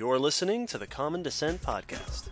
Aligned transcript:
You're 0.00 0.18
listening 0.18 0.66
to 0.68 0.78
the 0.78 0.86
Common 0.86 1.22
Descent 1.22 1.60
Podcast. 1.60 2.30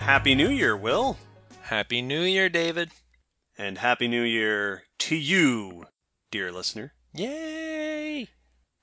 Happy 0.00 0.34
New 0.34 0.48
Year, 0.48 0.76
Will. 0.76 1.16
Happy 1.60 2.02
New 2.02 2.22
Year, 2.22 2.48
David. 2.48 2.90
And 3.56 3.78
Happy 3.78 4.08
New 4.08 4.24
Year 4.24 4.82
to 4.98 5.14
you, 5.14 5.86
dear 6.32 6.50
listener. 6.50 6.92
Yay! 7.14 7.57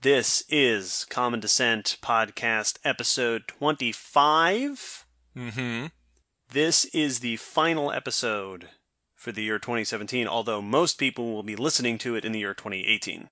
This 0.05 0.43
is 0.49 1.07
Common 1.09 1.39
Descent 1.39 1.97
Podcast 1.99 2.77
episode 2.83 3.47
25. 3.47 5.07
Mm-hmm. 5.35 5.85
This 6.51 6.85
is 6.85 7.21
the 7.21 7.37
final 7.37 7.91
episode 7.91 8.69
for 9.15 9.31
the 9.31 9.41
year 9.41 9.57
2017, 9.57 10.27
although 10.27 10.61
most 10.61 10.99
people 10.99 11.33
will 11.33 11.41
be 11.41 11.55
listening 11.55 11.97
to 11.97 12.15
it 12.15 12.23
in 12.23 12.33
the 12.33 12.39
year 12.41 12.53
2018. 12.53 13.29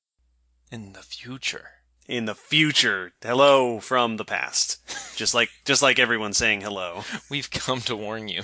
In 0.71 0.93
the 0.93 1.03
future. 1.03 1.73
In 2.07 2.25
the 2.25 2.34
future, 2.34 3.13
hello 3.21 3.79
from 3.79 4.17
the 4.17 4.26
past. 4.26 4.79
Just 5.15 5.35
like 5.35 5.49
just 5.65 5.84
like 5.84 5.99
everyone's 5.99 6.37
saying 6.37 6.62
hello. 6.62 7.03
We've 7.29 7.51
come 7.51 7.81
to 7.81 7.95
warn 7.95 8.29
you. 8.29 8.41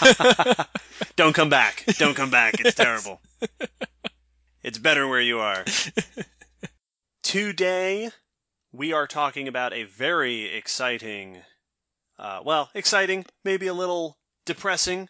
Don't 1.16 1.34
come 1.34 1.48
back. 1.48 1.86
Don't 1.96 2.14
come 2.14 2.30
back. 2.30 2.60
It's 2.60 2.74
terrible. 2.74 3.22
It's 4.62 4.76
better 4.76 5.08
where 5.08 5.22
you 5.22 5.38
are. 5.38 5.64
Today, 7.32 8.10
we 8.72 8.92
are 8.92 9.06
talking 9.06 9.48
about 9.48 9.72
a 9.72 9.84
very 9.84 10.54
exciting, 10.54 11.38
uh, 12.18 12.40
well, 12.44 12.68
exciting, 12.74 13.24
maybe 13.42 13.66
a 13.66 13.72
little 13.72 14.18
depressing, 14.44 15.08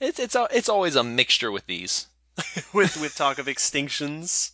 It's 0.00 0.18
it's 0.18 0.34
it's 0.50 0.68
always 0.68 0.96
a 0.96 1.04
mixture 1.04 1.52
with 1.52 1.66
these. 1.66 2.08
with 2.74 3.00
with 3.00 3.14
talk 3.14 3.38
of 3.38 3.46
extinctions. 3.46 4.50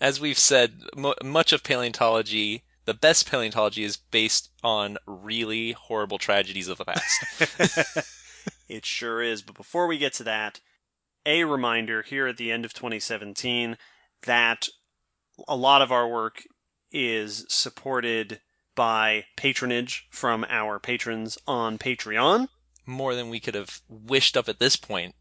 As 0.00 0.20
we've 0.20 0.38
said, 0.38 0.82
mo- 0.96 1.16
much 1.24 1.52
of 1.52 1.64
paleontology, 1.64 2.62
the 2.84 2.94
best 2.94 3.28
paleontology 3.28 3.82
is 3.82 3.96
based 3.96 4.52
on 4.62 4.96
really 5.08 5.72
horrible 5.72 6.18
tragedies 6.18 6.68
of 6.68 6.78
the 6.78 6.84
past. 6.84 8.14
It 8.68 8.86
sure 8.86 9.20
is. 9.20 9.42
But 9.42 9.56
before 9.56 9.88
we 9.88 9.98
get 9.98 10.12
to 10.12 10.22
that, 10.22 10.60
a 11.26 11.42
reminder 11.42 12.02
here 12.02 12.28
at 12.28 12.36
the 12.36 12.52
end 12.52 12.64
of 12.64 12.74
2017 12.74 13.76
that 14.22 14.68
a 15.46 15.56
lot 15.56 15.82
of 15.82 15.92
our 15.92 16.08
work 16.08 16.42
is 16.90 17.44
supported 17.48 18.40
by 18.74 19.24
patronage 19.36 20.06
from 20.10 20.46
our 20.48 20.78
patrons 20.78 21.36
on 21.46 21.78
Patreon. 21.78 22.48
More 22.86 23.14
than 23.14 23.28
we 23.28 23.40
could 23.40 23.54
have 23.54 23.80
wished 23.88 24.36
up 24.36 24.48
at 24.48 24.60
this 24.60 24.76
point. 24.76 25.14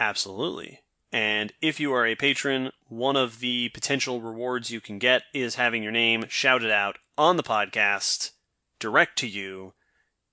Absolutely. 0.00 0.80
And 1.12 1.52
if 1.62 1.78
you 1.78 1.92
are 1.92 2.06
a 2.06 2.16
patron, 2.16 2.72
one 2.88 3.16
of 3.16 3.40
the 3.40 3.68
potential 3.70 4.20
rewards 4.20 4.70
you 4.70 4.80
can 4.80 4.98
get 4.98 5.22
is 5.32 5.54
having 5.54 5.82
your 5.82 5.92
name 5.92 6.24
shouted 6.28 6.70
out 6.70 6.98
on 7.16 7.36
the 7.36 7.42
podcast 7.42 8.32
direct 8.78 9.16
to 9.18 9.26
you. 9.26 9.74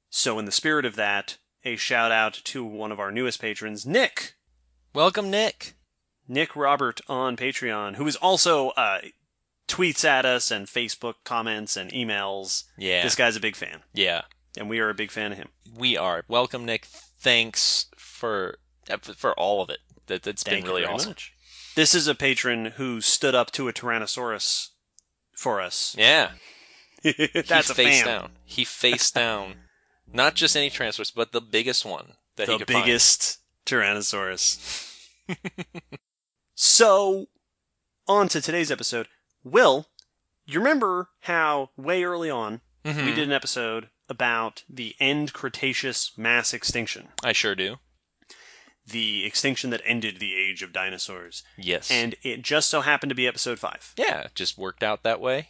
So, 0.10 0.40
in 0.40 0.46
the 0.46 0.52
spirit 0.52 0.86
of 0.86 0.96
that, 0.96 1.38
a 1.64 1.76
shout 1.76 2.12
out 2.12 2.34
to 2.46 2.64
one 2.64 2.92
of 2.92 3.00
our 3.00 3.12
newest 3.12 3.40
patrons, 3.40 3.86
Nick. 3.86 4.34
Welcome, 4.94 5.30
Nick. 5.30 5.74
Nick 6.28 6.56
Robert 6.56 7.02
on 7.08 7.36
Patreon, 7.38 7.96
who 7.96 8.08
is 8.08 8.16
also 8.18 8.70
uh, 8.72 9.00
tweets 9.68 10.06
at 10.06 10.26
us 10.26 10.52
and 10.52 10.68
Facebook 10.68 11.16
comments 11.24 11.76
and 11.78 11.92
emails. 11.92 12.64
Yeah. 12.78 13.04
This 13.04 13.16
guy's 13.16 13.36
a 13.36 13.40
big 13.42 13.56
fan, 13.56 13.82
Yeah. 13.94 14.24
and 14.58 14.70
we 14.70 14.80
are 14.80 14.90
a 14.90 14.94
big 14.94 15.12
fan 15.12 15.32
of 15.34 15.38
him. 15.38 15.50
We 15.76 15.98
are. 15.98 16.24
Welcome, 16.28 16.66
Nick. 16.66 16.86
Thanks 17.20 17.88
for 17.98 18.58
for 19.16 19.34
all 19.40 19.62
of 19.62 19.70
it. 19.70 19.80
That 20.08 20.24
that's 20.24 20.44
Thank 20.44 20.66
been 20.66 20.74
really 20.74 20.86
awesome. 20.86 21.12
much. 21.12 21.34
This 21.75 21.96
is 21.96 22.08
a 22.08 22.14
patron 22.16 22.66
who 22.76 23.02
stood 23.02 23.34
up 23.34 23.50
to 23.52 23.68
a 23.68 23.74
Tyrannosaurus 23.74 24.70
for 25.36 25.59
us. 25.62 25.96
Yeah. 25.97 26.31
That's 27.03 27.70
a 27.70 27.76
face 27.76 28.02
fan. 28.03 28.06
down. 28.06 28.31
He 28.46 28.64
face 28.64 29.09
down. 29.12 29.56
Not 30.12 30.36
just 30.36 30.56
any 30.56 30.70
Tyrannosaurus, 30.70 31.12
but 31.16 31.31
the 31.31 31.42
biggest 31.42 31.84
one 31.86 32.14
that 32.36 32.47
he 32.47 32.53
the 32.53 32.59
could 32.59 32.68
biggest 32.68 33.40
Tyrannosaurus. 33.66 34.92
so, 36.56 37.28
on 38.08 38.28
to 38.30 38.41
today's 38.41 38.72
episode. 38.72 39.08
Will, 39.44 39.88
you 40.46 40.59
remember 40.59 41.09
how 41.22 41.69
way 41.78 42.03
early 42.03 42.30
on 42.30 42.62
find. 42.86 43.06
we 43.06 43.14
did 43.14 43.28
an 43.28 43.34
episode 43.34 43.90
about 44.09 44.64
the 44.69 44.96
end 45.00 45.34
Cretaceous 45.34 46.12
mass 46.18 46.53
extinction? 46.53 47.09
I 47.24 47.31
sure 47.34 47.56
do. 47.56 47.78
The 48.86 49.25
extinction 49.25 49.69
that 49.69 49.81
ended 49.86 50.19
the 50.19 50.36
age 50.36 50.62
of 50.62 50.74
dinosaurs. 50.74 51.44
Yes. 51.58 51.90
And 51.90 52.16
it 52.22 52.41
just 52.41 52.70
so 52.70 52.81
happened 52.81 53.09
to 53.12 53.16
be 53.16 53.28
episode 53.28 53.59
5. 53.59 53.94
yeah, 53.97 54.24
it 54.24 54.35
just 54.35 54.58
worked 54.58 54.84
out 54.84 55.03
that 55.03 55.22
way. 55.22 55.50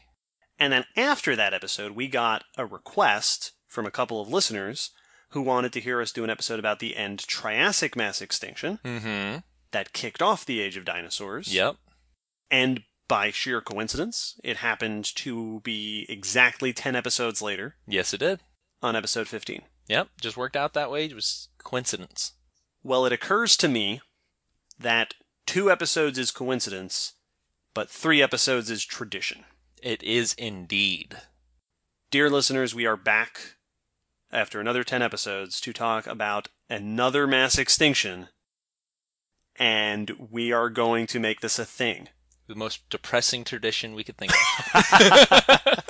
And 0.59 0.71
then 0.71 0.85
after 0.95 1.35
that 1.35 1.53
episode, 1.53 1.93
we 1.93 2.07
got 2.07 2.43
a 2.57 2.65
request 2.65 3.53
from 3.67 3.87
a 3.87 3.91
couple 3.91 4.21
of 4.21 4.29
listeners 4.29 4.91
who 5.29 5.41
wanted 5.41 5.73
to 5.73 5.79
hear 5.79 5.99
us 5.99 6.11
do 6.11 6.23
an 6.23 6.29
episode 6.29 6.59
about 6.59 6.77
the 6.77 6.95
end 6.95 7.19
Triassic 7.19 7.95
mass 7.95 8.21
extinction 8.21 8.79
Mm-hmm. 8.85 9.39
That 9.73 9.93
kicked 9.93 10.21
off 10.21 10.45
the 10.45 10.59
age 10.61 10.77
of 10.77 10.85
dinosaurs. 10.85 11.53
Yep. 11.53 11.75
And 12.49 12.83
by 13.07 13.29
sheer 13.31 13.59
coincidence, 13.61 14.39
it 14.43 14.57
happened 14.57 15.03
to 15.15 15.59
be 15.65 16.05
exactly 16.07 16.71
10 16.73 16.95
episodes 16.95 17.41
later 17.41 17.75
Yes, 17.85 18.13
it 18.13 18.19
did. 18.19 18.39
on 18.81 18.95
episode 18.95 19.27
15. 19.27 19.63
Yep. 19.89 20.07
Just 20.21 20.37
worked 20.37 20.55
out 20.55 20.73
that 20.73 20.89
way. 20.89 21.05
It 21.05 21.13
was 21.15 21.49
coincidence. 21.57 22.33
Well, 22.83 23.05
it 23.05 23.11
occurs 23.11 23.57
to 23.57 23.67
me 23.67 23.99
that 24.79 25.15
two 25.45 25.69
episodes 25.69 26.17
is 26.17 26.31
coincidence, 26.31 27.13
but 27.73 27.89
three 27.89 28.21
episodes 28.21 28.69
is 28.69 28.85
tradition. 28.85 29.43
It 29.81 30.01
is 30.01 30.33
indeed. 30.35 31.17
Dear 32.11 32.29
listeners, 32.29 32.73
we 32.73 32.85
are 32.85 32.95
back 32.95 33.55
after 34.31 34.59
another 34.61 34.83
10 34.83 35.01
episodes 35.01 35.59
to 35.61 35.73
talk 35.73 36.07
about 36.07 36.47
another 36.69 37.27
mass 37.27 37.57
extinction, 37.57 38.29
and 39.57 40.11
we 40.31 40.51
are 40.51 40.69
going 40.69 41.07
to 41.07 41.19
make 41.19 41.41
this 41.41 41.59
a 41.59 41.65
thing. 41.65 42.09
The 42.47 42.55
most 42.55 42.89
depressing 42.89 43.43
tradition 43.43 43.95
we 43.95 44.03
could 44.03 44.17
think 44.17 44.31
of. 44.73 45.83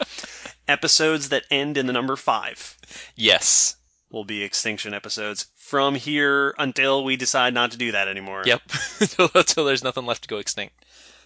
Episodes 0.67 1.29
that 1.29 1.43
end 1.49 1.77
in 1.77 1.87
the 1.87 1.93
number 1.93 2.15
5 2.15 2.77
yes. 3.15 3.77
will 4.09 4.23
be 4.23 4.43
extinction 4.43 4.93
episodes 4.93 5.47
from 5.55 5.95
here 5.95 6.53
until 6.57 7.03
we 7.03 7.15
decide 7.15 7.53
not 7.53 7.71
to 7.71 7.77
do 7.77 7.91
that 7.91 8.07
anymore. 8.07 8.43
Yep. 8.45 8.61
until, 8.99 9.29
until 9.35 9.65
there's 9.65 9.83
nothing 9.83 10.05
left 10.05 10.23
to 10.23 10.29
go 10.29 10.37
extinct. 10.37 10.85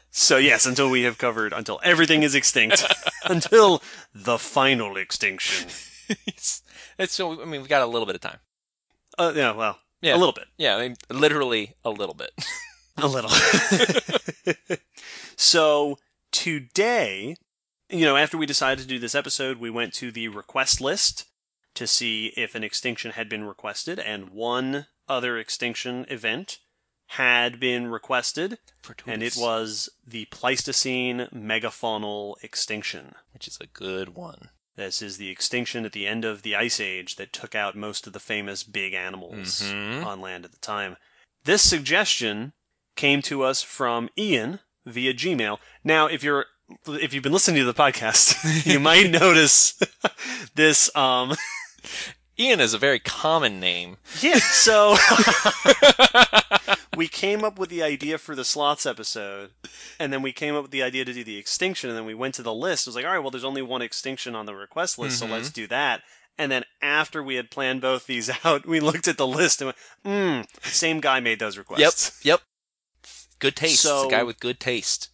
So, 0.09 0.37
yes, 0.37 0.65
until 0.65 0.89
we 0.89 1.03
have 1.03 1.17
covered, 1.17 1.51
until 1.51 1.79
everything 1.83 2.23
is 2.23 2.33
extinct, 2.33 2.83
until 3.25 3.83
the 4.15 4.39
final 4.39 4.95
extinction. 4.95 5.67
it's, 6.25 6.63
it's 6.97 7.13
so. 7.13 7.41
I 7.41 7.45
mean, 7.45 7.61
we've 7.61 7.69
got 7.69 7.81
a 7.81 7.87
little 7.87 8.05
bit 8.05 8.15
of 8.15 8.21
time. 8.21 8.39
Uh, 9.17 9.33
yeah, 9.35 9.51
well, 9.51 9.77
Yeah. 10.01 10.15
a 10.15 10.17
little 10.17 10.33
bit. 10.33 10.45
Yeah. 10.57 10.75
I 10.75 10.87
mean, 10.87 10.95
literally 11.09 11.75
a 11.83 11.89
little 11.89 12.15
bit. 12.15 12.31
A 12.99 13.07
little. 13.07 13.29
so 15.35 15.99
today, 16.31 17.35
you 17.89 18.05
know, 18.05 18.15
after 18.17 18.39
we 18.39 18.47
decided 18.47 18.81
to 18.81 18.87
do 18.87 18.97
this 18.97 19.13
episode, 19.13 19.57
we 19.59 19.69
went 19.69 19.93
to 19.95 20.11
the 20.11 20.29
request 20.29 20.81
list 20.81 21.25
to 21.75 21.85
see 21.85 22.33
if 22.35 22.55
an 22.55 22.63
extinction 22.63 23.11
had 23.11 23.29
been 23.29 23.43
requested, 23.43 23.99
and 23.99 24.29
one 24.31 24.87
other 25.07 25.37
extinction 25.37 26.07
event 26.09 26.57
had 27.11 27.59
been 27.59 27.87
requested, 27.87 28.57
and 29.05 29.21
it 29.21 29.35
was 29.37 29.89
the 30.05 30.25
Pleistocene 30.25 31.27
megafaunal 31.31 32.33
extinction. 32.43 33.13
which 33.31 33.47
is 33.47 33.59
a 33.61 33.67
good 33.67 34.15
one. 34.15 34.49
This 34.77 35.01
is 35.01 35.17
the 35.17 35.29
extinction 35.29 35.85
at 35.85 35.91
the 35.91 36.05
end 36.07 36.23
of 36.23 36.43
the 36.43 36.55
Ice 36.55 36.79
Age 36.79 37.15
that 37.15 37.33
took 37.33 37.55
out 37.55 37.75
most 37.75 38.05
of 38.07 38.13
the 38.13 38.19
famous 38.19 38.63
big 38.63 38.93
animals 38.93 39.61
Mhm. 39.63 40.05
on 40.05 40.21
land 40.21 40.45
at 40.45 40.51
the 40.51 40.59
time. 40.59 40.97
This 41.43 41.63
suggestion 41.67 42.53
came 42.95 43.21
to 43.23 43.41
us 43.43 43.63
from 43.63 44.09
Ian 44.17 44.59
via 44.85 45.13
Gmail. 45.15 45.57
Now, 45.83 46.05
if 46.07 46.23
you're 46.23 46.45
if 46.87 47.13
you've 47.13 47.23
been 47.23 47.31
listening 47.33 47.59
to 47.61 47.65
the 47.65 47.73
podcast, 47.73 48.65
you 48.65 48.79
might 48.79 49.09
notice 49.21 49.73
this. 50.53 50.95
Um, 50.95 51.35
Ian 52.39 52.59
is 52.59 52.73
a 52.73 52.77
very 52.77 52.99
common 52.99 53.59
name. 53.59 53.97
yeah, 54.21 54.37
so 54.39 54.95
we 56.97 57.07
came 57.07 57.43
up 57.43 57.57
with 57.59 57.69
the 57.69 57.83
idea 57.83 58.17
for 58.17 58.35
the 58.35 58.43
slots 58.43 58.85
episode, 58.85 59.51
and 59.99 60.11
then 60.11 60.21
we 60.21 60.31
came 60.33 60.55
up 60.55 60.63
with 60.63 60.71
the 60.71 60.83
idea 60.83 61.05
to 61.05 61.13
do 61.13 61.23
the 61.23 61.37
extinction, 61.37 61.89
and 61.89 61.97
then 61.97 62.05
we 62.05 62.13
went 62.13 62.33
to 62.35 62.43
the 62.43 62.53
list. 62.53 62.85
It 62.85 62.89
was 62.89 62.95
like, 62.95 63.05
all 63.05 63.11
right, 63.11 63.19
well, 63.19 63.31
there's 63.31 63.43
only 63.43 63.61
one 63.61 63.81
extinction 63.81 64.35
on 64.35 64.45
the 64.45 64.55
request 64.55 64.97
list, 64.99 65.17
Mhm. 65.17 65.19
so 65.19 65.25
let's 65.33 65.49
do 65.51 65.67
that. 65.67 66.01
And 66.37 66.51
then 66.51 66.65
after 66.81 67.23
we 67.23 67.35
had 67.35 67.49
planned 67.51 67.81
both 67.81 68.05
these 68.07 68.29
out, 68.45 68.65
we 68.65 68.79
looked 68.79 69.07
at 69.07 69.17
the 69.17 69.27
list 69.27 69.61
and 69.61 69.73
went, 70.03 70.45
hmm, 70.53 70.67
same 70.69 70.99
guy 70.99 71.19
made 71.19 71.39
those 71.39 71.57
requests. 71.57 72.19
Yep. 72.23 72.39
Yep. 72.41 72.41
Good 73.39 73.55
taste. 73.55 73.81
So- 73.81 74.03
it's 74.03 74.07
a 74.13 74.17
guy 74.17 74.23
with 74.23 74.39
good 74.39 74.59
taste. 74.59 75.09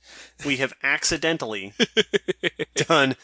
We 0.46 0.58
have 0.58 0.74
accidentally 0.84 1.74
done 2.76 3.16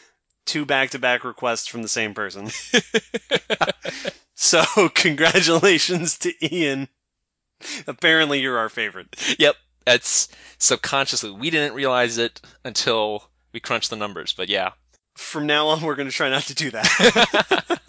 two 0.46 0.64
back-to-back 0.66 1.24
requests 1.24 1.66
from 1.66 1.82
the 1.82 1.88
same 1.88 2.12
person. 2.14 2.50
so, 4.34 4.64
congratulations 4.94 6.18
to 6.18 6.32
Ian. 6.54 6.88
Apparently, 7.86 8.40
you're 8.40 8.58
our 8.58 8.68
favorite. 8.68 9.16
Yep, 9.38 9.56
that's 9.84 10.28
subconsciously. 10.58 11.30
We 11.30 11.50
didn't 11.50 11.74
realize 11.74 12.18
it 12.18 12.40
until 12.64 13.30
we 13.52 13.60
crunched 13.60 13.90
the 13.90 13.96
numbers, 13.96 14.32
but 14.32 14.48
yeah. 14.48 14.72
From 15.16 15.46
now 15.46 15.68
on, 15.68 15.82
we're 15.82 15.96
going 15.96 16.08
to 16.08 16.14
try 16.14 16.30
not 16.30 16.44
to 16.44 16.54
do 16.54 16.70
that. 16.70 17.80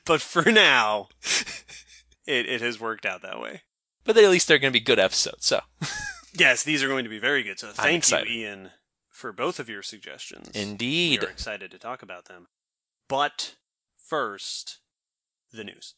but 0.04 0.20
for 0.20 0.50
now, 0.50 1.08
it, 2.26 2.48
it 2.48 2.60
has 2.60 2.80
worked 2.80 3.06
out 3.06 3.22
that 3.22 3.40
way. 3.40 3.62
But 4.04 4.16
at 4.16 4.30
least 4.30 4.48
they're 4.48 4.58
going 4.58 4.72
to 4.72 4.78
be 4.78 4.84
good 4.84 4.98
episodes, 4.98 5.46
so. 5.46 5.60
Yes, 6.34 6.62
these 6.62 6.82
are 6.82 6.88
going 6.88 7.04
to 7.04 7.10
be 7.10 7.18
very 7.18 7.42
good. 7.42 7.58
So, 7.58 7.68
thank 7.68 8.08
you. 8.10 8.18
Ian, 8.18 8.70
for 9.10 9.32
both 9.32 9.58
of 9.58 9.68
your 9.68 9.82
suggestions. 9.82 10.48
Indeed. 10.54 11.20
We 11.20 11.26
are 11.26 11.30
excited 11.30 11.70
to 11.72 11.78
talk 11.78 12.02
about 12.02 12.26
them. 12.26 12.46
But 13.08 13.56
first, 13.96 14.78
the 15.52 15.64
news. 15.64 15.94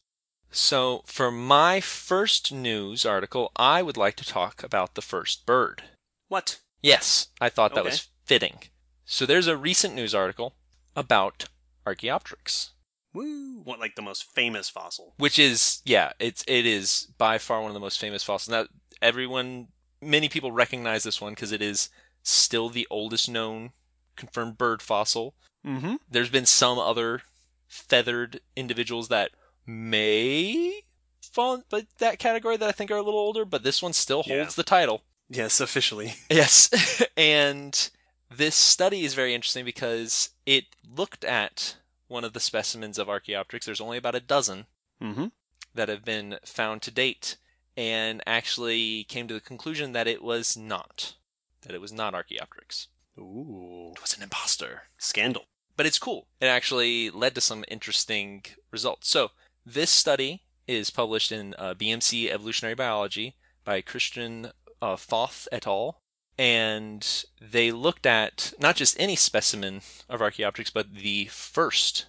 So, 0.51 1.03
for 1.05 1.31
my 1.31 1.79
first 1.79 2.51
news 2.51 3.05
article, 3.05 3.51
I 3.55 3.81
would 3.81 3.97
like 3.97 4.15
to 4.17 4.25
talk 4.25 4.63
about 4.63 4.95
the 4.95 5.01
first 5.01 5.45
bird. 5.45 5.83
What? 6.27 6.59
Yes, 6.81 7.27
I 7.39 7.49
thought 7.49 7.73
that 7.73 7.81
Okay. 7.81 7.89
was 7.91 8.09
fitting. 8.25 8.59
So, 9.05 9.25
there's 9.25 9.47
a 9.47 9.55
recent 9.57 9.95
news 9.95 10.13
article 10.13 10.55
about 10.95 11.45
Archaeopteryx, 11.85 12.71
Woo! 13.13 13.61
What, 13.63 13.79
like 13.79 13.95
the 13.95 14.01
most 14.01 14.23
famous 14.23 14.69
fossil? 14.69 15.13
which 15.17 15.37
is 15.39 15.81
yeah, 15.85 16.13
it's 16.19 16.43
it 16.47 16.65
is 16.65 17.07
by 17.17 17.37
far 17.37 17.59
one 17.61 17.69
of 17.69 17.73
the 17.73 17.79
most 17.79 17.99
famous 17.99 18.23
fossils. 18.23 18.49
Now, 18.51 18.67
everyone, 19.01 19.67
many 20.01 20.29
people 20.29 20.51
recognize 20.51 21.03
this 21.03 21.19
one 21.21 21.33
because 21.33 21.51
it 21.51 21.61
is 21.61 21.89
still 22.23 22.69
the 22.69 22.87
oldest 22.89 23.29
known 23.29 23.71
confirmed 24.15 24.57
bird 24.57 24.81
fossil. 24.81 25.33
Mm-hmm. 25.65 25.95
There's 26.09 26.29
been 26.29 26.45
some 26.45 26.77
other 26.79 27.21
feathered 27.67 28.39
individuals 28.55 29.07
that 29.09 29.31
may 29.65 30.81
fall 31.21 31.55
in 31.55 31.63
that 31.99 32.19
category 32.19 32.57
that 32.57 32.67
I 32.69 32.71
think 32.73 32.91
are 32.91 32.97
a 32.97 33.01
little 33.03 33.19
older, 33.19 33.45
but 33.45 33.63
this 33.63 33.81
one 33.81 33.93
still 33.93 34.23
Yeah. 34.25 34.37
holds 34.39 34.55
the 34.55 34.63
title. 34.63 35.03
Yes, 35.29 35.59
officially. 35.61 36.15
Yes. 36.29 36.69
and 37.17 37.89
this 38.29 38.55
study 38.55 39.03
is 39.05 39.13
very 39.13 39.33
interesting 39.33 39.65
because 39.65 40.29
it 40.45 40.65
looked 40.87 41.23
at 41.23 41.77
one 42.07 42.23
of 42.23 42.33
the 42.33 42.39
specimens 42.39 42.97
of 42.97 43.09
Archaeopteryx. 43.09 43.65
There's 43.65 43.81
only 43.81 43.97
about 43.97 44.15
a 44.15 44.19
dozen 44.19 44.65
Mm-hmm. 45.01 45.27
that 45.73 45.89
have 45.89 46.05
been 46.05 46.37
found 46.45 46.83
to 46.83 46.91
date, 46.91 47.37
and 47.75 48.21
actually 48.27 49.03
came 49.05 49.27
to 49.27 49.33
the 49.33 49.39
conclusion 49.39 49.93
that 49.93 50.07
it 50.07 50.21
was 50.21 50.55
not. 50.55 51.15
That 51.63 51.73
it 51.73 51.81
was 51.81 51.91
not 51.91 52.13
Archaeopteryx. 52.13 52.87
Ooh. 53.17 53.93
It 53.95 54.01
was 54.01 54.15
an 54.15 54.21
imposter. 54.21 54.83
Scandal. 54.99 55.45
But 55.75 55.87
it's 55.87 55.97
cool. 55.97 56.27
It 56.39 56.45
actually 56.45 57.09
led 57.09 57.33
to 57.33 57.41
some 57.41 57.65
interesting 57.67 58.43
results. 58.69 59.09
So, 59.09 59.31
this 59.65 59.89
study 59.89 60.43
is 60.67 60.89
published 60.89 61.31
in 61.31 61.55
uh, 61.57 61.73
BMC 61.73 62.29
Evolutionary 62.29 62.75
Biology 62.75 63.35
by 63.63 63.81
Christian 63.81 64.51
uh, 64.81 64.95
Foth 64.95 65.47
et 65.51 65.67
al. 65.67 65.99
And 66.37 67.05
they 67.39 67.71
looked 67.71 68.05
at 68.05 68.53
not 68.59 68.75
just 68.75 68.99
any 68.99 69.15
specimen 69.15 69.81
of 70.09 70.21
Archaeopteryx, 70.21 70.71
but 70.71 70.93
the 70.93 71.25
first 71.25 72.05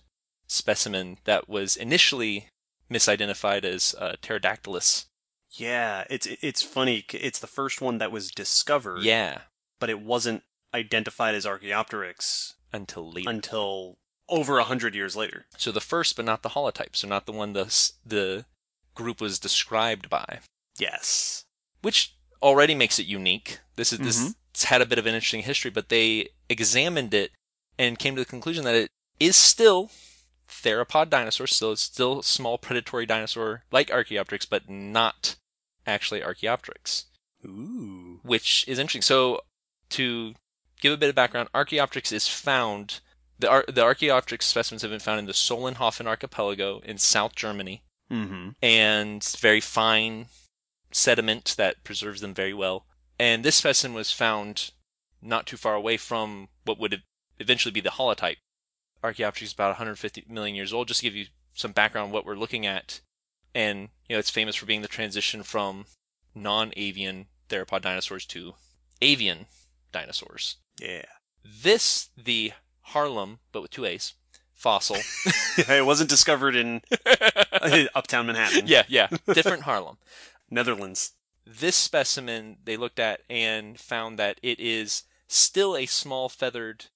specimen 0.47 1.19
that 1.25 1.49
was 1.49 1.77
initially 1.77 2.49
misidentified 2.91 3.65
as 3.65 3.95
uh, 3.99 4.15
Pterodactylus. 4.23 5.07
Yeah, 5.51 6.05
it's 6.09 6.27
it's 6.41 6.63
funny. 6.63 7.05
It's 7.13 7.41
the 7.41 7.47
first 7.47 7.83
one 7.83 7.99
that 7.99 8.13
was 8.13 8.31
discovered. 8.31 9.03
Yeah, 9.03 9.43
but 9.79 9.91
it 9.91 10.01
wasn't 10.01 10.45
identified 10.73 11.35
as 11.35 11.45
Archaeopteryx 11.45 12.55
until 12.73 13.13
later. 13.13 13.29
until 13.29 13.99
over 14.32 14.58
a 14.58 14.64
hundred 14.64 14.94
years 14.94 15.14
later. 15.14 15.46
so 15.56 15.70
the 15.70 15.81
first, 15.81 16.17
but 16.17 16.25
not 16.25 16.43
the 16.43 16.50
holotype. 16.50 16.96
So 16.96 17.06
not 17.06 17.26
the 17.26 17.32
one 17.32 17.52
the 17.52 17.67
the 18.05 18.46
group 18.94 19.20
was 19.20 19.38
described 19.38 20.08
by. 20.11 20.40
Yes. 20.79 21.44
which 21.82 22.14
already 22.43 22.75
makes 22.75 22.99
it 22.99 23.06
unique. 23.06 23.58
This 23.76 23.93
is 23.93 23.99
this 24.00 24.19
Mhm. 24.20 24.34
it's 24.50 24.64
had 24.64 24.81
a 24.82 24.87
bit 24.87 24.99
of 24.99 25.06
an 25.06 25.14
interesting 25.14 25.43
history, 25.43 25.70
but 25.70 25.88
they 25.88 26.29
examined 26.49 27.12
it 27.14 27.31
and 27.79 27.99
came 27.99 28.14
to 28.17 28.20
the 28.23 28.26
conclusion 28.34 28.64
that 28.64 28.75
it 28.75 28.88
is 29.20 29.37
still 29.37 29.90
theropod 30.49 31.11
dinosaur, 31.11 31.46
so 31.46 31.73
it's 31.73 31.82
still 31.82 32.20
a 32.20 32.25
small 32.25 32.58
predatory 32.58 33.06
dinosaur 33.06 33.64
like 33.73 33.90
Archaeopteryx, 33.90 34.46
but 34.46 34.69
not 34.69 35.37
actually 35.87 36.23
Archaeopteryx, 36.23 37.06
Ooh. 37.44 38.20
which 38.23 38.64
is 38.69 38.79
interesting. 38.79 39.02
So 39.02 39.40
to 39.90 40.34
give 40.81 40.93
a 40.93 40.96
bit 40.96 41.08
of 41.08 41.14
background, 41.14 41.49
Archaeopteryx 41.55 42.12
is 42.12 42.29
found 42.29 43.00
the 43.43 43.50
Ar- 43.50 43.65
the 43.69 43.83
Archaeopteryx 43.83 44.47
specimens 44.47 44.83
have 44.83 44.91
been 44.91 45.00
found 45.00 45.19
in 45.19 45.27
the 45.27 45.33
Solnhofen 45.33 46.06
archipelago 46.06 46.81
in 46.85 46.97
South 46.99 47.35
Germany 47.35 47.83
Mm-hmm. 48.11 48.50
and 48.62 49.25
very 49.41 49.61
fine 49.61 50.27
sediment 50.91 51.55
that 51.56 51.83
preserves 51.83 52.21
them 52.21 52.35
very 52.35 52.53
well. 52.53 52.85
And 53.19 53.43
this 53.43 53.56
specimen 53.56 53.94
was 53.94 54.12
found 54.12 54.71
not 55.23 55.47
too 55.47 55.56
far 55.56 55.75
away 55.75 55.97
from 55.97 56.49
what 56.67 56.79
would 56.79 57.03
eventually 57.39 57.73
be 57.73 57.81
the 57.81 57.89
holotype. 57.91 58.37
Archaeopteryx 59.03 59.50
is 59.50 59.55
about 59.55 59.69
150 59.71 60.27
million 60.29 60.55
years 60.55 60.75
old. 60.75 60.89
Just 60.89 61.00
to 61.00 61.05
give 61.05 61.15
you 61.17 61.27
some 61.55 61.73
background 61.73 62.09
on 62.09 62.12
what 62.12 62.27
we're 62.27 62.35
looking 62.35 62.67
at, 62.67 63.00
and 63.55 63.89
you 64.09 64.15
know 64.15 64.19
it's 64.19 64.29
famous 64.29 64.56
for 64.56 64.67
being 64.67 64.83
the 64.83 64.89
transition 64.89 65.43
from 65.43 65.87
non-avian 66.35 67.27
theropod 67.49 67.81
dinosaurs 67.81 68.27
to 68.27 68.55
avian 69.00 69.47
dinosaurs. 69.91 70.56
Yeah. 70.79 71.05
This, 71.44 72.11
the 72.17 72.53
Harlem, 72.82 73.38
but 73.52 73.62
with 73.62 73.70
two 73.70 73.84
A's, 73.84 74.14
fossil. 74.55 74.96
it 75.58 75.87
wasn't 75.87 76.11
discovered 76.11 76.55
in 76.56 76.82
Uptown 77.94 78.26
Manhattan. 78.26 78.67
yeah, 78.67 78.84
yeah, 78.88 79.08
different 79.32 79.62
Harlem. 79.64 79.99
Netherlands. 80.50 81.12
this 81.46 81.76
specimen 81.76 82.58
they 82.64 82.76
looked 82.76 82.99
at 83.00 83.23
and 83.31 83.79
found 83.81 84.19
that 84.19 84.38
it 84.43 84.61
is 84.61 85.05
still 85.29 85.76
a 85.76 85.87
small 85.87 86.29
feathered 86.29 86.87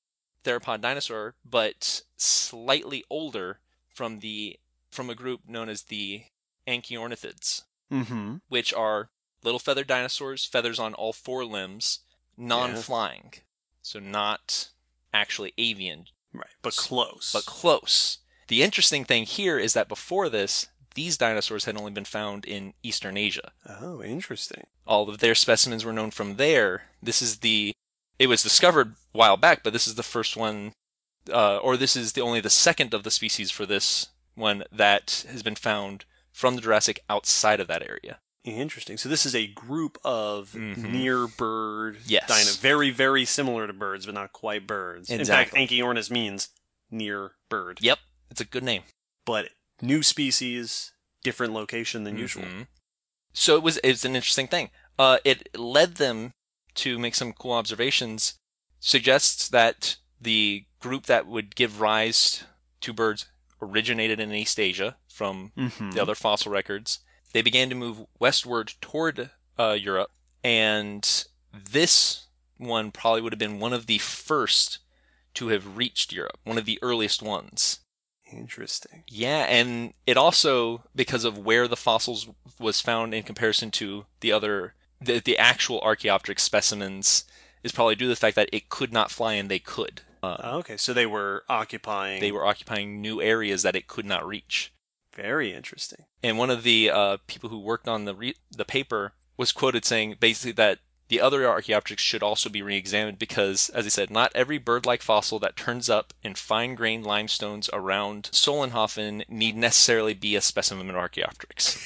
theropod 0.44 0.80
dinosaur, 0.82 1.34
but 1.44 2.02
slightly 2.16 3.02
older 3.10 3.58
from 3.88 4.18
the 4.20 4.58
from 4.90 5.08
a 5.10 5.14
group 5.14 5.40
known 5.48 5.68
as 5.68 5.84
the 5.84 6.24
Anchiornithids, 6.68 7.62
Mm-hmm. 7.92 8.36
which 8.48 8.74
are 8.74 9.10
little 9.44 9.58
feathered 9.60 9.86
dinosaurs, 9.86 10.44
feathers 10.44 10.78
on 10.78 10.92
all 10.94 11.12
four 11.12 11.44
limbs, 11.44 12.00
non-flying, 12.36 13.32
so 13.80 13.98
not 14.00 14.68
actually 15.16 15.52
avian, 15.58 16.06
Right. 16.32 16.46
But 16.62 16.76
close. 16.76 17.32
but 17.32 17.46
close. 17.46 18.18
The 18.48 18.62
interesting 18.62 19.05
thing 19.05 19.24
here 19.24 19.58
is 19.58 19.72
that 19.72 19.88
before 19.88 20.29
this, 20.29 20.69
these 20.94 21.17
dinosaurs 21.17 21.64
had 21.64 21.76
only 21.76 21.93
been 21.93 22.05
found 22.05 22.44
in 22.44 22.74
Eastern 22.82 23.17
Asia. 23.17 23.52
oh, 23.69 24.02
interesting. 24.02 24.64
all 24.86 25.08
of 25.08 25.19
their 25.19 25.34
specimens 25.34 25.84
were 25.84 25.93
known 25.93 26.10
from 26.10 26.36
there. 26.36 26.84
This 27.02 27.20
is 27.22 27.38
the 27.38 27.72
it 28.19 28.29
was 28.29 28.43
discovered 28.43 28.94
a 29.14 29.19
while 29.19 29.36
back, 29.36 29.62
but 29.62 29.72
this 29.72 29.86
is 29.86 29.94
the 29.94 30.02
first 30.02 30.36
one, 30.36 30.72
uh, 31.31 31.56
or 31.58 31.76
this 31.76 31.96
is 31.96 32.12
the 32.12 32.22
only 32.22 32.41
the 32.41 32.48
second 32.50 32.94
of 32.94 33.02
the 33.02 33.10
species 33.10 33.50
for 33.50 33.67
this 33.67 34.08
one 34.34 34.64
that 34.72 35.26
has 35.31 35.43
been 35.43 35.55
found 35.55 36.05
from 36.32 36.55
the 36.56 36.62
Jurassic 36.62 37.00
outside 37.10 37.60
of 37.60 37.69
that 37.69 37.82
area. 37.82 38.19
Interesting. 38.46 38.96
So 38.96 39.08
this 39.08 39.26
is 39.26 39.34
a 39.34 39.48
group 39.48 39.98
of 40.05 40.53
Mhm. 40.53 40.76
near 40.91 41.26
bird 41.26 41.98
Yes. 42.06 42.26
dino, 42.29 42.53
very 42.60 42.91
very 42.91 43.24
similar 43.24 43.67
to 43.67 43.72
birds, 43.72 44.06
but 44.06 44.15
not 44.15 44.32
quite 44.32 44.67
birds. 44.67 45.10
Exactly. 45.10 45.60
In 45.60 45.69
fact, 45.69 45.72
Anchiornis 45.72 46.10
means 46.10 46.48
near 46.91 47.32
bird, 47.48 47.79
Yep, 47.82 47.98
it's 48.31 48.41
a 48.41 48.44
good 48.44 48.62
name. 48.62 48.84
but 49.24 49.50
new 49.82 50.03
species, 50.03 50.93
different 51.24 51.53
location 51.53 52.05
than 52.05 52.17
usual. 52.17 52.44
Mhm. 52.44 52.67
So 53.34 53.56
it 53.56 53.62
was 53.62 53.79
it's 53.82 54.05
an 54.05 54.15
interesting 54.15 54.46
thing. 54.48 54.70
Uh, 54.98 55.19
it 55.24 55.55
led 55.58 55.96
them 55.96 56.32
to 56.76 56.98
make 56.98 57.15
some 57.17 57.32
cool 57.32 57.53
observations. 57.53 58.34
Suggests 58.79 59.48
that 59.48 59.96
the 60.20 60.67
group 60.79 61.06
that 61.06 61.26
would 61.26 61.56
give 61.56 61.81
rise 61.81 62.44
to 62.82 62.93
birds 62.93 63.26
originated 63.60 64.20
in 64.20 64.32
East 64.32 64.60
Asia 64.60 64.96
from 65.08 65.53
Mm-hmm. 65.56 65.91
the 65.91 66.00
other 66.00 66.15
fossil 66.15 66.53
records. 66.53 67.00
They 67.36 67.43
began 67.43 67.69
to 67.69 67.74
move 67.74 68.06
westward 68.19 68.72
toward 68.81 69.28
uh, 69.58 69.76
Europe, 69.78 70.10
and 70.43 71.06
this 71.52 72.28
one 72.56 72.90
probably 72.90 73.20
would 73.20 73.34
have 73.34 73.38
been 73.38 73.60
one 73.60 73.74
of 73.74 73.84
the 73.84 73.98
first 73.98 74.78
to 75.34 75.48
have 75.48 75.76
reached 75.76 76.14
Europe, 76.14 76.38
one 76.44 76.56
of 76.56 76.64
the 76.64 76.78
earliest 76.81 77.20
ones. 77.20 77.81
Interesting. 78.32 79.05
Yeah, 79.06 79.44
and 79.50 79.93
it 80.06 80.16
also 80.16 80.84
because 80.94 81.24
of 81.24 81.36
where 81.36 81.69
the 81.69 81.76
fossils 81.76 82.26
was 82.58 82.81
found 82.81 83.12
in 83.12 83.22
comparison 83.22 83.70
to 83.72 84.06
the 84.20 84.32
other 84.32 84.72
the, 84.98 85.20
the 85.20 85.36
actual 85.36 85.82
Archaeopteryx 85.82 86.43
specimens 86.43 87.24
is 87.62 87.70
probably 87.70 87.96
due 87.96 88.06
to 88.06 88.08
the 88.08 88.16
fact 88.16 88.36
that 88.36 88.48
it 88.50 88.70
could 88.70 88.94
not 88.94 89.10
fly 89.10 89.34
and 89.34 89.50
they 89.50 89.58
could. 89.58 90.00
Uh, 90.22 90.38
Okay, 90.60 90.78
so 90.78 90.94
they 90.94 91.05
were 91.05 91.44
occupying. 91.50 92.22
they 92.22 92.32
were 92.32 92.46
occupying 92.46 93.02
new 93.02 93.20
areas 93.20 93.62
that 93.62 93.76
it 93.76 93.88
could 93.88 94.06
not 94.06 94.26
reach. 94.26 94.72
Very 95.17 95.53
interesting. 95.53 96.05
And 96.23 96.39
one 96.39 96.51
of 96.51 96.63
the 96.63 96.91
uh, 96.91 97.17
people 97.27 97.51
who 97.51 97.58
worked 97.58 97.89
on 97.89 98.05
the 98.05 98.15
re- 98.15 98.37
the 98.51 98.65
paper 98.65 99.15
was 99.37 99.53
quoted 99.53 99.85
saying 99.85 100.17
basically 100.20 100.53
that 100.53 100.79
the 101.08 101.20
other 101.20 101.49
Archaeopteryx 101.49 102.03
should 102.03 102.23
also 102.23 102.49
be 102.51 102.63
re-examined 102.63 103.19
because, 103.19 103.69
as 103.70 103.87
I 103.87 103.91
said, 103.91 104.11
not 104.11 104.32
every 104.35 104.58
bird-like 104.58 105.03
fossil 105.03 105.39
that 105.39 105.56
turns 105.56 105.89
up 105.89 106.13
in 106.23 106.35
fine-grained 106.35 107.06
limestones 107.06 107.70
around 107.73 108.25
Solnhofen 108.32 109.29
need 109.29 109.56
necessarily 109.56 110.15
be 110.15 110.35
a 110.35 110.41
specimen 110.41 110.91
of 110.91 110.96
Archaeopteryx. 110.96 111.79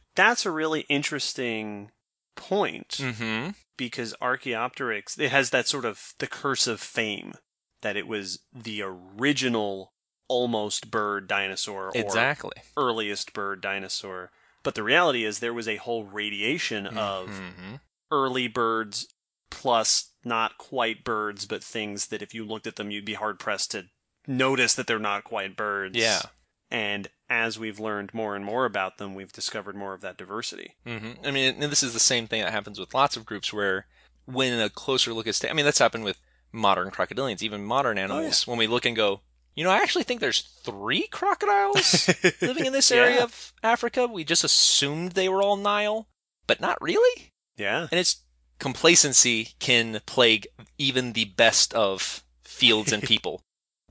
That's 0.14 0.46
a 0.46 0.50
really 0.50 0.82
interesting 0.82 1.90
point 2.36 2.98
mm-hmm. 3.00 3.50
because 3.76 4.14
Archaeopteryx 4.20 5.18
it 5.18 5.30
has 5.30 5.50
that 5.50 5.66
sort 5.66 5.84
of 5.84 6.14
the 6.18 6.26
curse 6.26 6.66
of 6.66 6.80
fame 6.80 7.34
that 7.82 7.96
it 7.96 8.06
was 8.06 8.40
the 8.52 8.82
original 8.82 9.92
almost 10.28 10.90
bird 10.90 11.26
dinosaur 11.28 11.86
or 11.88 11.92
Exactly. 11.94 12.52
earliest 12.76 13.32
bird 13.32 13.60
dinosaur. 13.60 14.30
But 14.62 14.74
the 14.74 14.82
reality 14.82 15.24
is 15.24 15.38
there 15.38 15.54
was 15.54 15.68
a 15.68 15.76
whole 15.76 16.04
radiation 16.04 16.86
of 16.86 17.28
Mhm. 17.30 17.80
early 18.10 18.48
birds 18.48 19.06
plus 19.50 20.10
not 20.24 20.58
quite 20.58 21.04
birds, 21.04 21.46
but 21.46 21.62
things 21.62 22.08
that 22.08 22.20
if 22.22 22.34
you 22.34 22.44
looked 22.44 22.66
at 22.66 22.76
them, 22.76 22.90
you'd 22.90 23.04
be 23.04 23.14
hard 23.14 23.38
pressed 23.38 23.70
to 23.70 23.86
notice 24.26 24.74
that 24.74 24.86
they're 24.88 24.98
not 24.98 25.22
quite 25.22 25.56
birds. 25.56 25.96
Yeah. 25.96 26.22
And 26.68 27.08
as 27.30 27.58
we've 27.60 27.78
learned 27.78 28.12
more 28.12 28.34
and 28.34 28.44
more 28.44 28.64
about 28.64 28.98
them, 28.98 29.14
we've 29.14 29.32
discovered 29.32 29.76
more 29.76 29.94
of 29.94 30.00
that 30.00 30.16
diversity. 30.16 30.74
hmm 30.84 31.12
I 31.24 31.30
mean, 31.30 31.60
this 31.60 31.82
is 31.84 31.92
the 31.92 32.00
same 32.00 32.26
thing 32.26 32.42
that 32.42 32.52
happens 32.52 32.80
with 32.80 32.92
lots 32.92 33.16
of 33.16 33.24
groups 33.24 33.52
where, 33.52 33.86
when 34.24 34.58
a 34.58 34.68
closer 34.68 35.12
look 35.14 35.28
is 35.28 35.38
taken, 35.38 35.54
I 35.54 35.56
mean, 35.56 35.64
that's 35.64 35.78
happened 35.78 36.02
with 36.02 36.18
modern 36.50 36.90
crocodilians, 36.90 37.40
even 37.42 37.64
modern 37.64 37.98
animals. 37.98 38.46
When 38.48 38.58
we 38.58 38.66
look 38.66 38.84
and 38.84 38.96
go, 38.96 39.20
you 39.56 39.64
know, 39.64 39.70
I 39.70 39.78
actually 39.78 40.04
think 40.04 40.20
there's 40.20 40.42
three 40.62 41.06
crocodiles 41.08 42.08
living 42.40 42.66
in 42.66 42.72
this 42.72 42.92
area 42.92 43.16
Yeah. 43.16 43.22
of 43.24 43.52
Africa. 43.62 44.06
We 44.06 44.22
just 44.22 44.44
assumed 44.44 45.12
they 45.12 45.28
were 45.28 45.42
all 45.42 45.56
Nile, 45.56 46.06
but 46.46 46.60
not 46.60 46.80
really. 46.80 47.32
Yeah. 47.56 47.88
And 47.90 47.98
it's 47.98 48.22
complacency 48.58 49.50
can 49.58 50.00
plague 50.06 50.46
even 50.78 51.12
the 51.14 51.24
best 51.24 51.72
of 51.74 52.22
fields 52.44 52.92
and 52.92 53.02
people. 53.12 53.40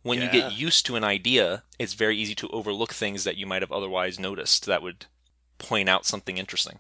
When 0.04 0.22
you 0.22 0.30
get 0.30 0.54
used 0.54 0.86
to 0.86 0.96
an 0.96 1.04
idea, 1.04 1.64
it's 1.80 1.94
very 1.96 2.16
easy 2.16 2.36
to 2.36 2.48
overlook 2.50 2.94
things 2.94 3.24
that 3.24 3.38
you 3.38 3.48
might 3.48 3.64
have 3.64 3.72
otherwise 3.72 4.20
noticed 4.20 4.68
that 4.68 4.84
would 4.84 5.08
point 5.58 5.90
out 5.90 6.06
something 6.06 6.38
interesting. 6.38 6.78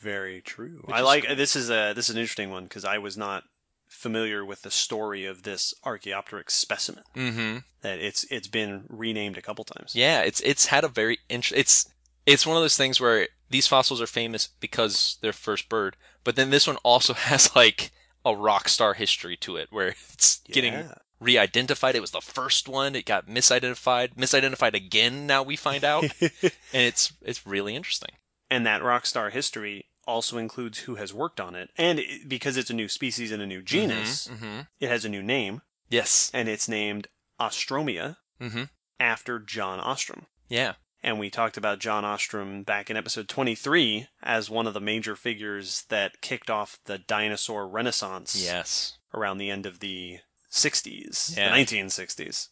Very 0.00 0.40
true. 0.40 0.82
Which 0.84 0.94
I 0.94 1.00
like 1.00 1.24
cool. 1.26 1.34
this 1.34 1.56
is 1.56 1.70
a 1.70 1.92
this 1.92 2.08
is 2.08 2.14
an 2.14 2.20
interesting 2.20 2.50
one 2.50 2.64
because 2.64 2.84
I 2.84 2.98
was 2.98 3.16
not 3.16 3.42
familiar 3.88 4.44
with 4.44 4.62
the 4.62 4.70
story 4.70 5.24
of 5.26 5.42
this 5.42 5.74
Archaeopteryx 5.84 6.54
specimen. 6.54 7.04
Mm-hmm. 7.16 7.58
That 7.82 7.98
it's 7.98 8.24
it's 8.30 8.48
been 8.48 8.84
renamed 8.88 9.36
a 9.38 9.42
couple 9.42 9.64
times. 9.64 9.94
Yeah, 9.94 10.20
it's 10.22 10.40
it's 10.40 10.66
had 10.66 10.84
a 10.84 10.88
very 10.88 11.18
int- 11.28 11.52
it's 11.54 11.88
it's 12.26 12.46
one 12.46 12.56
of 12.56 12.62
those 12.62 12.76
things 12.76 13.00
where 13.00 13.28
these 13.50 13.66
fossils 13.66 14.00
are 14.02 14.06
famous 14.06 14.48
because 14.60 15.16
they're 15.22 15.32
first 15.32 15.68
bird, 15.68 15.96
but 16.24 16.36
then 16.36 16.50
this 16.50 16.66
one 16.66 16.76
also 16.84 17.12
has 17.30 17.54
like 17.56 17.90
a 18.24 18.34
rock 18.36 18.68
star 18.68 18.94
history 18.94 19.36
to 19.38 19.56
it 19.56 19.68
where 19.70 19.88
it's 20.12 20.40
getting 20.50 20.72
Yeah. 20.74 20.94
re-identified. 21.20 21.94
It 21.94 22.00
was 22.00 22.10
the 22.10 22.20
first 22.20 22.68
one. 22.68 22.94
It 22.94 23.06
got 23.06 23.26
misidentified, 23.26 24.14
misidentified 24.16 24.74
again. 24.74 25.26
Now 25.26 25.42
we 25.42 25.56
find 25.56 25.84
out, 25.84 26.04
and 26.20 26.32
it's 26.72 27.12
it's 27.22 27.46
really 27.46 27.74
interesting. 27.76 28.10
and 28.50 28.66
that 28.66 28.82
rock 28.82 29.06
star 29.06 29.30
history 29.30 29.86
also 30.08 30.38
includes 30.38 30.80
who 30.80 30.96
has 30.96 31.12
worked 31.14 31.38
on 31.38 31.54
it, 31.54 31.70
and 31.76 31.98
it, 32.00 32.28
because 32.28 32.56
it's 32.56 32.70
a 32.70 32.74
new 32.74 32.88
species 32.88 33.30
and 33.30 33.40
a 33.42 33.46
new 33.46 33.62
genus, 33.62 34.26
Mm-hmm. 34.28 34.60
it 34.80 34.88
has 34.88 35.04
a 35.04 35.08
new 35.08 35.22
name, 35.22 35.62
Yes. 35.90 36.30
and 36.34 36.48
it's 36.48 36.68
named 36.68 37.06
Ostromia 37.38 38.16
Mm-hmm. 38.40 38.64
after 38.98 39.38
John 39.38 39.78
Ostrom. 39.80 40.26
Yeah. 40.48 40.74
And 41.02 41.18
we 41.20 41.30
talked 41.30 41.56
about 41.56 41.78
John 41.78 42.04
Ostrom 42.04 42.62
back 42.64 42.90
in 42.90 42.96
episode 42.96 43.28
23 43.28 44.08
as 44.22 44.48
one 44.50 44.66
of 44.66 44.74
the 44.74 44.80
major 44.80 45.14
figures 45.14 45.84
that 45.90 46.20
kicked 46.20 46.50
off 46.50 46.78
the 46.86 46.98
dinosaur 46.98 47.68
renaissance 47.68 48.34
Yes. 48.42 48.98
around 49.14 49.38
the 49.38 49.50
end 49.50 49.66
of 49.66 49.78
the 49.80 50.18
60s, 50.50 51.36
Yeah. 51.36 51.48
the 51.50 51.54
1960s. 51.64 52.48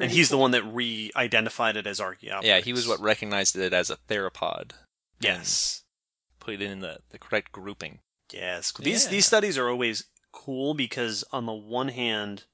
And 0.00 0.10
he's 0.10 0.28
the 0.28 0.38
one 0.38 0.50
that 0.52 0.62
re 0.62 1.10
identified 1.16 1.76
it 1.76 1.86
as 1.86 2.00
Archaeopteryx. 2.00 2.46
Yeah, 2.46 2.60
he 2.60 2.72
was 2.72 2.86
what 2.88 3.00
recognized 3.00 3.56
it 3.56 3.72
as 3.72 3.90
a 3.90 3.96
theropod. 4.08 4.72
Yes. 5.20 5.82
Put 6.48 6.62
it 6.62 6.70
in 6.70 6.80
the, 6.80 7.00
the 7.10 7.18
correct 7.18 7.52
grouping. 7.52 8.00
Yes. 8.32 8.72
These 8.72 9.04
Yeah. 9.04 9.10
these 9.10 9.26
studies 9.26 9.58
are 9.58 9.68
always 9.68 10.04
cool 10.32 10.72
because 10.74 11.24
on 11.30 11.44
the 11.46 11.52
one 11.52 11.88
hand, 11.88 12.44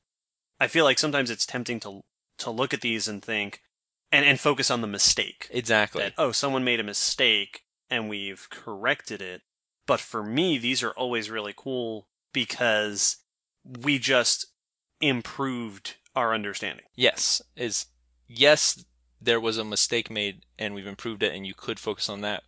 I 0.60 0.66
feel 0.66 0.84
like 0.84 0.98
sometimes 0.98 1.30
it's 1.30 1.46
tempting 1.46 1.78
to 1.80 2.02
to 2.38 2.50
look 2.50 2.74
at 2.74 2.80
these 2.80 3.06
and 3.06 3.24
think 3.24 3.62
and, 4.10 4.24
and 4.24 4.40
focus 4.40 4.70
on 4.70 4.80
the 4.80 4.86
mistake. 4.88 5.48
Exactly. 5.50 6.02
That 6.02 6.14
oh, 6.18 6.32
someone 6.32 6.64
made 6.64 6.80
a 6.80 6.84
mistake 6.84 7.62
and 7.88 8.08
we've 8.08 8.48
corrected 8.50 9.22
it. 9.22 9.42
But 9.86 10.00
for 10.00 10.22
me, 10.24 10.58
these 10.58 10.82
are 10.82 10.90
always 10.92 11.30
really 11.30 11.54
cool 11.56 12.08
because 12.32 13.18
we 13.64 13.98
just 14.00 14.46
improved 15.00 15.96
our 16.16 16.34
understanding. 16.34 16.86
yes. 16.96 17.42
Is 17.56 17.86
yes, 18.26 18.84
there 19.20 19.40
was 19.40 19.58
a 19.58 19.64
mistake 19.64 20.10
made 20.10 20.44
and 20.58 20.74
we've 20.74 20.86
improved 20.86 21.22
it 21.22 21.32
and 21.32 21.46
you 21.46 21.54
could 21.54 21.78
focus 21.78 22.08
on 22.08 22.20
that. 22.22 22.42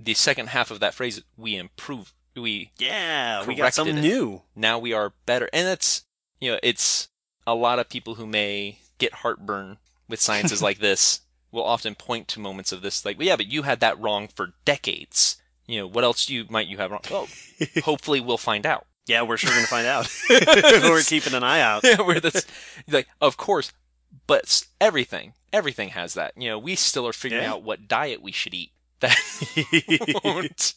The 0.00 0.14
second 0.14 0.48
half 0.50 0.70
of 0.70 0.80
that 0.80 0.94
phrase, 0.94 1.22
we 1.36 1.56
improve, 1.56 2.12
we 2.36 2.70
Yeah, 2.78 3.44
we 3.46 3.54
got 3.54 3.74
something 3.74 3.98
it. 3.98 4.02
new. 4.02 4.42
now 4.54 4.78
we 4.78 4.92
are 4.92 5.12
better. 5.26 5.48
And 5.52 5.66
that's 5.66 6.04
you 6.40 6.52
know, 6.52 6.58
it's 6.62 7.08
a 7.46 7.54
lot 7.54 7.78
of 7.80 7.88
people 7.88 8.14
who 8.14 8.26
may 8.26 8.78
get 8.98 9.12
heartburn 9.14 9.78
with 10.08 10.20
sciences 10.20 10.62
like 10.68 10.78
this 10.78 11.22
will 11.50 11.64
often 11.64 11.94
point 11.94 12.28
to 12.28 12.38
moments 12.40 12.70
of 12.72 12.82
this 12.82 13.04
like, 13.04 13.18
well, 13.18 13.26
yeah, 13.26 13.36
but 13.36 13.46
you 13.50 13.62
had 13.62 13.80
that 13.80 13.98
wrong 13.98 14.28
for 14.28 14.52
decades. 14.64 15.36
You 15.66 15.80
know, 15.80 15.86
what 15.86 16.04
else 16.04 16.26
do 16.26 16.34
you 16.34 16.46
might 16.48 16.68
you 16.68 16.76
have 16.78 16.90
wrong? 16.92 17.00
Well, 17.10 17.28
hopefully 17.84 18.20
we'll 18.20 18.38
find 18.38 18.64
out. 18.66 18.86
Yeah, 19.06 19.22
we're 19.22 19.36
sure 19.38 19.50
going 19.50 19.62
to 19.62 19.68
find 19.68 19.86
out. 19.86 20.06
we're 20.30 21.02
keeping 21.02 21.32
an 21.34 21.42
eye 21.42 21.60
out. 21.60 21.82
yeah, 21.82 22.00
where 22.02 22.20
that's 22.20 22.46
like, 22.86 23.08
of 23.22 23.36
course, 23.38 23.72
but 24.26 24.62
everything, 24.80 25.32
everything 25.52 25.88
has 25.90 26.12
that. 26.14 26.34
You 26.36 26.50
know, 26.50 26.58
we 26.58 26.74
still 26.76 27.06
are 27.08 27.12
figuring 27.14 27.44
Yeah. 27.44 27.52
out 27.52 27.62
what 27.62 27.88
diet 27.88 28.20
we 28.22 28.32
should 28.32 28.52
eat 28.54 28.70
that 29.00 30.20
won't 30.24 30.74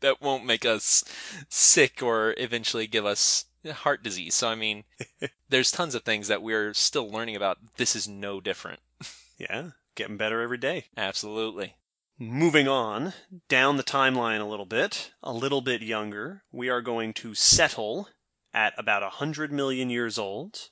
that 0.00 0.22
won't 0.22 0.44
make 0.44 0.64
us 0.64 1.04
sick 1.48 2.02
or 2.02 2.34
eventually 2.38 2.86
give 2.86 3.06
us 3.06 3.46
heart 3.66 4.02
disease. 4.02 4.34
So 4.34 4.48
I 4.48 4.54
mean, 4.54 4.84
there's 5.48 5.70
tons 5.70 5.94
of 5.94 6.02
things 6.02 6.28
that 6.28 6.42
we're 6.42 6.74
still 6.74 7.10
learning 7.10 7.36
about. 7.36 7.58
This 7.76 7.94
is 7.94 8.08
no 8.08 8.40
different. 8.40 8.80
yeah, 9.38 9.70
getting 9.94 10.16
better 10.16 10.40
every 10.40 10.58
day. 10.58 10.86
Absolutely. 10.96 11.74
Moving 12.18 12.66
on 12.66 13.12
down 13.48 13.76
the 13.76 13.84
timeline 13.84 14.40
a 14.40 14.44
little 14.44 14.66
bit, 14.66 15.12
a 15.22 15.32
little 15.32 15.60
bit 15.60 15.82
younger, 15.82 16.42
we 16.50 16.68
are 16.68 16.82
going 16.82 17.12
to 17.14 17.34
settle 17.34 18.08
at 18.52 18.74
about 18.76 19.02
100 19.02 19.52
million 19.52 19.88
years 19.88 20.18
old. 20.18 20.70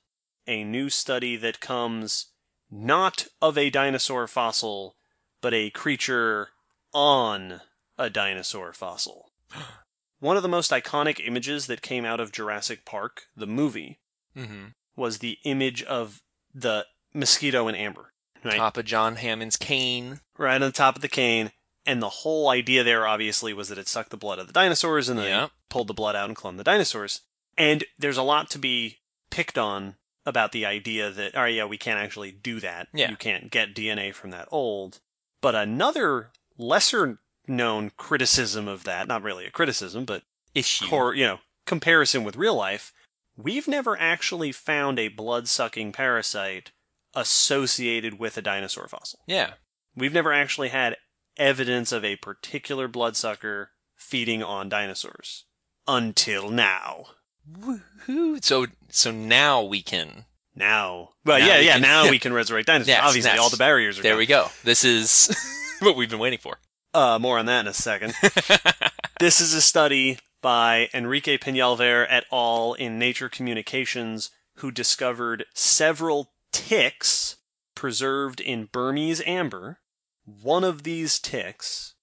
A 0.48 0.64
new 0.64 0.90
study 0.90 1.36
that 1.36 1.60
comes 1.60 2.32
not 2.68 3.28
of 3.40 3.56
a 3.56 3.70
dinosaur 3.70 4.26
fossil, 4.26 4.96
but 5.40 5.54
a 5.54 5.70
creature 5.70 6.48
on 6.96 7.60
a 7.98 8.08
dinosaur 8.08 8.72
fossil. 8.72 9.30
One 10.18 10.38
of 10.38 10.42
the 10.42 10.48
most 10.48 10.70
iconic 10.70 11.20
images 11.24 11.66
that 11.66 11.82
came 11.82 12.06
out 12.06 12.20
of 12.20 12.32
Jurassic 12.32 12.84
Park, 12.86 13.24
the 13.36 13.46
movie, 13.46 13.98
Mm-hmm. 14.36 14.64
was 14.96 15.18
the 15.18 15.38
image 15.44 15.82
of 15.84 16.20
the 16.54 16.84
mosquito 17.14 17.68
in 17.68 17.74
amber. 17.74 18.12
Right? 18.44 18.56
Top 18.56 18.76
of 18.76 18.84
John 18.84 19.16
Hammond's 19.16 19.56
cane. 19.56 20.20
right 20.36 20.56
on 20.56 20.60
the 20.60 20.72
top 20.72 20.96
of 20.96 21.00
the 21.02 21.08
cane. 21.08 21.52
And 21.86 22.02
the 22.02 22.08
whole 22.10 22.48
idea 22.50 22.84
there, 22.84 23.06
obviously, 23.06 23.54
was 23.54 23.68
that 23.70 23.78
it 23.78 23.88
sucked 23.88 24.10
the 24.10 24.16
blood 24.18 24.38
of 24.38 24.46
the 24.46 24.52
dinosaurs 24.52 25.08
and 25.08 25.18
then 25.18 25.48
pulled 25.70 25.86
the 25.88 25.94
blood 25.94 26.16
out 26.16 26.28
and 26.28 26.36
cloned 26.36 26.56
the 26.58 26.64
dinosaurs. 26.64 27.22
And 27.56 27.84
there's 27.98 28.18
a 28.18 28.22
lot 28.22 28.50
to 28.50 28.58
be 28.58 28.98
picked 29.30 29.56
on 29.56 29.94
about 30.26 30.52
the 30.52 30.66
idea 30.66 31.10
that, 31.10 31.32
oh, 31.34 31.44
yeah, 31.46 31.64
we 31.64 31.78
can't 31.78 31.98
actually 32.00 32.32
do 32.32 32.60
that. 32.60 32.88
Yeah. 32.92 33.08
You 33.10 33.16
can't 33.16 33.50
get 33.50 33.74
DNA 33.74 34.12
from 34.12 34.30
that 34.32 34.48
old. 34.50 35.00
But 35.40 35.54
another 35.54 36.30
lesser 36.58 37.18
known 37.48 37.90
criticism 37.96 38.66
of 38.68 38.84
that, 38.84 39.06
not 39.08 39.22
really 39.22 39.46
a 39.46 39.50
criticism, 39.50 40.04
but 40.04 40.22
Issue. 40.54 40.86
cor- 40.88 41.14
you 41.14 41.24
know, 41.26 41.38
comparison 41.66 42.24
with 42.24 42.36
real 42.36 42.54
life, 42.56 42.92
we've 43.36 43.68
never 43.68 43.98
actually 44.00 44.52
found 44.52 44.98
a 44.98 45.08
blood 45.08 45.46
sucking 45.48 45.92
parasite 45.92 46.72
associated 47.14 48.18
with 48.18 48.36
a 48.36 48.42
dinosaur 48.42 48.88
fossil. 48.88 49.20
yeah. 49.26 49.52
We've 49.98 50.12
never 50.12 50.30
actually 50.32 50.68
had 50.68 50.96
evidence 51.38 51.90
of 51.90 52.04
a 52.04 52.16
particular 52.16 52.86
bloodsucker 52.86 53.70
feeding 53.94 54.42
on 54.42 54.68
dinosaurs. 54.68 55.44
Until 55.88 56.50
now. 56.50 57.06
Woohoo. 57.50 58.44
So 58.44 58.66
so 58.90 59.10
now 59.10 59.62
we 59.62 59.80
can 59.80 60.26
Now. 60.54 61.10
Well, 61.24 61.38
Now 61.38 61.46
yeah, 61.46 61.58
we 61.60 61.64
yeah, 61.66 61.72
can- 61.74 61.82
now 61.82 62.10
we 62.10 62.18
can 62.24 62.32
resurrect 62.34 62.66
dinosaurs. 62.66 62.88
Yes, 62.88 63.00
Obviously, 63.04 63.30
yes. 63.30 63.40
all 63.40 63.48
the 63.48 63.56
barriers 63.56 63.98
are 63.98 64.02
There 64.02 64.12
gone. 64.12 64.18
we 64.18 64.26
go. 64.26 64.48
This 64.64 64.84
is 64.84 65.34
what 65.80 65.96
we've 65.96 66.10
been 66.10 66.18
waiting 66.18 66.38
for. 66.38 66.58
Uh, 66.94 67.18
more 67.20 67.38
on 67.38 67.46
that 67.46 67.60
in 67.60 67.66
a 67.66 67.74
second. 67.74 68.14
this 69.20 69.40
is 69.40 69.52
a 69.54 69.60
study 69.60 70.18
by 70.40 70.88
Enrique 70.94 71.36
Peñalver 71.38 72.06
et 72.08 72.24
al. 72.32 72.74
in 72.74 72.98
Nature 72.98 73.28
Communications 73.28 74.30
who 74.56 74.70
discovered 74.70 75.44
several 75.54 76.32
ticks 76.52 77.36
preserved 77.74 78.40
in 78.40 78.66
Burmese 78.72 79.20
amber. 79.26 79.80
One 80.24 80.64
of 80.64 80.82
these 80.84 81.18
ticks 81.18 81.94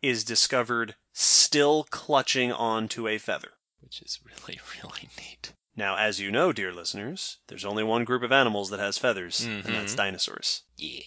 is 0.00 0.24
discovered 0.24 0.96
still 1.12 1.84
clutching 1.90 2.50
onto 2.50 3.06
a 3.06 3.18
feather. 3.18 3.50
Which 3.80 4.02
is 4.02 4.18
really, 4.24 4.58
really 4.82 5.08
neat. 5.18 5.52
Now, 5.76 5.96
as 5.96 6.18
you 6.20 6.30
know, 6.32 6.52
dear 6.52 6.72
listeners, 6.72 7.38
there's 7.48 7.64
only 7.64 7.84
one 7.84 8.04
group 8.04 8.22
of 8.22 8.32
animals 8.32 8.70
that 8.70 8.80
has 8.80 8.98
feathers, 8.98 9.42
Mhm. 9.46 9.64
and 9.66 9.74
that's 9.74 9.94
dinosaurs. 9.94 10.62
Yeah. 10.76 11.02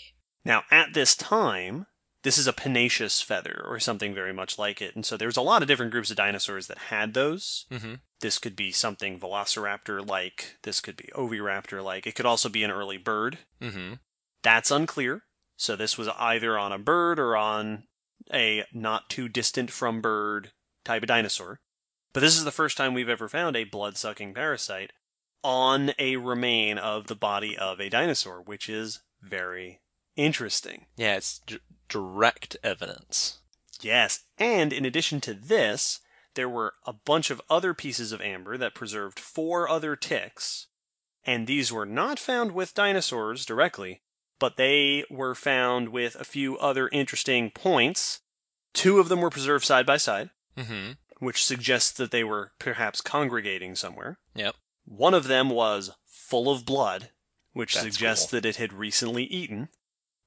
Now, 0.46 0.64
at 0.72 0.94
this 0.94 1.16
time, 1.16 1.88
this 2.26 2.40
is 2.40 2.48
a 2.48 2.54
pennaceous 2.54 3.22
feather 3.22 3.64
or 3.68 3.80
something 3.80 4.12
very 4.12 4.34
much 4.34 4.58
like 4.58 4.82
it. 4.82 4.96
And 4.96 5.06
so 5.06 5.16
there's 5.16 5.38
a 5.38 5.44
lot 5.44 5.62
of 5.62 5.68
different 5.68 5.92
groups 5.92 6.10
of 6.10 6.18
dinosaurs 6.18 6.66
that 6.66 6.90
had 6.90 7.14
those. 7.14 7.68
Mm-hmm. 7.72 7.94
This 8.20 8.40
could 8.40 8.56
be 8.56 8.72
something 8.72 9.20
velociraptor 9.20 10.04
like, 10.06 10.56
this 10.64 10.82
could 10.82 10.98
be 10.98 11.12
oviraptor 11.14 11.84
like, 11.84 12.08
it 12.08 12.16
could 12.16 12.26
also 12.26 12.50
be 12.50 12.64
an 12.64 12.72
early 12.72 12.98
bird. 12.98 13.38
Mm-hmm. 13.62 13.94
That's 14.42 14.72
unclear. 14.72 15.22
So 15.56 15.76
this 15.76 16.00
was 16.00 16.08
either 16.18 16.58
on 16.58 16.72
a 16.72 16.80
bird 16.80 17.20
or 17.20 17.38
on 17.38 17.84
a 18.34 18.64
not 18.74 19.08
too 19.08 19.30
distant 19.30 19.70
from 19.70 20.02
bird 20.02 20.52
type 20.84 21.04
of 21.04 21.08
dinosaur. 21.08 21.60
But 22.12 22.22
this 22.22 22.36
is 22.36 22.44
the 22.44 22.50
first 22.50 22.76
time 22.76 22.96
we've 22.96 23.08
ever 23.08 23.30
found 23.30 23.56
a 23.56 23.66
blood 23.66 23.98
sucking 23.98 24.34
parasite 24.34 24.94
on 25.44 25.92
a 26.00 26.16
remain 26.16 26.80
of 26.80 27.06
the 27.06 27.14
body 27.14 27.56
of 27.56 27.80
a 27.80 27.90
dinosaur, 27.90 28.42
which 28.42 28.68
is 28.68 29.02
very 29.22 29.82
interesting. 30.16 30.86
Yeah, 30.96 31.16
it's 31.18 31.40
d- 31.40 31.60
direct 31.90 32.58
evidence. 32.64 33.40
Yes, 33.82 34.24
and 34.38 34.72
in 34.74 34.86
addition 34.86 35.22
to 35.22 35.34
this, 35.34 36.00
there 36.36 36.50
were 36.50 36.74
a 36.86 36.94
bunch 36.94 37.30
of 37.30 37.42
other 37.50 37.74
pieces 37.74 38.12
of 38.12 38.22
amber 38.22 38.58
that 38.58 38.74
preserved 38.76 39.20
four 39.20 39.70
other 39.70 39.96
ticks, 39.96 40.68
and 41.26 41.46
these 41.48 41.72
were 41.72 41.86
not 41.86 42.20
found 42.20 42.52
with 42.54 42.74
dinosaurs 42.74 43.46
directly, 43.46 44.02
but 44.40 44.58
they 44.58 45.04
were 45.10 45.36
found 45.36 45.90
with 45.90 46.16
a 46.16 46.24
few 46.26 46.58
other 46.58 46.88
interesting 46.90 47.52
points. 47.52 48.22
Two 48.74 49.00
of 49.00 49.08
them 49.10 49.22
were 49.22 49.30
preserved 49.30 49.66
side 49.66 49.86
by 49.86 49.98
side, 49.98 50.30
Mm-hmm. 50.58 50.92
which 51.20 51.44
suggests 51.46 51.92
that 51.92 52.12
they 52.12 52.24
were 52.24 52.54
perhaps 52.60 53.02
congregating 53.02 53.76
somewhere. 53.76 54.20
Yep. 54.36 54.56
One 54.86 55.14
of 55.14 55.28
them 55.28 55.50
was 55.50 55.92
full 56.06 56.50
of 56.50 56.66
blood, 56.66 57.10
which 57.54 57.74
That's 57.74 57.86
suggests 57.86 58.32
cool. 58.32 58.40
that 58.42 58.48
it 58.48 58.56
had 58.58 58.72
recently 58.74 59.24
eaten. 59.26 59.68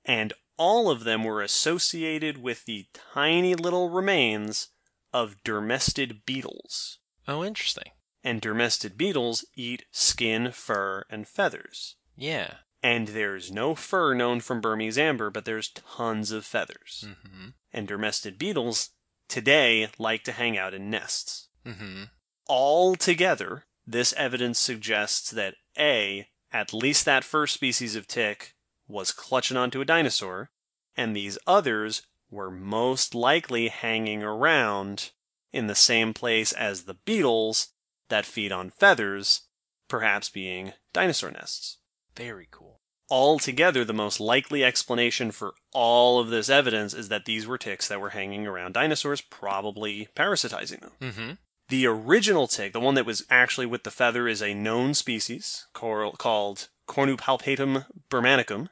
And 0.08 0.32
all 0.56 0.90
of 0.90 1.04
them 1.04 1.22
were 1.22 1.42
associated 1.42 2.38
with 2.38 2.64
the 2.64 2.86
tiny 3.14 3.54
little 3.54 3.90
remains 3.90 4.70
of 5.12 5.36
dermestid 5.44 6.24
beetles. 6.26 6.98
Oh, 7.28 7.44
interesting. 7.44 7.92
And 8.24 8.42
dermestid 8.42 8.96
beetles 8.96 9.44
eat 9.54 9.84
skin, 9.92 10.50
fur, 10.50 11.04
and 11.08 11.28
feathers. 11.28 11.96
Yeah. 12.16 12.54
And 12.82 13.08
there's 13.08 13.52
no 13.52 13.74
fur 13.74 14.14
known 14.14 14.40
from 14.40 14.60
Burmese 14.60 14.98
amber, 14.98 15.30
but 15.30 15.44
there's 15.44 15.70
tons 15.70 16.32
of 16.32 16.44
feathers. 16.44 17.04
Mm-hmm. 17.06 17.48
And 17.72 17.88
dermestid 17.88 18.38
beetles 18.38 18.90
today 19.28 19.88
like 19.98 20.24
to 20.24 20.32
hang 20.32 20.56
out 20.56 20.74
in 20.74 20.90
nests. 20.90 21.48
Mm-hmm. 21.66 22.04
Altogether, 22.48 23.64
this 23.86 24.14
evidence 24.14 24.58
suggests 24.58 25.30
that 25.30 25.54
A, 25.78 26.28
at 26.50 26.72
least 26.72 27.04
that 27.04 27.24
first 27.24 27.54
species 27.54 27.94
of 27.94 28.06
tick 28.06 28.54
was 28.88 29.12
clutching 29.12 29.56
onto 29.56 29.80
a 29.80 29.84
dinosaur, 29.84 30.50
and 30.96 31.14
these 31.14 31.38
others 31.46 32.02
were 32.30 32.50
most 32.50 33.14
likely 33.14 33.68
hanging 33.68 34.22
around 34.22 35.10
in 35.52 35.66
the 35.66 35.74
same 35.74 36.12
place 36.12 36.52
as 36.52 36.82
the 36.82 36.94
beetles 36.94 37.68
that 38.08 38.26
feed 38.26 38.52
on 38.52 38.70
feathers, 38.70 39.42
perhaps 39.88 40.28
being 40.28 40.72
dinosaur 40.92 41.30
nests. 41.30 41.78
Very 42.16 42.48
cool. 42.50 42.80
Altogether, 43.10 43.84
the 43.84 43.94
most 43.94 44.20
likely 44.20 44.62
explanation 44.62 45.30
for 45.30 45.54
all 45.72 46.20
of 46.20 46.28
this 46.28 46.50
evidence 46.50 46.92
is 46.92 47.08
that 47.08 47.24
these 47.24 47.46
were 47.46 47.56
ticks 47.56 47.88
that 47.88 48.00
were 48.00 48.10
hanging 48.10 48.46
around 48.46 48.72
dinosaurs, 48.72 49.22
probably 49.22 50.08
parasitizing 50.14 50.80
them. 50.80 50.92
Mm-hmm. 51.00 51.30
The 51.70 51.86
original 51.86 52.46
tick, 52.48 52.72
the 52.74 52.80
one 52.80 52.94
that 52.94 53.06
was 53.06 53.24
actually 53.30 53.66
with 53.66 53.84
the 53.84 53.90
feather, 53.90 54.28
is 54.28 54.42
a 54.42 54.52
known 54.52 54.92
species 54.92 55.66
called 55.72 56.68
Cornupalpatum 56.86 57.86
burmanicum. 58.10 58.68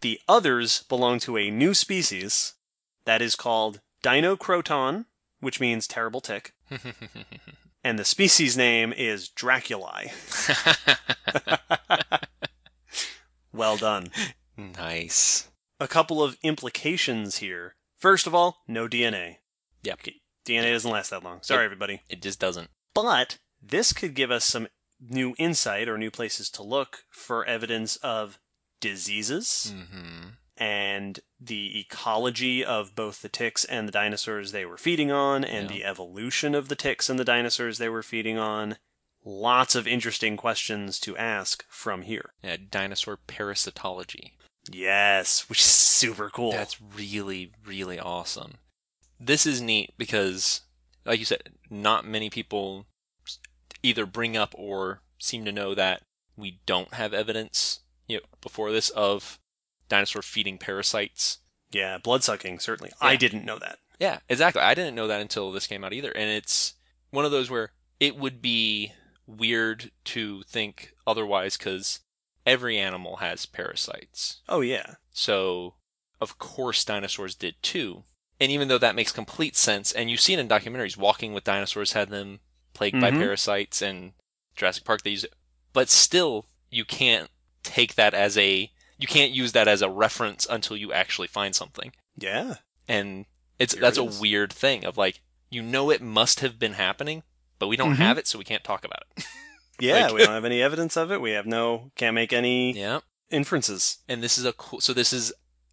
The 0.00 0.20
others 0.28 0.84
belong 0.88 1.18
to 1.20 1.36
a 1.36 1.50
new 1.50 1.74
species 1.74 2.54
that 3.04 3.20
is 3.20 3.36
called 3.36 3.80
Deinocroton, 4.02 5.06
which 5.40 5.60
means 5.60 5.86
terrible 5.86 6.20
tick, 6.20 6.54
and 7.84 7.98
the 7.98 8.04
species 8.04 8.56
name 8.56 8.92
is 8.92 9.28
Draculae. 9.28 10.12
Well 13.52 13.76
done. 13.76 14.10
nice. 14.56 15.48
A 15.78 15.88
couple 15.88 16.22
of 16.22 16.36
implications 16.42 17.38
here. 17.38 17.74
First 17.96 18.26
of 18.26 18.34
all, 18.34 18.58
no 18.68 18.88
DNA. 18.88 19.36
Yep. 19.82 20.00
Okay, 20.00 20.14
DNA 20.46 20.72
doesn't 20.72 20.90
last 20.90 21.10
that 21.10 21.24
long. 21.24 21.40
Sorry, 21.42 21.64
everybody. 21.64 22.02
It 22.08 22.22
just 22.22 22.38
doesn't. 22.38 22.70
But 22.94 23.38
this 23.60 23.92
could 23.92 24.14
give 24.14 24.30
us 24.30 24.44
some 24.44 24.68
new 25.00 25.34
insight 25.38 25.88
or 25.88 25.98
new 25.98 26.10
places 26.10 26.50
to 26.50 26.62
look 26.62 27.04
for 27.10 27.44
evidence 27.44 27.96
of 27.96 28.38
diseases 28.80 29.72
Mm-hmm. 29.76 30.28
and 30.56 31.20
the 31.40 31.78
ecology 31.80 32.64
of 32.64 32.94
both 32.94 33.22
the 33.22 33.28
ticks 33.28 33.64
and 33.64 33.86
the 33.88 33.92
dinosaurs 33.92 34.52
they 34.52 34.64
were 34.66 34.76
feeding 34.76 35.10
on 35.10 35.44
and 35.44 35.70
Yeah. 35.70 35.76
the 35.76 35.84
evolution 35.84 36.54
of 36.54 36.68
the 36.68 36.76
ticks 36.76 37.08
and 37.08 37.18
the 37.18 37.24
dinosaurs 37.24 37.78
they 37.78 37.88
were 37.88 38.02
feeding 38.02 38.38
on. 38.38 38.76
Lots 39.24 39.74
of 39.74 39.86
interesting 39.86 40.36
questions 40.36 40.98
to 41.00 41.16
ask 41.16 41.64
from 41.68 42.02
here. 42.02 42.32
Yeah, 42.42 42.56
dinosaur 42.70 43.18
parasitology. 43.28 44.32
Yes, 44.70 45.48
which 45.48 45.60
is 45.60 45.64
super 45.66 46.30
cool. 46.30 46.52
That's 46.52 46.80
really, 46.80 47.52
really 47.66 47.98
awesome. 47.98 48.54
This 49.18 49.44
is 49.46 49.60
neat 49.60 49.92
because, 49.98 50.62
like 51.04 51.18
you 51.18 51.24
said, 51.26 51.42
not 51.68 52.06
many 52.06 52.30
people 52.30 52.86
either 53.82 54.06
bring 54.06 54.36
up 54.36 54.54
or 54.56 55.02
seem 55.18 55.44
to 55.44 55.52
know 55.52 55.74
that 55.74 56.02
we 56.36 56.60
don't 56.66 56.94
have 56.94 57.12
evidence 57.12 57.80
you 58.10 58.18
know, 58.18 58.24
before 58.40 58.72
this 58.72 58.90
of 58.90 59.38
dinosaur 59.88 60.22
feeding 60.22 60.58
parasites. 60.58 61.38
yeah, 61.72 61.98
bloodsucking, 61.98 62.58
certainly. 62.58 62.92
I 63.00 63.16
didn't 63.16 63.44
know 63.44 63.58
that. 63.58 63.78
Yeah, 63.98 64.18
exactly. 64.28 64.62
I 64.62 64.74
didn't 64.74 64.94
know 64.94 65.06
that 65.06 65.20
until 65.20 65.52
this 65.52 65.66
came 65.66 65.84
out 65.84 65.92
either. 65.92 66.10
And 66.10 66.30
it's 66.30 66.74
one 67.10 67.24
of 67.24 67.30
those 67.30 67.50
where 67.50 67.72
it 68.00 68.16
would 68.16 68.40
be 68.42 68.92
weird 69.26 69.90
to 70.06 70.42
think 70.44 70.92
otherwise 71.06 71.56
because 71.56 72.00
every 72.46 72.78
animal 72.78 73.16
has 73.16 73.46
parasites. 73.46 74.40
Oh, 74.48 74.60
yeah. 74.62 74.94
So, 75.12 75.74
of 76.20 76.38
course, 76.38 76.84
dinosaurs 76.84 77.34
did 77.34 77.54
too. 77.62 78.04
And 78.40 78.50
even 78.50 78.68
though 78.68 78.78
that 78.78 78.94
makes 78.94 79.12
complete 79.12 79.54
sense, 79.56 79.92
and 79.92 80.10
you've 80.10 80.20
seen 80.20 80.38
in 80.38 80.48
documentaries, 80.48 80.96
Walking 80.96 81.32
with 81.34 81.44
Dinosaurs 81.44 81.92
had 81.92 82.08
them 82.08 82.40
plagued 82.72 83.00
by 83.00 83.10
Mhm. 83.10 83.18
parasites, 83.18 83.82
and 83.82 84.12
Jurassic 84.56 84.84
Park 84.84 85.02
they 85.02 85.10
use 85.10 85.24
it. 85.24 85.34
But 85.74 85.90
still, 85.90 86.46
you 86.70 86.84
can't 86.86 87.30
take 87.62 87.94
that 87.96 88.14
as 88.14 88.36
a 88.38 88.70
you 88.98 89.06
can't 89.06 89.32
use 89.32 89.52
that 89.52 89.66
as 89.68 89.80
a 89.82 89.88
reference 89.88 90.46
until 90.50 90.76
you 90.76 90.92
actually 90.92 91.28
find 91.28 91.54
something. 91.54 91.92
Yeah. 92.16 92.56
And 92.86 93.24
it's 93.58 93.72
Here 93.74 93.80
that's 93.80 93.98
it 93.98 94.02
a 94.02 94.20
weird 94.20 94.52
thing 94.52 94.84
of 94.84 94.96
like 94.98 95.20
you 95.50 95.62
know 95.62 95.90
it 95.90 96.02
must 96.02 96.40
have 96.40 96.58
been 96.58 96.74
happening, 96.74 97.22
but 97.58 97.68
we 97.68 97.76
don't 97.76 97.94
Mhm. 97.94 97.98
have 97.98 98.18
it, 98.18 98.26
so 98.26 98.38
we 98.38 98.44
can't 98.44 98.64
talk 98.64 98.84
about 98.84 99.04
it. 99.16 99.24
Yeah, 99.80 100.04
Like- 100.08 100.12
we 100.12 100.18
don't 100.24 100.34
have 100.34 100.44
any 100.44 100.60
evidence 100.62 100.94
of 100.98 101.10
it. 101.10 101.22
We 101.22 101.30
have 101.30 101.46
no, 101.46 101.90
can't 101.96 102.14
make 102.14 102.34
any 102.34 102.72
yeah. 102.78 103.00
inferences. 103.30 103.98
and 104.08 104.22
this 104.22 104.36
is 104.36 104.44
a 104.44 104.52
cool 104.52 104.80
so 104.80 104.92
this 104.92 105.10
is 105.12 105.32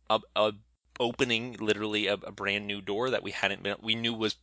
a, 0.10 0.22
a 0.36 0.54
opening 1.00 1.58
literally 1.60 2.08
a, 2.08 2.14
a 2.14 2.32
brand 2.32 2.66
new 2.66 2.80
door 2.82 3.10
that 3.10 3.22
we 3.22 3.32
hadn't 3.32 3.62
been 3.64 3.76
we 3.82 3.96
knew 3.96 4.14
was 4.14 4.36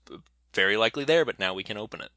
very 0.53 0.77
likely 0.77 1.05
there 1.05 1.25
but 1.25 1.39
now 1.39 1.53
we 1.55 1.65
can 1.65 1.77
open 1.79 2.01
it 2.03 2.11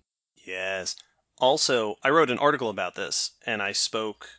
Yes. 0.45 0.95
Also, 1.39 1.95
I 2.03 2.09
wrote 2.09 2.29
an 2.31 2.37
article 2.39 2.69
about 2.69 2.95
this, 2.95 3.31
and 3.45 3.61
I 3.61 3.71
spoke 3.71 4.37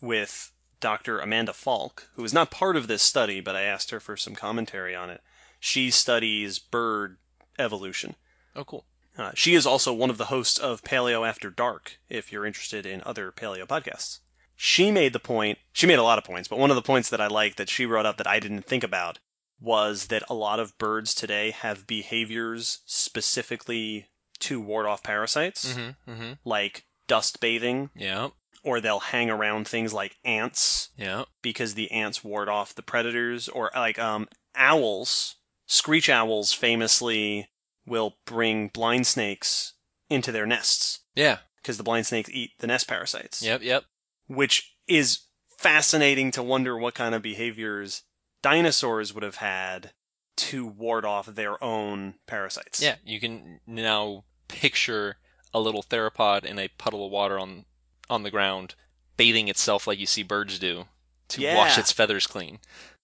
with 0.00 0.52
Dr. 0.80 1.18
Amanda 1.20 1.52
Falk, 1.52 2.08
who 2.14 2.24
is 2.24 2.34
not 2.34 2.50
part 2.50 2.76
of 2.76 2.86
this 2.86 3.02
study, 3.02 3.40
but 3.40 3.56
I 3.56 3.62
asked 3.62 3.90
her 3.90 4.00
for 4.00 4.16
some 4.16 4.34
commentary 4.34 4.94
on 4.94 5.10
it. 5.10 5.20
She 5.58 5.90
studies 5.90 6.58
bird 6.58 7.16
evolution. 7.58 8.14
oh 8.54 8.64
cool 8.64 8.84
Uh, 9.18 9.30
she 9.34 9.54
is 9.54 9.66
also 9.66 9.92
one 9.94 10.10
of 10.10 10.18
the 10.18 10.26
hosts 10.26 10.58
of 10.58 10.84
Paleo 10.84 11.26
After 11.26 11.48
Dark, 11.50 11.98
if 12.08 12.30
you're 12.30 12.44
interested 12.44 12.84
in 12.84 13.02
other 13.06 13.32
paleo 13.32 13.66
podcasts. 13.66 14.20
She 14.54 14.90
made 14.90 15.12
the 15.12 15.18
point, 15.18 15.58
she 15.72 15.86
made 15.86 15.98
a 15.98 16.02
lot 16.02 16.18
of 16.18 16.24
points, 16.24 16.48
but 16.48 16.58
one 16.58 16.70
of 16.70 16.76
the 16.76 16.82
points 16.82 17.08
that 17.10 17.20
I 17.20 17.26
liked 17.26 17.56
that 17.56 17.70
she 17.70 17.86
brought 17.86 18.06
up 18.06 18.16
that 18.18 18.26
I 18.26 18.38
didn't 18.40 18.66
think 18.66 18.84
about 18.84 19.18
was 19.58 20.08
that 20.08 20.22
a 20.28 20.34
lot 20.34 20.60
of 20.60 20.76
birds 20.76 21.14
today 21.14 21.50
have 21.50 21.86
behaviors 21.86 22.80
specifically 22.84 24.08
to 24.40 24.60
ward 24.60 24.84
off 24.86 25.02
parasites, 25.02 25.72
mm-hmm 25.72 26.10
mm-hmm 26.10 26.32
like 26.44 26.84
dust 27.06 27.40
bathing, 27.40 27.88
yeah 27.96 28.28
or 28.66 28.80
they'll 28.80 28.98
hang 29.00 29.30
around 29.30 29.66
things 29.66 29.94
like 29.94 30.16
ants 30.24 30.90
yeah 30.98 31.24
because 31.40 31.74
the 31.74 31.90
ants 31.90 32.22
ward 32.24 32.48
off 32.48 32.74
the 32.74 32.82
predators, 32.82 33.48
or 33.48 33.70
like 33.74 33.98
um, 33.98 34.28
owls, 34.54 35.36
screech 35.66 36.10
owls 36.10 36.52
famously 36.52 37.48
will 37.86 38.16
bring 38.26 38.68
blind 38.68 39.06
snakes 39.06 39.74
into 40.10 40.32
their 40.32 40.46
nests 40.46 41.00
yeah 41.14 41.38
because 41.62 41.76
the 41.78 41.82
blind 41.84 42.06
snakes 42.06 42.28
eat 42.30 42.50
the 42.58 42.66
nest 42.66 42.86
parasites. 42.88 43.42
yep 43.42 43.62
yep 43.62 43.84
Which 44.26 44.74
is 44.86 45.20
fascinating 45.56 46.30
to 46.32 46.42
wonder 46.42 46.76
what 46.76 46.94
kind 46.94 47.14
of 47.14 47.22
behaviors 47.22 48.02
dinosaurs 48.42 49.14
would 49.14 49.22
have 49.24 49.36
had 49.36 49.92
to 50.36 50.66
ward 50.66 51.04
off 51.04 51.26
their 51.26 51.62
own 51.64 52.14
parasites. 52.26 52.82
Yeah, 52.82 52.96
you 53.04 53.18
can 53.18 53.60
now 53.66 54.24
picture 54.48 55.16
a 55.54 55.60
little 55.60 55.82
theropod 55.82 56.44
in 56.44 56.58
a 56.58 56.68
puddle 56.76 57.06
of 57.06 57.10
water 57.10 57.38
on 57.38 57.64
on 58.08 58.22
the 58.22 58.30
ground, 58.30 58.74
bathing 59.16 59.48
itself 59.48 59.86
like 59.86 59.98
you 59.98 60.06
see 60.06 60.22
birds 60.22 60.58
do 60.58 60.84
to 61.28 61.54
wash 61.54 61.76
its 61.78 61.92
feathers 61.92 62.26
clean. 62.26 62.58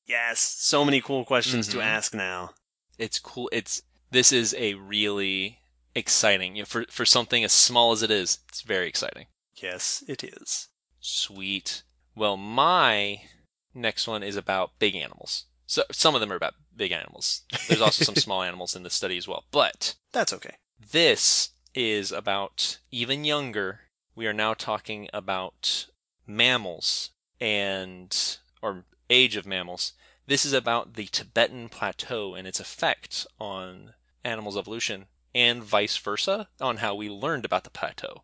Yes, 0.06 0.40
so 0.40 0.84
many 0.84 1.00
cool 1.00 1.24
questions 1.24 1.68
to 1.68 1.78
Mhm. 1.78 1.84
ask 1.84 2.14
now. 2.14 2.54
It's 2.98 3.18
cool. 3.18 3.48
It's 3.52 3.82
this 4.10 4.30
is 4.32 4.54
a 4.58 4.74
really 4.74 5.60
exciting 5.94 6.56
you 6.56 6.62
know, 6.62 6.66
for 6.66 6.84
for 6.90 7.04
something 7.06 7.42
as 7.44 7.52
small 7.52 7.92
as 7.92 8.02
it 8.02 8.10
is. 8.10 8.38
It's 8.48 8.60
very 8.62 8.88
exciting. 8.88 9.26
Yes, 9.54 10.02
it 10.08 10.22
is. 10.24 10.68
Sweet. 11.00 11.82
Well, 12.14 12.36
my 12.36 13.22
next 13.74 14.06
one 14.06 14.22
is 14.22 14.36
about 14.36 14.78
big 14.78 14.94
animals. 14.94 15.44
So 15.66 15.84
some 15.90 16.14
of 16.14 16.20
them 16.20 16.32
are 16.32 16.36
about 16.36 16.54
big 16.76 16.92
animals. 16.92 17.42
There's 17.68 17.80
also 17.80 18.04
some 18.04 18.16
small 18.26 18.42
animals 18.42 18.76
in 18.76 18.82
the 18.82 18.90
study 18.90 19.16
as 19.16 19.26
well. 19.26 19.44
But 19.50 19.94
That's 20.12 20.32
okay. 20.32 20.56
this 20.78 21.50
is 21.74 22.12
about 22.12 22.78
even 22.90 23.24
younger. 23.24 23.80
We 24.14 24.26
are 24.26 24.32
now 24.32 24.54
talking 24.54 25.08
about 25.12 25.86
mammals 26.26 27.10
and 27.40 28.16
or 28.60 28.84
age 29.10 29.36
of 29.36 29.46
mammals. 29.46 29.92
This 30.26 30.44
is 30.44 30.52
about 30.52 30.94
the 30.94 31.06
Tibetan 31.06 31.68
plateau 31.68 32.34
and 32.34 32.46
its 32.46 32.60
effect 32.60 33.26
on 33.40 33.94
animals' 34.24 34.56
evolution 34.56 35.06
and 35.34 35.62
vice 35.62 35.96
versa 35.96 36.48
on 36.60 36.78
how 36.78 36.94
we 36.94 37.08
learned 37.08 37.44
about 37.44 37.64
the 37.64 37.70
plateau. 37.70 38.22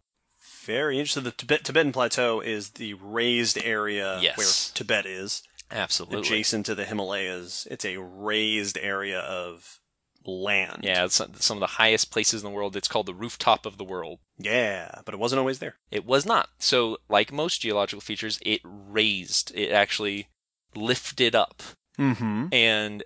Very 0.64 0.98
interesting. 0.98 1.24
The 1.24 1.30
Tibet- 1.32 1.64
Tibetan 1.64 1.92
Plateau 1.92 2.40
is 2.40 2.70
the 2.72 2.92
raised 2.94 3.56
area 3.58 4.20
Yes. 4.20 4.36
where 4.36 4.74
Tibet 4.74 5.06
is, 5.06 5.42
Absolutely. 5.70 6.18
adjacent 6.20 6.66
to 6.66 6.74
the 6.74 6.84
Himalayas. 6.84 7.66
It's 7.70 7.86
a 7.86 7.96
raised 7.98 8.76
area 8.76 9.20
of 9.20 9.80
land. 10.26 10.80
Yeah, 10.84 11.06
it's 11.06 11.14
some 11.14 11.56
of 11.56 11.60
the 11.60 11.66
highest 11.66 12.10
places 12.10 12.42
in 12.42 12.50
the 12.50 12.54
world. 12.54 12.76
It's 12.76 12.86
called 12.88 13.06
the 13.06 13.14
rooftop 13.14 13.64
of 13.64 13.78
the 13.78 13.84
world. 13.84 14.18
Yeah, 14.38 15.00
but 15.04 15.14
it 15.14 15.18
wasn't 15.20 15.40
always 15.40 15.58
there. 15.58 15.76
It 15.90 16.04
was 16.06 16.24
not. 16.24 16.48
So, 16.58 16.98
like 17.08 17.32
most 17.32 17.60
geological 17.60 18.00
features, 18.00 18.38
it 18.42 18.60
raised. 18.64 19.52
It 19.54 19.70
actually 19.72 20.28
lifted 20.76 21.34
up. 21.34 21.62
Mm-hmm. 21.98 22.46
And 22.52 23.02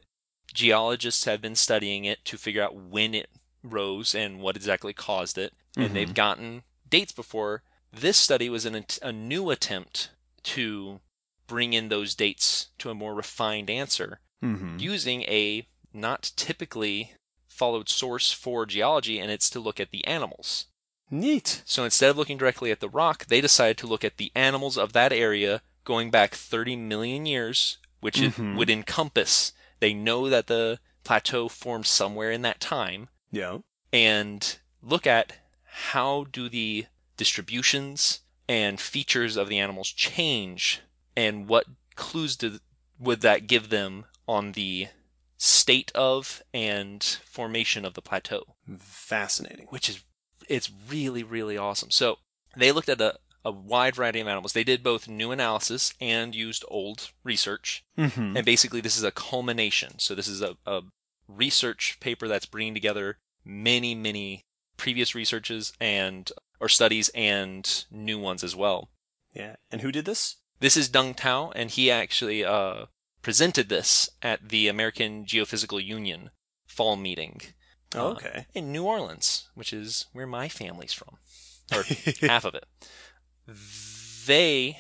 geologists 0.53 1.25
have 1.25 1.41
been 1.41 1.55
studying 1.55 2.05
it 2.05 2.25
to 2.27 2.37
figure 2.37 2.63
out 2.63 2.75
when 2.77 3.15
it 3.15 3.31
rose 3.63 4.15
and 4.15 4.41
what 4.41 4.57
exactly 4.57 4.93
caused 4.93 5.39
it. 5.39 5.55
And 5.77 5.91
Mhm. 5.91 5.95
they've 5.95 6.15
gotten 6.15 6.63
dates 6.89 7.13
before. 7.13 7.63
This 7.93 8.19
study 8.19 8.51
was 8.51 8.67
an, 8.67 8.85
a 9.01 9.13
new 9.13 9.51
attempt 9.51 10.11
to 10.45 11.01
bring 11.47 11.73
in 11.73 11.89
those 11.89 12.15
dates 12.15 12.69
to 12.79 12.91
a 12.91 12.95
more 12.95 13.15
refined 13.15 13.71
answer 13.71 14.21
Mm-hmm. 14.43 14.79
using 14.81 15.23
a 15.23 15.67
not 15.93 16.33
typically 16.37 17.15
followed 17.49 17.89
source 17.89 18.33
for 18.33 18.67
geology, 18.67 19.19
and 19.21 19.31
it's 19.31 19.49
to 19.51 19.61
look 19.61 19.79
at 19.79 19.91
the 19.93 20.05
animals. 20.07 20.67
Neat. 21.13 21.63
So 21.67 21.85
instead 21.85 22.11
of 22.11 22.17
looking 22.17 22.39
directly 22.39 22.71
at 22.73 22.81
the 22.81 22.89
rock, 22.89 23.27
they 23.27 23.41
decided 23.41 23.77
to 23.79 23.87
look 23.87 24.03
at 24.03 24.17
the 24.17 24.33
animals 24.35 24.77
of 24.79 24.93
that 24.95 25.13
area 25.13 25.61
going 25.85 26.11
back 26.11 26.35
30 26.35 26.75
million 26.75 27.27
years, 27.27 27.77
which 28.01 28.19
it 28.19 28.33
Mhm. 28.33 28.57
would 28.57 28.71
encompass. 28.71 29.53
They 29.79 29.93
know 29.93 30.29
that 30.31 30.47
the 30.47 30.81
plateau 31.05 31.49
formed 31.49 31.87
somewhere 31.87 32.33
in 32.33 32.43
that 32.43 32.61
time, 32.61 33.11
Yeah. 33.31 33.59
and 33.93 34.59
look 34.81 35.07
at 35.07 35.35
how 35.65 36.25
do 36.25 36.49
the 36.49 36.87
distributions 37.17 38.21
and 38.49 38.81
features 38.81 39.37
of 39.37 39.49
the 39.49 39.59
animals 39.59 39.91
change, 39.91 40.81
and 41.15 41.47
what 41.47 41.67
clues 41.95 42.39
would 42.99 43.21
that 43.21 43.47
give 43.47 43.69
them 43.69 44.07
on 44.27 44.53
the 44.53 44.89
state 45.37 45.91
of 45.93 46.43
and 46.55 47.03
formation 47.25 47.85
of 47.85 47.95
the 47.95 48.03
plateau 48.03 48.57
Fascinating. 48.79 49.67
which 49.67 49.89
is 49.89 50.01
it's 50.49 50.71
really 50.89 51.23
really 51.23 51.57
awesome. 51.57 51.91
So 51.91 52.17
they 52.57 52.73
looked 52.73 52.89
at 52.89 53.01
a, 53.01 53.19
a 53.45 53.51
wide 53.51 53.97
variety 53.97 54.21
of 54.21 54.29
animals. 54.29 54.53
They 54.53 54.65
did 54.65 54.83
both 54.83 55.09
new 55.09 55.31
analysis 55.31 55.95
and 56.01 56.35
used 56.35 56.65
old 56.69 57.11
research. 57.25 57.85
Mm-hmm. 57.99 58.37
And 58.37 58.45
basically, 58.45 58.81
this 58.81 58.97
is 58.97 59.05
a 59.05 59.11
culmination. 59.11 59.99
So 59.99 60.15
this 60.15 60.29
is 60.29 60.43
a, 60.43 60.57
a 60.67 60.83
research 61.27 61.99
paper 62.01 62.29
that's 62.29 62.47
bringing 62.47 62.75
together 62.75 63.19
many 63.45 63.95
many 63.95 64.45
previous 64.77 65.15
researches 65.15 65.73
and 65.81 66.31
or 66.61 66.69
studies 66.69 67.11
and 67.15 67.85
new 67.91 68.19
ones 68.19 68.45
as 68.45 68.55
well. 68.55 68.91
Yeah. 69.35 69.57
And 69.71 69.81
who 69.81 69.93
did 69.93 70.05
this? 70.05 70.37
This 70.61 70.77
is 70.77 70.89
Deng 70.89 71.17
Tao, 71.17 71.51
and 71.57 71.71
he 71.71 71.91
actually 71.91 72.45
uh, 72.45 72.87
presented 73.23 73.69
this 73.69 74.09
at 74.23 74.49
the 74.49 74.69
American 74.69 75.25
Geophysical 75.25 75.85
Union 75.85 76.31
fall 76.67 76.97
meeting 76.97 77.41
Oh, 77.95 78.09
Uh, 78.09 78.13
okay. 78.13 78.47
in 78.55 78.73
New 78.73 78.85
Orleans, 78.85 79.49
which 79.55 79.73
is 79.73 80.07
where 80.13 80.27
my 80.27 80.49
family's 80.49 80.93
from, 80.93 81.19
or 81.75 81.83
half 82.27 82.45
of 82.45 82.55
it. 82.55 82.65
They 84.27 84.79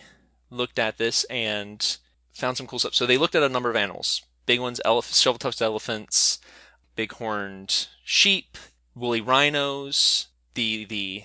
looked 0.51 0.79
at 0.79 0.99
this 0.99 1.25
and 1.25 1.97
found 2.33 2.57
some 2.57 2.67
cool 2.67 2.79
stuff. 2.79 2.95
So 2.95 3.07
they 3.07 3.19
looked 3.19 3.35
at 3.35 3.43
a 3.43 3.49
number 3.49 3.71
of 3.71 3.77
animals: 3.77 4.23
big 4.47 4.61
ones, 4.61 4.81
elef- 4.85 5.15
shovel-tusked 5.21 5.61
elephants, 5.63 6.39
big-horned 6.97 7.89
sheep, 8.05 8.57
woolly 8.95 9.21
rhinos, 9.21 10.29
the 10.55 10.85
the 10.85 11.25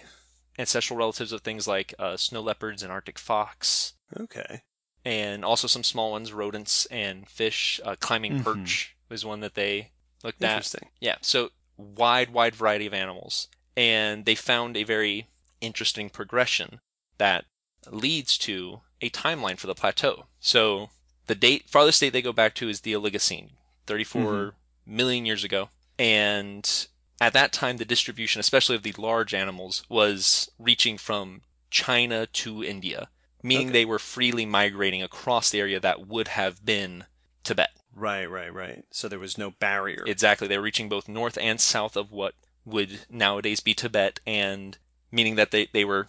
ancestral 0.60 0.98
relatives 0.98 1.32
of 1.32 1.42
things 1.42 1.68
like 1.68 1.94
uh, 2.00 2.18
snow 2.18 2.42
leopards 2.42 2.82
and 2.82 2.92
Arctic 2.92 3.20
fox, 3.20 3.94
okay. 4.20 4.62
and 5.06 5.46
also 5.46 5.68
some 5.68 5.84
small 5.84 6.12
ones, 6.12 6.34
rodents 6.34 6.86
and 6.88 7.30
fish. 7.30 7.80
Uh, 7.86 7.96
climbing 8.00 8.40
Mhm. 8.40 8.44
perch 8.44 8.96
was 9.10 9.24
one 9.24 9.42
that 9.42 9.54
they 9.54 9.92
looked 10.24 10.42
at. 10.44 10.52
Interesting. 10.52 10.90
Yeah, 11.00 11.18
so 11.22 11.52
wide, 11.78 12.32
wide 12.32 12.56
variety 12.56 12.88
of 12.88 12.94
animals. 12.94 13.48
And 13.76 14.26
they 14.26 14.36
found 14.36 14.76
a 14.76 14.84
very 14.84 15.28
interesting 15.62 16.10
progression 16.10 16.80
that 17.18 17.46
leads 17.90 18.38
to 18.40 18.82
a 19.02 19.10
timeline 19.10 19.58
for 19.58 19.68
the 19.68 19.76
plateau. 19.76 20.26
So 20.40 20.90
the 21.28 21.36
date, 21.36 21.70
farthest 21.70 22.02
date 22.02 22.14
they 22.14 22.22
go 22.22 22.34
back 22.34 22.56
to 22.56 22.70
is 22.70 22.82
the 22.82 22.94
Oligocene, 22.94 23.52
34 23.86 24.22
mm-hmm. 24.22 24.96
million 24.96 25.26
years 25.26 25.44
ago. 25.44 25.70
And 26.00 26.88
at 27.20 27.34
that 27.34 27.52
time, 27.52 27.78
the 27.78 27.86
distribution, 27.86 28.40
especially 28.40 28.76
of 28.76 28.84
the 28.84 28.96
large 28.98 29.34
animals, 29.34 29.84
was 29.90 30.50
reaching 30.60 30.98
from 30.98 31.42
China 31.70 32.26
to 32.28 32.64
India, 32.64 33.10
meaning 33.44 33.68
Okay. 33.68 33.74
they 33.74 33.86
were 33.86 34.00
freely 34.00 34.46
migrating 34.46 35.04
across 35.04 35.50
the 35.50 35.60
area 35.60 35.80
that 35.80 36.08
would 36.08 36.30
have 36.30 36.66
been 36.66 37.06
Tibet. 37.44 37.70
Right, 38.00 38.30
right, 38.30 38.54
right. 38.54 38.86
So 38.92 39.08
there 39.08 39.18
was 39.18 39.38
no 39.40 39.50
barrier. 39.52 40.04
Exactly. 40.06 40.48
They 40.48 40.58
were 40.58 40.64
reaching 40.64 40.88
both 40.88 41.08
north 41.10 41.38
and 41.42 41.60
south 41.60 41.96
of 41.98 42.12
what 42.12 42.36
would 42.64 43.00
nowadays 43.10 43.60
be 43.60 43.74
Tibet, 43.74 44.20
and 44.28 44.78
meaning 45.12 45.36
that 45.36 45.50
they, 45.52 45.68
they 45.74 45.84
were 45.84 46.08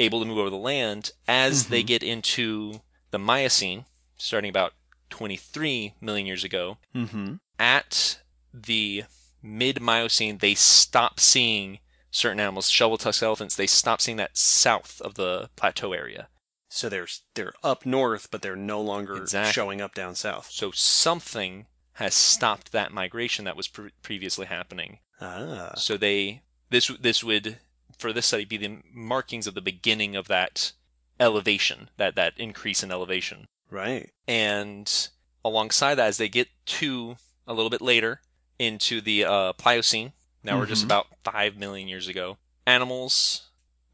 able 0.00 0.18
to 0.20 0.26
move 0.26 0.38
over 0.38 0.50
the 0.50 0.56
land 0.56 1.12
as 1.28 1.68
they 1.68 1.82
Mhm. 1.82 1.86
get 1.86 2.02
into 2.02 2.80
the 3.12 3.18
Miocene, 3.18 3.84
starting 4.16 4.48
about 4.50 4.72
23 5.10 5.94
million 6.00 6.26
years 6.26 6.44
ago. 6.44 6.78
mm-hmm. 6.94 7.34
At 7.58 8.20
the 8.52 9.04
mid 9.42 9.80
Miocene, 9.80 10.38
they 10.38 10.54
stop 10.54 11.20
seeing 11.20 11.78
certain 12.10 12.40
animals, 12.40 12.68
shovel 12.70 12.98
tusked 12.98 13.22
elephants, 13.22 13.54
they 13.56 13.66
stop 13.66 14.00
seeing 14.00 14.16
that 14.16 14.36
south 14.36 15.00
of 15.02 15.14
the 15.14 15.50
plateau 15.56 15.92
area. 15.92 16.28
So 16.68 16.88
they're 16.88 17.06
they're 17.34 17.54
up 17.64 17.86
north, 17.86 18.30
but 18.30 18.42
they're 18.42 18.54
no 18.56 18.80
longer 18.80 19.16
Exactly. 19.16 19.52
showing 19.52 19.80
up 19.80 19.94
down 19.94 20.14
south. 20.14 20.50
So 20.50 20.70
something 20.70 21.66
has 21.94 22.14
stopped 22.14 22.72
that 22.72 22.92
migration 22.92 23.44
that 23.46 23.56
was 23.56 23.68
pre- 23.68 23.90
previously 24.02 24.46
happening. 24.46 24.98
Ah, 25.20 25.72
So 25.76 25.96
they 25.96 26.42
this 26.70 26.88
this 27.00 27.24
would 27.24 27.58
for 27.98 28.12
this 28.12 28.26
study 28.26 28.44
be 28.44 28.56
the 28.58 28.78
markings 28.92 29.46
of 29.46 29.54
the 29.54 29.60
beginning 29.62 30.14
of 30.14 30.28
that 30.28 30.72
elevation, 31.18 31.90
that 31.96 32.14
that 32.14 32.34
increase 32.36 32.82
in 32.82 32.92
elevation. 32.92 33.46
right. 33.70 34.10
And 34.28 35.08
alongside 35.44 35.96
that, 35.96 36.06
as 36.08 36.16
they 36.18 36.28
get 36.28 36.48
to 36.66 37.16
a 37.46 37.52
little 37.54 37.70
bit 37.70 37.80
later 37.82 38.20
into 38.58 39.00
the 39.00 39.24
uh, 39.24 39.52
Pliocene, 39.54 40.12
now 40.44 40.58
we're 40.58 40.66
just 40.66 40.82
Mhm. 40.82 40.86
about 40.86 41.06
five 41.24 41.56
million 41.56 41.88
years 41.88 42.06
ago. 42.08 42.36
Animals 42.66 43.47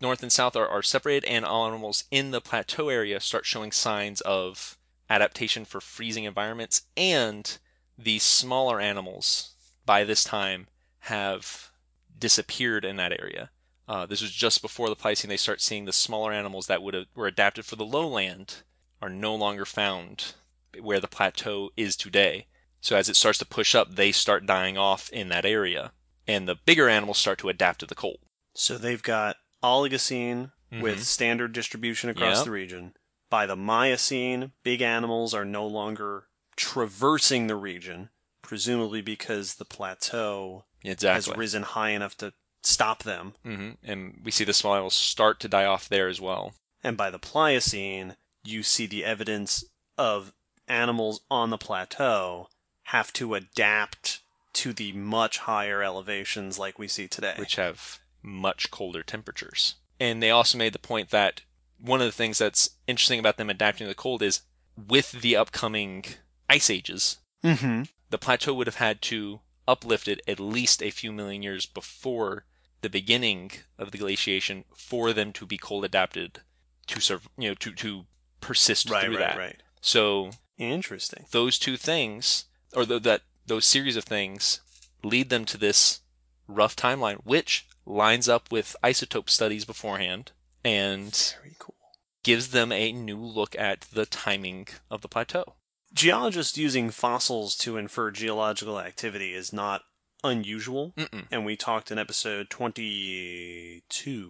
north 0.04 0.22
and 0.22 0.30
south 0.30 0.54
are, 0.54 0.68
are 0.68 0.82
separated, 0.82 1.26
and 1.26 1.44
all 1.44 1.66
animals 1.66 2.04
in 2.10 2.30
the 2.30 2.40
plateau 2.40 2.90
area 2.90 3.18
start 3.18 3.46
showing 3.46 3.72
signs 3.72 4.20
of 4.20 4.76
adaptation 5.08 5.64
for 5.64 5.80
freezing 5.80 6.24
environments. 6.24 6.82
And 6.96 7.58
the 7.96 8.18
smaller 8.18 8.80
animals 8.80 9.54
by 9.86 10.04
this 10.04 10.22
time 10.22 10.68
have 11.00 11.70
disappeared 12.18 12.84
in 12.84 12.96
that 12.96 13.18
area. 13.18 13.50
Uh, 13.88 14.04
this 14.04 14.20
was 14.20 14.30
just 14.30 14.62
before 14.62 14.88
the 14.88 14.96
Pliocene. 14.96 15.30
They 15.30 15.36
start 15.38 15.62
seeing 15.62 15.86
the 15.86 15.92
smaller 15.92 16.32
animals 16.32 16.66
that 16.66 16.82
would 16.82 17.06
were 17.14 17.26
adapted 17.26 17.64
for 17.64 17.76
the 17.76 17.84
lowland 17.84 18.62
are 19.00 19.10
no 19.10 19.34
longer 19.34 19.64
found 19.64 20.34
where 20.80 21.00
the 21.00 21.08
plateau 21.08 21.70
is 21.76 21.96
today. 21.96 22.46
So 22.80 22.96
as 22.96 23.08
it 23.08 23.16
starts 23.16 23.38
to 23.38 23.46
push 23.46 23.74
up, 23.74 23.94
they 23.94 24.12
start 24.12 24.46
dying 24.46 24.76
off 24.76 25.08
in 25.10 25.28
that 25.30 25.46
area, 25.46 25.92
and 26.26 26.46
the 26.46 26.54
bigger 26.54 26.88
animals 26.88 27.18
start 27.18 27.38
to 27.38 27.48
adapt 27.48 27.80
to 27.80 27.86
the 27.86 27.94
cold. 27.94 28.18
So 28.54 28.76
they've 28.76 29.02
got 29.02 29.36
Oligocene 29.64 30.52
with 30.70 30.98
Mhm. 31.00 31.04
standard 31.04 31.52
distribution 31.52 32.10
across 32.10 32.38
Yep. 32.38 32.44
the 32.44 32.50
region. 32.50 32.94
By 33.30 33.46
the 33.46 33.56
Miocene, 33.56 34.52
big 34.62 34.82
animals 34.82 35.32
are 35.34 35.44
no 35.44 35.66
longer 35.66 36.28
traversing 36.56 37.46
the 37.46 37.56
region. 37.56 38.10
presumably 38.42 39.00
because 39.00 39.54
the 39.54 39.64
plateau 39.64 40.66
Exactly. 40.82 41.32
has 41.32 41.38
risen 41.38 41.62
high 41.62 41.88
enough 41.90 42.14
to 42.18 42.34
stop 42.62 43.02
them. 43.04 43.34
hmm 43.42 43.70
And 43.82 44.20
we 44.22 44.30
see 44.30 44.44
the 44.44 44.52
small 44.52 44.74
animals 44.74 44.94
start 44.94 45.40
to 45.40 45.48
die 45.48 45.64
off 45.64 45.88
there 45.88 46.08
as 46.08 46.20
well. 46.20 46.54
And 46.82 46.94
by 46.94 47.10
the 47.10 47.18
Pliocene, 47.18 48.18
you 48.42 48.62
see 48.62 48.84
the 48.86 49.02
evidence 49.02 49.64
of 49.96 50.34
animals 50.68 51.22
on 51.30 51.48
the 51.48 51.56
plateau 51.56 52.50
have 52.92 53.14
to 53.14 53.34
adapt 53.34 54.20
to 54.52 54.74
the 54.74 54.92
much 54.92 55.38
higher 55.38 55.82
elevations 55.82 56.58
like 56.58 56.78
we 56.78 56.86
see 56.86 57.08
today. 57.08 57.36
which 57.38 57.56
have 57.56 58.00
much 58.24 58.70
colder 58.70 59.02
temperatures. 59.02 59.76
And 60.00 60.22
they 60.22 60.30
also 60.30 60.58
made 60.58 60.72
the 60.72 60.78
point 60.78 61.10
that 61.10 61.42
one 61.78 62.00
of 62.00 62.06
the 62.06 62.12
things 62.12 62.38
that's 62.38 62.70
interesting 62.86 63.20
about 63.20 63.36
them 63.36 63.50
adapting 63.50 63.84
to 63.84 63.88
the 63.88 63.94
cold 63.94 64.22
is 64.22 64.40
with 64.76 65.12
the 65.12 65.36
upcoming 65.36 66.04
ice 66.50 66.70
ages, 66.70 67.18
mm-hmm. 67.44 67.82
the 68.10 68.18
plateau 68.18 68.54
would 68.54 68.66
have 68.66 68.76
had 68.76 69.00
to 69.02 69.40
uplift 69.68 70.08
it 70.08 70.20
at 70.26 70.40
least 70.40 70.82
a 70.82 70.90
few 70.90 71.12
million 71.12 71.42
years 71.42 71.66
before 71.66 72.44
the 72.80 72.90
beginning 72.90 73.50
of 73.78 73.92
the 73.92 73.98
glaciation 73.98 74.64
for 74.74 75.12
them 75.12 75.32
to 75.32 75.46
be 75.46 75.56
cold 75.56 75.84
adapted 75.84 76.40
to 76.86 77.00
serve, 77.00 77.28
you 77.38 77.48
know, 77.48 77.54
to 77.54 77.72
to 77.72 78.04
persist 78.40 78.90
Right, 78.90 79.04
through 79.04 79.16
right, 79.16 79.28
that. 79.28 79.38
right. 79.38 79.62
So 79.80 80.30
Interesting. 80.58 81.24
those 81.30 81.58
two 81.58 81.76
things, 81.76 82.44
or 82.74 82.84
th- 82.84 83.02
that 83.04 83.22
those 83.46 83.64
series 83.64 83.96
of 83.96 84.04
things, 84.04 84.60
lead 85.02 85.30
them 85.30 85.44
to 85.46 85.56
this 85.58 86.00
rough 86.46 86.76
timeline, 86.76 87.16
which 87.24 87.66
lines 87.86 88.28
up 88.28 88.50
with 88.50 88.76
isotope 88.82 89.28
studies 89.30 89.64
beforehand 89.64 90.32
and 90.64 91.34
cool. 91.58 91.74
gives 92.22 92.48
them 92.48 92.72
a 92.72 92.92
new 92.92 93.18
look 93.18 93.54
at 93.58 93.82
the 93.92 94.06
timing 94.06 94.68
of 94.90 95.02
the 95.02 95.08
plateau. 95.08 95.54
Geologists 95.92 96.58
using 96.58 96.90
fossils 96.90 97.54
to 97.56 97.76
infer 97.76 98.10
geological 98.10 98.80
activity 98.80 99.32
is 99.34 99.52
not 99.52 99.82
unusual. 100.24 100.92
Mm-mm. 100.96 101.26
And 101.30 101.44
we 101.44 101.56
talked 101.56 101.90
in 101.92 101.98
episode 101.98 102.50
22, 102.50 103.82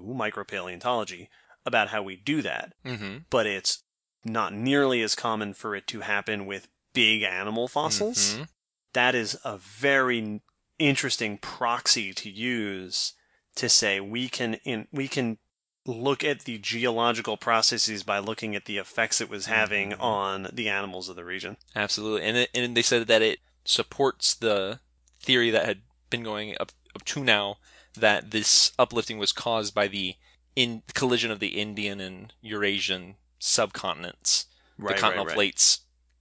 Micropaleontology, 0.04 1.28
about 1.64 1.88
how 1.88 2.02
we 2.02 2.16
do 2.16 2.42
that. 2.42 2.74
Mm-hmm. 2.84 3.18
But 3.30 3.46
it's 3.46 3.82
not 4.24 4.52
nearly 4.52 5.00
as 5.02 5.14
common 5.14 5.54
for 5.54 5.74
it 5.74 5.86
to 5.88 6.00
happen 6.00 6.46
with 6.46 6.68
big 6.92 7.22
animal 7.22 7.68
fossils. 7.68 8.34
Mhm. 8.34 8.48
That 8.92 9.14
is 9.14 9.38
a 9.44 9.56
very 9.56 10.40
interesting 10.78 11.38
proxy 11.38 12.12
to 12.14 12.28
use 12.30 13.14
to 13.56 13.68
say 13.68 14.00
we 14.00 14.28
can 14.28 14.54
in 14.64 14.88
we 14.92 15.08
can 15.08 15.38
look 15.86 16.24
at 16.24 16.40
the 16.44 16.56
geological 16.58 17.36
processes 17.36 18.02
by 18.02 18.18
looking 18.18 18.56
at 18.56 18.64
the 18.64 18.78
effects 18.78 19.20
it 19.20 19.28
was 19.28 19.46
having 19.46 19.90
Mhm. 19.92 20.00
on 20.00 20.48
the 20.52 20.68
animals 20.68 21.08
of 21.10 21.16
the 21.16 21.24
region. 21.24 21.56
Absolutely, 21.76 22.26
and 22.26 22.36
it, 22.38 22.50
and 22.54 22.74
they 22.76 22.82
said 22.82 23.06
that 23.06 23.20
it 23.22 23.40
supports 23.66 24.34
the 24.34 24.80
theory 25.20 25.50
that 25.50 25.66
had 25.66 25.82
been 26.10 26.22
going 26.22 26.56
up 26.58 26.72
up 26.94 27.04
to 27.04 27.22
now 27.22 27.58
that 27.94 28.30
this 28.30 28.72
uplifting 28.78 29.18
was 29.18 29.32
caused 29.32 29.74
by 29.74 29.86
the 29.88 30.16
in 30.56 30.82
collision 30.94 31.30
of 31.30 31.40
the 31.40 31.60
Indian 31.60 32.00
and 32.00 32.32
Eurasian 32.40 33.16
subcontinents. 33.40 34.46
the 34.78 34.94
continental 34.94 35.32
plates 35.34 35.80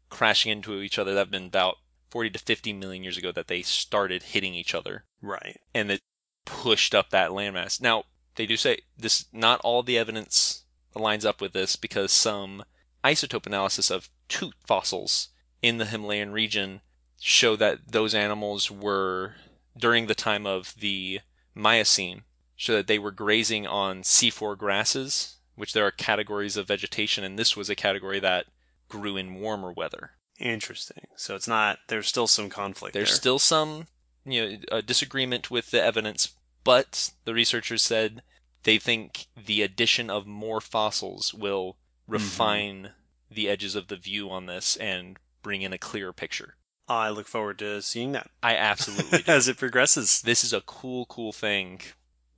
crashing 0.10 0.52
into 0.52 0.80
each 0.82 1.00
other 1.00 1.14
that 1.14 1.20
have 1.22 1.32
been 1.32 1.46
about 1.48 1.78
40 2.12 2.30
to 2.30 2.38
50 2.38 2.72
million 2.74 3.04
years 3.04 3.18
ago 3.18 3.32
that 3.32 3.48
they 3.48 3.64
started 3.64 4.22
hitting 4.24 4.54
each 4.54 4.76
other 4.76 5.06
Right. 5.22 5.60
and 5.74 5.90
that 5.90 6.02
pushed 6.46 6.94
up 6.94 7.10
that 7.10 7.32
landmass. 7.32 7.82
Now, 7.82 8.04
they 8.36 8.46
do 8.46 8.58
say 8.58 8.80
this 8.98 9.26
not 9.32 9.60
all 9.62 9.84
the 9.84 9.98
evidence 9.98 10.64
lines 10.96 11.26
up 11.26 11.42
with 11.42 11.54
this 11.54 11.76
because 11.76 12.12
some 12.12 12.64
isotope 13.04 13.46
analysis 13.46 13.90
of 13.90 14.10
tooth 14.30 14.54
fossils 14.66 15.30
in 15.62 15.78
the 15.78 15.86
Himalayan 15.86 16.32
region 16.32 16.82
show 17.20 17.56
that 17.56 17.92
those 17.92 18.14
animals 18.14 18.70
were 18.70 19.36
during 19.78 20.08
the 20.08 20.16
time 20.16 20.46
of 20.46 20.76
the 20.80 21.20
Miocene 21.56 22.24
show 22.56 22.74
that 22.74 22.88
they 22.88 23.00
were 23.00 23.12
grazing 23.12 23.66
on 23.66 24.02
C4 24.02 24.58
grasses, 24.58 25.38
which 25.56 25.74
there 25.74 25.86
are 25.86 25.92
categories 25.92 26.58
of 26.58 26.68
vegetation 26.68 27.24
and 27.24 27.38
this 27.38 27.58
was 27.58 27.70
a 27.70 27.76
category 27.76 28.20
that 28.20 28.46
grew 28.90 29.18
in 29.18 29.36
warmer 29.36 29.72
weather. 29.72 30.12
Interesting. 30.40 31.08
So 31.16 31.36
it's 31.36 31.48
not 31.48 31.80
there's 31.88 32.08
still 32.08 32.28
some 32.28 32.50
conflict 32.50 32.94
There's 32.94 33.10
there. 33.10 33.16
still 33.16 33.40
some, 33.40 33.88
you 34.26 34.50
know, 34.50 34.58
a 34.72 34.82
disagreement 34.82 35.52
with 35.52 35.72
the 35.72 35.82
evidence, 35.82 36.34
but 36.64 37.12
the 37.26 37.34
researchers 37.34 37.84
said 37.84 38.22
they 38.64 38.78
think 38.78 39.28
the 39.36 39.62
addition 39.62 40.10
of 40.10 40.26
more 40.26 40.62
fossils 40.62 41.34
will 41.34 41.74
mm-hmm. 41.74 42.14
refine 42.14 42.92
the 43.30 43.50
edges 43.50 43.76
of 43.76 43.88
the 43.88 43.96
view 43.96 44.30
on 44.30 44.46
this 44.46 44.76
and 44.78 45.18
bring 45.42 45.62
in 45.62 45.74
a 45.74 45.78
clearer 45.78 46.14
picture. 46.14 46.56
I 46.88 47.10
look 47.10 47.28
forward 47.28 47.60
to 47.60 47.82
seeing 47.82 48.12
that 48.12 48.30
I 48.42 48.56
absolutely 48.56 49.20
do. 49.24 49.32
as 49.32 49.48
it 49.48 49.58
progresses. 49.58 50.22
This 50.22 50.44
is 50.44 50.54
a 50.54 50.62
cool, 50.62 51.06
cool 51.06 51.32
thing 51.32 51.82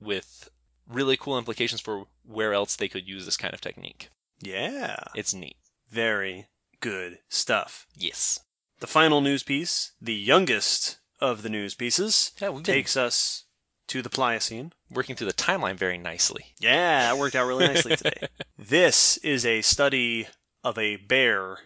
with 0.00 0.50
really 0.88 1.16
cool 1.16 1.38
implications 1.38 1.80
for 1.80 2.06
where 2.24 2.52
else 2.52 2.76
they 2.76 2.88
could 2.88 3.08
use 3.08 3.24
this 3.24 3.36
kind 3.36 3.54
of 3.54 3.60
technique. 3.60 4.08
Yeah. 4.40 4.96
It's 5.14 5.34
neat. 5.34 5.56
Very 5.90 6.46
good 6.80 7.18
stuff. 7.28 7.86
Yes. 7.96 8.40
The 8.78 8.86
final 8.86 9.20
news 9.20 9.42
piece, 9.42 9.92
the 10.00 10.14
youngest 10.14 10.98
of 11.20 11.42
the 11.42 11.48
news 11.48 11.74
pieces, 11.74 12.32
Yeah, 12.40 12.48
we've 12.50 12.64
been 12.64 12.74
takes 12.74 12.96
us 12.96 13.44
to 13.88 14.02
the 14.02 14.10
Pliocene. 14.10 14.72
working 14.90 15.14
through 15.16 15.28
the 15.28 15.32
timeline 15.32 15.76
very 15.76 15.96
nicely. 15.98 16.54
Yeah, 16.58 17.02
that 17.02 17.18
worked 17.18 17.34
out 17.36 17.46
really 17.46 17.66
nicely 17.66 17.96
today. 17.96 18.28
This 18.58 19.16
is 19.18 19.46
a 19.46 19.62
study 19.62 20.26
of 20.64 20.76
a 20.78 20.96
bear 20.96 21.58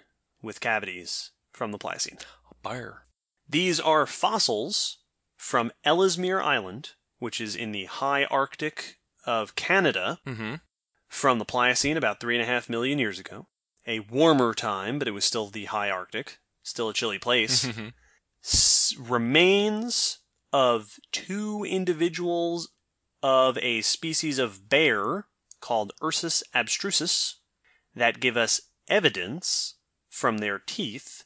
with 0.43 0.61
cavities 0.61 1.31
from 1.53 1.73
the 1.73 1.79
Pliocene. 1.79 2.19
Bear. 2.63 3.05
These 3.49 3.81
are 3.81 4.07
fossils 4.07 4.99
from 5.37 5.73
Ellesmere 5.85 6.41
Island, 6.43 6.91
which 7.19 7.41
is 7.41 7.57
in 7.57 7.73
the 7.73 7.87
high 7.87 8.25
Arctic 8.25 8.99
of 9.27 9.55
Canada, 9.55 10.19
Mm-hmm. 10.27 10.55
from 11.09 11.39
the 11.39 11.45
Pliocene 11.45 11.97
about 11.97 12.21
three 12.21 12.37
and 12.37 12.43
a 12.43 12.47
half 12.47 12.69
million 12.69 12.99
years 12.99 13.19
ago. 13.19 13.47
A 13.87 14.01
warmer 14.01 14.53
time, 14.55 14.99
but 14.99 15.09
it 15.09 15.13
was 15.13 15.25
still 15.25 15.47
the 15.49 15.65
high 15.67 15.91
Arctic, 15.91 16.39
still 16.63 16.91
a 16.91 16.95
chilly 16.95 17.19
place. 17.19 17.67
S- 18.45 18.95
remains 18.99 20.19
of 20.53 20.99
two 21.13 21.65
individuals 21.65 22.71
of 23.23 23.59
a 23.59 23.83
species 23.83 24.39
of 24.39 24.69
bear 24.69 25.27
called 25.61 25.93
Ursus 26.03 26.43
abstrusus 26.55 27.35
that 27.95 28.21
give 28.21 28.37
us 28.37 28.63
evidence 28.89 29.75
from 30.09 30.39
their 30.39 30.59
teeth 30.59 31.25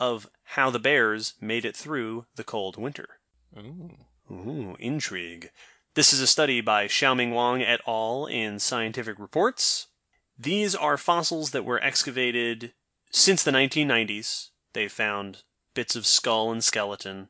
of 0.00 0.28
how 0.44 0.70
the 0.70 0.78
bears 0.78 1.34
made 1.40 1.64
it 1.64 1.76
through 1.76 2.26
the 2.36 2.44
cold 2.44 2.76
winter. 2.76 3.20
Ooh. 3.56 3.90
Ooh, 4.30 4.76
intrigue. 4.78 5.50
This 5.94 6.12
is 6.12 6.20
a 6.20 6.26
study 6.26 6.60
by 6.60 6.86
Xiaoming 6.86 7.32
Wang 7.32 7.62
et 7.62 7.80
al. 7.86 8.26
in 8.26 8.58
Scientific 8.58 9.18
Reports. 9.18 9.88
These 10.36 10.74
are 10.74 10.96
fossils 10.96 11.52
that 11.52 11.64
were 11.64 11.82
excavated 11.82 12.72
since 13.10 13.44
the 13.44 13.52
1990s. 13.52 14.48
They 14.72 14.88
found 14.88 15.44
bits 15.74 15.96
of 15.96 16.06
skull 16.06 16.50
and 16.50 16.62
skeleton. 16.62 17.28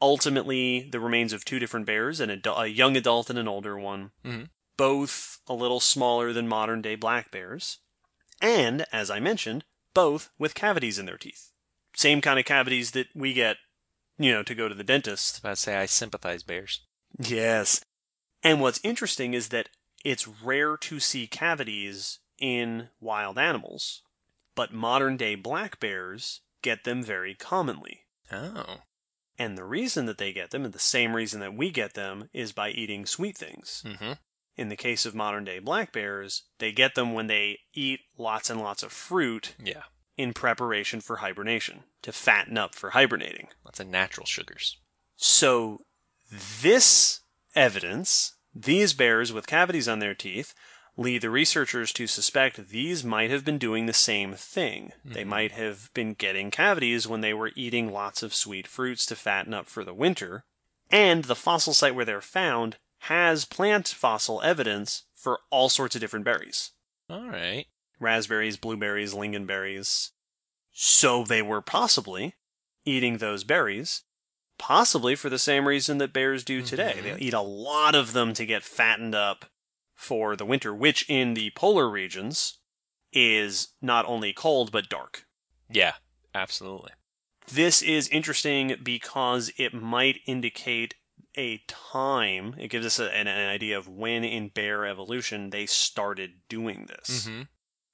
Ultimately, 0.00 0.88
the 0.90 1.00
remains 1.00 1.32
of 1.32 1.44
two 1.44 1.58
different 1.58 1.86
bears, 1.86 2.20
an 2.20 2.28
adu- 2.28 2.58
a 2.60 2.66
young 2.68 2.96
adult 2.96 3.30
and 3.30 3.38
an 3.38 3.48
older 3.48 3.78
one, 3.78 4.12
Mhm. 4.24 4.50
both 4.76 5.38
a 5.46 5.54
little 5.54 5.80
smaller 5.80 6.32
than 6.32 6.46
modern 6.48 6.82
day 6.82 6.96
black 6.96 7.30
bears. 7.30 7.78
And, 8.40 8.84
as 8.92 9.10
I 9.10 9.20
mentioned, 9.20 9.64
both 9.94 10.30
with 10.38 10.54
cavities 10.54 10.98
in 10.98 11.06
their 11.06 11.16
teeth. 11.16 11.52
Same 11.94 12.20
kind 12.20 12.38
of 12.38 12.44
cavities 12.44 12.90
that 12.90 13.08
we 13.14 13.32
get, 13.32 13.56
you 14.18 14.30
know, 14.32 14.42
to 14.42 14.54
go 14.54 14.68
to 14.68 14.74
the 14.74 14.84
dentist. 14.84 15.40
I 15.44 15.54
say 15.54 15.76
I 15.76 15.86
sympathize 15.86 16.42
bears. 16.42 16.82
Yes. 17.18 17.82
And 18.42 18.60
what's 18.60 18.80
interesting 18.84 19.32
is 19.32 19.48
that 19.48 19.70
it's 20.04 20.28
rare 20.28 20.76
to 20.76 21.00
see 21.00 21.26
cavities 21.26 22.18
in 22.38 22.90
wild 23.00 23.38
animals, 23.38 24.02
but 24.54 24.74
modern 24.74 25.16
day 25.16 25.34
black 25.34 25.80
bears 25.80 26.42
get 26.62 26.84
them 26.84 27.02
very 27.02 27.34
commonly. 27.34 28.02
Oh. 28.32 28.78
And 29.38 29.56
the 29.56 29.64
reason 29.64 30.06
that 30.06 30.18
they 30.18 30.32
get 30.32 30.50
them, 30.50 30.64
and 30.64 30.72
the 30.72 30.78
same 30.78 31.14
reason 31.14 31.40
that 31.40 31.54
we 31.54 31.70
get 31.70 31.94
them, 31.94 32.28
is 32.32 32.52
by 32.52 32.70
eating 32.70 33.04
sweet 33.06 33.36
things. 33.36 33.82
Mm-hmm. 33.86 34.12
In 34.56 34.68
the 34.70 34.76
case 34.76 35.04
of 35.04 35.14
modern 35.14 35.44
day 35.44 35.58
black 35.58 35.92
bears, 35.92 36.44
they 36.58 36.72
get 36.72 36.94
them 36.94 37.12
when 37.12 37.26
they 37.26 37.58
eat 37.74 38.00
lots 38.16 38.48
and 38.48 38.60
lots 38.60 38.82
of 38.82 38.90
fruit 38.92 39.54
Yeah. 39.62 39.82
in 40.16 40.32
preparation 40.32 41.02
for 41.02 41.16
hibernation, 41.16 41.84
to 42.02 42.12
fatten 42.12 42.56
up 42.56 42.74
for 42.74 42.90
hibernating. 42.90 43.48
Lots 43.64 43.80
of 43.80 43.88
natural 43.88 44.24
sugars. 44.26 44.78
So, 45.16 45.80
this 46.62 47.20
evidence, 47.54 48.34
these 48.54 48.94
bears 48.94 49.32
with 49.32 49.46
cavities 49.46 49.88
on 49.88 49.98
their 49.98 50.14
teeth, 50.14 50.54
lead 50.96 51.20
the 51.20 51.30
researchers 51.30 51.92
to 51.92 52.06
suspect 52.06 52.68
these 52.68 53.04
might 53.04 53.30
have 53.30 53.44
been 53.44 53.58
doing 53.58 53.86
the 53.86 53.92
same 53.92 54.34
thing. 54.34 54.92
They 55.04 55.24
Mhm. 55.24 55.28
might 55.28 55.52
have 55.52 55.92
been 55.92 56.14
getting 56.14 56.50
cavities 56.50 57.06
when 57.06 57.20
they 57.20 57.34
were 57.34 57.52
eating 57.54 57.92
lots 57.92 58.22
of 58.22 58.34
sweet 58.34 58.66
fruits 58.66 59.04
to 59.06 59.16
fatten 59.16 59.52
up 59.52 59.66
for 59.66 59.84
the 59.84 59.92
winter. 59.94 60.44
And 60.90 61.24
the 61.24 61.36
fossil 61.36 61.74
site 61.74 61.94
where 61.94 62.04
they're 62.04 62.20
found 62.22 62.78
has 63.00 63.44
plant 63.44 63.88
fossil 63.88 64.40
evidence 64.42 65.02
for 65.14 65.40
all 65.50 65.68
sorts 65.68 65.94
of 65.94 66.00
different 66.00 66.24
berries 66.24 66.72
All 67.10 67.26
right. 67.28 67.66
raspberries, 68.00 68.56
blueberries, 68.56 69.12
lingonberries. 69.12 70.12
So 70.72 71.24
they 71.24 71.42
were 71.42 71.60
possibly 71.62 72.34
eating 72.84 73.18
those 73.18 73.44
berries 73.44 74.02
possibly 74.58 75.14
for 75.14 75.28
the 75.28 75.38
same 75.38 75.68
reason 75.68 75.98
that 75.98 76.14
bears 76.14 76.42
do 76.42 76.62
today. 76.62 76.94
Mhm. 76.96 77.02
They 77.02 77.18
eat 77.26 77.34
a 77.34 77.40
lot 77.42 77.94
of 77.94 78.14
them 78.14 78.32
to 78.34 78.46
get 78.46 78.62
fattened 78.64 79.14
up 79.14 79.50
for 79.96 80.36
the 80.36 80.46
winter, 80.46 80.72
which 80.72 81.08
in 81.08 81.34
the 81.34 81.50
polar 81.56 81.90
regions 81.90 82.60
is 83.12 83.74
not 83.82 84.06
only 84.06 84.32
cold 84.32 84.70
but 84.70 84.88
dark. 84.88 85.24
Yeah, 85.68 85.94
absolutely. 86.34 86.92
This 87.52 87.82
is 87.82 88.08
interesting 88.08 88.76
because 88.82 89.50
it 89.56 89.74
might 89.74 90.20
indicate 90.26 90.94
a 91.36 91.62
time. 91.66 92.54
It 92.58 92.68
gives 92.68 92.86
us 92.86 92.98
a, 92.98 93.14
an, 93.14 93.26
an 93.26 93.48
idea 93.48 93.76
of 93.78 93.88
when 93.88 94.22
in 94.22 94.48
bear 94.48 94.86
evolution 94.86 95.50
they 95.50 95.66
started 95.66 96.42
doing 96.48 96.86
this. 96.86 97.26
Mm-hmm. 97.26 97.42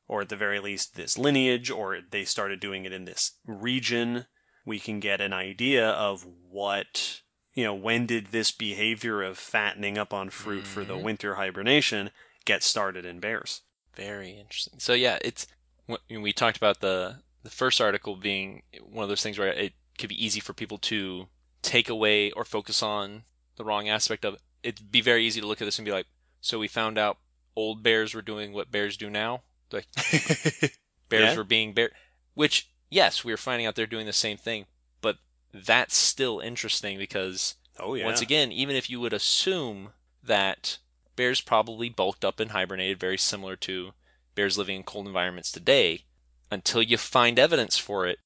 Or 0.08 0.22
at 0.22 0.28
the 0.28 0.36
very 0.36 0.60
least, 0.60 0.94
this 0.94 1.16
lineage, 1.16 1.70
or 1.70 2.00
they 2.10 2.24
started 2.24 2.60
doing 2.60 2.84
it 2.84 2.92
in 2.92 3.06
this 3.06 3.38
region. 3.46 4.26
We 4.66 4.78
can 4.78 5.00
get 5.00 5.22
an 5.22 5.32
idea 5.32 5.88
of 5.88 6.26
what, 6.50 7.21
you 7.54 7.64
know, 7.64 7.74
when 7.74 8.06
did 8.06 8.26
this 8.28 8.50
behavior 8.50 9.22
of 9.22 9.38
fattening 9.38 9.98
up 9.98 10.12
on 10.12 10.30
fruit 10.30 10.66
for 10.66 10.84
the 10.84 10.94
Mhm. 10.96 11.02
winter 11.02 11.34
hibernation 11.34 12.10
get 12.44 12.62
started 12.62 13.04
in 13.04 13.20
bears? 13.20 13.60
Very 13.94 14.32
interesting. 14.38 14.78
So 14.80 14.94
yeah, 14.94 15.18
it's 15.22 15.46
we 16.08 16.32
talked 16.32 16.56
about 16.56 16.80
the 16.80 17.22
the 17.42 17.50
first 17.50 17.80
article 17.80 18.16
being 18.16 18.62
one 18.80 19.02
of 19.02 19.08
those 19.08 19.22
things 19.22 19.38
where 19.38 19.48
it 19.52 19.74
could 19.98 20.08
be 20.08 20.24
easy 20.24 20.38
for 20.40 20.52
people 20.54 20.78
to 20.78 21.28
take 21.60 21.88
away 21.88 22.30
or 22.32 22.44
focus 22.44 22.82
on 22.82 23.24
the 23.56 23.64
wrong 23.64 23.88
aspect 23.88 24.24
of 24.24 24.34
it. 24.34 24.40
It'd 24.62 24.90
be 24.92 25.00
very 25.00 25.26
easy 25.26 25.40
to 25.40 25.46
look 25.46 25.60
at 25.60 25.64
this 25.64 25.78
and 25.78 25.84
be 25.84 25.90
like, 25.92 26.06
so 26.40 26.58
we 26.58 26.68
found 26.68 26.98
out 26.98 27.18
old 27.56 27.82
bears 27.82 28.14
were 28.14 28.22
doing 28.22 28.52
what 28.52 28.70
bears 28.70 28.96
do 28.96 29.10
now. 29.10 29.42
Like 29.72 29.86
bears 31.08 31.32
Yeah. 31.32 31.36
were 31.36 31.44
being 31.44 31.72
bear, 31.74 31.90
which 32.34 32.68
yes, 32.90 33.24
we 33.24 33.32
were 33.32 33.36
finding 33.36 33.66
out 33.66 33.74
they're 33.74 33.86
doing 33.86 34.06
the 34.06 34.12
same 34.12 34.36
thing, 34.36 34.66
that's 35.52 35.96
still 35.96 36.40
interesting 36.40 36.98
because 36.98 37.56
oh, 37.78 37.94
yeah. 37.94 38.04
once 38.04 38.20
again, 38.20 38.50
even 38.52 38.76
if 38.76 38.88
you 38.90 39.00
would 39.00 39.12
assume 39.12 39.90
that 40.22 40.78
bears 41.16 41.40
probably 41.40 41.88
bulked 41.88 42.24
up 42.24 42.40
and 42.40 42.52
hibernated 42.52 42.98
very 42.98 43.18
similar 43.18 43.56
to 43.56 43.92
bears 44.34 44.56
living 44.56 44.76
in 44.76 44.82
cold 44.82 45.06
environments 45.06 45.52
today, 45.52 46.04
until 46.50 46.82
you 46.82 46.96
find 46.96 47.38
evidence 47.38 47.76
for 47.78 48.06
it, 48.06 48.18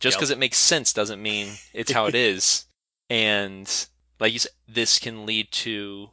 just 0.00 0.14
Yep. 0.16 0.20
because 0.20 0.30
it 0.30 0.38
makes 0.38 0.58
sense 0.58 0.92
doesn't 0.92 1.22
mean 1.22 1.54
it's 1.72 1.92
how 1.92 2.06
it 2.06 2.14
is. 2.30 2.66
And 3.08 3.86
like 4.20 4.32
you 4.32 4.38
said, 4.40 4.52
this 4.68 4.98
can 4.98 5.24
lead 5.26 5.50
to 5.52 6.10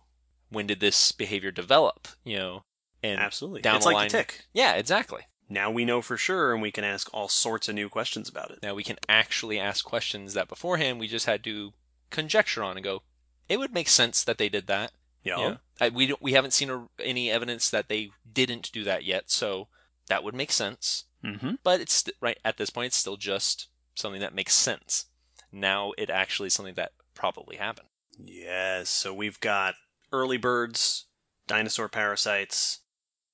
when 0.49 0.67
did 0.67 0.79
this 0.79 1.11
behavior 1.11 1.51
develop? 1.51 2.07
You 2.23 2.37
know, 2.37 2.61
and 3.03 3.19
Absolutely. 3.19 3.61
down 3.61 3.77
it's 3.77 3.85
the 3.85 3.89
like 3.91 3.95
line- 3.95 4.09
tick. 4.09 4.45
yeah, 4.53 4.73
exactly. 4.75 5.21
Now 5.49 5.71
we 5.71 5.83
know 5.83 6.01
for 6.01 6.15
sure, 6.15 6.53
and 6.53 6.61
we 6.61 6.71
can 6.71 6.83
ask 6.83 7.09
all 7.11 7.27
sorts 7.27 7.67
of 7.67 7.75
new 7.75 7.89
questions 7.89 8.29
about 8.29 8.51
it. 8.51 8.59
Now 8.61 8.75
we 8.75 8.83
can 8.83 8.97
actually 9.09 9.59
ask 9.59 9.83
questions 9.83 10.33
that 10.35 10.47
beforehand 10.47 10.99
we 10.99 11.07
just 11.07 11.25
had 11.25 11.43
to 11.45 11.73
conjecture 12.11 12.63
on 12.63 12.77
and 12.77 12.83
go, 12.83 13.01
it 13.47 13.57
would 13.57 13.73
make 13.73 13.89
sense 13.89 14.23
that 14.23 14.37
they 14.37 14.47
did 14.47 14.67
that. 14.67 14.91
Yeah. 15.23 15.39
Yeah. 15.39 15.55
I, 15.81 15.89
we 15.89 16.07
don't, 16.07 16.21
we 16.21 16.33
haven't 16.33 16.53
seen 16.53 16.69
a, 16.69 16.87
any 17.03 17.31
evidence 17.31 17.69
that 17.71 17.89
they 17.89 18.11
didn't 18.31 18.71
do 18.71 18.83
that 18.83 19.03
yet, 19.03 19.31
so 19.31 19.67
that 20.07 20.23
would 20.23 20.35
make 20.35 20.51
sense. 20.51 21.05
Mm-hmm. 21.25 21.55
But 21.63 21.81
it's 21.81 22.05
right 22.21 22.37
at 22.45 22.57
this 22.57 22.69
point, 22.69 22.87
it's 22.87 22.97
still 22.97 23.17
just 23.17 23.67
something 23.95 24.21
that 24.21 24.35
makes 24.35 24.53
sense. 24.53 25.05
Now 25.51 25.93
it 25.97 26.09
actually 26.09 26.47
is 26.47 26.53
something 26.53 26.75
that 26.75 26.91
probably 27.15 27.57
happened. 27.57 27.89
Yes. 28.17 28.89
So 28.89 29.13
we've 29.13 29.39
got 29.39 29.75
early 30.11 30.37
birds, 30.37 31.05
dinosaur 31.47 31.89
parasites, 31.89 32.79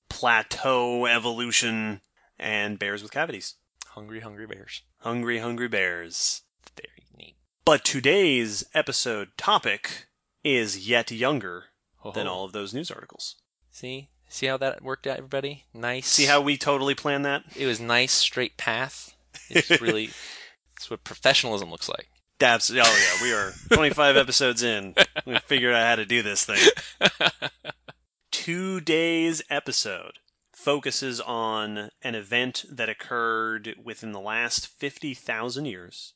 plateau 0.08 1.06
evolution, 1.06 2.00
and 2.38 2.78
bears 2.78 3.02
with 3.02 3.12
cavities. 3.12 3.54
Hungry, 3.88 4.20
hungry 4.20 4.46
bears. 4.46 4.82
Hungry, 4.98 5.38
hungry 5.38 5.68
bears. 5.68 6.42
Very 6.76 7.06
neat. 7.16 7.36
But 7.64 7.84
today's 7.84 8.64
episode 8.74 9.28
topic 9.36 10.06
is 10.44 10.88
yet 10.88 11.10
younger 11.10 11.66
than 12.14 12.26
all 12.26 12.44
of 12.44 12.52
those 12.52 12.72
news 12.72 12.90
articles. 12.90 13.36
See, 13.70 14.10
see 14.28 14.46
how 14.46 14.56
that 14.58 14.82
worked 14.82 15.06
out, 15.06 15.16
everybody. 15.18 15.64
Nice. 15.74 16.06
See 16.06 16.26
how 16.26 16.40
we 16.40 16.56
totally 16.56 16.94
planned 16.94 17.24
that? 17.24 17.42
it 17.56 17.66
was 17.66 17.80
nice, 17.80 18.12
straight 18.12 18.56
path. 18.56 19.14
It's 19.50 19.80
really, 19.80 20.10
it's 20.76 20.90
what 20.90 21.04
professionalism 21.04 21.70
looks 21.70 21.88
like. 21.88 22.08
That's 22.38 22.70
oh 22.70 22.74
yeah, 22.74 23.22
we 23.22 23.32
are 23.32 23.52
25 23.72 24.16
episodes 24.16 24.62
in. 24.62 24.94
We 25.24 25.38
figured 25.38 25.74
out 25.74 25.86
how 25.86 25.96
to 25.96 26.04
do 26.04 26.22
this 26.22 26.44
thing. 26.44 26.60
Today's 28.30 29.42
episode 29.48 30.18
focuses 30.66 31.20
on 31.20 31.90
an 32.02 32.16
event 32.16 32.64
that 32.68 32.88
occurred 32.88 33.76
within 33.84 34.10
the 34.10 34.18
last 34.18 34.66
50,000 34.66 35.64
years. 35.64 36.14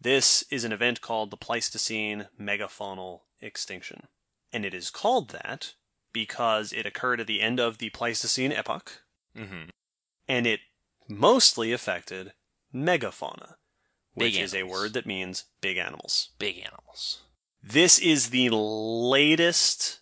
This 0.00 0.42
is 0.50 0.64
an 0.64 0.72
event 0.72 1.00
called 1.00 1.30
the 1.30 1.36
Pleistocene 1.36 2.26
megafaunal 2.36 3.20
extinction. 3.40 4.08
And 4.52 4.64
it 4.64 4.74
is 4.74 4.90
called 4.90 5.30
that 5.30 5.74
because 6.12 6.72
it 6.72 6.84
occurred 6.84 7.20
at 7.20 7.28
the 7.28 7.40
end 7.40 7.60
of 7.60 7.78
the 7.78 7.90
Pleistocene 7.90 8.50
epoch, 8.50 9.02
mm-hmm. 9.38 9.70
and 10.26 10.48
it 10.48 10.60
mostly 11.08 11.70
affected 11.70 12.32
megafauna, 12.74 13.54
Big 14.16 14.34
which 14.34 14.36
is 14.36 14.52
a 14.52 14.64
word 14.64 14.94
that 14.94 15.06
means 15.06 15.44
big 15.60 15.76
animals. 15.76 16.30
Big 16.40 16.58
animals. 16.58 17.20
This 17.62 18.00
is 18.00 18.30
the 18.30 18.50
latest 18.50 20.00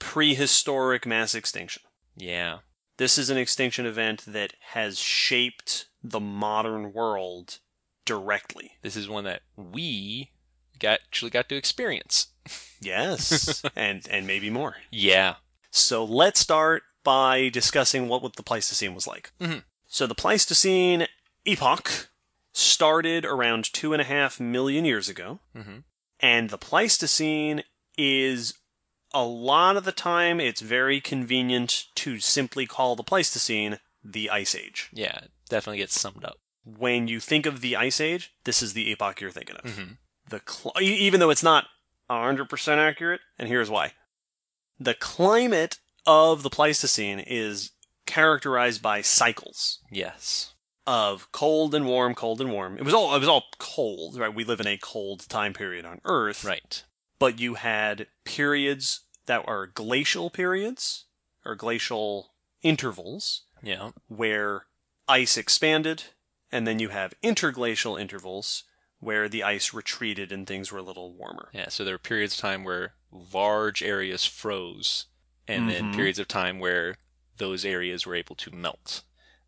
prehistoric 0.00 1.06
mass 1.06 1.36
extinction. 1.36 1.84
Yeah. 2.16 2.58
This 3.00 3.16
is 3.16 3.30
an 3.30 3.38
extinction 3.38 3.86
event 3.86 4.24
that 4.26 4.52
has 4.72 4.98
shaped 4.98 5.86
the 6.04 6.20
modern 6.20 6.92
world 6.92 7.58
directly. 8.04 8.72
This 8.82 8.94
is 8.94 9.08
one 9.08 9.24
that 9.24 9.40
we 9.56 10.32
got 10.78 11.00
actually 11.06 11.30
got 11.30 11.48
to 11.48 11.56
experience. 11.56 12.26
Yes, 12.82 13.62
and 13.76 14.06
and 14.10 14.26
maybe 14.26 14.50
more. 14.50 14.76
Yeah. 14.90 15.36
So 15.70 16.04
let's 16.04 16.40
start 16.40 16.82
by 17.04 17.48
discussing 17.48 18.06
what, 18.08 18.22
what 18.22 18.36
the 18.36 18.42
Pleistocene 18.42 18.94
was 18.94 19.06
like. 19.06 19.32
Mhm. 19.40 19.64
So 19.86 20.06
the 20.06 20.14
Pleistocene 20.14 21.06
epoch 21.46 22.08
started 22.52 23.24
around 23.24 23.70
two 23.72 23.92
and 23.94 24.00
a 24.02 24.04
half 24.06 24.38
million 24.40 24.84
years 24.84 25.08
ago, 25.08 25.40
Mm-hmm. 25.56 25.78
and 26.20 26.50
the 26.50 26.58
Pleistocene 26.58 27.62
is 27.98 28.54
a 29.12 29.24
lot 29.24 29.76
of 29.76 29.84
the 29.84 29.92
time 29.92 30.40
it's 30.40 30.60
very 30.60 31.00
convenient 31.00 31.86
to 31.96 32.18
simply 32.20 32.66
call 32.66 32.96
the 32.96 33.02
Pleistocene 33.02 33.78
the 34.04 34.30
Ice 34.30 34.54
Age. 34.54 34.88
Yeah. 34.92 35.20
Definitely 35.48 35.78
gets 35.78 35.98
summed 36.00 36.24
up. 36.24 36.36
When 36.64 37.08
you 37.08 37.20
think 37.20 37.46
of 37.46 37.60
the 37.60 37.76
Ice 37.76 38.00
Age, 38.00 38.32
this 38.44 38.62
is 38.62 38.72
the 38.72 38.90
epoch 38.90 39.20
you're 39.20 39.30
thinking 39.30 39.56
of. 39.56 39.64
Mm-hmm. 39.64 39.92
The 40.28 40.40
cl- 40.46 40.74
even 40.80 41.18
though 41.20 41.30
it's 41.30 41.42
not 41.42 41.66
100% 42.08 42.76
accurate, 42.78 43.20
and 43.38 43.48
here's 43.48 43.70
why. 43.70 43.92
The 44.78 44.94
climate 44.94 45.78
of 46.06 46.42
the 46.42 46.50
Pleistocene 46.50 47.18
is 47.18 47.72
characterized 48.06 48.82
by 48.82 49.00
cycles 49.02 49.80
Yes. 49.90 50.54
of 50.86 51.30
cold 51.32 51.74
and 51.74 51.86
warm, 51.86 52.14
cold 52.14 52.40
and 52.40 52.50
warm. 52.52 52.76
It 52.78 52.84
was 52.84 52.94
all 52.94 53.14
it 53.14 53.18
was 53.20 53.28
all 53.28 53.44
cold, 53.58 54.16
right? 54.18 54.34
We 54.34 54.44
live 54.44 54.60
in 54.60 54.66
a 54.66 54.78
cold 54.78 55.28
time 55.28 55.52
period 55.52 55.84
on 55.84 56.00
Earth. 56.04 56.44
Right. 56.44 56.82
But 57.20 57.38
you 57.38 57.54
had 57.54 58.08
periods 58.24 59.02
that 59.26 59.44
are 59.46 59.68
glacial 59.68 60.30
periods 60.30 61.04
or 61.44 61.54
glacial 61.54 62.34
intervals 62.62 63.44
Yeah. 63.62 63.92
where 64.08 64.66
ice 65.06 65.36
expanded, 65.36 66.04
and 66.50 66.66
then 66.66 66.80
you 66.80 66.88
have 66.88 67.14
interglacial 67.22 67.96
intervals 67.96 68.64
where 68.98 69.28
the 69.28 69.42
ice 69.42 69.72
retreated 69.72 70.32
and 70.32 70.46
things 70.46 70.72
were 70.72 70.78
a 70.80 70.82
little 70.82 71.14
warmer. 71.14 71.50
Yeah. 71.54 71.68
So 71.68 71.84
there 71.84 71.94
were 71.94 71.98
periods 71.98 72.34
of 72.34 72.40
time 72.40 72.64
where 72.64 72.94
large 73.12 73.82
areas 73.82 74.24
froze, 74.26 75.06
and 75.46 75.70
then 75.70 75.92
Mhm. 75.92 75.94
periods 75.96 76.18
of 76.18 76.28
time 76.28 76.58
where 76.58 76.96
those 77.36 77.64
areas 77.64 78.04
were 78.04 78.14
able 78.14 78.36
to 78.36 78.50
melt, 78.50 79.02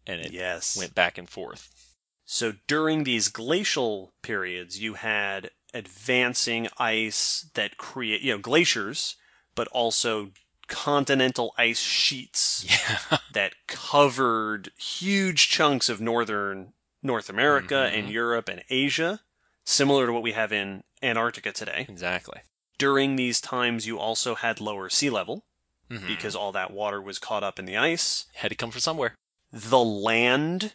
and 0.07 0.21
it 0.21 0.33
yes. 0.33 0.77
went 0.77 0.95
back 0.95 1.19
and 1.19 1.29
forth. 1.29 1.95
So 2.25 2.53
during 2.67 3.05
these 3.05 3.29
glacial 3.29 4.15
periods, 4.23 4.79
you 4.81 4.95
had 4.95 5.51
advancing 5.75 6.69
ice 6.79 7.51
that 7.55 7.77
create, 7.77 8.21
you 8.23 8.33
know, 8.33 8.39
glaciers, 8.39 9.17
but 9.55 9.69
also 9.69 10.31
continental 10.69 11.53
ice 11.59 11.79
sheets 11.81 12.65
Yeah. 12.69 13.19
that 13.33 13.55
covered 13.67 14.71
huge 14.77 15.49
chunks 15.49 15.89
of 15.89 16.01
northern 16.01 16.73
North 17.03 17.29
America 17.29 17.91
and 17.93 18.09
Mhm. 18.09 18.13
Europe 18.13 18.49
and 18.49 18.63
Asia, 18.71 19.21
similar 19.65 20.07
to 20.07 20.13
what 20.13 20.23
we 20.23 20.33
have 20.33 20.53
in 20.53 20.85
Antarctica 21.03 21.53
today. 21.53 21.85
exactly. 21.89 22.41
During 22.79 23.17
these 23.17 23.41
times, 23.41 23.87
you 23.87 23.99
also 23.99 24.35
had 24.35 24.61
lower 24.61 24.89
sea 24.89 25.11
level 25.11 25.45
Mhm. 25.91 26.07
because 26.07 26.35
all 26.35 26.53
that 26.53 26.71
water 26.71 27.01
was 27.03 27.19
caught 27.19 27.43
up 27.45 27.59
in 27.59 27.65
the 27.67 27.77
ice. 27.77 28.27
had 28.35 28.49
to 28.49 28.55
come 28.55 28.71
from 28.71 28.81
somewhere. 28.81 29.15
The 29.53 29.79
land 29.81 30.73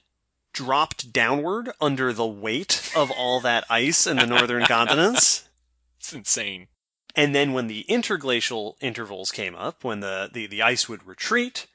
dropped 0.54 1.14
downward 1.14 1.72
under 1.80 2.12
the 2.14 2.28
weight 2.28 2.92
of 2.96 3.12
all 3.12 3.40
that 3.42 3.66
ice 3.70 4.08
in 4.08 4.18
the 4.18 4.26
northern 4.26 4.64
continents. 4.68 5.48
It's 6.00 6.14
insane. 6.14 6.68
And 7.16 7.34
then 7.34 7.54
when 7.54 7.68
the 7.68 7.82
interglacial 7.90 8.78
intervals 8.80 9.32
came 9.32 9.56
up, 9.56 9.84
when 9.84 10.02
the, 10.02 10.30
the, 10.32 10.46
the 10.48 10.62
ice 10.62 10.88
would 10.88 11.06
retreat, 11.06 11.66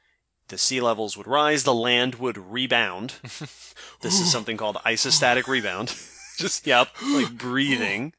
the 0.49 0.59
sea 0.59 0.81
levels 0.81 1.17
would 1.17 1.27
rise, 1.27 1.65
the 1.65 1.75
land 1.75 2.17
would 2.17 2.39
rebound. 2.39 3.15
This 4.01 4.21
is 4.21 4.31
something 4.33 4.57
called 4.57 4.77
isostatic 4.85 5.47
rebound. 5.47 5.95
Just, 6.37 6.67
yep, 6.67 6.89
like 7.03 7.39
breathing. 7.39 8.13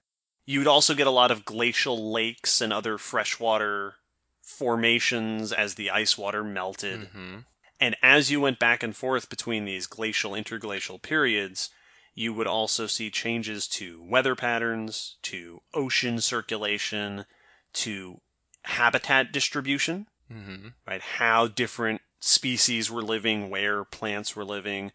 You'd 0.45 0.67
also 0.67 0.93
get 0.93 1.07
a 1.07 1.11
lot 1.11 1.29
of 1.29 1.43
glacial 1.43 2.11
lakes 2.11 2.61
and 2.61 2.71
other 2.71 2.97
freshwater 2.97 3.95
formations 4.41 5.51
as 5.51 5.75
the 5.75 5.89
ice 5.89 6.17
water 6.17 6.43
melted. 6.43 7.09
hmm 7.13 7.39
And 7.83 7.97
as 8.01 8.31
you 8.31 8.39
went 8.39 8.59
back 8.59 8.81
and 8.81 8.95
forth 8.95 9.29
between 9.29 9.65
these 9.65 9.87
glacial 9.87 10.33
interglacial 10.33 10.99
periods, 10.99 11.69
you 12.15 12.31
would 12.33 12.47
also 12.47 12.87
see 12.87 13.09
changes 13.09 13.67
to 13.67 14.01
weather 14.01 14.35
patterns, 14.35 15.17
to 15.23 15.63
ocean 15.73 16.21
circulation, 16.21 17.25
to 17.73 18.21
habitat 18.63 19.33
distribution, 19.33 20.07
hmm 20.31 20.69
right? 20.87 21.01
How 21.01 21.47
different 21.47 21.99
species 22.21 22.89
were 22.89 23.01
living, 23.01 23.49
where 23.49 23.83
plants 23.83 24.33
were 24.33 24.45
living. 24.45 24.93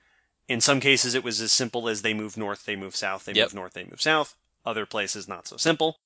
In 0.49 0.63
some 0.63 0.81
cases, 0.81 1.15
it 1.15 1.23
was 1.23 1.43
as 1.43 1.53
simple 1.53 1.91
as 1.91 2.01
they 2.01 2.15
move 2.15 2.39
north, 2.39 2.65
they 2.65 2.75
move 2.75 2.97
south, 2.97 3.27
they 3.27 3.35
Yep. 3.35 3.49
move 3.49 3.55
north, 3.55 3.73
they 3.75 3.85
move 3.85 4.01
south. 4.01 4.35
Other 4.65 4.87
places, 4.87 5.29
not 5.29 5.47
so 5.47 5.59
simple. 5.59 5.99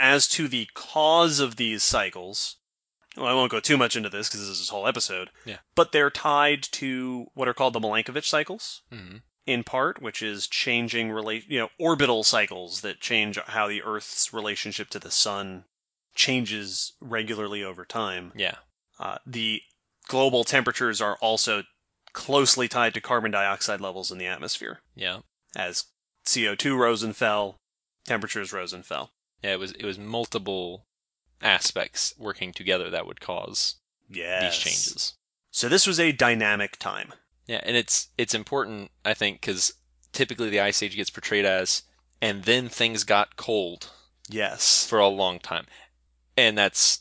As 0.00 0.26
to 0.28 0.48
the 0.48 0.66
cause 0.72 1.40
of 1.40 1.56
these 1.56 1.82
cycles, 1.82 2.56
well, 3.16 3.26
I 3.26 3.34
won't 3.34 3.50
go 3.50 3.60
too 3.60 3.76
much 3.76 3.96
into 3.96 4.08
this 4.08 4.28
because 4.28 4.40
this 4.40 4.48
is 4.48 4.58
this 4.58 4.68
whole 4.68 4.86
episode. 4.86 5.30
Yeah. 5.44 5.58
But 5.74 5.92
they're 5.92 6.10
tied 6.10 6.62
to 6.72 7.26
what 7.34 7.48
are 7.48 7.54
called 7.54 7.74
the 7.74 7.80
Milankovitch 7.80 8.28
cycles, 8.28 8.82
hmm 8.90 9.18
in 9.46 9.64
part, 9.64 10.00
which 10.00 10.22
is 10.22 10.46
changing 10.46 11.10
relate, 11.10 11.44
you 11.48 11.58
know, 11.58 11.68
orbital 11.78 12.22
cycles 12.22 12.80
that 12.82 13.00
change 13.00 13.38
how 13.46 13.66
the 13.66 13.82
Earth's 13.82 14.32
relationship 14.32 14.88
to 14.90 14.98
the 14.98 15.10
sun 15.10 15.64
changes 16.14 16.92
regularly 17.00 17.62
over 17.64 17.84
time. 17.84 18.32
Yeah. 18.36 18.56
Uh, 19.00 19.18
the 19.26 19.62
global 20.06 20.44
temperatures 20.44 21.00
are 21.00 21.16
also 21.16 21.64
closely 22.12 22.68
tied 22.68 22.94
to 22.94 23.00
carbon 23.00 23.30
dioxide 23.30 23.80
levels 23.80 24.12
in 24.12 24.18
the 24.18 24.26
atmosphere. 24.26 24.80
Yeah. 24.94 25.20
As 25.56 25.84
CO2 26.26 26.76
rose 26.76 27.02
and 27.02 27.16
fell, 27.16 27.56
temperatures 28.06 28.52
rose 28.52 28.72
and 28.72 28.86
fell. 28.86 29.10
Yeah. 29.42 29.54
It 29.54 29.58
was 29.58 29.72
it 29.72 29.84
was 29.84 29.98
multiple 29.98 30.86
aspects 31.44 32.14
working 32.18 32.52
together 32.52 32.90
that 32.90 33.06
would 33.06 33.20
cause 33.20 33.76
Yes. 34.08 34.54
these 34.54 34.62
changes. 34.62 35.14
So 35.50 35.68
this 35.68 35.86
was 35.86 35.98
a 36.00 36.12
dynamic 36.12 36.78
time. 36.78 37.12
Yeah, 37.46 37.60
and 37.64 37.76
it's 37.76 38.08
it's 38.16 38.34
important, 38.34 38.90
I 39.04 39.14
think, 39.14 39.40
because 39.40 39.74
typically 40.12 40.48
the 40.50 40.60
Ice 40.60 40.82
Age 40.82 40.96
gets 40.96 41.10
portrayed 41.10 41.44
as, 41.44 41.82
and 42.20 42.44
then 42.44 42.68
things 42.68 43.04
got 43.04 43.36
cold 43.36 43.90
Yes. 44.28 44.86
for 44.86 44.98
a 44.98 45.08
long 45.08 45.38
time, 45.40 45.66
and 46.36 46.56
that's, 46.56 47.00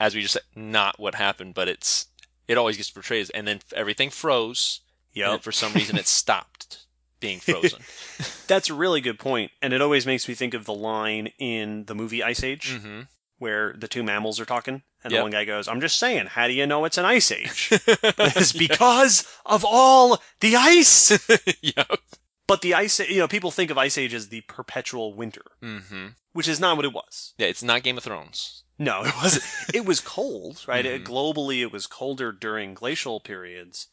as 0.00 0.14
we 0.14 0.22
just 0.22 0.32
said, 0.34 0.42
not 0.56 0.98
what 0.98 1.14
happened. 1.16 1.54
But 1.54 1.68
it's 1.68 2.06
it 2.48 2.56
always 2.58 2.76
gets 2.76 2.90
portrayed 2.90 3.22
as, 3.22 3.30
and 3.30 3.46
then 3.46 3.60
everything 3.76 4.10
froze, 4.10 4.80
Yep. 5.12 5.42
for 5.42 5.52
some 5.52 5.72
reason 5.74 5.96
it 5.96 6.06
stopped 6.22 6.86
being 7.20 7.38
frozen. 7.40 7.80
That's 8.46 8.70
a 8.70 8.74
really 8.74 9.00
good 9.00 9.18
point, 9.18 9.52
and 9.62 9.72
it 9.72 9.80
always 9.82 10.06
makes 10.06 10.26
me 10.28 10.34
think 10.34 10.54
of 10.54 10.64
the 10.64 10.74
line 10.74 11.28
in 11.38 11.84
the 11.84 11.94
movie 11.94 12.22
Ice 12.22 12.42
Age 12.42 12.70
mm-hmm. 12.78 13.02
Where 13.38 13.74
the 13.76 13.88
two 13.88 14.02
mammals 14.02 14.38
are 14.40 14.44
talking, 14.44 14.82
and 15.02 15.12
the 15.12 15.20
one 15.22 15.30
guy 15.30 15.44
goes, 15.44 15.68
"I'm 15.68 15.80
just 15.80 15.98
saying, 15.98 16.26
how 16.26 16.46
do 16.46 16.52
you 16.52 16.66
know 16.66 16.84
it's 16.84 16.98
an 16.98 17.04
ice 17.04 17.30
age?" 17.32 17.68
it's 17.72 18.52
because 18.52 19.26
of 19.46 19.64
all 19.64 20.18
the 20.40 20.56
ice. 20.56 21.10
yep. 21.62 21.98
But 22.46 22.60
the 22.60 22.74
ice, 22.74 23.00
you 23.00 23.18
know, 23.20 23.28
people 23.28 23.50
think 23.50 23.70
of 23.70 23.78
Ice 23.78 23.96
Age 23.96 24.12
as 24.12 24.28
the 24.28 24.42
perpetual 24.42 25.14
winter, 25.14 25.40
Mm-hmm. 25.62 26.08
which 26.34 26.46
is 26.46 26.60
not 26.60 26.76
what 26.76 26.84
it 26.84 26.92
was. 26.92 27.32
Yeah, 27.38 27.46
it's 27.46 27.62
not 27.62 27.82
Game 27.82 27.96
of 27.96 28.04
Thrones. 28.04 28.64
No, 28.78 29.02
it 29.02 29.14
wasn't. 29.16 29.44
it 29.74 29.86
was 29.86 30.00
cold, 30.00 30.62
right? 30.68 30.84
It- 30.84 31.04
Mhm. 31.04 31.06
globally, 31.06 31.62
it 31.62 31.72
was 31.72 31.86
colder 31.86 32.32
during 32.32 32.74
glacial 32.74 33.18
periods, 33.18 33.86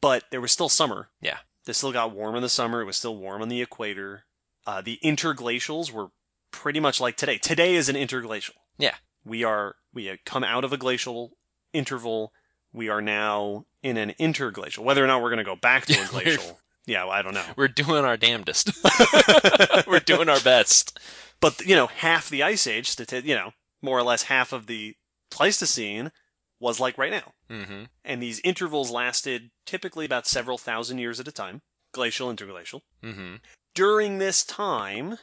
but 0.00 0.24
there 0.30 0.40
was 0.40 0.52
still 0.52 0.70
summer. 0.70 1.10
Yeah. 1.20 1.38
It 1.66 1.74
still 1.74 1.92
got 1.92 2.12
warm 2.14 2.34
in 2.34 2.40
the 2.40 2.48
summer. 2.48 2.80
It 2.80 2.86
was 2.86 2.96
still 2.96 3.14
warm 3.16 3.42
on 3.42 3.50
the 3.50 3.60
equator. 3.60 4.24
Uh, 4.66 4.80
the 4.80 4.98
interglacials 5.04 5.92
were 5.92 6.08
pretty 6.50 6.80
much 6.80 7.00
like 7.02 7.16
today. 7.18 7.36
Today 7.36 7.74
is 7.74 7.90
an 7.90 7.96
interglacial. 7.96 8.54
Yeah. 8.78 8.94
We 9.24 9.44
are 9.44 9.76
we 9.92 10.06
have 10.06 10.18
come 10.24 10.44
out 10.44 10.64
of 10.64 10.72
a 10.72 10.76
glacial 10.76 11.32
interval. 11.72 12.32
We 12.72 12.88
are 12.88 13.00
now 13.02 13.66
in 13.82 13.96
an 13.96 14.14
interglacial. 14.18 14.84
Whether 14.84 15.02
or 15.02 15.06
not 15.06 15.22
we're 15.22 15.30
going 15.30 15.38
to 15.38 15.44
go 15.44 15.56
back 15.56 15.86
to 15.86 16.00
a 16.00 16.06
glacial, 16.10 16.58
yeah, 16.88 17.04
well, 17.04 17.12
I 17.12 17.22
don't 17.22 17.34
know. 17.34 17.44
We're 17.56 17.68
doing 17.68 18.04
our 18.04 18.16
damnedest. 18.16 18.72
We're 19.86 20.00
doing 20.00 20.28
our 20.30 20.40
best. 20.40 20.98
But 21.40 21.60
you 21.60 21.76
know, 21.76 21.86
half 21.86 22.30
the 22.30 22.42
ice 22.42 22.66
age, 22.66 22.96
you 23.12 23.34
know, 23.34 23.52
more 23.82 23.98
or 23.98 24.02
less 24.02 24.24
half 24.24 24.52
of 24.52 24.66
the 24.66 24.96
Pleistocene 25.30 26.10
was 26.58 26.80
like 26.80 26.96
right 26.96 27.12
now. 27.12 27.32
Mm-hmm. 27.50 27.84
And 28.04 28.22
these 28.22 28.40
intervals 28.40 28.90
lasted 28.90 29.50
typically 29.66 30.06
about 30.06 30.26
several 30.26 30.58
thousand 30.58 30.98
years 30.98 31.20
at 31.20 31.28
a 31.28 31.32
time, 31.32 31.60
glacial, 31.92 32.30
interglacial. 32.30 32.82
Mm-hmm. 33.02 33.36
During 33.74 34.18
this 34.18 34.42
time, 34.42 35.18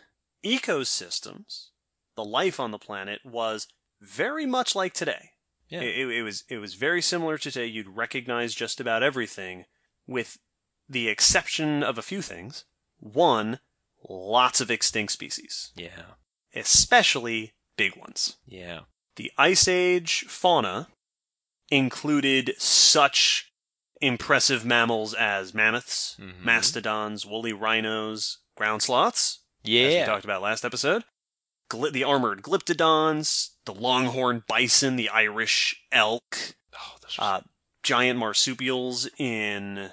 ecosystems, 0.46 1.70
the 2.16 2.24
life 2.26 2.60
on 2.60 2.72
the 2.72 2.78
planet 2.80 3.20
was 3.26 3.68
very 4.02 4.46
much 4.46 4.76
like 4.76 4.94
today. 4.94 5.32
Yeah. 5.70 5.82
It, 5.82 6.08
it- 6.10 6.22
was 6.24 6.44
it 6.50 6.58
was 6.60 6.76
very 6.76 7.02
similar 7.02 7.38
to 7.38 7.52
today. 7.52 7.66
You'd 7.66 7.90
recognize 7.90 8.54
just 8.54 8.80
about 8.80 9.04
everything, 9.04 9.66
with 10.08 10.38
the 10.88 11.08
exception 11.08 11.82
of 11.84 11.98
a 11.98 12.02
few 12.04 12.22
things. 12.22 12.66
One, 13.00 13.60
lots 14.08 14.62
of 14.62 14.70
extinct 14.72 15.12
species, 15.14 15.72
Yeah. 15.76 16.14
especially 16.54 17.54
big 17.78 17.96
ones. 17.96 18.38
Yeah. 18.46 18.82
The 19.16 19.32
Ice 19.38 19.68
Age 19.68 20.26
fauna 20.28 20.88
included 21.70 22.54
such 22.58 23.52
impressive 24.02 24.66
mammals 24.66 25.14
as 25.14 25.54
mammoths, 25.54 26.16
Mhm. 26.20 26.40
mastodons, 26.42 27.26
woolly 27.26 27.54
rhinos, 27.54 28.40
ground 28.56 28.82
sloths, 28.84 29.40
as 29.64 29.70
we 29.70 30.04
talked 30.06 30.26
about 30.26 30.42
last 30.42 30.64
episode, 30.66 31.04
the 31.70 32.04
armored 32.04 32.42
glyptodons, 32.42 33.52
the 33.66 33.74
longhorn 33.74 34.44
bison, 34.48 34.96
the 34.96 35.10
Irish 35.10 35.82
elk, 35.92 36.56
Oh, 36.74 36.96
uh, 37.20 37.42
giant 37.84 38.20
marsupials 38.20 39.08
in 39.18 39.92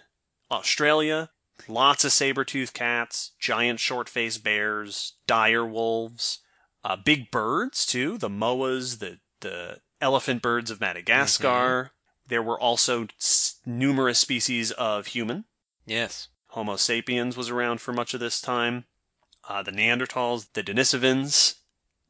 Australia, 0.50 1.30
lots 1.68 2.04
of 2.04 2.12
saber-toothed 2.12 2.74
cats, 2.74 3.32
giant 3.38 3.80
short-faced 3.80 4.42
bears, 4.44 5.14
dire 5.26 5.64
wolves, 5.66 6.38
uh, 6.84 6.96
big 6.96 7.30
birds 7.30 7.86
too, 7.86 8.18
the 8.18 8.28
moas, 8.28 8.98
the 8.98 9.18
the 9.40 9.80
elephant 10.00 10.40
birds 10.42 10.70
of 10.70 10.80
Madagascar. 10.80 11.90
There 12.26 12.42
were 12.42 12.58
also 12.60 13.06
s- 13.20 13.56
numerous 13.66 14.18
species 14.20 14.70
of 14.72 15.08
human. 15.08 15.44
yes. 15.86 16.28
Homo 16.48 16.76
sapiens 16.76 17.34
was 17.36 17.48
around 17.48 17.80
for 17.80 17.92
much 17.94 18.12
of 18.12 18.20
this 18.20 18.38
time. 18.40 18.84
Uh, 19.48 19.62
the 19.62 19.70
Neanderthals, 19.72 20.48
the 20.52 20.62
Denisovans. 20.62 21.54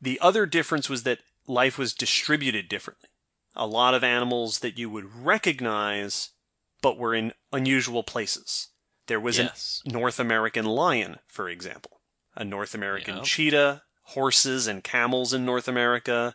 The 0.02 0.18
other 0.20 0.46
difference 0.46 0.90
was 0.90 1.04
that 1.04 1.20
life 1.46 1.78
was 1.78 1.94
distributed 1.94 2.68
differently. 2.68 3.08
A 3.54 3.66
lot 3.66 3.94
of 3.94 4.02
animals 4.02 4.58
that 4.58 4.76
you 4.76 4.90
would 4.90 5.14
recognize, 5.14 6.30
but 6.80 6.98
were 6.98 7.14
in 7.14 7.32
unusual 7.52 8.02
places. 8.02 8.68
There 9.06 9.20
was 9.20 9.38
yes. 9.38 9.80
a 9.86 9.90
North 9.90 10.18
American 10.18 10.64
lion, 10.64 11.18
for 11.28 11.48
example, 11.48 12.00
a 12.34 12.44
North 12.44 12.74
American 12.74 13.16
Yep. 13.16 13.24
cheetah, 13.24 13.82
horses 14.02 14.66
and 14.66 14.82
camels 14.82 15.32
in 15.32 15.44
North 15.44 15.68
America, 15.68 16.34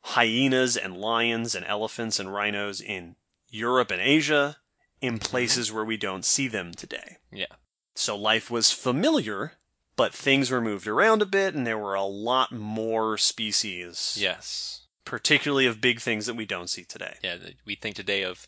hyenas 0.00 0.76
and 0.76 0.96
lions 0.96 1.54
and 1.54 1.64
elephants 1.66 2.20
and 2.20 2.32
rhinos 2.32 2.80
in 2.80 3.16
Europe 3.48 3.90
and 3.90 4.00
Asia, 4.00 4.58
in 5.00 5.14
mm-hmm. 5.14 5.24
places 5.24 5.72
where 5.72 5.84
we 5.84 5.96
don't 5.96 6.24
see 6.24 6.48
them 6.48 6.72
today. 6.72 7.18
Yeah. 7.32 7.46
So 7.94 8.16
life 8.16 8.50
was 8.50 8.72
familiar, 8.72 9.52
but 9.96 10.14
things 10.14 10.50
were 10.50 10.60
moved 10.60 10.86
around 10.86 11.22
a 11.22 11.26
bit, 11.26 11.54
and 11.54 11.66
there 11.66 11.78
were 11.78 11.94
a 11.94 12.04
lot 12.04 12.52
more 12.52 13.16
species, 13.18 14.16
Yes. 14.20 14.86
particularly 15.04 15.66
of 15.66 15.80
big 15.80 16.00
things 16.00 16.26
that 16.26 16.34
we 16.34 16.44
don't 16.46 16.68
see 16.70 16.84
today. 16.84 17.16
Yeah. 17.22 17.36
We 17.64 17.74
think 17.76 17.96
today 17.96 18.22
of 18.22 18.46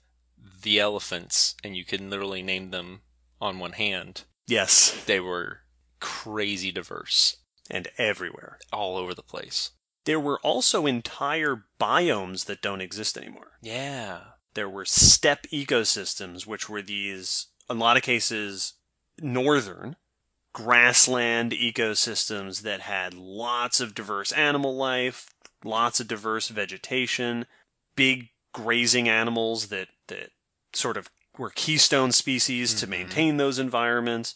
the 0.62 0.78
elephants, 0.78 1.54
and 1.64 1.76
you 1.76 1.84
can 1.84 2.10
literally 2.10 2.42
name 2.42 2.70
them 2.70 3.02
on 3.40 3.58
one 3.58 3.72
hand. 3.72 4.24
Yes, 4.46 5.04
They 5.06 5.20
were 5.20 5.60
crazy 6.00 6.70
diverse 6.72 7.36
and 7.70 7.88
everywhere. 7.98 8.58
all 8.72 8.96
over 8.96 9.14
the 9.14 9.22
place. 9.22 9.70
There 10.04 10.20
were 10.20 10.40
also 10.40 10.86
entire 10.86 11.66
biomes 11.78 12.46
that 12.46 12.62
don't 12.62 12.80
exist 12.80 13.16
anymore. 13.18 13.58
Yeah. 13.60 14.20
There 14.54 14.68
were 14.68 14.84
steppe 14.86 15.46
ecosystems, 15.52 16.46
which 16.46 16.68
were 16.68 16.80
these, 16.82 17.48
in 17.68 17.76
a 17.76 17.80
lot 17.80 17.96
of 17.98 18.02
cases, 18.02 18.74
northern 19.20 19.96
grassland 20.52 21.52
ecosystems 21.52 22.62
that 22.62 22.80
had 22.80 23.14
lots 23.14 23.80
of 23.80 23.94
diverse 23.94 24.32
animal 24.32 24.76
life, 24.76 25.28
lots 25.64 26.00
of 26.00 26.08
diverse 26.08 26.48
vegetation, 26.48 27.46
big 27.96 28.28
grazing 28.52 29.08
animals 29.08 29.68
that, 29.68 29.88
that 30.08 30.30
sort 30.72 30.96
of 30.96 31.08
were 31.36 31.50
keystone 31.50 32.10
species 32.12 32.74
to 32.74 32.86
Mhm. 32.86 32.90
maintain 32.90 33.36
those 33.36 33.58
environments, 33.58 34.34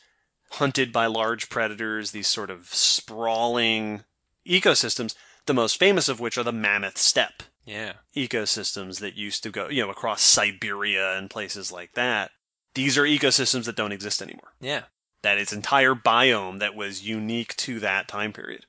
hunted 0.52 0.92
by 0.92 1.06
large 1.06 1.48
predators, 1.48 2.10
these 2.12 2.28
sort 2.28 2.50
of 2.50 2.72
sprawling 2.72 4.04
ecosystems, 4.46 5.14
the 5.46 5.54
most 5.54 5.78
famous 5.78 6.08
of 6.08 6.20
which 6.20 6.36
are 6.38 6.44
the 6.44 6.52
mammoth 6.52 6.98
steppe 6.98 7.42
Yeah. 7.64 7.94
ecosystems 8.14 9.00
that 9.00 9.14
used 9.14 9.42
to 9.44 9.50
go, 9.50 9.68
you 9.68 9.82
know, 9.82 9.90
across 9.90 10.22
Siberia 10.22 11.16
and 11.16 11.30
places 11.30 11.72
like 11.72 11.94
that. 11.94 12.32
These 12.74 12.96
are 12.96 13.04
ecosystems 13.04 13.64
that 13.64 13.76
don't 13.76 13.92
exist 13.92 14.22
anymore. 14.22 14.54
Yeah. 14.60 14.84
That 15.22 15.38
is 15.38 15.52
entire 15.52 15.94
biome 15.94 16.58
that 16.58 16.74
was 16.74 17.06
unique 17.06 17.56
to 17.58 17.78
that 17.80 18.08
time 18.08 18.32
period. 18.32 18.66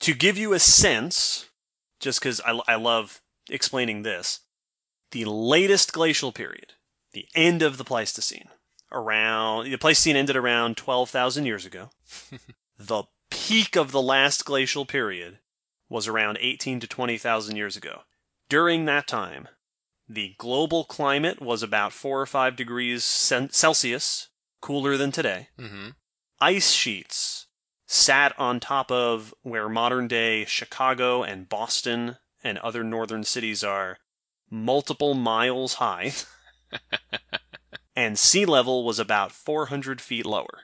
To 0.00 0.14
give 0.14 0.38
you 0.38 0.52
a 0.52 0.58
sense, 0.58 1.50
just 2.00 2.20
because 2.20 2.40
I, 2.40 2.60
I 2.66 2.74
love 2.76 3.20
explaining 3.50 4.02
this, 4.02 4.40
the 5.12 5.24
latest 5.26 5.92
glacial 5.92 6.32
period, 6.32 6.72
the 7.12 7.26
end 7.34 7.62
of 7.62 7.76
the 7.76 7.84
Pleistocene, 7.84 8.48
around 8.90 9.70
the 9.70 9.76
Pleistocene 9.76 10.16
ended 10.16 10.36
around 10.36 10.76
12,000 10.76 11.44
years 11.44 11.66
ago. 11.66 11.90
the 12.78 13.04
peak 13.30 13.76
of 13.76 13.92
the 13.92 14.02
last 14.02 14.44
glacial 14.44 14.84
period 14.84 15.38
was 15.88 16.08
around 16.08 16.38
18 16.40 16.80
to 16.80 16.86
20,000 16.86 17.56
years 17.56 17.76
ago. 17.76 18.00
During 18.48 18.86
that 18.86 19.06
time, 19.06 19.48
the 20.08 20.34
global 20.38 20.84
climate 20.84 21.40
was 21.40 21.62
about 21.62 21.92
4 21.92 22.22
or 22.22 22.26
5 22.26 22.56
degrees 22.56 23.04
Celsius 23.04 24.28
cooler 24.62 24.96
than 24.96 25.12
today. 25.12 25.48
Mm-hmm. 25.58 25.90
Ice 26.40 26.70
sheets 26.70 27.48
sat 27.86 28.32
on 28.38 28.58
top 28.58 28.90
of 28.90 29.34
where 29.42 29.68
modern 29.68 30.08
day 30.08 30.46
Chicago 30.46 31.22
and 31.22 31.46
Boston 31.46 32.16
and 32.42 32.56
other 32.58 32.82
northern 32.82 33.24
cities 33.24 33.62
are 33.62 33.98
multiple 34.50 35.12
miles 35.12 35.74
high. 35.74 36.12
and 37.96 38.18
sea 38.18 38.46
level 38.46 38.84
was 38.84 38.98
about 38.98 39.30
400 39.30 40.00
feet 40.00 40.24
lower. 40.24 40.62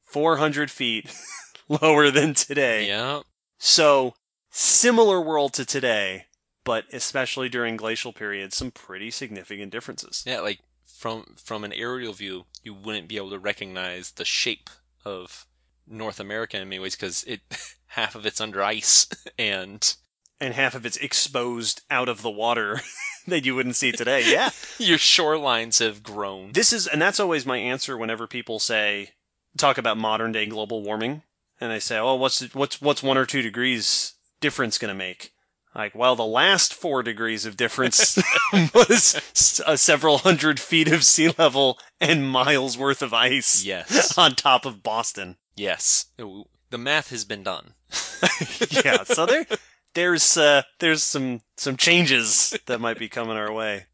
400 0.00 0.70
feet 0.70 1.14
lower 1.68 2.10
than 2.10 2.34
today. 2.34 2.86
Yeah. 2.86 3.22
So, 3.58 4.14
similar 4.50 5.20
world 5.20 5.52
to 5.54 5.64
today, 5.64 6.26
but 6.64 6.84
especially 6.92 7.48
during 7.48 7.76
glacial 7.76 8.12
periods, 8.12 8.56
some 8.56 8.70
pretty 8.70 9.10
significant 9.10 9.70
differences. 9.70 10.24
Yeah, 10.26 10.40
like 10.40 10.60
from 11.00 11.24
from 11.42 11.64
an 11.64 11.72
aerial 11.72 12.12
view, 12.12 12.44
you 12.62 12.74
wouldn't 12.74 13.08
be 13.08 13.16
able 13.16 13.30
to 13.30 13.38
recognize 13.38 14.10
the 14.10 14.24
shape 14.24 14.68
of 15.02 15.46
North 15.86 16.20
America 16.20 16.58
in 16.58 16.68
many 16.68 16.78
ways 16.78 16.94
because 16.94 17.24
it 17.24 17.40
half 17.86 18.14
of 18.14 18.26
it's 18.26 18.40
under 18.40 18.62
ice 18.62 19.08
and 19.38 19.96
and 20.38 20.52
half 20.52 20.74
of 20.74 20.84
it's 20.84 20.98
exposed 20.98 21.80
out 21.90 22.10
of 22.10 22.20
the 22.20 22.30
water 22.30 22.82
that 23.26 23.46
you 23.46 23.54
wouldn't 23.54 23.76
see 23.76 23.92
today. 23.92 24.30
Yeah. 24.30 24.50
Your 24.78 24.98
shorelines 24.98 25.80
have 25.80 26.02
grown. 26.02 26.52
This 26.52 26.70
is 26.70 26.86
and 26.86 27.00
that's 27.00 27.18
always 27.18 27.46
my 27.46 27.56
answer 27.56 27.96
whenever 27.96 28.26
people 28.26 28.58
say 28.58 29.12
talk 29.56 29.78
about 29.78 29.96
modern 29.96 30.32
day 30.32 30.44
global 30.44 30.82
warming 30.82 31.22
and 31.58 31.72
they 31.72 31.80
say, 31.80 31.96
"Oh, 31.96 32.16
what's 32.16 32.54
what's 32.54 32.82
what's 32.82 33.02
1 33.02 33.16
or 33.16 33.24
2 33.24 33.40
degrees 33.40 34.12
difference 34.40 34.76
going 34.76 34.90
to 34.90 34.94
make?" 34.94 35.32
Like, 35.74 35.94
well, 35.94 36.16
the 36.16 36.26
last 36.26 36.74
4 36.74 37.02
degrees 37.02 37.46
of 37.46 37.56
difference 37.56 38.16
was 38.74 39.60
uh, 39.64 39.76
several 39.76 40.18
hundred 40.18 40.58
feet 40.58 40.88
of 40.88 41.04
sea 41.04 41.32
level 41.38 41.78
and 42.00 42.28
miles 42.28 42.76
worth 42.76 43.02
of 43.02 43.14
ice 43.14 43.64
Yes. 43.64 44.18
on 44.18 44.32
top 44.34 44.66
of 44.66 44.82
Boston. 44.82 45.36
Yes. 45.56 46.06
The 46.16 46.78
math 46.78 47.10
has 47.10 47.24
been 47.24 47.42
done. 47.44 47.74
yeah, 48.84 49.04
so 49.04 49.26
there 49.26 49.46
there's 49.94 50.36
uh, 50.36 50.62
there's 50.78 51.02
some 51.02 51.40
some 51.56 51.76
changes 51.76 52.56
that 52.66 52.80
might 52.80 52.98
be 52.98 53.08
coming 53.08 53.36
our 53.36 53.52
way. 53.52 53.86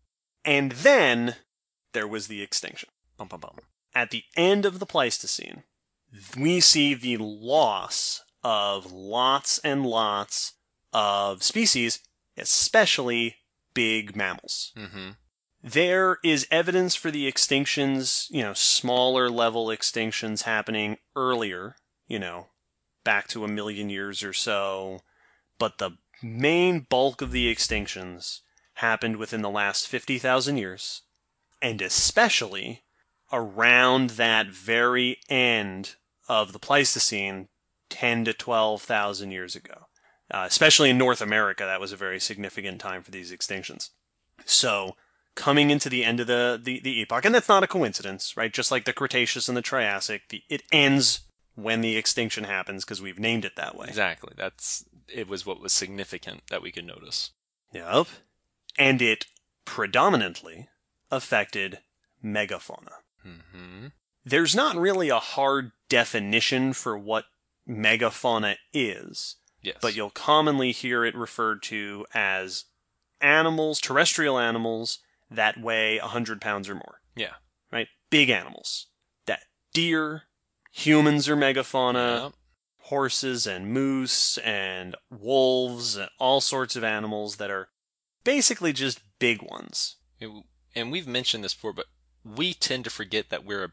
And 0.45 0.72
then 0.72 1.37
there 1.93 2.07
was 2.07 2.29
the 2.29 2.43
extinction. 2.43 2.91
Bum, 3.16 3.29
bum, 3.29 3.41
bum. 3.41 3.59
At 3.95 4.11
the 4.11 4.24
end 4.37 4.66
of 4.66 4.79
the 4.79 4.87
Pleistocene, 4.87 5.62
we 6.39 6.61
see 6.61 6.95
the 6.95 7.16
loss 7.16 8.22
of 8.45 8.93
lots 8.93 9.59
and 9.61 9.85
lots 9.87 10.53
of 10.93 11.43
species, 11.43 12.01
especially 12.37 13.37
big 13.74 14.16
mammals. 14.16 14.72
Mm-hmm. 14.76 15.11
There 15.62 16.18
is 16.22 16.47
evidence 16.51 16.95
for 16.95 17.11
the 17.11 17.30
extinctions, 17.30 18.26
you 18.30 18.43
know, 18.43 18.53
smaller 18.55 19.28
level 19.28 19.66
extinctions 19.66 20.43
happening 20.43 20.99
earlier, 21.16 21.76
you 22.07 22.18
know, 22.18 22.49
back 23.05 23.26
to 23.28 23.45
a 23.45 23.49
million 23.49 23.91
years 23.91 24.22
or 24.22 24.32
so, 24.32 25.01
but 25.59 25.78
the 25.78 25.93
main 26.22 26.80
bulk 26.80 27.20
of 27.20 27.32
the 27.32 27.53
extinctions 27.53 28.41
happened 28.74 29.16
within 29.16 29.43
the 29.43 29.51
last 29.51 29.89
50,000 29.89 30.57
years, 30.57 31.03
and 31.61 31.82
especially 31.82 32.84
around 33.32 34.11
that 34.11 34.49
very 34.49 35.18
end 35.28 35.97
of 36.28 36.53
the 36.53 36.59
Pleistocene 36.59 37.49
10 37.89 38.24
to 38.26 38.32
12,000 38.32 39.30
years 39.30 39.57
ago. 39.57 39.87
Uh, 40.31 40.45
especially 40.47 40.91
in 40.91 40.99
North 40.99 41.20
America, 41.20 41.64
that 41.64 41.81
was 41.81 41.93
a 41.93 41.97
very 41.97 42.18
significant 42.18 42.81
time 42.81 43.03
for 43.03 43.11
these 43.11 43.33
extinctions. 43.33 43.91
So, 44.45 44.97
coming 45.37 45.70
into 45.70 45.89
the 45.89 46.05
end 46.05 46.18
of 46.18 46.27
the, 46.27 46.61
the, 46.62 46.81
the 46.81 47.01
epoch, 47.01 47.24
and 47.24 47.35
that's 47.35 47.49
not 47.49 47.62
a 47.62 47.68
coincidence, 47.68 48.37
right? 48.37 48.53
Just 48.53 48.72
like 48.72 48.85
the 48.85 48.93
Cretaceous 48.93 49.49
and 49.49 49.57
the 49.57 49.62
Triassic, 49.62 50.22
the, 50.31 50.43
it 50.49 50.62
ends 50.72 51.20
when 51.55 51.81
the 51.81 51.97
extinction 51.97 52.45
happens 52.45 52.85
because 52.85 53.01
we've 53.01 53.18
named 53.18 53.45
it 53.45 53.57
that 53.57 53.77
way. 53.77 53.87
Exactly. 53.89 54.33
That's 54.37 54.85
it 55.09 55.29
was 55.29 55.47
what 55.47 55.61
was 55.61 55.72
significant 55.72 56.43
that 56.51 56.62
we 56.62 56.72
could 56.72 56.85
notice. 56.85 57.31
Yep. 57.72 58.07
And 58.79 59.01
it 59.01 59.27
predominantly 59.64 60.68
affected 61.11 61.79
megafauna. 62.22 62.93
Mm-hmm. 63.27 63.87
There's 64.24 64.55
not 64.55 64.77
really 64.77 65.09
a 65.09 65.18
hard 65.18 65.72
definition 65.89 66.72
for 66.72 66.99
what 66.99 67.24
megafauna 67.68 68.57
is, 68.72 69.37
Yes. 69.66 69.78
but 69.82 69.96
you'll 69.96 70.10
commonly 70.10 70.70
hear 70.72 71.04
it 71.04 71.14
referred 71.16 71.62
to 71.64 72.06
as 72.14 72.64
animals, 73.20 73.80
terrestrial 73.80 74.38
animals 74.38 74.98
that 75.30 75.60
weigh 75.60 75.98
100 75.98 76.40
pounds 76.40 76.68
or 76.68 76.74
more. 76.76 77.00
Yeah. 77.16 77.34
Right? 77.72 77.88
Big 78.10 78.30
animals. 78.30 78.86
That 79.26 79.40
deer, 79.74 80.22
humans 80.70 81.28
are 81.28 81.36
megafauna, 81.36 82.22
Yep. 82.24 82.32
horses 82.82 83.46
and 83.46 83.72
moose 83.72 84.38
and 84.38 84.94
wolves 85.10 85.96
and 85.96 86.08
all 86.20 86.40
sorts 86.40 86.76
of 86.76 86.84
animals 86.84 87.36
that 87.38 87.50
are 87.50 87.70
basically 88.22 88.72
just 88.72 89.00
big 89.18 89.42
ones. 89.42 89.96
And 90.74 90.92
we've 90.92 91.08
mentioned 91.08 91.42
this 91.42 91.54
before, 91.54 91.72
but 91.72 91.86
we 92.24 92.54
tend 92.54 92.84
to 92.84 92.90
forget 92.90 93.30
that 93.30 93.44
we're 93.44 93.64
a 93.64 93.72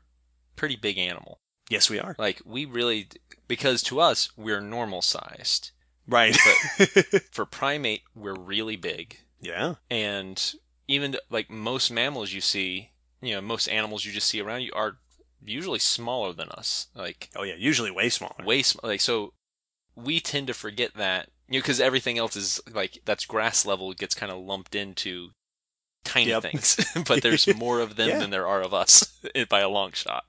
pretty 0.56 0.76
big 0.76 0.98
animal. 0.98 1.40
Yes, 1.70 1.90
we 1.90 2.00
are. 2.00 2.16
Like 2.18 2.42
we 2.46 2.66
really, 2.66 3.10
because 3.48 3.84
to 3.84 4.00
us 4.00 4.32
we're 4.36 4.62
normal 4.62 5.02
sized. 5.02 5.72
Right. 6.08 6.38
but 6.78 6.88
For 7.32 7.46
primate, 7.46 8.02
we're 8.16 8.36
really 8.36 8.76
big, 8.76 9.20
yeah. 9.42 9.76
and 9.90 10.54
even 10.88 11.16
like 11.30 11.50
most 11.50 11.92
mammals 11.92 12.34
you 12.34 12.42
see, 12.42 12.92
you 13.22 13.34
know, 13.36 13.42
most 13.42 13.68
animals 13.68 14.04
you 14.06 14.12
just 14.12 14.28
see 14.28 14.42
around 14.42 14.62
you 14.62 14.72
are 14.76 14.98
usually 15.46 15.80
smaller 15.80 16.34
than 16.34 16.50
us. 16.50 16.88
Like 16.94 17.30
Oh, 17.36 17.44
yeah. 17.44 17.56
Usually 17.58 17.90
way 17.92 18.10
smaller. 18.10 18.36
way 18.46 18.62
sm- 18.64 18.80
like 18.84 19.00
so 19.02 19.34
we 19.96 20.20
tend 20.20 20.48
to 20.48 20.54
forget 20.54 20.94
that 20.96 21.30
you 21.48 21.60
know 21.60 21.62
because 21.62 21.80
everything 21.80 22.18
else 22.18 22.36
is 22.36 22.60
like 22.74 23.00
that's 23.06 23.26
grass 23.26 23.66
level 23.66 23.94
gets 23.94 24.16
kind 24.16 24.32
of 24.32 24.40
lumped 24.40 24.74
into 24.76 25.30
tiny 26.04 26.30
Yep. 26.32 26.42
things 26.42 26.78
but 27.08 27.22
there's 27.24 27.48
more 27.56 27.80
of 27.80 27.96
them 27.96 28.10
Yeah. 28.10 28.20
than 28.20 28.30
there 28.32 28.48
are 28.48 28.62
of 28.62 28.74
us 28.74 29.20
by 29.50 29.60
a 29.62 29.70
long 29.70 29.92
shot 29.94 30.24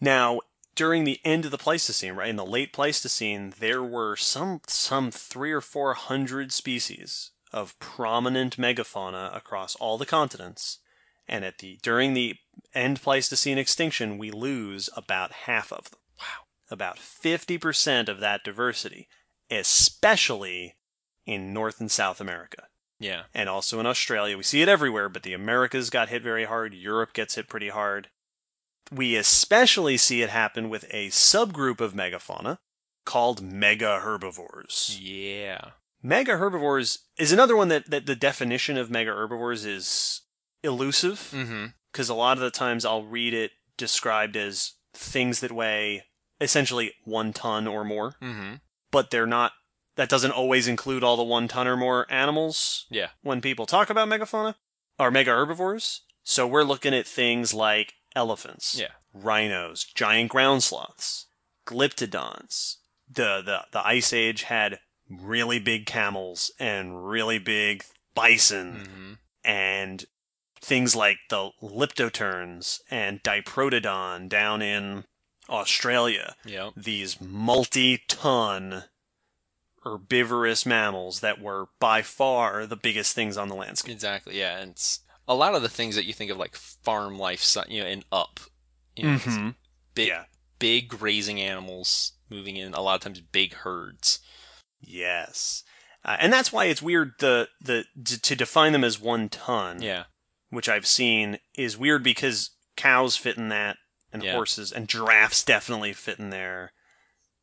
Now, 0.00 0.40
during 0.74 1.04
the 1.04 1.20
end 1.24 1.44
of 1.44 1.50
the 1.50 1.58
Pleistocene, 1.58 2.14
right 2.14 2.28
in 2.28 2.36
the 2.36 2.46
late 2.46 2.72
Pleistocene, 2.72 3.54
there 3.58 3.82
were 3.82 4.16
some 4.16 4.60
some 4.66 5.10
three 5.10 5.52
or 5.52 5.60
four 5.60 5.94
hundred 5.94 6.52
species 6.52 7.30
of 7.52 7.78
prominent 7.78 8.56
megafauna 8.56 9.34
across 9.34 9.76
all 9.76 9.98
the 9.98 10.06
continents, 10.06 10.78
and 11.28 11.44
at 11.44 11.58
the 11.58 11.78
during 11.82 12.14
the 12.14 12.36
end 12.74 13.02
Pleistocene 13.02 13.58
extinction, 13.58 14.18
we 14.18 14.30
lose 14.30 14.90
about 14.96 15.32
half 15.32 15.72
of 15.72 15.90
them. 15.90 16.00
Wow. 16.18 16.46
About 16.70 16.98
fifty 16.98 17.58
percent 17.58 18.08
of 18.08 18.20
that 18.20 18.44
diversity, 18.44 19.08
especially 19.50 20.74
in 21.26 21.52
North 21.52 21.80
and 21.80 21.90
South 21.90 22.20
America 22.20 22.68
yeah 23.04 23.22
and 23.34 23.48
also 23.48 23.80
in 23.80 23.86
Australia. 23.86 24.36
We 24.36 24.42
see 24.42 24.62
it 24.62 24.68
everywhere, 24.68 25.08
but 25.08 25.22
the 25.22 25.34
Americas 25.34 25.90
got 25.90 26.08
hit 26.08 26.22
very 26.22 26.44
hard. 26.44 26.74
Europe 26.74 27.12
gets 27.12 27.34
hit 27.34 27.48
pretty 27.48 27.68
hard. 27.68 28.08
We 28.92 29.16
especially 29.16 29.96
see 29.96 30.22
it 30.22 30.30
happen 30.30 30.68
with 30.68 30.84
a 30.90 31.08
subgroup 31.08 31.80
of 31.80 31.94
megafauna 31.94 32.58
called 33.04 33.42
mega 33.42 34.00
herbivores. 34.00 34.98
yeah 35.00 35.70
Mega 36.02 36.36
herbivores 36.36 36.98
is 37.18 37.32
another 37.32 37.56
one 37.56 37.68
that, 37.68 37.88
that 37.90 38.04
the 38.04 38.14
definition 38.16 38.76
of 38.76 38.90
mega 38.90 39.10
herbivores 39.10 39.64
is 39.64 40.22
elusive 40.62 41.30
mm-hmm 41.32 41.66
because 41.92 42.08
a 42.08 42.14
lot 42.14 42.36
of 42.36 42.42
the 42.42 42.50
times 42.50 42.84
I'll 42.84 43.04
read 43.04 43.32
it 43.34 43.52
described 43.76 44.36
as 44.36 44.72
things 44.92 45.38
that 45.40 45.52
weigh 45.52 46.02
essentially 46.40 46.92
one 47.04 47.32
ton 47.32 47.68
or 47.68 47.84
more, 47.84 48.16
mm-hmm 48.20 48.54
but 48.90 49.10
they're 49.10 49.26
not. 49.26 49.52
That 49.96 50.08
doesn't 50.08 50.32
always 50.32 50.66
include 50.66 51.04
all 51.04 51.16
the 51.16 51.22
one 51.22 51.46
ton 51.46 51.68
or 51.68 51.76
more 51.76 52.06
animals 52.10 52.86
yeah 52.90 53.08
when 53.22 53.40
people 53.40 53.64
talk 53.64 53.90
about 53.90 54.08
megafauna 54.08 54.56
or 54.98 55.10
mega 55.12 55.30
herbivores. 55.30 56.00
So 56.24 56.46
we're 56.48 56.64
looking 56.64 56.94
at 56.94 57.06
things 57.06 57.54
like 57.54 57.94
elephants, 58.14 58.76
yeah 58.78 58.88
rhinos, 59.12 59.84
giant 59.84 60.30
ground 60.30 60.62
sloths, 60.62 61.26
glyptodons. 61.66 62.76
The, 63.08 63.42
the 63.44 63.60
the 63.72 63.86
ice 63.86 64.12
age 64.12 64.44
had 64.44 64.78
really 65.10 65.58
big 65.58 65.86
camels 65.86 66.50
and 66.58 67.06
really 67.06 67.38
big 67.38 67.84
bison 68.14 68.72
mm-hmm 68.72 69.12
and 69.46 70.06
things 70.58 70.96
like 70.96 71.18
the 71.28 71.50
litopterns 71.62 72.80
and 72.90 73.22
diprotodon 73.22 74.26
down 74.26 74.62
in 74.62 75.04
Australia 75.50 76.34
yeah 76.46 76.70
these 76.74 77.20
multi-ton 77.20 78.84
herbivorous 79.84 80.64
mammals 80.64 81.20
that 81.20 81.40
were 81.40 81.66
by 81.78 82.00
far 82.02 82.66
the 82.66 82.76
biggest 82.76 83.14
things 83.14 83.36
on 83.36 83.48
the 83.48 83.54
landscape. 83.54 83.92
Exactly. 83.92 84.38
Yeah, 84.38 84.58
and 84.58 84.72
it's 84.72 85.00
a 85.26 85.34
lot 85.34 85.54
of 85.54 85.62
the 85.62 85.68
things 85.68 85.94
that 85.96 86.04
you 86.04 86.12
think 86.12 86.30
of 86.30 86.36
like 86.38 86.54
farm 86.56 87.18
life, 87.18 87.56
you 87.68 87.82
know, 87.82 87.88
and 87.88 88.04
up, 88.12 88.40
you 88.96 89.04
know, 89.04 89.16
Mm-hmm. 89.16 89.48
big, 89.94 90.08
Yeah. 90.08 90.24
big 90.58 90.88
grazing 90.88 91.40
animals 91.40 92.12
moving 92.30 92.56
in. 92.56 92.74
A 92.74 92.80
lot 92.80 92.96
of 92.96 93.00
times, 93.00 93.20
big 93.20 93.54
herds. 93.54 94.18
Yes. 94.80 95.62
Uh, 96.04 96.16
and 96.20 96.32
that's 96.32 96.52
why 96.52 96.66
it's 96.66 96.82
weird 96.82 97.12
the 97.18 97.48
the 97.60 97.84
to, 98.04 98.20
to 98.20 98.36
define 98.36 98.72
them 98.72 98.84
as 98.84 99.00
one 99.00 99.28
ton, 99.28 99.80
Yeah. 99.80 100.04
which 100.50 100.68
I've 100.68 100.86
seen 100.86 101.38
is 101.56 101.78
weird 101.78 102.02
because 102.02 102.50
cows 102.76 103.16
fit 103.16 103.36
in 103.38 103.48
that, 103.48 103.76
and 104.12 104.22
Yeah. 104.22 104.32
horses 104.34 104.70
and 104.72 104.88
giraffes 104.88 105.42
definitely 105.42 105.92
fit 105.94 106.18
in 106.18 106.30
there. 106.30 106.72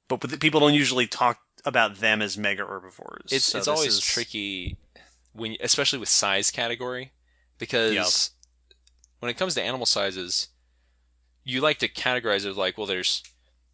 But, 0.07 0.19
but 0.19 0.29
the, 0.29 0.37
people 0.37 0.59
don't 0.59 0.73
usually 0.75 1.07
talk 1.07 1.39
about 1.65 1.95
them 1.97 2.21
as 2.21 2.37
mega 2.37 2.65
herbivores. 2.65 3.31
It's 3.31 3.45
So 3.45 3.57
it's 3.57 3.67
always 3.67 3.95
is- 3.95 4.05
tricky 4.05 4.77
when, 5.33 5.57
especially 5.61 5.99
with 5.99 6.09
size 6.09 6.51
category, 6.51 7.13
because 7.61 8.31
when 9.19 9.29
it 9.29 9.37
comes 9.37 9.53
to 9.55 9.61
animal 9.63 9.85
sizes, 9.85 10.49
you 11.43 11.61
like 11.61 11.77
to 11.79 11.87
categorize 11.87 12.45
it 12.45 12.55
like, 12.57 12.77
well, 12.77 12.87
there's, 12.87 13.23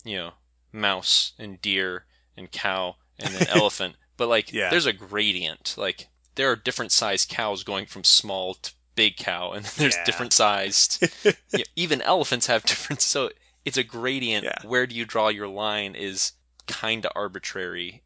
you 0.03 0.17
know, 0.17 0.31
mouse 0.71 1.33
and 1.39 1.61
deer 1.61 2.05
and 2.35 2.51
cow 2.51 2.97
and 3.17 3.33
then 3.33 3.47
elephant, 3.55 3.95
but 4.17 4.27
like, 4.27 4.51
Yeah. 4.53 4.69
there's 4.69 4.85
a 4.85 4.93
gradient. 4.93 5.73
Like, 5.77 6.07
there 6.35 6.51
are 6.51 6.55
different 6.55 6.91
sized 6.91 7.29
cows 7.29 7.63
going 7.63 7.85
from 7.87 8.03
small 8.03 8.53
to 8.55 8.71
big 8.95 9.17
cow, 9.17 9.51
and 9.53 9.65
there's 9.77 9.95
Yeah. 9.95 10.03
different 10.05 10.33
sized. 10.33 11.01
you 11.23 11.33
know, 11.53 11.63
even 11.75 12.01
elephants 12.01 12.47
have 12.47 12.63
different. 12.63 13.01
So 13.01 13.31
it's 13.65 13.77
a 13.77 13.83
gradient. 13.83 14.43
Yeah. 14.45 14.61
Where 14.65 14.85
do 14.85 14.95
you 14.95 15.05
draw 15.05 15.29
your 15.29 15.47
line 15.47 15.95
is 15.95 16.33
kind 16.67 17.05
of 17.05 17.11
arbitrary 17.15 18.03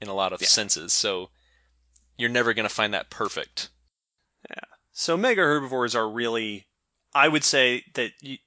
in 0.00 0.08
a 0.08 0.14
lot 0.14 0.32
of 0.32 0.40
Yeah. 0.40 0.48
senses. 0.48 0.92
So 0.92 1.30
you're 2.16 2.30
never 2.30 2.54
going 2.54 2.68
to 2.68 2.74
find 2.74 2.94
that 2.94 3.10
perfect. 3.10 3.70
So 4.96 5.16
mega 5.16 5.42
herbivores 5.42 5.94
are 5.96 6.08
really, 6.08 6.66
I 7.14 7.26
would 7.26 7.42
say 7.44 7.84
that 7.94 8.12
you, 8.22 8.38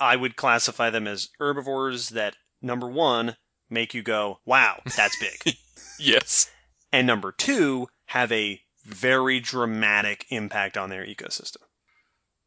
I 0.00 0.16
would 0.16 0.36
classify 0.36 0.88
them 0.90 1.06
as 1.06 1.28
herbivores 1.38 2.08
that 2.10 2.34
number 2.62 2.88
one 2.88 3.36
make 3.68 3.92
you 3.92 4.02
go, 4.02 4.40
"Wow, 4.46 4.80
that's 4.96 5.16
big," 5.20 5.56
Yes. 5.98 6.50
and 6.90 7.06
number 7.06 7.30
two 7.30 7.88
have 8.06 8.32
a 8.32 8.62
very 8.84 9.38
dramatic 9.38 10.24
impact 10.30 10.78
on 10.78 10.88
their 10.88 11.06
ecosystem. 11.06 11.58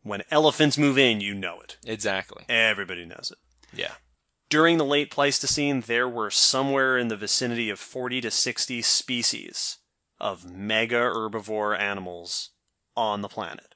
When 0.02 0.24
elephants 0.32 0.78
move 0.78 0.98
in, 0.98 1.22
you 1.22 1.34
know 1.36 1.62
it. 1.62 1.78
Exactly. 1.86 2.46
Everybody 2.50 3.06
knows 3.06 3.32
it. 3.32 3.38
Yeah. 3.78 3.94
During 4.50 4.78
the 4.78 4.86
late 4.86 5.10
Pleistocene, 5.12 5.82
there 5.82 6.10
were 6.10 6.30
somewhere 6.32 6.98
in 6.98 7.08
the 7.10 7.16
vicinity 7.16 7.70
of 7.70 7.80
40 7.80 8.22
to 8.22 8.32
60 8.32 8.82
species 8.82 9.78
of 10.20 10.50
mega 10.52 10.98
herbivore 10.98 11.78
animals 11.80 12.52
on 12.96 13.22
the 13.22 13.28
planet. 13.30 13.76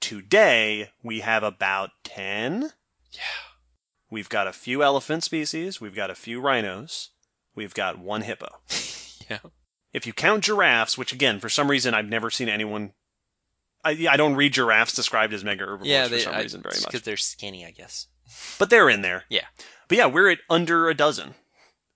Today, 0.00 0.90
we 1.02 1.20
have 1.20 1.42
about 1.42 1.90
10. 2.04 2.70
Yeah. 3.12 3.20
We've 4.10 4.28
got 4.28 4.46
a 4.48 4.52
few 4.52 4.82
elephant 4.82 5.22
species, 5.24 5.80
we've 5.80 5.94
got 5.94 6.10
a 6.10 6.14
few 6.16 6.40
rhinos, 6.40 7.10
we've 7.54 7.74
got 7.74 7.98
one 7.98 8.22
hippo. 8.22 8.48
Yeah. 9.28 9.38
If 9.92 10.08
you 10.08 10.12
count 10.12 10.42
giraffes, 10.42 10.98
which 10.98 11.12
again, 11.12 11.38
for 11.38 11.48
some 11.48 11.70
reason, 11.70 11.94
I've 11.94 12.08
never 12.08 12.30
seen 12.30 12.48
anyone. 12.48 12.94
I, 13.84 14.08
I 14.10 14.16
don't 14.16 14.34
read 14.34 14.54
giraffes 14.54 14.92
described 14.92 15.32
as 15.32 15.44
mega 15.44 15.64
herbivores 15.64 15.88
Yeah. 15.88 16.08
for 16.08 16.18
some 16.18 16.34
reason 16.34 16.62
very 16.62 16.74
much. 16.74 16.86
Because 16.86 17.02
they're 17.02 17.16
skinny, 17.16 17.64
I 17.64 17.70
guess. 17.70 18.08
But 18.58 18.70
they're 18.70 18.90
in 18.90 19.02
there. 19.02 19.26
Yeah. 19.28 19.44
But 19.86 19.98
yeah, 19.98 20.06
we're 20.06 20.30
at 20.30 20.38
under 20.50 20.88
a 20.88 20.94
dozen 20.94 21.34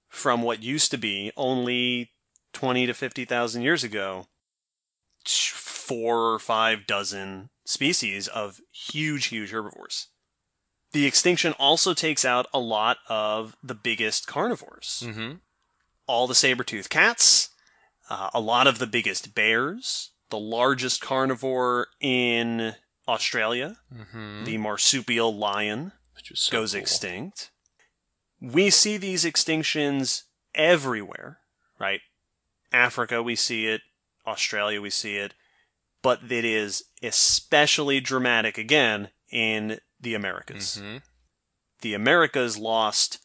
from 0.08 0.42
what 0.42 0.62
used 0.62 0.92
to 0.92 0.96
be 0.96 1.32
only 1.36 2.12
20 2.52 2.86
to 2.86 2.94
50,000 2.94 3.62
years 3.62 3.82
ago. 3.82 4.28
Four 5.86 6.32
or 6.32 6.38
five 6.38 6.86
dozen 6.86 7.50
species 7.64 8.28
of 8.28 8.60
huge, 8.72 9.26
huge 9.26 9.50
herbivores. 9.50 10.08
The 10.92 11.06
extinction 11.06 11.52
also 11.58 11.92
takes 11.92 12.24
out 12.24 12.46
a 12.54 12.58
lot 12.60 12.98
of 13.08 13.56
the 13.62 13.74
biggest 13.74 14.26
carnivores. 14.26 15.02
Mm-hmm. 15.04 15.32
All 16.06 16.26
the 16.26 16.34
saber-toothed 16.34 16.90
cats, 16.90 17.50
uh, 18.08 18.30
a 18.32 18.40
lot 18.40 18.66
of 18.66 18.78
the 18.78 18.86
biggest 18.86 19.34
bears, 19.34 20.10
the 20.30 20.38
largest 20.38 21.00
carnivore 21.00 21.88
in 22.00 22.74
Australia, 23.08 23.76
Mm-hmm. 23.92 24.44
the 24.44 24.56
marsupial 24.58 25.34
lion, 25.36 25.92
so 26.34 26.52
goes 26.52 26.72
cool. 26.72 26.80
extinct. 26.80 27.50
We 28.40 28.70
see 28.70 28.96
these 28.96 29.24
extinctions 29.24 30.22
everywhere, 30.54 31.38
right? 31.78 32.00
Africa, 32.72 33.22
we 33.22 33.36
see 33.36 33.66
it. 33.66 33.80
Australia, 34.26 34.80
we 34.80 34.90
see 34.90 35.16
it. 35.16 35.34
But 36.04 36.30
it 36.30 36.44
is 36.44 36.84
especially 37.02 37.98
dramatic 38.00 38.58
again 38.58 39.08
in 39.32 39.80
the 39.98 40.14
Americas. 40.14 40.76
Mhm. 40.80 41.02
The 41.80 41.94
Americas 41.94 42.56
lost 42.58 43.18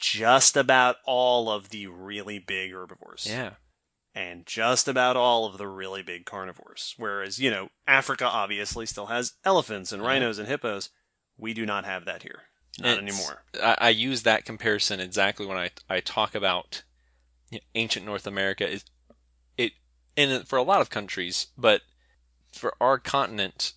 just 0.00 0.56
about 0.56 0.96
all 1.06 1.48
of 1.50 1.68
the 1.70 1.86
really 1.86 2.38
big 2.40 2.72
herbivores 2.72 3.24
Yeah. 3.26 3.54
and 4.14 4.44
just 4.46 4.88
about 4.88 5.16
all 5.16 5.46
of 5.46 5.58
the 5.58 5.68
really 5.68 6.02
big 6.02 6.26
carnivores. 6.26 6.94
Whereas, 6.96 7.38
you 7.38 7.50
know, 7.50 7.70
Africa 7.86 8.26
obviously 8.26 8.84
still 8.84 9.06
has 9.06 9.34
elephants 9.44 9.92
and 9.92 10.02
Yeah. 10.02 10.08
rhinos 10.08 10.38
and 10.38 10.48
hippos. 10.48 10.90
We 11.36 11.54
do 11.54 11.64
not 11.64 11.84
have 11.84 12.04
that 12.04 12.22
here. 12.24 12.48
Not 12.80 12.98
It's- 12.98 13.14
anymore. 13.14 13.44
I, 13.62 13.76
I 13.78 13.88
use 13.90 14.24
that 14.24 14.44
comparison 14.44 14.98
exactly 14.98 15.46
when 15.46 15.56
I 15.56 15.70
I 15.88 16.00
talk 16.00 16.34
about 16.34 16.82
you 17.50 17.58
know, 17.60 17.64
ancient 17.76 18.04
North 18.04 18.26
America. 18.26 18.68
Is 18.68 18.84
it 19.56 19.74
and 20.16 20.46
for 20.48 20.56
a 20.56 20.62
lot 20.64 20.80
of 20.80 20.90
countries, 20.90 21.46
but 21.56 21.82
for 22.58 22.74
our 22.80 22.98
continent, 22.98 23.72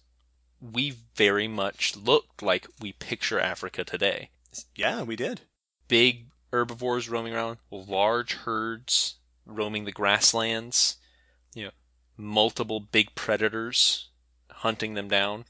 we 0.61 0.95
very 1.15 1.47
much 1.47 1.95
looked 1.95 2.41
like 2.41 2.67
we 2.79 2.93
picture 2.93 3.39
Africa 3.39 3.83
today. 3.83 4.29
Yeah, 4.75 5.03
we 5.03 5.15
did. 5.15 5.41
Big 5.87 6.27
herbivores 6.51 7.09
roaming 7.09 7.33
around, 7.33 7.57
large 7.69 8.33
herds 8.33 9.15
roaming 9.45 9.85
the 9.85 9.91
grasslands, 9.91 10.97
you 11.53 11.65
know, 11.65 11.71
multiple 12.17 12.79
big 12.79 13.15
predators 13.15 14.09
hunting 14.51 14.93
them 14.95 15.07
down. 15.07 15.45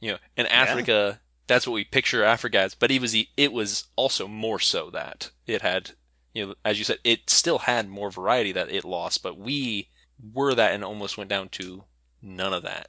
You 0.00 0.12
know, 0.12 0.18
in 0.36 0.46
Africa, 0.46 1.20
that's 1.46 1.66
what 1.66 1.74
we 1.74 1.84
picture 1.84 2.24
Africa 2.24 2.58
as, 2.58 2.74
but 2.74 2.90
it 2.90 3.00
was 3.00 3.14
it 3.36 3.52
was 3.52 3.86
also 3.96 4.26
more 4.26 4.58
so 4.58 4.90
that 4.90 5.30
it 5.46 5.62
had, 5.62 5.92
you 6.34 6.46
know, 6.46 6.54
as 6.64 6.78
you 6.78 6.84
said, 6.84 6.98
it 7.04 7.28
still 7.28 7.60
had 7.60 7.88
more 7.88 8.10
variety 8.10 8.52
that 8.52 8.70
it 8.70 8.84
lost, 8.84 9.22
but 9.22 9.38
we 9.38 9.88
were 10.32 10.54
that 10.54 10.72
and 10.72 10.84
almost 10.84 11.18
went 11.18 11.30
down 11.30 11.48
to 11.50 11.84
none 12.22 12.52
of 12.52 12.62
that. 12.62 12.88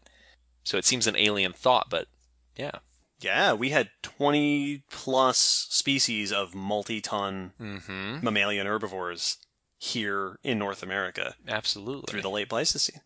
So 0.63 0.77
it 0.77 0.85
seems 0.85 1.07
an 1.07 1.17
alien 1.17 1.53
thought, 1.53 1.87
but 1.89 2.07
yeah. 2.55 2.79
Yeah, 3.19 3.53
we 3.53 3.69
had 3.69 3.89
20 4.01 4.83
plus 4.89 5.37
species 5.69 6.31
of 6.31 6.53
multi 6.53 6.99
ton 7.01 7.53
Mm-hmm. 7.59 8.23
mammalian 8.23 8.67
herbivores 8.67 9.37
here 9.77 10.39
in 10.43 10.59
North 10.59 10.83
America 10.83 11.35
Absolutely. 11.47 12.09
through 12.09 12.21
the 12.21 12.29
late 12.29 12.49
Pleistocene. 12.49 13.01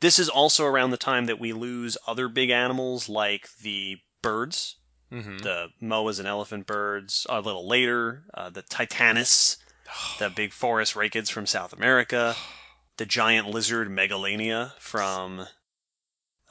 This 0.00 0.18
is 0.18 0.28
also 0.28 0.64
around 0.64 0.90
the 0.90 0.96
time 0.96 1.26
that 1.26 1.40
we 1.40 1.52
lose 1.52 1.96
other 2.06 2.28
big 2.28 2.50
animals 2.50 3.08
like 3.08 3.48
the 3.62 3.98
birds, 4.22 4.76
mm-hmm. 5.10 5.38
the 5.38 5.68
moas 5.80 6.18
and 6.18 6.28
elephant 6.28 6.66
birds. 6.66 7.26
A 7.30 7.40
little 7.40 7.66
later, 7.66 8.24
uh, 8.34 8.50
the 8.50 8.62
Titanis, 8.62 9.56
the 10.18 10.30
big 10.30 10.50
phorusrhacids 10.50 11.30
from 11.30 11.46
South 11.46 11.72
America, 11.72 12.34
the 12.96 13.06
giant 13.06 13.48
lizard 13.48 13.90
megalania 13.90 14.74
from 14.78 15.46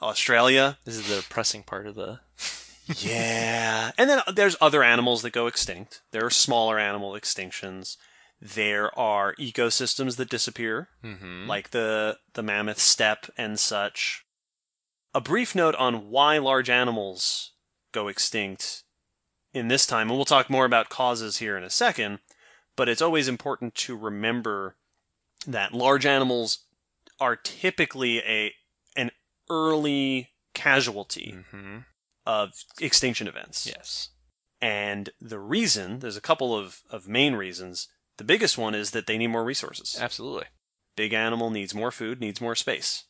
Australia. 0.02 0.78
This 0.84 0.96
is 0.96 1.08
the 1.08 1.16
depressing 1.16 1.62
part 1.62 1.86
of 1.86 1.94
the. 1.94 2.20
Yeah. 2.98 3.92
And 3.96 4.10
then 4.10 4.20
there's 4.34 4.56
other 4.60 4.82
animals 4.82 5.22
that 5.22 5.32
go 5.32 5.46
extinct. 5.46 6.02
There 6.12 6.24
are 6.26 6.30
smaller 6.30 6.78
animal 6.78 7.12
extinctions. 7.12 7.96
There 8.42 8.96
are 8.98 9.34
ecosystems 9.36 10.16
that 10.16 10.28
disappear, 10.28 10.88
Mm-hmm. 11.02 11.46
like 11.48 11.70
the, 11.70 12.18
the 12.34 12.42
mammoth 12.42 12.78
steppe 12.78 13.30
and 13.38 13.58
such. 13.58 14.26
A 15.14 15.20
brief 15.22 15.54
note 15.54 15.74
on 15.76 16.10
why 16.10 16.36
large 16.36 16.68
animals 16.68 17.52
go 17.92 18.08
extinct 18.08 18.82
in 19.54 19.68
this 19.68 19.86
time, 19.86 20.08
and 20.10 20.18
we'll 20.18 20.24
talk 20.26 20.50
more 20.50 20.66
about 20.66 20.90
causes 20.90 21.38
here 21.38 21.56
in 21.56 21.64
a 21.64 21.70
second, 21.70 22.18
but 22.76 22.88
it's 22.88 23.00
always 23.00 23.28
important 23.28 23.74
to 23.76 23.96
remember 23.96 24.76
that 25.46 25.72
large 25.74 26.06
animals 26.06 26.60
are 27.20 27.36
typically 27.36 28.18
a 28.20 28.52
an 28.96 29.10
early 29.50 30.30
casualty 30.54 31.34
Mm-hmm. 31.36 31.78
of 32.26 32.52
extinction 32.80 33.26
events. 33.28 33.66
Yes. 33.66 34.10
And 34.60 35.10
the 35.20 35.38
reason, 35.38 35.98
there's 35.98 36.16
a 36.16 36.22
couple 36.22 36.56
of, 36.56 36.80
of 36.90 37.06
main 37.06 37.34
reasons. 37.34 37.88
The 38.16 38.24
biggest 38.24 38.56
one 38.56 38.74
is 38.74 38.92
that 38.92 39.06
they 39.06 39.18
need 39.18 39.26
more 39.26 39.44
resources. 39.44 39.98
Absolutely. 40.00 40.44
Big 40.96 41.12
animal 41.12 41.50
needs 41.50 41.74
more 41.74 41.90
food, 41.90 42.20
needs 42.20 42.40
more 42.40 42.54
space. 42.54 43.04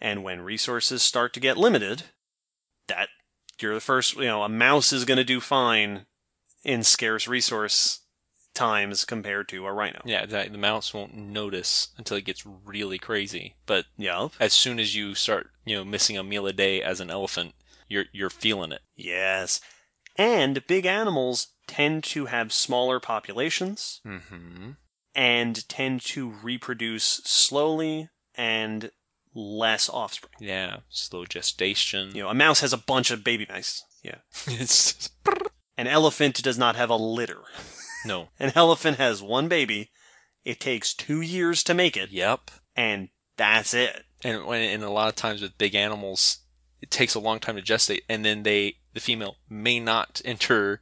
And 0.00 0.22
when 0.24 0.40
resources 0.40 1.02
start 1.02 1.34
to 1.34 1.40
get 1.40 1.58
limited, 1.58 2.04
that 2.88 3.08
you're 3.60 3.74
the 3.74 3.80
first, 3.80 4.16
you 4.16 4.24
know, 4.24 4.42
a 4.42 4.48
mouse 4.48 4.92
is 4.92 5.04
going 5.04 5.18
to 5.18 5.24
do 5.24 5.40
fine 5.40 6.06
in 6.64 6.82
scarce 6.82 7.28
resource 7.28 7.99
times 8.60 9.04
compared 9.04 9.48
to 9.48 9.66
a 9.66 9.72
rhino. 9.72 10.00
Yeah, 10.04 10.26
the, 10.26 10.48
the 10.52 10.58
mouse 10.58 10.92
won't 10.94 11.14
notice 11.16 11.88
until 11.96 12.16
it 12.16 12.24
gets 12.24 12.44
really 12.46 12.98
crazy. 12.98 13.54
But 13.66 13.86
Yup. 13.96 14.32
as 14.38 14.52
soon 14.52 14.78
as 14.78 14.94
you 14.94 15.14
start, 15.14 15.50
you 15.64 15.76
know, 15.76 15.84
missing 15.84 16.18
a 16.18 16.22
meal 16.22 16.46
a 16.46 16.52
day 16.52 16.82
as 16.82 17.00
an 17.00 17.10
elephant, 17.10 17.54
you're 17.88 18.04
you're 18.12 18.30
feeling 18.30 18.72
it. 18.72 18.82
Yes. 18.94 19.60
And 20.16 20.66
big 20.66 20.84
animals 20.86 21.48
tend 21.66 22.04
to 22.04 22.26
have 22.26 22.52
smaller 22.52 23.00
populations 23.00 24.00
Mm-hmm. 24.06 24.70
and 25.14 25.68
tend 25.68 26.02
to 26.02 26.30
reproduce 26.42 27.04
slowly 27.24 28.08
and 28.34 28.90
less 29.34 29.88
offspring. 29.88 30.34
Yeah, 30.40 30.78
slow 30.88 31.24
gestation. 31.24 32.14
You 32.14 32.24
know, 32.24 32.28
a 32.28 32.34
mouse 32.34 32.60
has 32.60 32.72
a 32.72 32.78
bunch 32.78 33.10
of 33.10 33.24
baby 33.24 33.46
mice. 33.48 33.84
Yeah. 34.02 34.16
it's 34.46 35.10
An 35.78 35.86
elephant 35.86 36.42
does 36.42 36.58
not 36.58 36.76
have 36.76 36.90
a 36.90 36.96
litter. 36.96 37.40
no. 38.04 38.28
An 38.40 38.52
elephant 38.54 38.96
has 38.98 39.22
one 39.22 39.48
baby. 39.48 39.90
It 40.44 40.58
takes 40.60 40.94
two 40.94 41.20
years 41.20 41.62
to 41.64 41.74
make 41.74 41.96
it, 41.96 42.10
Yep. 42.10 42.50
and 42.76 43.08
that's 43.36 43.74
it. 43.74 44.04
And 44.24 44.46
when 44.46 44.62
and 44.62 44.82
a 44.82 44.90
lot 44.90 45.08
of 45.08 45.16
times 45.16 45.42
with 45.42 45.58
big 45.58 45.74
animals, 45.74 46.38
it 46.80 46.90
takes 46.90 47.14
a 47.14 47.20
long 47.20 47.40
time 47.40 47.56
to 47.56 47.62
gestate, 47.62 48.02
and 48.08 48.24
then 48.24 48.42
they 48.42 48.76
the 48.94 49.00
female 49.00 49.36
may 49.48 49.78
not 49.80 50.20
enter 50.24 50.80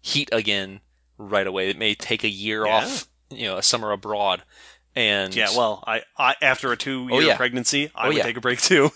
heat 0.00 0.28
again 0.32 0.80
right 1.18 1.46
away. 1.46 1.68
It 1.70 1.78
may 1.78 1.94
take 1.94 2.22
a 2.24 2.28
year 2.28 2.66
Yeah. 2.66 2.74
off, 2.76 3.08
you 3.30 3.46
know, 3.46 3.56
a 3.56 3.62
summer 3.62 3.92
abroad. 3.92 4.42
And 4.94 5.34
Yeah, 5.34 5.48
well, 5.56 5.82
I, 5.86 6.02
I 6.18 6.34
after 6.42 6.72
a 6.72 6.76
two 6.76 7.02
year 7.08 7.10
Oh, 7.12 7.18
yeah. 7.20 7.36
pregnancy, 7.36 7.90
I 7.94 8.04
Oh, 8.04 8.08
would 8.08 8.16
yeah. 8.18 8.22
take 8.24 8.36
a 8.36 8.40
break 8.40 8.60
too. 8.60 8.90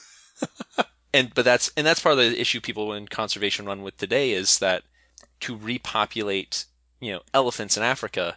and 1.12 1.32
but 1.34 1.44
that's 1.44 1.70
and 1.76 1.86
that's 1.86 2.00
part 2.00 2.12
of 2.14 2.18
the 2.18 2.40
issue 2.40 2.60
people 2.60 2.92
in 2.92 3.08
conservation 3.08 3.66
run 3.66 3.82
with 3.82 3.96
today 3.96 4.32
is 4.32 4.58
that 4.58 4.82
to 5.40 5.56
repopulate 5.56 6.66
you 7.00 7.12
know 7.12 7.22
elephants 7.34 7.76
in 7.76 7.82
Africa, 7.82 8.36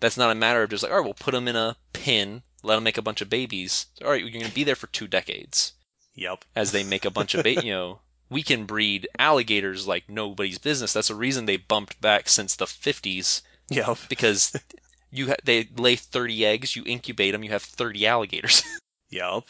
that's 0.00 0.16
not 0.16 0.30
a 0.30 0.34
matter 0.34 0.62
of 0.62 0.70
just 0.70 0.82
like 0.82 0.92
all 0.92 0.98
right, 0.98 1.04
we'll 1.04 1.14
put 1.14 1.32
them 1.32 1.48
in 1.48 1.56
a 1.56 1.76
pen, 1.92 2.42
let 2.62 2.76
them 2.76 2.84
make 2.84 2.98
a 2.98 3.02
bunch 3.02 3.20
of 3.20 3.30
babies. 3.30 3.86
All 4.04 4.10
right, 4.10 4.20
you're 4.20 4.30
going 4.30 4.44
to 4.44 4.54
be 4.54 4.64
there 4.64 4.76
for 4.76 4.86
two 4.88 5.06
decades 5.08 5.72
Yep. 6.14 6.44
as 6.56 6.72
they 6.72 6.82
make 6.84 7.04
a 7.04 7.10
bunch 7.10 7.34
of 7.34 7.42
ba- 7.44 7.64
you 7.64 7.72
know. 7.72 8.00
We 8.28 8.42
can 8.44 8.64
breed 8.64 9.08
alligators 9.18 9.88
like 9.88 10.08
nobody's 10.08 10.58
business. 10.58 10.92
That's 10.92 11.08
the 11.08 11.16
reason 11.16 11.46
they 11.46 11.56
bumped 11.56 12.00
back 12.00 12.28
since 12.28 12.54
the 12.54 12.64
50s 12.66 13.42
Yep. 13.70 13.98
because 14.08 14.52
you 15.10 15.28
ha- 15.30 15.34
they 15.44 15.68
lay 15.76 15.96
30 15.96 16.46
eggs, 16.46 16.76
you 16.76 16.84
incubate 16.86 17.32
them, 17.32 17.42
you 17.42 17.50
have 17.50 17.62
30 17.62 18.06
alligators. 18.06 18.62
Yep. 19.10 19.44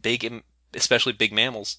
big, 0.00 0.42
especially 0.74 1.14
big 1.14 1.32
mammals, 1.32 1.78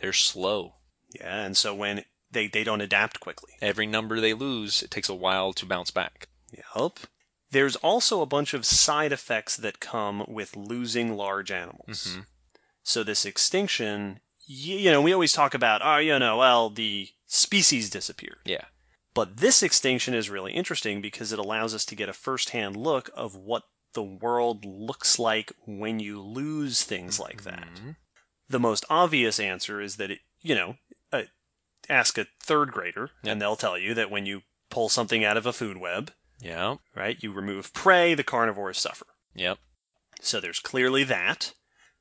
they're 0.00 0.14
slow. 0.14 0.76
Yeah, 1.14 1.44
and 1.44 1.54
so 1.56 1.74
when 1.74 2.04
they, 2.34 2.46
they 2.48 2.64
don't 2.64 2.82
adapt 2.82 3.20
quickly. 3.20 3.52
Every 3.62 3.86
number 3.86 4.20
they 4.20 4.34
lose, 4.34 4.82
it 4.82 4.90
takes 4.90 5.08
a 5.08 5.14
while 5.14 5.54
to 5.54 5.64
bounce 5.64 5.90
back. 5.90 6.28
Yep. 6.76 6.98
There's 7.50 7.76
also 7.76 8.20
a 8.20 8.26
bunch 8.26 8.52
of 8.52 8.66
side 8.66 9.12
effects 9.12 9.56
that 9.56 9.80
come 9.80 10.24
with 10.28 10.56
losing 10.56 11.16
large 11.16 11.50
animals. 11.50 12.16
Mhm. 12.16 12.26
So 12.82 13.02
this 13.02 13.24
extinction, 13.24 14.20
you 14.46 14.90
know, 14.90 15.00
we 15.00 15.12
always 15.12 15.32
talk 15.32 15.54
about, 15.54 15.80
oh, 15.82 15.96
you 15.96 16.18
know, 16.18 16.38
well, 16.38 16.68
the 16.68 17.08
species 17.26 17.88
disappeared. 17.88 18.40
Yeah. 18.44 18.66
But 19.14 19.36
this 19.38 19.62
extinction 19.62 20.12
is 20.14 20.28
really 20.28 20.52
interesting 20.52 21.00
because 21.00 21.32
it 21.32 21.38
allows 21.38 21.74
us 21.74 21.84
to 21.86 21.94
get 21.94 22.08
a 22.08 22.12
first-hand 22.12 22.76
look 22.76 23.08
of 23.14 23.36
what 23.36 23.62
the 23.92 24.02
world 24.02 24.64
looks 24.64 25.18
like 25.20 25.52
when 25.64 26.00
you 26.00 26.20
lose 26.20 26.82
things 26.82 27.20
like 27.20 27.44
that. 27.44 27.68
Mhm. 27.76 27.96
The 28.48 28.60
most 28.60 28.84
obvious 28.90 29.38
answer 29.38 29.80
is 29.80 29.96
that 29.96 30.10
it, 30.10 30.18
you 30.42 30.54
know, 30.56 30.76
uh, 31.12 31.22
ask 31.88 32.18
a 32.18 32.26
third 32.42 32.72
grader 32.72 33.10
Yep. 33.22 33.32
and 33.32 33.40
they'll 33.42 33.56
tell 33.56 33.78
you 33.78 33.94
that 33.94 34.10
when 34.10 34.26
you 34.26 34.42
pull 34.70 34.88
something 34.88 35.24
out 35.24 35.36
of 35.36 35.46
a 35.46 35.52
food 35.52 35.76
web, 35.76 36.12
Yeah. 36.40 36.76
right, 36.94 37.22
you 37.22 37.32
remove 37.32 37.72
prey, 37.72 38.14
the 38.14 38.24
carnivores 38.24 38.78
suffer. 38.78 39.06
Yep. 39.34 39.58
So 40.20 40.40
there's 40.40 40.60
clearly 40.60 41.04
that. 41.04 41.54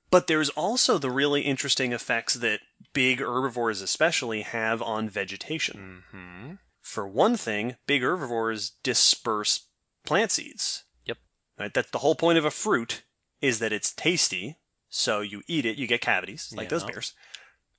But 0.10 0.28
there's 0.28 0.50
also 0.50 0.98
the 0.98 1.10
really 1.10 1.42
interesting 1.42 1.92
effects 1.92 2.36
that 2.36 2.60
big 2.94 3.20
herbivores 3.20 3.82
especially 3.82 4.44
have 4.44 4.82
on 4.82 5.10
vegetation. 5.10 6.04
Mm-hmm. 6.14 6.54
For 6.82 7.08
one 7.08 7.36
thing, 7.38 7.78
big 7.88 8.04
herbivores 8.04 8.72
disperse 8.84 9.68
plant 10.06 10.32
seeds. 10.32 10.84
Yep. 11.06 11.18
Right? 11.58 11.74
That's 11.74 11.90
the 11.90 12.00
whole 12.00 12.16
point 12.16 12.38
of 12.38 12.46
a 12.46 12.52
fruit 12.52 13.04
is 13.42 13.60
that 13.60 13.74
it's 13.74 13.92
tasty. 13.94 14.58
So 14.90 15.22
you 15.22 15.42
eat 15.48 15.66
it, 15.66 15.78
you 15.78 15.88
get 15.88 16.02
cavities, 16.02 16.54
like 16.56 16.70
those 16.70 16.84
bears. 16.84 17.14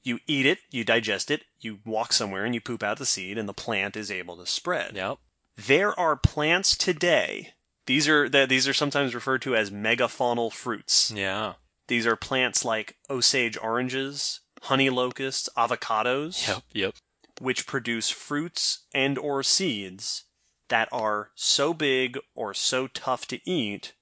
You 0.05 0.20
eat 0.26 0.46
it, 0.46 0.59
you 0.70 0.84
digest 0.84 1.30
it, 1.30 1.44
you 1.61 1.80
walk 1.84 2.12
somewhere 2.12 2.44
and 2.44 2.55
you 2.55 2.61
poop 2.61 2.82
out 2.82 2.98
the 2.98 3.07
seed 3.07 3.36
and 3.38 3.48
the 3.48 3.52
plant 3.55 3.96
is 3.96 4.11
able 4.11 4.36
to 4.36 4.46
spread. 4.46 4.94
Yep. 4.94 5.18
There 5.57 5.98
are 5.98 6.14
plants 6.14 6.76
today. 6.76 7.55
These 7.86 8.07
are 8.09 8.28
th- 8.28 8.48
these 8.48 8.68
are 8.68 8.72
sometimes 8.74 9.14
referred 9.14 9.42
to 9.42 9.57
as 9.57 9.70
megafaunal 9.70 10.52
fruits. 10.52 11.11
Yeah. 11.11 11.55
These 11.88 12.07
are 12.07 12.16
plants 12.16 12.64
like 12.64 12.96
Osage 13.11 13.57
oranges, 13.59 14.40
honey 14.62 14.90
locusts, 14.90 15.48
avocados, 15.57 16.46
Yep. 16.48 16.62
Yep. 16.72 16.94
which 17.40 17.66
produce 17.66 18.11
fruits 18.11 18.84
and 18.94 19.18
or 19.18 19.42
seeds 19.42 20.24
that 20.68 20.88
are 20.92 21.30
so 21.34 21.72
big 21.74 22.18
or 22.34 22.52
so 22.55 22.86
tough 22.88 23.26
to 23.28 23.38
eat 23.50 23.92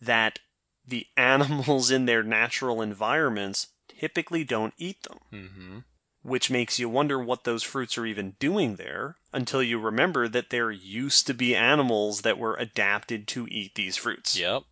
that 0.00 0.38
the 0.86 1.06
animals 1.16 1.90
in 1.90 2.04
their 2.06 2.22
natural 2.22 2.80
environments 2.82 3.68
typically 4.00 4.42
don't 4.44 4.74
eat 4.78 5.02
them 5.04 5.18
Mm-hmm. 5.32 5.78
which 6.22 6.50
makes 6.50 6.78
you 6.78 6.88
wonder 6.88 7.18
what 7.18 7.44
those 7.44 7.62
fruits 7.62 7.96
are 7.98 8.06
even 8.06 8.34
doing 8.38 8.76
there 8.76 9.16
until 9.32 9.62
you 9.62 9.78
remember 9.78 10.26
that 10.28 10.50
there 10.50 10.70
used 10.70 11.26
to 11.26 11.34
be 11.34 11.54
animals 11.54 12.22
that 12.22 12.38
were 12.38 12.56
adapted 12.56 13.26
to 13.28 13.46
eat 13.50 13.74
these 13.74 13.96
fruits. 13.96 14.36
Yep. 14.38 14.62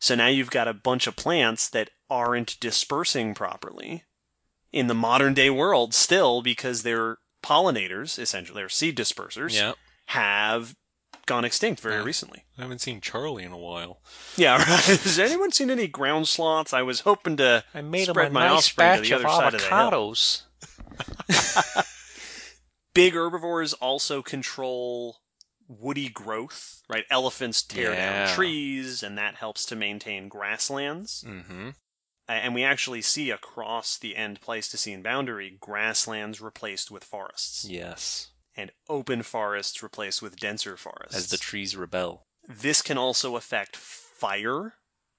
So 0.00 0.14
now 0.14 0.26
you've 0.28 0.50
got 0.50 0.66
a 0.68 0.72
bunch 0.74 1.06
of 1.06 1.14
plants 1.16 1.68
that 1.70 1.90
aren't 2.10 2.58
dispersing 2.60 3.34
properly 3.34 4.04
in 4.72 4.86
the 4.86 4.94
modern 4.94 5.34
day 5.34 5.50
world 5.50 5.92
still 5.94 6.40
because 6.42 6.82
their 6.82 7.18
pollinators, 7.42 8.18
essentially 8.18 8.60
their 8.60 8.68
seed 8.68 8.96
dispersers, 8.96 9.54
Yep. 9.54 9.76
have 10.06 10.74
gone 11.28 11.44
extinct 11.44 11.80
very 11.80 11.96
Yeah. 11.98 12.02
recently. 12.02 12.44
I 12.58 12.62
haven't 12.62 12.80
seen 12.80 13.00
Charlie 13.00 13.44
in 13.44 13.52
a 13.52 13.58
while. 13.58 14.00
Yeah, 14.36 14.56
right. 14.58 14.66
Has 14.66 15.18
anyone 15.20 15.52
seen 15.52 15.70
any 15.70 15.86
ground 15.86 16.26
sloths? 16.26 16.72
I 16.72 16.82
was 16.82 17.00
hoping 17.00 17.36
to 17.36 17.62
I 17.72 17.82
made 17.82 18.08
spread 18.08 18.28
a 18.28 18.30
my 18.32 18.48
nice 18.48 18.58
offspring 18.58 18.88
to 18.88 18.98
batch 19.00 19.08
the 19.10 19.14
of 19.16 19.24
other 19.24 19.28
side 19.28 19.54
of 19.54 19.60
the 19.60 19.66
hill. 19.68 20.16
Big 22.94 23.14
herbivores 23.14 23.74
also 23.74 24.22
control 24.22 25.18
woody 25.68 26.08
growth, 26.08 26.82
right? 26.88 27.04
Elephants 27.10 27.62
tear 27.62 27.92
Yeah. 27.92 28.26
down 28.26 28.34
trees, 28.34 29.02
and 29.02 29.16
that 29.18 29.36
helps 29.36 29.64
to 29.66 29.76
maintain 29.76 30.28
grasslands. 30.28 31.24
Mm-hmm. 31.26 31.70
And 32.26 32.54
we 32.54 32.64
actually 32.64 33.02
see 33.02 33.30
across 33.30 33.98
the 33.98 34.16
end 34.16 34.40
Pleistocene 34.40 35.02
boundary 35.02 35.56
grasslands 35.60 36.40
replaced 36.40 36.90
with 36.90 37.04
forests, 37.04 37.64
Yes. 37.64 38.28
And 38.58 38.70
open 38.88 39.22
forests 39.22 39.82
replaced 39.82 40.20
with 40.20 40.36
denser 40.38 40.76
forests. 40.76 41.16
As 41.16 41.28
the 41.30 41.38
trees 41.38 41.74
rebel. 41.76 42.26
this 42.46 42.82
can 42.82 42.98
also 42.98 43.36
affect 43.36 43.76
fire, 43.76 44.74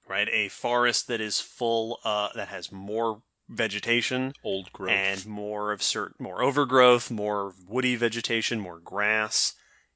right? 0.08 0.28
A 0.32 0.50
forest 0.50 1.08
that 1.08 1.22
is 1.22 1.40
full, 1.40 2.00
uh, 2.04 2.30
that 2.36 2.50
has 2.50 2.72
more 2.72 3.24
vegetation 3.48 4.34
Old 4.44 4.72
growth. 4.74 4.92
and 4.92 5.26
more 5.26 5.72
of 5.72 5.82
certain 5.82 6.16
more 6.20 6.44
overgrowth, 6.44 7.10
more 7.10 7.54
woody 7.66 7.96
vegetation, 7.96 8.60
more 8.60 8.80
grass 8.80 9.54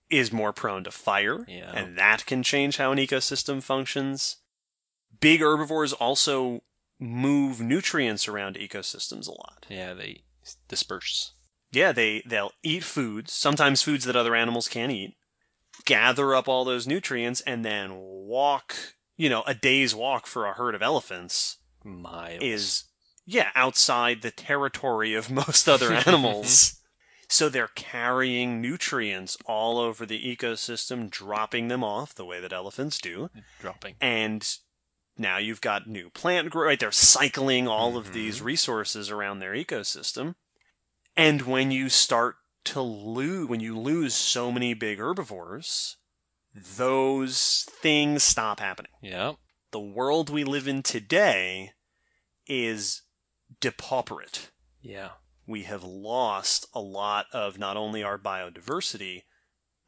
is 0.09 0.31
more 0.31 0.53
prone 0.53 0.83
to 0.85 0.91
fire, 0.91 1.45
Yeah. 1.47 1.71
and 1.71 1.97
that 1.97 2.25
can 2.25 2.41
change 2.43 2.77
how 2.77 2.91
an 2.91 2.97
ecosystem 2.97 3.61
functions. 3.61 4.37
Big 5.19 5.41
herbivores 5.41 5.93
also 5.93 6.63
move 6.99 7.59
nutrients 7.61 8.27
around 8.27 8.55
ecosystems 8.55 9.27
a 9.27 9.31
lot. 9.31 9.65
yeah, 9.69 9.93
they 9.93 10.23
disperse. 10.67 11.33
Yeah, 11.73 11.91
they 11.91 12.21
they'll 12.25 12.51
eat 12.63 12.83
foods, 12.83 13.33
sometimes 13.33 13.81
foods 13.81 14.05
that 14.05 14.15
other 14.15 14.35
animals 14.35 14.67
can't 14.67 14.91
eat, 14.91 15.15
gather 15.85 16.35
up 16.35 16.47
all 16.47 16.63
those 16.65 16.87
nutrients 16.87 17.41
and 17.41 17.65
then 17.65 17.95
walk, 17.95 18.75
you 19.17 19.29
know, 19.29 19.43
a 19.47 19.53
day's 19.53 19.93
walk 19.95 20.27
for 20.27 20.45
a 20.45 20.53
herd 20.53 20.75
of 20.75 20.81
elephants 20.81 21.57
Miles. 21.83 22.41
is 22.41 22.83
yeah 23.25 23.49
outside 23.55 24.21
the 24.21 24.31
territory 24.31 25.13
of 25.13 25.31
most 25.41 25.67
other 25.67 25.91
animals 26.07 26.79
so 27.29 27.49
they're 27.49 27.69
carrying 27.73 28.61
nutrients 28.61 29.37
all 29.45 29.77
over 29.79 30.05
the 30.05 30.19
ecosystem 30.35 31.09
dropping 31.09 31.67
them 31.69 31.83
off 31.83 32.13
the 32.13 32.25
way 32.25 32.39
that 32.39 32.53
elephants 32.53 32.99
do 32.99 33.29
dropping. 33.59 33.95
and 34.01 34.57
now 35.17 35.37
you've 35.37 35.61
got 35.61 35.87
new 35.87 36.09
plant 36.09 36.49
growth 36.49 36.65
right 36.67 36.79
they're 36.79 36.91
cycling 36.91 37.67
all 37.67 37.97
of 37.97 38.09
Mhm. 38.09 38.13
these 38.13 38.41
resources 38.41 39.09
around 39.09 39.39
their 39.39 39.53
ecosystem 39.53 40.35
and 41.15 41.43
when 41.43 41.71
you 41.71 41.89
start 41.89 42.35
to 42.65 42.81
lose 42.81 43.47
when 43.47 43.59
you 43.59 43.77
lose 43.77 44.13
so 44.13 44.51
many 44.51 44.73
big 44.73 44.99
herbivores 44.99 45.97
those 46.77 47.65
things 47.81 48.23
stop 48.23 48.59
happening 48.59 48.91
Yeah. 49.01 49.33
the 49.71 49.79
world 49.79 50.29
we 50.29 50.43
live 50.43 50.67
in 50.67 50.83
today 50.83 51.71
is 52.47 53.01
depauperate. 53.59 54.51
Yeah. 54.81 55.11
We 55.47 55.63
have 55.63 55.83
lost 55.83 56.67
a 56.73 56.79
lot 56.79 57.25
of 57.33 57.57
not 57.57 57.75
only 57.77 58.03
our 58.03 58.17
biodiversity, 58.17 59.23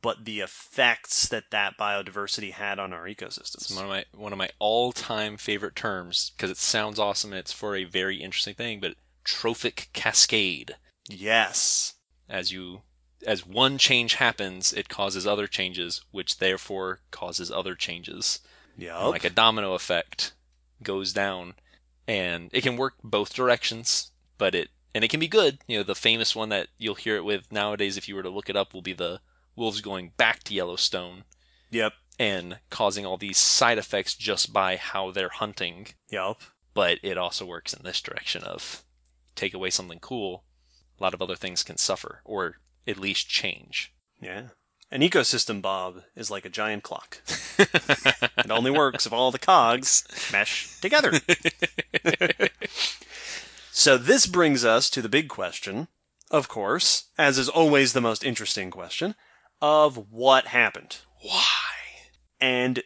but 0.02 0.26
the 0.26 0.40
effects 0.42 1.28
that 1.30 1.46
that 1.52 1.78
biodiversity 1.78 2.52
had 2.52 2.80
on 2.80 2.94
our 2.94 3.06
ecosystems. 3.06 3.56
It's 3.70 3.76
one 3.76 3.86
of 3.86 3.90
my 3.90 4.06
one 4.14 4.32
of 4.32 4.38
my 4.38 4.50
all-time 4.60 5.38
favorite 5.38 5.76
terms 5.76 6.32
because 6.36 6.50
it 6.52 6.58
sounds 6.58 7.00
awesome 7.00 7.32
and 7.32 7.40
it's 7.40 7.54
for 7.54 7.76
a 7.76 7.84
very 7.86 8.18
interesting 8.18 8.56
thing, 8.56 8.80
but 8.80 8.96
trophic 9.24 9.90
cascade. 9.94 10.76
Yes. 11.10 11.94
As 12.30 12.52
you 12.52 12.82
as 13.26 13.46
one 13.46 13.78
change 13.78 14.16
happens, 14.16 14.74
it 14.74 14.90
causes 14.90 15.26
other 15.26 15.48
changes, 15.48 16.02
which 16.12 16.38
therefore 16.38 17.00
causes 17.12 17.52
other 17.52 17.76
changes. 17.76 18.40
Yep. 18.78 19.04
Like 19.06 19.24
a 19.24 19.30
domino 19.30 19.74
effect 19.74 20.34
goes 20.84 21.14
down. 21.14 21.56
And 22.08 22.50
it 22.54 22.62
can 22.62 22.78
work 22.78 22.96
both 23.04 23.34
directions, 23.34 24.12
but 24.38 24.54
it 24.54 24.70
and 24.94 25.04
it 25.04 25.10
can 25.10 25.20
be 25.20 25.28
good. 25.28 25.60
You 25.68 25.78
know, 25.78 25.84
the 25.84 25.96
famous 25.96 26.36
one 26.36 26.50
that 26.50 26.68
you'll 26.78 26.96
hear 26.96 27.16
it 27.16 27.26
with 27.26 27.52
nowadays 27.52 27.98
if 27.98 28.08
you 28.08 28.16
were 28.16 28.24
to 28.24 28.30
look 28.30 28.50
it 28.50 28.56
up 28.56 28.74
will 28.74 28.82
be 28.82 28.94
the 28.94 29.20
wolves 29.56 29.82
going 29.82 30.12
back 30.18 30.44
to 30.44 30.54
Yellowstone 30.54 31.24
yep. 31.72 31.94
and 32.20 32.60
causing 32.70 33.06
all 33.06 33.18
these 33.18 33.38
side 33.38 33.78
effects 33.78 34.16
just 34.16 34.54
by 34.54 34.78
how 34.78 35.12
they're 35.12 35.30
hunting. 35.30 35.88
Yep. 36.10 36.38
But 36.74 37.00
it 37.04 37.18
also 37.18 37.46
works 37.46 37.74
in 37.74 37.84
this 37.84 38.02
direction 38.02 38.44
of 38.44 38.84
take 39.36 39.54
away 39.54 39.70
something 39.70 40.00
cool, 40.00 40.44
a 41.00 41.04
lot 41.04 41.14
of 41.14 41.22
other 41.22 41.36
things 41.36 41.64
can 41.64 41.78
suffer 41.78 42.22
or 42.24 42.56
at 42.88 42.98
least 42.98 43.30
change. 43.30 43.94
Yeah. 44.22 44.50
An 44.92 45.02
ecosystem, 45.02 45.62
Bob, 45.62 46.04
is 46.16 46.30
like 46.30 46.46
a 46.46 46.50
giant 46.50 46.84
clock. 46.84 47.22
it 47.58 48.52
only 48.52 48.72
works 48.72 49.06
if 49.06 49.14
all 49.14 49.32
the 49.32 49.40
cogs 49.40 50.04
mesh 50.32 50.80
together. 50.80 51.14
so 53.72 53.98
this 53.98 54.28
brings 54.28 54.64
us 54.64 54.90
to 54.92 55.02
the 55.02 55.10
big 55.10 55.28
question, 55.28 55.88
of 56.30 56.48
course, 56.48 57.06
as 57.18 57.38
is 57.38 57.50
always 57.50 57.94
the 57.94 58.02
most 58.02 58.24
interesting 58.24 58.70
question, 58.70 59.16
of 59.62 60.12
what 60.12 60.48
happened. 60.48 61.00
Why? 61.22 61.42
And 62.40 62.84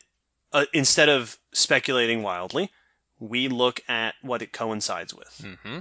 uh, 0.54 0.66
instead 0.74 1.10
of 1.10 1.38
speculating 1.52 2.24
wildly, 2.24 2.72
we 3.20 3.50
look 3.50 3.82
at 3.90 4.16
what 4.22 4.42
it 4.42 4.54
coincides 4.54 5.14
with. 5.14 5.42
Mm-hmm. 5.44 5.80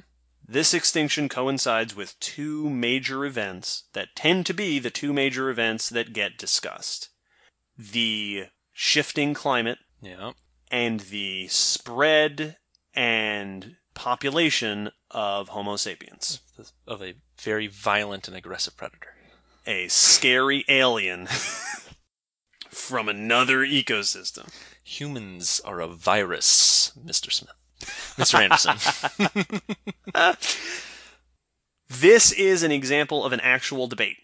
This 0.51 0.72
extinction 0.72 1.28
coincides 1.28 1.94
with 1.94 2.18
two 2.20 2.70
major 2.70 3.26
events 3.26 3.84
that 3.92 4.16
tend 4.16 4.46
to 4.46 4.55
be 4.55 4.78
the 4.78 4.90
two 4.90 5.12
major 5.12 5.51
events 5.51 5.90
that 5.90 6.14
get 6.14 6.38
discussed. 6.38 7.11
The 7.76 8.46
shifting 8.72 9.34
climate 9.34 9.78
Yeah. 10.01 10.32
and 10.70 11.01
the 11.01 11.49
spread 11.49 12.57
and 12.94 13.76
population 13.92 14.90
of 15.11 15.49
Homo 15.51 15.76
sapiens. 15.76 16.40
Of 16.86 17.03
a 17.03 17.14
very 17.38 17.66
violent 17.66 18.26
and 18.26 18.36
aggressive 18.36 18.76
predator. 18.76 19.14
A 19.66 19.88
scary 19.88 20.64
alien 20.68 21.26
from 22.70 23.09
another 23.09 23.59
ecosystem. 23.66 24.51
Humans 24.82 25.61
are 25.64 25.80
a 25.80 25.88
virus, 25.88 26.92
Mr. 26.99 27.30
Smith. 27.30 27.53
Mr. 27.80 28.40
Anderson. 28.40 28.76
This 31.88 32.32
is 32.32 32.62
an 32.62 32.70
example 32.70 33.24
of 33.24 33.32
an 33.32 33.40
actual 33.40 33.86
debate 33.86 34.18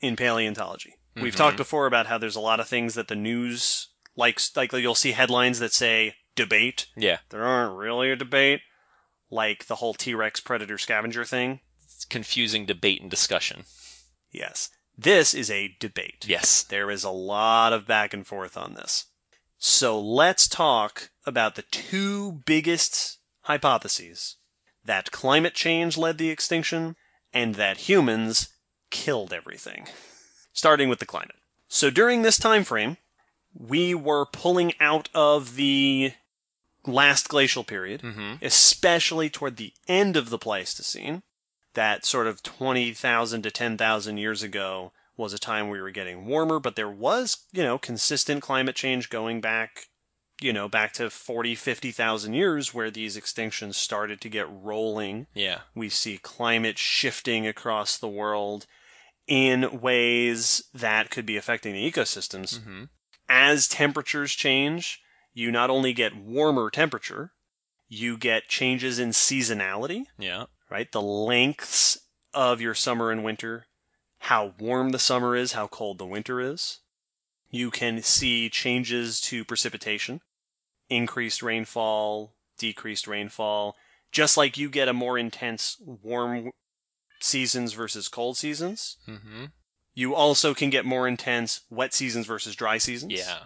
in 0.00 0.14
paleontology. 0.14 0.94
We've 1.16 1.32
Mhm. 1.34 1.38
talked 1.38 1.56
before 1.56 1.86
about 1.86 2.06
how 2.06 2.18
there's 2.18 2.36
a 2.36 2.40
lot 2.40 2.60
of 2.60 2.68
things 2.68 2.94
that 2.94 3.08
the 3.08 3.16
news 3.16 3.88
likes, 4.14 4.54
like 4.56 4.72
you'll 4.72 4.94
see 4.94 5.12
headlines 5.12 5.58
that 5.58 5.72
say 5.72 6.16
debate. 6.34 6.86
yeah. 6.96 7.20
There 7.30 7.44
aren't 7.44 7.76
really 7.78 8.10
a 8.12 8.16
debate, 8.16 8.60
like 9.30 9.66
the 9.66 9.76
whole 9.76 9.94
T-Rex 9.94 10.40
predator 10.40 10.76
scavenger 10.78 11.24
thing. 11.24 11.60
It's 11.82 12.04
confusing 12.04 12.66
debate 12.66 13.00
and 13.00 13.10
discussion. 13.10 13.64
Yes. 14.30 14.68
This 14.96 15.32
is 15.34 15.50
a 15.50 15.76
debate. 15.80 16.26
Yes. 16.28 16.62
There 16.62 16.90
is 16.90 17.04
a 17.04 17.10
lot 17.10 17.72
of 17.72 17.86
back 17.86 18.12
and 18.12 18.26
forth 18.26 18.56
on 18.56 18.74
this. 18.74 19.06
So 19.58 20.00
let's 20.00 20.46
talk 20.48 21.10
about 21.26 21.54
the 21.56 21.62
two 21.62 22.40
biggest 22.46 23.18
hypotheses 23.42 24.36
that 24.84 25.10
climate 25.10 25.54
change 25.54 25.96
led 25.98 26.18
the 26.18 26.30
extinction 26.30 26.96
and 27.32 27.56
that 27.56 27.88
humans 27.88 28.48
killed 28.90 29.32
everything. 29.32 29.86
Starting 30.52 30.88
with 30.88 30.98
the 30.98 31.06
climate. 31.06 31.36
So 31.68 31.90
during 31.90 32.22
this 32.22 32.38
time 32.38 32.64
frame, 32.64 32.96
we 33.54 33.94
were 33.94 34.24
pulling 34.24 34.72
out 34.80 35.08
of 35.14 35.56
the 35.56 36.12
last 36.86 37.28
glacial 37.28 37.64
period, 37.64 38.02
Mm-hmm. 38.02 38.34
especially 38.42 39.28
toward 39.28 39.56
the 39.56 39.72
end 39.86 40.16
of 40.16 40.30
the 40.30 40.38
Pleistocene. 40.38 41.22
That 41.74 42.04
sort 42.04 42.26
of 42.26 42.42
20,000 42.42 43.42
to 43.42 43.50
10,000 43.50 44.16
years 44.16 44.42
ago 44.42 44.92
was 45.18 45.34
a 45.34 45.38
time 45.38 45.68
we 45.68 45.80
were 45.80 45.90
getting 45.90 46.24
warmer, 46.24 46.58
but 46.58 46.76
there 46.76 46.88
was, 46.90 47.44
you 47.52 47.62
know, 47.62 47.76
consistent 47.76 48.40
climate 48.40 48.76
change 48.76 49.10
going 49.10 49.40
back, 49.42 49.86
you 50.40 50.52
know, 50.52 50.68
back 50.68 50.92
to 50.94 51.10
40, 51.10 51.54
50,000 51.56 52.32
years 52.32 52.72
where 52.72 52.90
these 52.90 53.16
extinctions 53.18 53.74
started 53.74 54.20
to 54.22 54.28
get 54.30 54.46
rolling. 54.48 55.26
Yeah. 55.34 55.60
We 55.74 55.88
see 55.90 56.16
climate 56.18 56.78
shifting 56.78 57.46
across 57.46 57.98
the 57.98 58.08
world 58.08 58.66
in 59.26 59.80
ways 59.80 60.62
that 60.72 61.10
could 61.10 61.26
be 61.26 61.36
affecting 61.36 61.74
the 61.74 61.90
ecosystems. 61.90 62.60
Mm-hmm. 62.60 62.84
As 63.28 63.68
temperatures 63.68 64.32
change, 64.32 65.00
you 65.34 65.50
not 65.50 65.68
only 65.68 65.92
get 65.92 66.16
warmer 66.16 66.70
temperature, 66.70 67.32
you 67.88 68.16
get 68.16 68.48
changes 68.48 68.98
in 68.98 69.10
seasonality 69.10 70.04
Yeah. 70.18 70.44
right? 70.70 70.90
The 70.90 71.02
lengths 71.02 71.98
of 72.32 72.60
your 72.60 72.74
summer 72.74 73.10
and 73.10 73.24
winter, 73.24 73.66
how 74.18 74.54
warm 74.58 74.90
the 74.90 74.98
summer 74.98 75.36
is, 75.36 75.52
how 75.52 75.66
cold 75.66 75.98
the 75.98 76.06
winter 76.06 76.40
is. 76.40 76.80
You 77.50 77.70
can 77.70 78.02
see 78.02 78.50
changes 78.50 79.20
to 79.22 79.44
precipitation, 79.44 80.20
increased 80.90 81.42
rainfall, 81.42 82.34
decreased 82.58 83.06
rainfall, 83.06 83.76
just 84.12 84.36
like 84.36 84.58
you 84.58 84.68
get 84.68 84.88
a 84.88 84.92
more 84.92 85.18
intense 85.18 85.80
warm 85.80 86.50
seasons 87.20 87.72
versus 87.72 88.08
cold 88.08 88.36
seasons. 88.36 88.98
Mm-hmm. 89.08 89.46
You 89.94 90.14
also 90.14 90.54
can 90.54 90.70
get 90.70 90.84
more 90.84 91.08
intense 91.08 91.62
wet 91.70 91.94
seasons 91.94 92.26
versus 92.26 92.54
dry 92.54 92.78
seasons. 92.78 93.12
Yeah. 93.12 93.38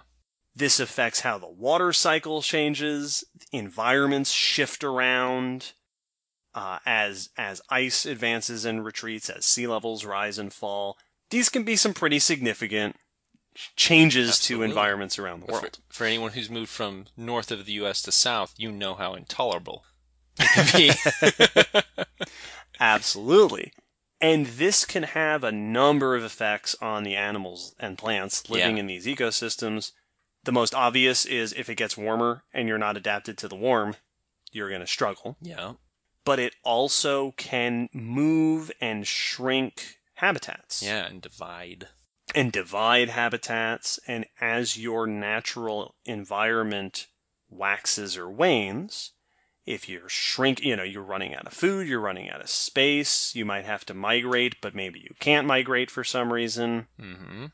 This 0.55 0.81
affects 0.81 1.21
how 1.21 1.39
the 1.39 1.49
water 1.49 1.93
cycle 1.93 2.43
changes, 2.43 3.25
environments 3.53 4.31
shift 4.31 4.85
around 4.85 5.73
uh, 6.55 6.79
as 6.85 7.31
as 7.37 7.61
ice 7.71 8.05
advances 8.07 8.65
and 8.65 8.85
retreats, 8.85 9.29
as 9.31 9.45
sea 9.45 9.67
levels 9.67 10.05
rise 10.05 10.39
and 10.39 10.53
fall. 10.53 10.97
These 11.31 11.49
can 11.49 11.65
be 11.65 11.77
some 11.77 11.95
pretty 11.95 12.19
significant 12.19 12.97
changes 13.77 14.31
Absolutely. 14.31 14.67
to 14.67 14.71
environments 14.71 15.19
around 15.19 15.41
the 15.41 15.47
For, 15.47 15.53
world. 15.53 15.79
for 15.89 16.05
anyone 16.07 16.33
who's 16.33 16.51
moved 16.51 16.71
from 16.71 17.07
north 17.17 17.51
of 17.51 17.65
the 17.67 17.73
U.S. 17.75 18.03
to 18.03 18.13
south, 18.13 18.55
you 18.57 18.71
know 18.73 18.95
how 18.95 19.15
intolerable 19.15 19.85
it 20.39 20.49
can 20.55 21.75
be. 21.75 21.81
Absolutely. 22.81 23.73
And 24.21 24.47
this 24.47 24.85
can 24.85 25.03
have 25.03 25.43
a 25.45 25.53
number 25.53 26.15
of 26.17 26.23
effects 26.25 26.77
on 26.81 27.03
the 27.03 27.17
animals 27.17 27.75
and 27.79 27.99
plants 27.99 28.49
living 28.49 28.77
Yeah. 28.77 28.81
in 28.81 28.87
these 28.87 29.07
ecosystems. 29.07 29.93
The 30.45 30.53
most 30.53 30.75
obvious 30.75 31.25
is 31.25 31.53
if 31.53 31.69
it 31.69 31.75
gets 31.77 31.97
warmer 31.97 32.45
and 32.55 32.69
you're 32.69 32.79
not 32.79 32.97
adapted 32.97 33.37
to 33.39 33.49
the 33.49 33.57
warm, 33.57 33.97
you're 34.53 34.69
going 34.69 34.81
to 34.81 34.87
struggle. 34.87 35.37
yeah. 35.41 35.73
But 36.25 36.39
it 36.39 36.55
also 36.63 37.33
can 37.33 37.89
move 37.93 38.71
and 38.81 39.07
shrink 39.07 39.97
habitats 40.15 40.83
Yeah, 40.83 41.07
and 41.07 41.21
divide. 41.21 41.89
and 42.35 42.53
divide 42.53 43.09
habitats. 43.11 43.99
And 44.07 44.27
as 44.41 44.79
your 44.79 45.07
natural 45.07 45.95
environment 46.05 47.09
waxes 47.51 48.17
or 48.17 48.31
wanes, 48.31 49.13
if 49.67 49.89
you're 49.89 50.09
shrink, 50.09 50.61
you 50.63 50.75
know, 50.77 50.83
you're 50.83 51.03
running 51.03 51.35
out 51.35 51.47
of 51.47 51.53
food, 51.53 51.87
you're 51.87 52.01
running 52.01 52.31
out 52.31 52.41
of 52.41 52.49
space, 52.49 53.35
you 53.35 53.45
might 53.45 53.65
have 53.65 53.85
to 53.87 53.95
migrate, 53.95 54.57
but 54.61 54.75
maybe 54.75 55.01
you 55.01 55.15
can't 55.21 55.47
migrate 55.47 55.91
for 55.91 56.03
some 56.03 56.33
reason. 56.33 56.89
Mm-hmm. 57.01 57.47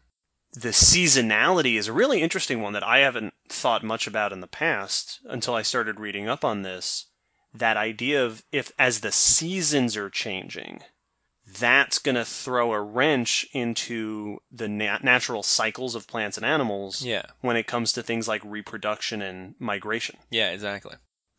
The 0.54 0.68
seasonality 0.70 1.76
is 1.76 1.88
a 1.88 1.92
really 1.92 2.22
interesting 2.22 2.62
one 2.62 2.72
that 2.72 2.82
I 2.86 2.98
haven't 3.00 3.34
thought 3.50 3.82
much 3.84 4.06
about 4.06 4.32
in 4.32 4.40
the 4.40 4.46
past 4.46 5.20
until 5.26 5.54
I 5.54 5.60
started 5.62 6.00
reading 6.00 6.26
up 6.28 6.44
on 6.44 6.62
this. 6.62 7.07
That 7.54 7.76
idea 7.76 8.24
of 8.24 8.44
if 8.52 8.72
as 8.78 9.00
the 9.00 9.12
seasons 9.12 9.96
are 9.96 10.10
changing, 10.10 10.80
that's 11.46 11.98
going 11.98 12.14
to 12.14 12.24
throw 12.24 12.72
a 12.74 12.80
wrench 12.80 13.46
into 13.52 14.38
the 14.50 14.68
nat- 14.68 15.02
natural 15.02 15.42
cycles 15.42 15.94
of 15.94 16.06
plants 16.06 16.36
and 16.36 16.44
animals 16.44 17.02
Yeah. 17.02 17.22
when 17.40 17.56
it 17.56 17.66
comes 17.66 17.92
to 17.92 18.02
things 18.02 18.28
like 18.28 18.42
reproduction 18.44 19.22
and 19.22 19.54
migration. 19.58 20.18
Yeah, 20.30 20.50
exactly. 20.50 20.96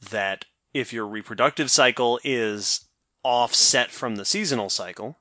That 0.09 0.45
if 0.73 0.91
your 0.91 1.05
reproductive 1.05 1.69
cycle 1.69 2.19
is 2.23 2.87
offset 3.23 3.91
from 3.91 4.15
the 4.15 4.25
seasonal 4.25 4.69
cycle, 4.71 5.19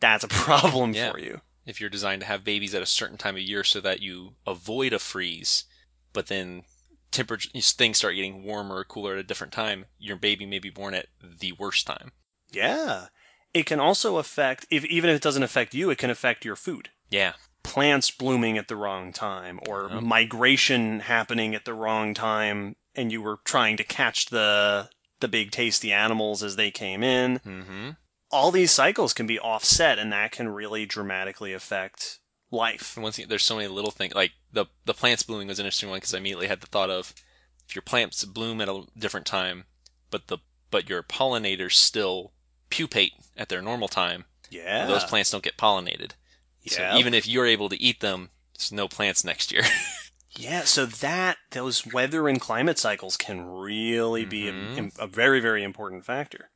that's 0.00 0.24
a 0.24 0.28
problem 0.48 0.94
Yeah. 0.94 1.10
for 1.12 1.18
you. 1.18 1.42
If 1.66 1.80
you're 1.80 1.90
designed 1.90 2.22
to 2.22 2.26
have 2.26 2.42
babies 2.42 2.74
at 2.74 2.82
a 2.82 2.86
certain 2.86 3.18
time 3.18 3.36
of 3.36 3.42
year 3.42 3.62
so 3.64 3.80
that 3.82 4.00
you 4.00 4.34
avoid 4.46 4.92
a 4.94 4.98
freeze, 4.98 5.64
but 6.12 6.26
then 6.28 6.62
temperature 7.12 7.48
things 7.54 7.98
start 7.98 8.16
getting 8.16 8.42
warmer 8.44 8.76
or 8.78 8.84
cooler 8.84 9.12
at 9.12 9.18
a 9.20 9.22
different 9.22 9.52
time, 9.52 9.84
your 9.98 10.16
baby 10.16 10.46
may 10.46 10.58
be 10.58 10.70
born 10.70 10.94
at 10.94 11.06
the 11.22 11.52
worst 11.52 11.86
time. 11.86 12.12
Yeah. 12.50 13.06
It 13.54 13.66
can 13.66 13.78
also 13.80 14.16
affect, 14.16 14.66
if 14.70 14.84
even 14.86 15.10
if 15.10 15.16
it 15.16 15.22
doesn't 15.22 15.42
affect 15.42 15.74
you, 15.74 15.90
it 15.90 15.98
can 15.98 16.10
affect 16.10 16.44
your 16.44 16.56
food. 16.56 16.88
Yeah. 17.10 17.34
plants 17.64 18.10
blooming 18.10 18.58
at 18.58 18.66
the 18.66 18.74
wrong 18.74 19.12
time 19.12 19.60
or 19.68 19.88
Yep. 19.92 20.02
migration 20.02 20.98
happening 21.00 21.54
at 21.54 21.64
the 21.64 21.72
wrong 21.74 22.12
time 22.12 22.74
and 22.96 23.12
you 23.12 23.22
were 23.22 23.38
trying 23.44 23.76
to 23.76 23.84
catch 23.84 24.26
the 24.26 24.90
the 25.20 25.28
big 25.28 25.52
tasty 25.52 25.92
animals 25.92 26.42
as 26.42 26.56
they 26.56 26.72
came 26.72 27.04
in. 27.04 27.38
Mm-hmm. 27.38 27.90
All 28.32 28.50
these 28.50 28.72
cycles 28.72 29.12
can 29.14 29.28
be 29.28 29.38
offset 29.38 29.96
and 30.00 30.12
that 30.12 30.32
can 30.32 30.48
really 30.48 30.84
dramatically 30.86 31.52
affect 31.52 32.18
life. 32.52 32.96
And 32.96 33.02
once 33.02 33.18
again, 33.18 33.28
there's 33.28 33.42
so 33.44 33.56
many 33.56 33.68
little 33.68 33.90
things. 33.90 34.14
Like 34.14 34.32
the 34.52 34.66
the 34.84 34.94
plants 34.94 35.22
blooming 35.22 35.48
was 35.48 35.58
an 35.58 35.66
interesting 35.66 35.88
one 35.88 35.96
because 35.98 36.14
I 36.14 36.18
immediately 36.18 36.46
had 36.48 36.60
the 36.60 36.66
thought 36.66 36.90
of 36.90 37.14
if 37.68 37.74
your 37.74 37.82
plants 37.82 38.24
bloom 38.24 38.60
at 38.60 38.68
a 38.68 38.84
different 38.96 39.26
time, 39.26 39.64
but 40.10 40.28
the 40.28 40.38
but 40.70 40.88
your 40.88 41.02
pollinators 41.02 41.72
still 41.72 42.32
pupate 42.70 43.12
at 43.36 43.48
their 43.48 43.60
normal 43.62 43.88
time, 43.88 44.24
Yeah. 44.50 44.86
those 44.86 45.04
plants 45.04 45.30
don't 45.30 45.44
get 45.44 45.56
pollinated. 45.58 46.12
So 46.66 46.80
Yeah. 46.80 46.96
even 46.98 47.12
if 47.14 47.26
you're 47.26 47.46
able 47.46 47.68
to 47.68 47.80
eat 47.80 48.00
them, 48.00 48.30
there's 48.54 48.72
no 48.72 48.88
plants 48.88 49.24
next 49.24 49.50
year. 49.52 49.62
Yeah, 50.34 50.64
so 50.64 50.86
that 50.86 51.36
those 51.50 51.84
weather 51.86 52.26
and 52.26 52.40
climate 52.40 52.78
cycles 52.78 53.18
can 53.18 53.44
really 53.44 54.24
be 54.24 54.44
Mhm. 54.44 54.98
a, 54.98 55.02
a 55.02 55.06
very 55.06 55.40
very 55.40 55.62
important 55.62 56.06
factor. 56.06 56.48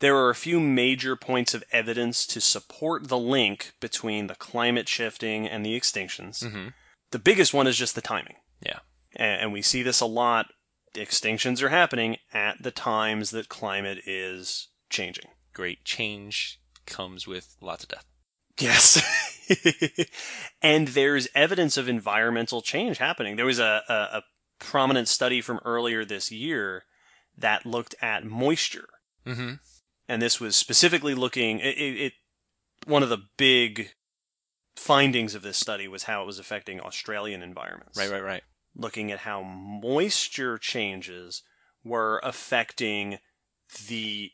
There 0.00 0.16
are 0.16 0.30
a 0.30 0.34
few 0.34 0.60
major 0.60 1.16
points 1.16 1.54
of 1.54 1.64
evidence 1.72 2.26
to 2.26 2.40
support 2.40 3.08
the 3.08 3.18
link 3.18 3.74
between 3.80 4.26
the 4.26 4.34
climate 4.34 4.88
shifting 4.88 5.46
and 5.46 5.64
the 5.64 5.78
extinctions. 5.78 6.42
mm-hmm. 6.44 6.68
The 7.10 7.18
biggest 7.18 7.54
one 7.54 7.66
is 7.66 7.76
just 7.76 7.94
the 7.94 8.00
timing. 8.00 8.36
Yeah. 8.60 8.80
And 9.14 9.52
we 9.52 9.62
see 9.62 9.82
this 9.82 10.00
a 10.00 10.06
lot. 10.06 10.46
Extinctions 10.94 11.62
are 11.62 11.68
happening 11.68 12.16
at 12.32 12.62
the 12.62 12.72
times 12.72 13.30
that 13.30 13.48
climate 13.48 13.98
is 14.06 14.68
changing. 14.90 15.26
Great 15.52 15.84
change 15.84 16.60
comes 16.86 17.26
with 17.26 17.56
lots 17.60 17.84
of 17.84 17.90
death. 17.90 18.04
Yes. 18.58 19.00
and 20.62 20.88
there's 20.88 21.28
evidence 21.34 21.76
of 21.76 21.88
environmental 21.88 22.62
change 22.62 22.98
happening. 22.98 23.36
There 23.36 23.46
was 23.46 23.58
a, 23.58 23.82
a, 23.88 23.92
a 23.92 24.22
prominent 24.58 25.08
study 25.08 25.40
from 25.40 25.60
earlier 25.64 26.04
this 26.04 26.30
year 26.30 26.84
that 27.36 27.66
looked 27.66 27.94
at 28.00 28.24
moisture. 28.24 28.88
Mm-hmm. 29.26 29.54
And 30.08 30.20
this 30.20 30.40
was 30.40 30.56
specifically 30.56 31.14
looking, 31.14 31.60
it, 31.60 31.78
it, 31.78 32.00
it 32.00 32.12
one 32.86 33.02
of 33.02 33.08
the 33.08 33.24
big 33.36 33.90
findings 34.76 35.34
of 35.34 35.42
this 35.42 35.56
study 35.56 35.88
was 35.88 36.04
how 36.04 36.22
it 36.22 36.26
was 36.26 36.38
affecting 36.38 36.80
Australian 36.80 37.42
environments. 37.42 37.96
Right, 37.98 38.10
right, 38.10 38.22
right. 38.22 38.42
Looking 38.76 39.10
at 39.12 39.20
how 39.20 39.42
moisture 39.42 40.58
changes 40.58 41.42
were 41.84 42.20
affecting 42.22 43.18
the 43.88 44.32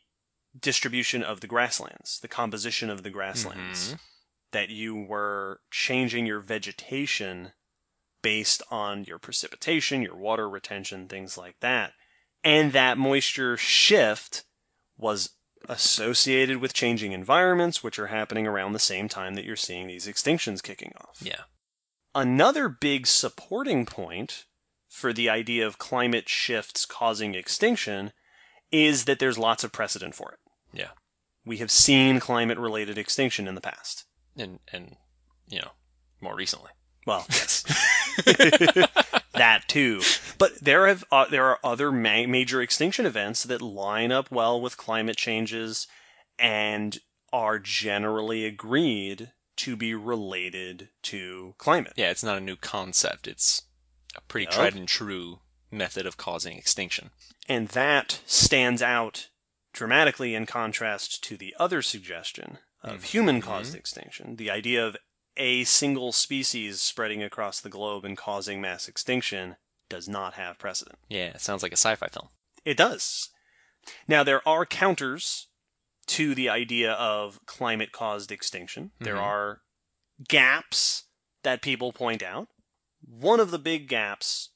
distribution 0.59 1.23
of 1.23 1.41
the 1.41 1.47
grasslands, 1.47 2.19
the 2.19 2.27
composition 2.27 2.89
of 2.89 3.03
the 3.03 3.09
grasslands 3.09 3.93
Mhm. 3.93 3.99
that 4.51 4.69
you 4.69 4.95
were 4.95 5.61
changing 5.71 6.25
your 6.25 6.39
vegetation 6.39 7.53
based 8.21 8.61
on 8.69 9.05
your 9.05 9.17
precipitation, 9.17 10.01
your 10.01 10.15
water 10.15 10.49
retention, 10.49 11.07
things 11.07 11.37
like 11.37 11.59
that. 11.61 11.93
And 12.43 12.73
that 12.73 12.97
moisture 12.97 13.55
shift 13.57 14.43
was 14.97 15.37
associated 15.67 16.57
with 16.57 16.73
changing 16.73 17.11
environments, 17.11 17.83
which 17.83 17.99
are 17.99 18.07
happening 18.07 18.47
around 18.47 18.73
the 18.73 18.79
same 18.79 19.07
time 19.07 19.35
that 19.35 19.45
you're 19.45 19.55
seeing 19.55 19.87
these 19.87 20.07
extinctions 20.07 20.61
kicking 20.61 20.93
off. 20.99 21.19
Yeah. 21.21 21.41
Another 22.13 22.67
big 22.67 23.07
supporting 23.07 23.85
point 23.85 24.45
for 24.89 25.13
the 25.13 25.29
idea 25.29 25.65
of 25.65 25.77
climate 25.77 26.27
shifts 26.27 26.85
causing 26.85 27.35
extinction 27.35 28.11
is 28.71 29.05
that 29.05 29.19
there's 29.19 29.37
lots 29.37 29.63
of 29.63 29.71
precedent 29.71 30.15
for 30.15 30.31
it. 30.33 30.39
Yeah. 30.73 30.89
We 31.45 31.57
have 31.57 31.71
seen 31.71 32.19
climate 32.19 32.57
related 32.57 32.97
extinction 32.97 33.47
in 33.47 33.55
the 33.55 33.61
past. 33.61 34.05
And 34.37 34.59
and 34.71 34.95
you 35.47 35.59
know, 35.59 35.71
more 36.19 36.35
recently. 36.35 36.71
Well, 37.05 37.25
yes. 37.29 37.63
that 39.33 39.63
too. 39.67 40.01
But 40.37 40.59
there 40.61 40.87
have 40.87 41.03
uh, 41.11 41.25
there 41.29 41.45
are 41.45 41.59
other 41.63 41.91
ma- 41.91 42.27
major 42.27 42.61
extinction 42.61 43.05
events 43.05 43.43
that 43.43 43.61
line 43.61 44.11
up 44.11 44.31
well 44.31 44.59
with 44.59 44.77
climate 44.77 45.17
changes 45.17 45.87
and 46.37 46.99
are 47.33 47.59
generally 47.59 48.45
agreed 48.45 49.31
to 49.57 49.75
be 49.75 49.93
related 49.93 50.89
to 51.03 51.53
climate. 51.57 51.93
Yeah, 51.95 52.09
it's 52.09 52.23
not 52.23 52.37
a 52.37 52.41
new 52.41 52.55
concept. 52.55 53.27
It's 53.27 53.63
a 54.15 54.21
pretty 54.21 54.47
tried 54.47 54.75
and 54.75 54.87
true 54.87 55.39
method 55.69 56.05
of 56.05 56.17
causing 56.17 56.57
extinction. 56.57 57.11
And 57.47 57.69
that 57.69 58.21
stands 58.25 58.81
out 58.81 59.29
dramatically 59.73 60.35
in 60.35 60.45
contrast 60.45 61.23
to 61.23 61.37
the 61.37 61.55
other 61.57 61.81
suggestion 61.81 62.57
of 62.83 63.03
human 63.05 63.41
caused 63.41 63.75
extinction, 63.75 64.35
the 64.35 64.49
idea 64.49 64.85
of 64.85 64.97
a 65.37 65.63
single 65.63 66.11
species 66.11 66.81
spreading 66.81 67.23
across 67.23 67.59
the 67.61 67.69
globe 67.69 68.05
and 68.05 68.17
causing 68.17 68.61
mass 68.61 68.87
extinction 68.87 69.55
does 69.89 70.07
not 70.07 70.33
have 70.35 70.59
precedent. 70.59 70.99
Yeah, 71.09 71.27
it 71.27 71.41
sounds 71.41 71.63
like 71.63 71.71
a 71.71 71.77
sci-fi 71.77 72.07
film. 72.07 72.29
It 72.65 72.77
does. 72.77 73.29
Now, 74.07 74.23
there 74.23 74.47
are 74.47 74.65
counters 74.65 75.47
to 76.07 76.35
the 76.35 76.49
idea 76.49 76.93
of 76.93 77.39
climate 77.45 77.91
caused 77.91 78.31
extinction. 78.31 78.91
There 78.99 79.15
Mhm. 79.15 79.21
are 79.23 79.61
gaps 80.27 81.05
that 81.43 81.61
people 81.61 81.91
point 81.93 82.21
out. 82.21 82.49
One 83.01 83.39
of 83.39 83.51
the 83.51 83.59
big 83.59 83.87
gaps 83.87 84.49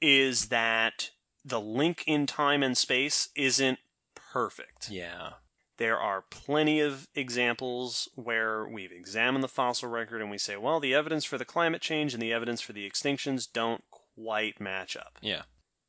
is 0.00 0.48
that 0.48 1.10
the 1.44 1.60
link 1.60 2.04
in 2.06 2.26
time 2.26 2.62
and 2.62 2.76
space 2.76 3.28
isn't 3.34 3.80
perfect. 4.14 4.88
Yeah. 4.90 5.34
There 5.80 5.98
are 5.98 6.24
plenty 6.30 6.78
of 6.80 7.08
examples 7.14 8.06
where 8.14 8.68
we've 8.68 8.92
examined 8.92 9.42
the 9.42 9.48
fossil 9.48 9.88
record 9.88 10.20
and 10.20 10.30
we 10.30 10.36
say, 10.36 10.58
well, 10.58 10.78
the 10.78 10.92
evidence 10.92 11.24
for 11.24 11.38
the 11.38 11.46
climate 11.46 11.80
change 11.80 12.12
and 12.12 12.22
the 12.22 12.34
evidence 12.34 12.60
for 12.60 12.74
the 12.74 12.88
extinctions 12.88 13.48
don't 13.50 13.82
quite 14.14 14.60
match 14.60 14.94
up. 14.94 15.16
Yeah. 15.22 15.44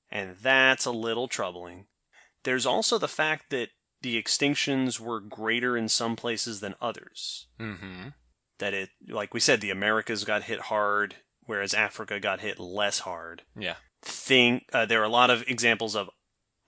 And 0.09 0.37
that's 0.41 0.85
a 0.85 0.91
little 0.91 1.27
troubling. 1.27 1.87
There's 2.45 2.65
also 2.65 2.97
the 2.97 3.09
fact 3.09 3.49
that 3.49 3.71
the 4.01 4.15
extinctions 4.15 4.97
were 4.97 5.19
greater 5.19 5.75
in 5.75 5.89
some 5.89 6.15
places 6.15 6.61
than 6.61 6.75
others. 6.79 7.47
Mm-hmm. 7.59 8.09
That 8.59 8.73
it, 8.73 8.91
like 9.09 9.33
we 9.33 9.41
said, 9.41 9.59
the 9.59 9.71
Americas 9.71 10.23
got 10.23 10.43
hit 10.43 10.61
hard, 10.61 11.15
whereas 11.47 11.73
Africa 11.73 12.17
got 12.21 12.39
hit 12.39 12.61
less 12.61 12.99
hard. 12.99 13.41
Yeah. 13.59 13.75
Thing, 14.01 14.61
uh, 14.71 14.85
there 14.85 15.01
are 15.01 15.03
a 15.03 15.09
lot 15.09 15.29
of 15.29 15.43
examples 15.49 15.97
of 15.97 16.09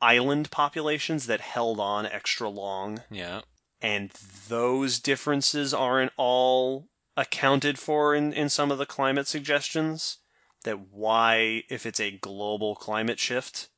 island 0.03 0.51
populations 0.51 1.25
that 1.27 1.41
held 1.41 1.79
on 1.79 2.05
extra 2.05 2.49
long, 2.49 3.01
Yeah. 3.09 3.41
and 3.81 4.11
those 4.49 4.99
differences 4.99 5.73
aren't 5.73 6.11
all 6.17 6.89
accounted 7.15 7.79
for 7.79 8.13
in, 8.15 8.33
in 8.33 8.49
some 8.49 8.71
of 8.71 8.77
the 8.77 8.85
climate 8.85 9.27
suggestions. 9.27 10.17
That 10.63 10.79
why, 10.91 11.63
if 11.69 11.85
it's 11.85 11.99
a 11.99 12.11
global 12.11 12.75
climate 12.75 13.19
shift, 13.19 13.69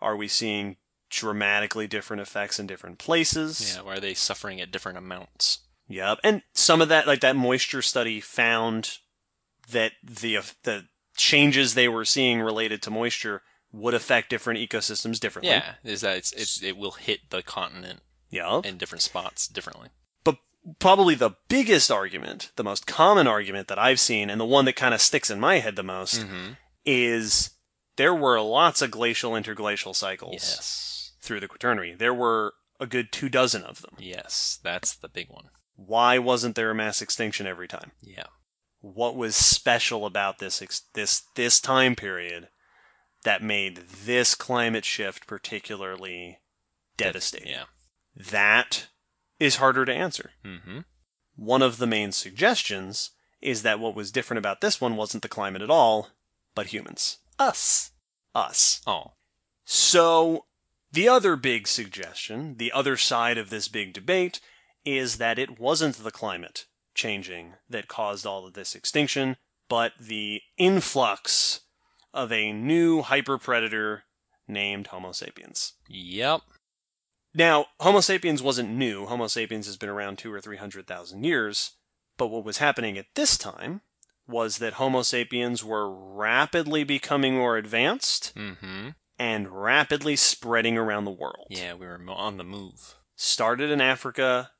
are 0.00 0.16
we 0.16 0.28
seeing 0.28 0.76
dramatically 1.10 1.86
different 1.88 2.20
effects 2.22 2.58
in 2.60 2.66
different 2.66 2.98
places? 2.98 3.74
Yeah. 3.74 3.82
Why 3.82 3.94
are 3.94 4.00
they 4.00 4.14
suffering 4.14 4.60
at 4.60 4.70
different 4.70 4.98
amounts? 4.98 5.60
Yep. 5.88 6.18
And 6.22 6.42
some 6.54 6.80
of 6.80 6.88
that, 6.90 7.06
like 7.06 7.20
that 7.20 7.34
moisture 7.34 7.82
study 7.82 8.20
found 8.20 8.98
that 9.70 9.92
the, 10.02 10.38
the 10.62 10.84
changes 11.16 11.74
they 11.74 11.88
were 11.88 12.04
seeing 12.04 12.40
related 12.40 12.82
to 12.82 12.90
moisture 12.90 13.42
would 13.78 13.94
affect 13.94 14.30
different 14.30 14.60
ecosystems 14.60 15.18
differently. 15.20 15.50
Yeah. 15.52 15.74
Is 15.84 16.00
that 16.02 16.16
it's, 16.16 16.32
it's 16.32 16.62
it 16.62 16.76
will 16.76 16.92
hit 16.92 17.30
the 17.30 17.42
continent 17.42 18.00
Yep. 18.30 18.66
in 18.66 18.76
different 18.78 19.02
spots 19.02 19.46
differently. 19.48 19.88
But 20.24 20.36
probably 20.78 21.14
the 21.14 21.36
biggest 21.48 21.90
argument, 21.90 22.50
the 22.56 22.64
most 22.64 22.86
common 22.86 23.26
argument 23.26 23.68
that 23.68 23.78
I've 23.78 24.00
seen, 24.00 24.28
and 24.28 24.38
the 24.40 24.44
one 24.44 24.64
that 24.66 24.76
kind 24.76 24.92
of 24.94 25.00
sticks 25.00 25.30
in 25.30 25.40
my 25.40 25.60
head 25.60 25.76
the 25.76 25.82
most, 25.82 26.20
Mm-hmm. 26.20 26.52
is 26.84 27.50
there 27.96 28.14
were 28.14 28.40
lots 28.40 28.82
of 28.82 28.90
glacial 28.90 29.32
interglacial 29.34 29.94
cycles 29.94 30.32
Yes. 30.34 31.12
through 31.20 31.40
the 31.40 31.48
Quaternary. 31.48 31.94
There 31.98 32.14
were 32.14 32.54
a 32.80 32.86
good 32.86 33.10
two 33.12 33.28
dozen 33.28 33.62
of 33.64 33.82
them. 33.82 33.94
Yes. 33.98 34.58
That's 34.62 34.94
the 34.94 35.08
big 35.08 35.28
one. 35.30 35.46
Why 35.76 36.18
wasn't 36.18 36.54
there 36.54 36.70
a 36.70 36.74
mass 36.74 37.00
extinction 37.02 37.46
every 37.46 37.68
time? 37.68 37.92
Yeah. 38.02 38.26
What 38.80 39.16
was 39.16 39.34
special 39.36 40.06
about 40.06 40.38
this 40.38 40.62
ex- 40.62 40.82
this 40.94 41.22
this 41.34 41.60
time 41.60 41.96
period 41.96 42.48
that 43.28 43.42
made 43.42 43.82
this 44.06 44.34
climate 44.34 44.86
shift 44.86 45.26
particularly 45.26 46.38
devastating? 46.96 47.52
Yeah. 47.52 47.64
That 48.16 48.88
is 49.38 49.56
harder 49.56 49.84
to 49.84 49.92
answer. 49.92 50.30
Mm-hmm. 50.42 50.78
One 51.36 51.60
of 51.60 51.76
the 51.76 51.86
main 51.86 52.12
suggestions 52.12 53.10
is 53.42 53.60
that 53.64 53.80
what 53.80 53.94
was 53.94 54.10
different 54.10 54.38
about 54.38 54.62
this 54.62 54.80
one 54.80 54.96
wasn't 54.96 55.22
the 55.22 55.28
climate 55.28 55.60
at 55.60 55.68
all, 55.68 56.08
but 56.54 56.68
humans. 56.68 57.18
Us. 57.38 57.90
Us. 58.34 58.80
Oh. 58.86 59.12
So, 59.62 60.46
the 60.90 61.06
other 61.06 61.36
big 61.36 61.68
suggestion, 61.68 62.56
the 62.56 62.72
other 62.72 62.96
side 62.96 63.36
of 63.36 63.50
this 63.50 63.68
big 63.68 63.92
debate, 63.92 64.40
is 64.86 65.18
that 65.18 65.38
it 65.38 65.60
wasn't 65.60 65.96
the 65.96 66.10
climate 66.10 66.64
changing 66.94 67.56
that 67.68 67.88
caused 67.88 68.24
all 68.24 68.46
of 68.46 68.54
this 68.54 68.74
extinction, 68.74 69.36
but 69.68 69.92
the 70.00 70.40
influx 70.56 71.60
of 72.18 72.32
a 72.32 72.52
new 72.52 73.02
hyper 73.02 73.38
predator 73.38 74.04
named 74.46 74.88
Homo 74.88 75.12
sapiens. 75.12 75.74
Yep. 75.88 76.40
Now, 77.34 77.66
Homo 77.80 78.00
sapiens 78.00 78.42
wasn't 78.42 78.70
new. 78.70 79.06
Homo 79.06 79.26
sapiens 79.26 79.66
has 79.66 79.76
been 79.76 79.88
around 79.88 80.18
two 80.18 80.32
or 80.32 80.40
three 80.40 80.56
hundred 80.56 80.86
thousand 80.86 81.24
years. 81.24 81.72
But 82.16 82.28
what 82.28 82.44
was 82.44 82.58
happening 82.58 82.98
at 82.98 83.06
this 83.14 83.38
time 83.38 83.82
was 84.26 84.58
that 84.58 84.74
Homo 84.74 85.02
sapiens 85.02 85.64
were 85.64 85.88
rapidly 85.90 86.84
becoming 86.84 87.36
more 87.36 87.56
advanced 87.56 88.34
Mm-hmm. 88.34 88.88
and 89.18 89.48
rapidly 89.48 90.16
spreading 90.16 90.76
around 90.76 91.04
the 91.04 91.10
world. 91.12 91.46
Yeah, 91.50 91.74
we 91.74 91.86
were 91.86 92.00
on 92.08 92.36
the 92.36 92.44
move. 92.44 92.96
Started 93.16 93.70
in 93.70 93.80
Africa, 93.80 94.50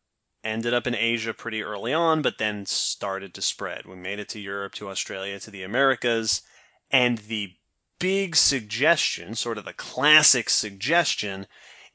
ended 0.44 0.72
up 0.72 0.86
in 0.86 0.94
Asia 0.94 1.34
pretty 1.34 1.62
early 1.62 1.92
on, 1.92 2.22
but 2.22 2.38
then 2.38 2.64
started 2.66 3.34
to 3.34 3.42
spread. 3.42 3.86
We 3.86 3.96
made 3.96 4.18
it 4.20 4.28
to 4.30 4.40
Europe, 4.40 4.74
to 4.74 4.88
Australia, 4.88 5.38
to 5.40 5.50
the 5.50 5.62
Americas, 5.64 6.42
and 6.90 7.18
the 7.18 7.54
big 7.98 8.36
suggestion, 8.36 9.34
sort 9.34 9.58
of 9.58 9.64
the 9.64 9.72
classic 9.72 10.48
suggestion, 10.50 11.46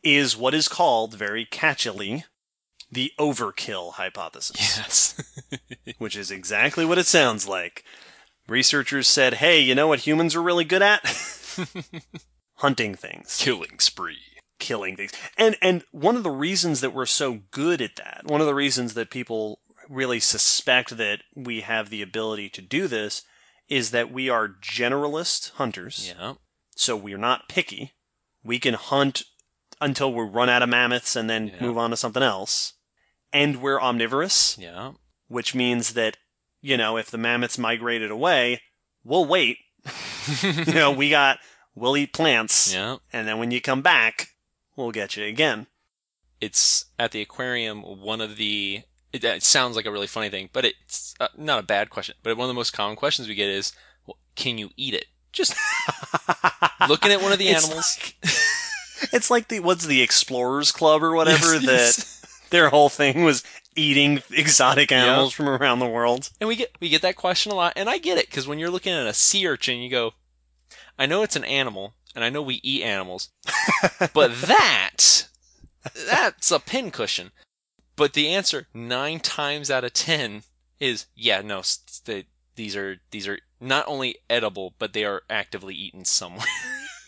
is 0.03 0.35
what 0.37 0.53
is 0.53 0.67
called 0.67 1.13
very 1.15 1.45
catchily 1.45 2.23
the 2.91 3.11
overkill 3.19 3.93
hypothesis 3.93 4.55
Yes. 4.59 5.23
which 5.97 6.15
is 6.15 6.29
exactly 6.29 6.85
what 6.85 6.97
it 6.99 7.07
sounds 7.07 7.47
like. 7.47 7.83
Researchers 8.47 9.07
said, 9.07 9.35
hey, 9.35 9.59
you 9.59 9.73
know 9.73 9.87
what 9.87 10.01
humans 10.01 10.35
are 10.35 10.43
really 10.43 10.65
good 10.65 10.81
at? 10.83 11.01
Hunting 12.57 12.95
things, 12.95 13.37
Killing 13.39 13.79
spree. 13.79 14.19
killing 14.59 14.95
things. 14.95 15.11
And 15.37 15.55
and 15.61 15.83
one 15.91 16.15
of 16.15 16.23
the 16.23 16.29
reasons 16.31 16.81
that 16.81 16.93
we're 16.93 17.05
so 17.05 17.39
good 17.51 17.81
at 17.81 17.95
that, 17.97 18.21
one 18.25 18.41
of 18.41 18.47
the 18.47 18.53
reasons 18.55 18.93
that 18.93 19.09
people 19.09 19.59
really 19.89 20.19
suspect 20.19 20.95
that 20.97 21.19
we 21.35 21.61
have 21.61 21.89
the 21.89 22.01
ability 22.01 22.49
to 22.49 22.61
do 22.61 22.87
this 22.87 23.23
is 23.69 23.91
that 23.91 24.11
we 24.11 24.29
are 24.29 24.47
generalist 24.47 25.51
hunters. 25.53 26.13
Yeah. 26.15 26.35
So 26.75 26.95
we're 26.95 27.17
not 27.17 27.47
picky. 27.49 27.93
We 28.43 28.59
can 28.59 28.73
hunt 28.73 29.23
until 29.81 30.13
we 30.13 30.23
run 30.25 30.49
out 30.49 30.61
of 30.61 30.69
mammoths 30.69 31.15
and 31.15 31.29
then 31.29 31.47
Yeah. 31.47 31.61
move 31.61 31.77
on 31.77 31.89
to 31.91 31.97
something 31.97 32.23
else. 32.23 32.73
And 33.31 33.61
we're 33.61 33.81
omnivorous 33.81 34.57
Yeah. 34.59 34.93
which 35.27 35.55
means 35.55 35.93
that 35.93 36.17
you 36.61 36.77
know 36.77 36.97
if 36.97 37.09
the 37.11 37.17
mammoths 37.17 37.57
migrated 37.57 38.11
away 38.11 38.61
we'll 39.03 39.25
wait 39.25 39.57
you 40.41 40.73
know 40.73 40.91
we 40.91 41.09
got 41.09 41.39
we'll 41.75 41.97
eat 41.97 42.13
plants 42.13 42.73
Yeah. 42.73 42.97
and 43.11 43.27
then 43.27 43.39
when 43.39 43.51
you 43.51 43.59
come 43.59 43.81
back 43.81 44.29
we'll 44.75 44.91
get 44.91 45.17
you 45.17 45.25
again 45.25 45.67
It's 46.39 46.85
at 46.99 47.11
the 47.11 47.21
aquarium. 47.21 47.81
One 47.81 48.19
of 48.21 48.35
the. 48.37 48.83
It, 49.13 49.23
it 49.23 49.43
sounds 49.43 49.75
like 49.75 49.85
a 49.85 49.91
really 49.91 50.07
funny 50.07 50.29
thing, 50.29 50.49
but 50.51 50.65
it's 50.65 51.13
uh, 51.19 51.27
not 51.37 51.59
a 51.59 51.63
bad 51.63 51.89
question. 51.91 52.15
But 52.23 52.35
one 52.35 52.45
of 52.45 52.49
the 52.49 52.53
most 52.59 52.73
common 52.73 52.95
questions 52.97 53.27
we 53.27 53.35
get 53.35 53.47
is, 53.49 53.71
well, 54.07 54.17
"Can 54.35 54.57
you 54.57 54.71
eat 54.75 54.93
it?" 54.95 55.05
Just 55.31 55.55
looking 56.89 57.11
at 57.11 57.21
one 57.21 57.31
of 57.31 57.39
the 57.39 57.47
It's 57.49 57.65
animals. 57.65 57.97
like- 58.01 58.15
it's 59.13 59.29
like 59.31 59.47
the 59.49 59.59
what's 59.59 59.85
the 59.85 60.01
explorers 60.01 60.71
club 60.71 61.03
or 61.03 61.13
whatever 61.15 61.53
Yes, 61.55 61.61
that 61.65 61.71
yes. 61.71 62.45
their 62.49 62.69
whole 62.69 62.89
thing 62.89 63.23
was 63.23 63.43
eating 63.75 64.21
exotic 64.31 64.91
animals 64.91 65.33
from 65.33 65.49
around 65.49 65.79
the 65.79 65.87
world 65.87 66.29
And 66.39 66.47
we 66.47 66.55
get 66.55 66.71
we 66.79 66.89
get 66.89 67.01
that 67.01 67.15
question 67.15 67.51
a 67.51 67.55
lot, 67.55 67.73
and 67.75 67.89
I 67.89 67.97
get 67.97 68.17
it 68.17 68.27
because 68.27 68.47
when 68.47 68.59
you're 68.59 68.69
looking 68.71 68.93
at 68.93 69.07
a 69.07 69.13
sea 69.13 69.47
urchin, 69.47 69.79
you 69.79 69.89
go, 69.89 70.13
"I 70.97 71.05
know 71.05 71.23
it's 71.23 71.35
an 71.35 71.43
animal, 71.45 71.93
and 72.15 72.23
I 72.23 72.29
know 72.29 72.41
we 72.41 72.59
eat 72.63 72.83
animals, 72.83 73.29
but 74.13 74.33
that 74.41 75.27
that's 76.07 76.51
a 76.51 76.59
pincushion." 76.59 77.31
But 77.95 78.13
the 78.13 78.27
answer 78.29 78.67
nine 78.73 79.19
times 79.19 79.69
out 79.71 79.83
of 79.83 79.93
ten 79.93 80.43
is, 80.79 81.05
"Yeah, 81.15 81.41
no, 81.41 81.61
they, 82.05 82.25
these 82.55 82.75
are 82.75 82.97
these 83.11 83.27
are 83.27 83.39
not 83.59 83.87
only 83.87 84.17
edible, 84.29 84.73
but 84.79 84.93
they 84.93 85.05
are 85.05 85.23
actively 85.29 85.75
eaten 85.75 86.05
somewhere." 86.05 86.45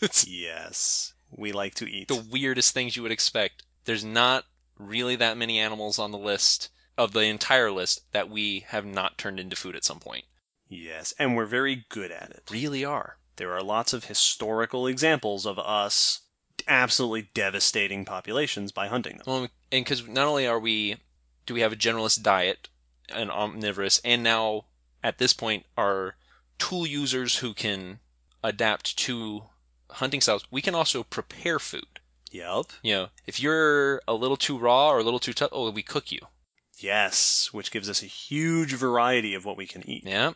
yes 0.26 1.14
we 1.30 1.50
like 1.52 1.74
to 1.74 1.90
eat 1.90 2.08
the 2.08 2.14
weirdest 2.30 2.72
things 2.74 2.96
you 2.96 3.02
would 3.02 3.12
expect. 3.12 3.62
There's 3.84 4.04
not 4.04 4.44
really 4.78 5.16
that 5.16 5.36
many 5.36 5.58
animals 5.58 5.98
on 5.98 6.10
the 6.12 6.18
list 6.18 6.70
of 6.98 7.12
the 7.12 7.20
entire 7.20 7.70
list 7.70 8.00
that 8.12 8.28
we 8.30 8.60
have 8.68 8.84
not 8.84 9.18
turned 9.18 9.40
into 9.40 9.56
food 9.56 9.74
at 9.76 9.84
some 9.84 9.98
point. 10.00 10.24
yes 10.68 11.14
and 11.18 11.34
we're 11.36 11.46
very 11.46 11.84
good 11.88 12.10
at 12.10 12.30
it 12.30 12.42
Really 12.50 12.84
are. 12.84 13.16
there 13.36 13.52
are 13.52 13.62
lots 13.62 13.92
of 13.92 14.04
historical 14.04 14.86
examples 14.86 15.46
of 15.46 15.58
us 15.58 16.20
absolutely 16.68 17.28
devastating 17.34 18.04
populations 18.04 18.72
by 18.72 18.88
hunting 18.88 19.16
them 19.18 19.24
Well, 19.26 19.38
and 19.70 19.84
because 19.84 20.06
not 20.08 20.26
only 20.26 20.46
are 20.46 20.58
we, 20.58 20.96
do 21.46 21.54
we 21.54 21.60
have 21.60 21.72
a 21.72 21.76
generalist 21.76 22.22
diet, 22.22 22.68
and 23.08 23.30
omnivorous, 23.30 24.00
and 24.04 24.22
now 24.22 24.64
at 25.02 25.18
this 25.18 25.32
point 25.32 25.64
are 25.76 26.16
tool 26.58 26.86
users 26.86 27.38
who 27.38 27.54
can 27.54 28.00
adapt 28.42 28.96
to 28.98 29.44
hunting 29.90 30.20
styles. 30.20 30.44
We 30.50 30.60
can 30.62 30.74
also 30.74 31.02
prepare 31.04 31.58
food. 31.58 32.00
Yep. 32.32 32.66
You 32.82 32.94
know, 32.94 33.08
if 33.26 33.40
you're 33.40 34.02
a 34.08 34.14
little 34.14 34.36
too 34.36 34.58
raw 34.58 34.88
or 34.90 34.98
a 34.98 35.02
little 35.04 35.20
too 35.20 35.32
tough, 35.32 35.50
oh, 35.52 35.70
we 35.70 35.82
cook 35.82 36.10
you. 36.10 36.18
Yes, 36.78 37.50
which 37.52 37.70
gives 37.70 37.88
us 37.88 38.02
a 38.02 38.06
huge 38.06 38.72
variety 38.74 39.34
of 39.34 39.44
what 39.44 39.56
we 39.56 39.66
can 39.66 39.88
eat. 39.88 40.02
Yeah, 40.04 40.32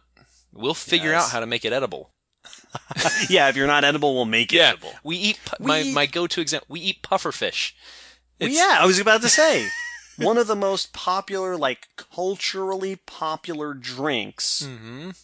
we'll 0.52 0.74
figure 0.74 1.10
Yes. 1.10 1.24
out 1.24 1.30
how 1.32 1.40
to 1.40 1.46
make 1.46 1.64
it 1.64 1.72
edible. 1.72 2.12
yeah, 3.28 3.48
if 3.48 3.56
you're 3.56 3.66
not 3.66 3.84
edible, 3.84 4.14
we'll 4.14 4.24
make 4.24 4.52
it 4.52 4.56
Yeah, 4.56 4.68
edible. 4.70 4.92
we 5.02 5.16
eat 5.16 5.38
pu- 5.44 5.56
We 5.60 5.66
my 5.66 5.80
eat- 5.82 5.94
my 5.94 6.06
go-to 6.06 6.40
example. 6.40 6.66
We 6.70 6.80
eat 6.80 7.02
puffer 7.02 7.32
fish. 7.32 7.74
Well, 8.40 8.48
yeah, 8.50 8.78
I 8.80 8.86
was 8.86 8.98
about 8.98 9.22
to 9.22 9.28
say 9.28 9.68
one 10.16 10.38
of 10.38 10.46
the 10.46 10.56
most 10.56 10.92
popular, 10.92 11.56
like 11.56 11.88
culturally 11.96 12.96
popular 12.96 13.74
drinks, 13.74 14.62
Mhm. 14.66 15.14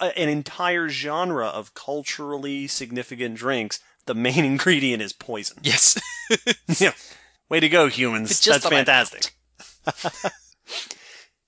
an 0.00 0.28
entire 0.28 0.88
genre 0.88 1.46
of 1.46 1.74
culturally 1.74 2.66
significant 2.66 3.34
drinks. 3.36 3.80
The 4.06 4.14
main 4.14 4.44
ingredient 4.52 5.02
is 5.02 5.12
poison. 5.12 5.58
Yes. 5.62 6.00
yeah. 6.80 6.92
Way 7.48 7.60
to 7.60 7.68
go, 7.68 7.88
humans. 7.88 8.40
That's 8.44 8.66
fantastic. 8.66 9.34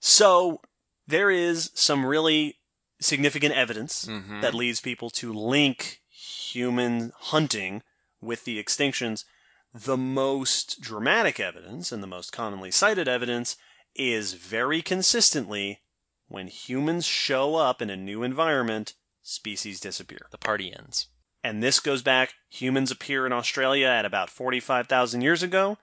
so, 0.00 0.60
there 1.06 1.30
is 1.30 1.70
some 1.74 2.04
really 2.04 2.58
significant 3.00 3.54
evidence 3.54 4.04
Mhm. 4.06 4.40
that 4.42 4.54
leads 4.54 4.80
people 4.80 5.10
to 5.10 5.32
link 5.32 6.00
human 6.08 7.12
hunting 7.16 7.82
with 8.20 8.44
the 8.44 8.62
extinctions. 8.62 9.24
The 9.74 9.96
most 9.96 10.80
dramatic 10.80 11.38
evidence 11.38 11.92
and 11.92 12.02
the 12.02 12.06
most 12.06 12.32
commonly 12.32 12.70
cited 12.70 13.08
evidence 13.08 13.56
is 13.94 14.32
very 14.34 14.80
consistently 14.82 15.82
when 16.28 16.48
humans 16.48 17.04
show 17.06 17.56
up 17.56 17.80
in 17.82 17.90
a 17.90 17.96
new 17.96 18.22
environment, 18.22 18.94
species 19.22 19.80
disappear. 19.80 20.28
the 20.30 20.38
party 20.38 20.72
ends. 20.74 21.08
And 21.44 21.62
this 21.62 21.78
goes 21.80 22.02
back, 22.02 22.34
humans 22.48 22.90
appear 22.90 23.26
in 23.26 23.32
Australia 23.32 23.86
at 23.88 24.04
about 24.04 24.30
45,000 24.30 25.20
years 25.20 25.42
ago. 25.42 25.78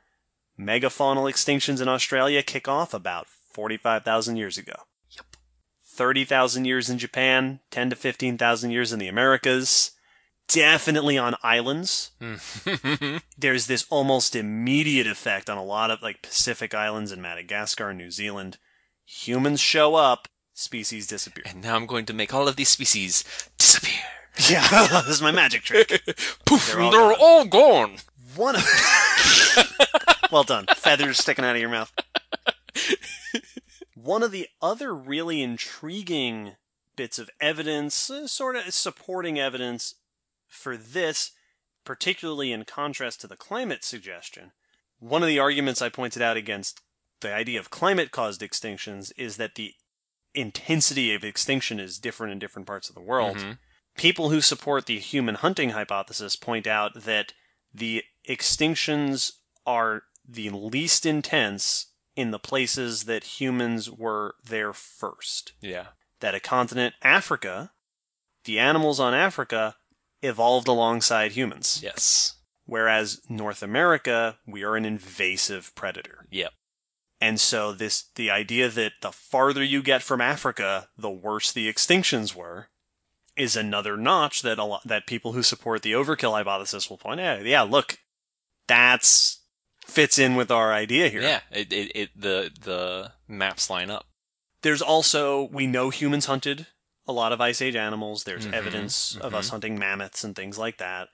Megafaunal 0.59 1.31
extinctions 1.31 1.81
in 1.81 1.87
Australia 1.87 2.43
kick 2.43 2.67
off 2.67 2.93
about 2.93 3.27
45,000 3.53 4.35
years 4.37 4.57
ago. 4.57 4.83
Yep. 5.93 5.97
30,000 5.97 6.65
years 6.65 6.89
in 6.89 6.97
Japan, 6.97 7.59
10 7.71 7.89
to 7.91 7.95
15,000 7.95 8.71
years 8.71 8.91
in 8.93 8.99
the 8.99 9.07
Americas. 9.07 9.91
Definitely 10.47 11.17
on 11.17 11.35
islands. 11.41 12.11
Mhm. 12.21 13.21
There's 13.37 13.67
this 13.67 13.85
almost 13.89 14.35
immediate 14.35 15.07
effect 15.07 15.49
on 15.49 15.57
a 15.57 15.63
lot 15.63 15.89
of 15.91 16.01
like 16.01 16.21
Pacific 16.21 16.73
islands 16.73 17.11
and 17.11 17.21
Madagascar 17.21 17.89
and 17.89 17.97
New 17.97 18.11
Zealand. 18.11 18.57
Humans 19.05 19.59
show 19.61 19.95
up, 19.95 20.27
species 20.53 21.07
disappear. 21.07 21.43
and 21.47 21.61
now 21.63 21.75
I'm 21.75 21.85
going 21.85 22.05
to 22.07 22.13
make 22.13 22.33
all 22.33 22.47
of 22.47 22.55
these 22.57 22.69
species 22.69 23.23
disappear. 23.57 24.01
Yeah, 24.49 24.67
this 25.05 25.07
is 25.17 25.21
my 25.21 25.31
magic 25.31 25.61
trick. 25.63 25.89
Poof, 26.45 26.67
They're 26.73 26.89
they're, 26.91 27.01
all 27.01 27.15
all, 27.19 27.45
gone. 27.45 27.89
gone. 27.91 27.97
One 28.35 28.55
of 28.55 28.65
Well 30.31 30.43
done. 30.43 30.65
Feathers 30.75 31.19
sticking 31.19 31.45
out 31.45 31.55
of 31.55 31.61
your 31.61 31.69
mouth. 31.69 31.91
One 34.03 34.21
of 34.21 34.31
the 34.31 34.49
other 34.61 34.93
really 34.93 35.41
intriguing 35.41 36.57
bits 36.97 37.17
of 37.17 37.29
evidence, 37.39 38.09
uh, 38.09 38.27
sort 38.27 38.57
of 38.57 38.73
supporting 38.73 39.39
evidence 39.39 39.95
for 40.45 40.75
this, 40.75 41.31
particularly 41.85 42.51
in 42.51 42.65
contrast 42.65 43.21
to 43.21 43.27
the 43.27 43.37
climate 43.37 43.85
suggestion, 43.85 44.51
one 44.99 45.23
of 45.23 45.29
the 45.29 45.39
arguments 45.39 45.81
I 45.81 45.87
pointed 45.87 46.21
out 46.21 46.35
against 46.35 46.81
the 47.21 47.33
idea 47.33 47.61
of 47.61 47.69
climate 47.69 48.11
caused 48.11 48.41
extinctions 48.41 49.13
is 49.17 49.37
that 49.37 49.55
the 49.55 49.73
intensity 50.33 51.13
of 51.13 51.23
extinction 51.23 51.79
is 51.79 51.97
different 51.97 52.33
in 52.33 52.39
different 52.39 52.67
parts 52.67 52.89
of 52.89 52.95
the 52.95 53.01
world 53.01 53.37
Mhm. 53.37 53.59
people 53.95 54.31
who 54.31 54.41
support 54.41 54.85
the 54.85 54.99
human 54.99 55.35
hunting 55.35 55.69
hypothesis 55.69 56.35
point 56.35 56.67
out 56.67 57.03
that 57.03 57.31
the 57.73 58.03
extinctions 58.27 59.33
are 59.65 60.03
the 60.27 60.49
least 60.49 61.05
intense 61.05 61.92
in 62.15 62.31
the 62.31 62.39
places 62.39 63.03
that 63.05 63.39
humans 63.39 63.89
were 63.89 64.35
there 64.43 64.73
first. 64.73 65.53
Yeah. 65.61 65.87
That 66.19 66.35
a 66.35 66.39
continent, 66.39 66.95
Africa, 67.01 67.71
the 68.45 68.59
animals 68.59 68.99
on 68.99 69.13
Africa 69.13 69.75
evolved 70.21 70.67
alongside 70.67 71.33
humans. 71.33 71.79
Yes. 71.83 72.35
Whereas 72.65 73.21
North 73.29 73.61
America, 73.61 74.37
we 74.47 74.63
are 74.63 74.75
an 74.75 74.85
invasive 74.85 75.73
predator. 75.75 76.27
Yep. 76.31 76.53
And 77.19 77.39
so 77.39 77.71
this 77.71 78.05
the 78.15 78.29
idea 78.29 78.69
that 78.69 78.93
the 79.01 79.11
farther 79.11 79.63
you 79.63 79.81
get 79.81 80.01
from 80.01 80.21
Africa, 80.21 80.89
the 80.97 81.09
worse 81.09 81.51
the 81.51 81.71
extinctions 81.71 82.35
were, 82.35 82.67
is 83.35 83.55
another 83.55 83.97
notch 83.97 84.41
that 84.41 84.59
a 84.59 84.63
lot, 84.63 84.85
that 84.85 85.07
people 85.07 85.33
who 85.33 85.43
support 85.43 85.81
the 85.81 85.93
overkill 85.93 86.33
hypothesis 86.33 86.89
will 86.89 86.97
point 86.97 87.19
out. 87.19 87.45
Yeah, 87.45 87.61
look, 87.61 87.99
that's 88.67 89.41
fits 89.93 90.17
in 90.19 90.35
with 90.35 90.51
our 90.51 90.73
idea 90.73 91.09
here. 91.09 91.21
Yeah. 91.21 91.39
It, 91.51 91.71
it, 91.71 91.91
it 91.95 92.09
the 92.15 92.51
the 92.61 93.11
maps 93.27 93.69
line 93.69 93.89
up. 93.89 94.05
There's 94.61 94.81
also 94.81 95.43
we 95.51 95.67
know 95.67 95.89
humans 95.89 96.25
hunted 96.25 96.67
a 97.07 97.11
lot 97.11 97.31
of 97.33 97.41
Ice 97.41 97.61
Age 97.61 97.75
animals. 97.75 98.23
There's 98.23 98.47
Mhm, 98.47 98.53
evidence 98.53 99.15
of 99.17 99.33
us 99.33 99.47
mhm. 99.47 99.51
hunting 99.51 99.79
mammoths 99.79 100.23
and 100.23 100.35
things 100.35 100.57
like 100.57 100.77
that. 100.77 101.09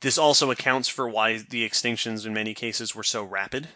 This 0.00 0.18
also 0.18 0.50
accounts 0.50 0.88
for 0.88 1.08
why 1.08 1.38
the 1.38 1.68
extinctions 1.68 2.24
in 2.26 2.32
many 2.32 2.54
cases 2.54 2.94
were 2.94 3.02
so 3.04 3.22
rapid. 3.24 3.68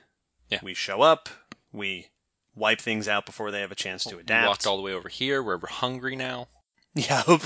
Yeah. 0.48 0.60
We 0.62 0.74
show 0.74 1.02
up, 1.02 1.28
we 1.72 2.08
wipe 2.54 2.80
things 2.80 3.06
out 3.08 3.26
before 3.26 3.50
they 3.50 3.60
have 3.60 3.72
a 3.72 3.76
chance 3.76 4.04
to 4.04 4.16
We 4.16 4.22
adapt. 4.22 4.46
walked 4.48 4.66
all 4.66 4.76
the 4.76 4.82
way 4.82 4.92
over 4.92 5.08
here 5.08 5.42
where 5.42 5.58
we're 5.58 5.68
hungry 5.68 6.16
now. 6.16 6.46
Yep. 6.94 7.42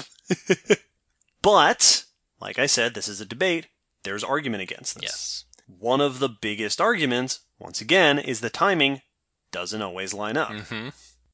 but, 1.43 2.05
like 2.41 2.59
I 2.59 2.67
said, 2.67 2.95
this 2.95 3.09
is 3.09 3.21
a 3.21 3.27
debate. 3.27 3.69
There's 4.05 4.25
argument 4.25 4.63
against 4.63 4.95
this. 4.95 5.03
Yes. 5.03 5.45
One 5.79 6.01
of 6.01 6.19
the 6.19 6.29
biggest 6.29 6.81
arguments, 6.81 7.41
once 7.59 7.81
again, 7.81 8.19
is 8.19 8.41
the 8.41 8.51
timing 8.51 9.03
doesn't 9.53 9.83
always 9.83 10.15
line 10.15 10.37
up. 10.37 10.51
Mm-hmm. 10.51 10.89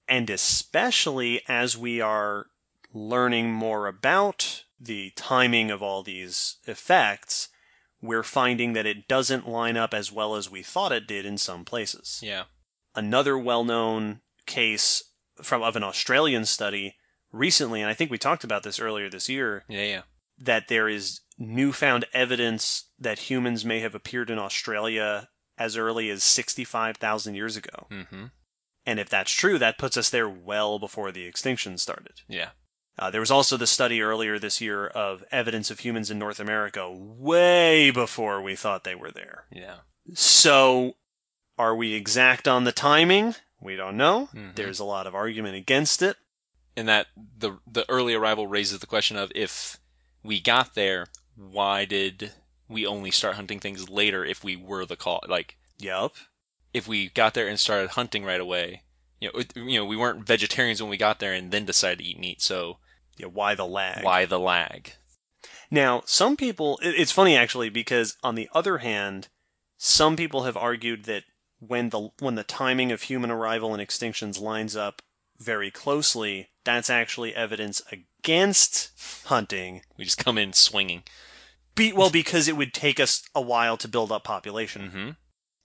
And 0.08 0.30
especially 0.30 1.42
as 1.48 1.76
we 1.76 2.00
are 2.00 2.46
learning 2.92 3.52
more 3.52 3.86
about 3.86 4.64
the 4.80 5.12
timing 5.16 5.70
of 5.70 5.82
all 5.82 6.02
these 6.02 6.56
effects, 6.66 7.48
we're 8.00 8.22
finding 8.22 8.72
that 8.74 8.86
it 8.86 9.08
doesn't 9.08 9.48
line 9.48 9.76
up 9.76 9.92
as 9.92 10.12
well 10.12 10.36
as 10.36 10.50
we 10.50 10.62
thought 10.62 10.92
it 10.92 11.06
did 11.06 11.26
in 11.26 11.38
some 11.38 11.64
places. 11.64 12.20
Yeah. 12.22 12.44
Another 12.94 13.36
well-known 13.36 14.20
case 14.46 15.02
from 15.42 15.62
of 15.62 15.76
an 15.76 15.82
Australian 15.82 16.44
study 16.46 16.96
recently, 17.32 17.80
and 17.80 17.90
I 17.90 17.94
think 17.94 18.10
we 18.10 18.18
talked 18.18 18.44
about 18.44 18.62
this 18.62 18.78
earlier 18.80 19.10
this 19.10 19.28
year, 19.28 19.64
Yeah. 19.68 19.82
Yeah. 19.84 20.02
that 20.38 20.68
there 20.68 20.88
is 20.88 21.20
newfound 21.38 22.06
evidence 22.12 22.90
that 22.98 23.30
humans 23.30 23.64
may 23.64 23.80
have 23.80 23.94
appeared 23.94 24.30
in 24.30 24.38
Australia 24.38 25.28
as 25.58 25.76
early 25.76 26.10
as 26.10 26.22
65,000 26.22 27.34
years 27.34 27.56
ago. 27.56 27.86
Mm-hmm. 27.90 28.24
And 28.84 29.00
if 29.00 29.08
that's 29.08 29.32
true, 29.32 29.58
that 29.58 29.78
puts 29.78 29.96
us 29.96 30.10
there 30.10 30.28
well 30.28 30.78
before 30.78 31.10
the 31.10 31.24
extinction 31.26 31.76
started. 31.78 32.20
Yeah. 32.28 32.50
Uh, 32.98 33.10
there 33.10 33.20
was 33.20 33.30
also 33.30 33.56
the 33.56 33.66
study 33.66 34.00
earlier 34.00 34.38
this 34.38 34.60
year 34.60 34.86
of 34.86 35.22
evidence 35.30 35.70
of 35.70 35.80
humans 35.80 36.10
in 36.10 36.18
North 36.18 36.40
America 36.40 36.90
way 36.90 37.90
before 37.90 38.40
we 38.40 38.56
thought 38.56 38.84
they 38.84 38.94
were 38.94 39.10
there. 39.10 39.44
Yeah. 39.52 39.78
So, 40.14 40.94
are 41.58 41.74
we 41.74 41.94
exact 41.94 42.48
on 42.48 42.64
the 42.64 42.72
timing? 42.72 43.34
We 43.60 43.76
don't 43.76 43.96
know. 43.96 44.28
Mhm. 44.34 44.54
There's 44.54 44.78
a 44.78 44.84
lot 44.84 45.06
of 45.06 45.14
argument 45.14 45.56
against 45.56 46.00
it. 46.00 46.16
And 46.76 46.88
that 46.88 47.08
the 47.16 47.58
the 47.66 47.88
early 47.88 48.14
arrival 48.14 48.46
raises 48.46 48.78
the 48.80 48.86
question 48.86 49.16
of 49.16 49.32
if 49.34 49.78
we 50.22 50.40
got 50.40 50.74
there, 50.74 51.06
why 51.36 51.84
did 51.84 52.32
we 52.68 52.86
only 52.86 53.10
start 53.10 53.36
hunting 53.36 53.60
things 53.60 53.88
later 53.88 54.24
if 54.24 54.42
we 54.42 54.56
were 54.56 54.84
the 54.86 54.96
call? 54.96 55.20
Like 55.28 55.56
Yup. 55.78 56.14
if 56.72 56.88
we 56.88 57.08
got 57.10 57.34
there 57.34 57.46
and 57.48 57.60
started 57.60 57.90
hunting 57.90 58.24
right 58.24 58.40
away, 58.40 58.82
you 59.20 59.30
know, 59.32 59.42
you 59.54 59.78
know, 59.78 59.84
we 59.84 59.96
weren't 59.96 60.26
vegetarians 60.26 60.80
when 60.80 60.90
we 60.90 60.96
got 60.96 61.20
there 61.20 61.32
and 61.32 61.50
then 61.50 61.64
decided 61.64 61.98
to 61.98 62.04
eat 62.04 62.18
meat. 62.18 62.42
So 62.42 62.78
Yeah, 63.16 63.26
why 63.26 63.54
the 63.54 63.66
lag? 63.66 64.04
why 64.04 64.24
the 64.24 64.40
lag? 64.40 64.92
Now, 65.70 66.02
some 66.06 66.36
people, 66.36 66.78
it's 66.82 67.12
funny 67.12 67.36
actually 67.36 67.68
because 67.68 68.16
on 68.22 68.34
the 68.34 68.48
other 68.52 68.78
hand, 68.78 69.28
some 69.76 70.16
people 70.16 70.44
have 70.44 70.56
argued 70.56 71.04
that 71.04 71.24
when 71.58 71.90
the 71.90 72.10
when 72.18 72.34
the 72.34 72.44
timing 72.44 72.92
of 72.92 73.02
human 73.02 73.30
arrival 73.30 73.74
and 73.74 73.86
extinctions 73.86 74.40
lines 74.40 74.76
up 74.76 75.02
very 75.38 75.70
closely, 75.70 76.48
that's 76.64 76.90
actually 76.90 77.34
evidence 77.34 77.82
against 78.26 78.90
hunting. 79.26 79.82
We 79.96 80.04
just 80.04 80.18
come 80.22 80.36
in 80.38 80.52
swinging. 80.52 81.04
Be, 81.74 81.92
well, 81.92 82.10
because 82.10 82.48
it 82.48 82.56
would 82.56 82.72
take 82.74 82.98
us 82.98 83.22
a 83.34 83.40
while 83.40 83.76
to 83.76 83.88
build 83.88 84.10
up 84.10 84.24
population. 84.24 84.82
Mm-hmm. 84.82 85.10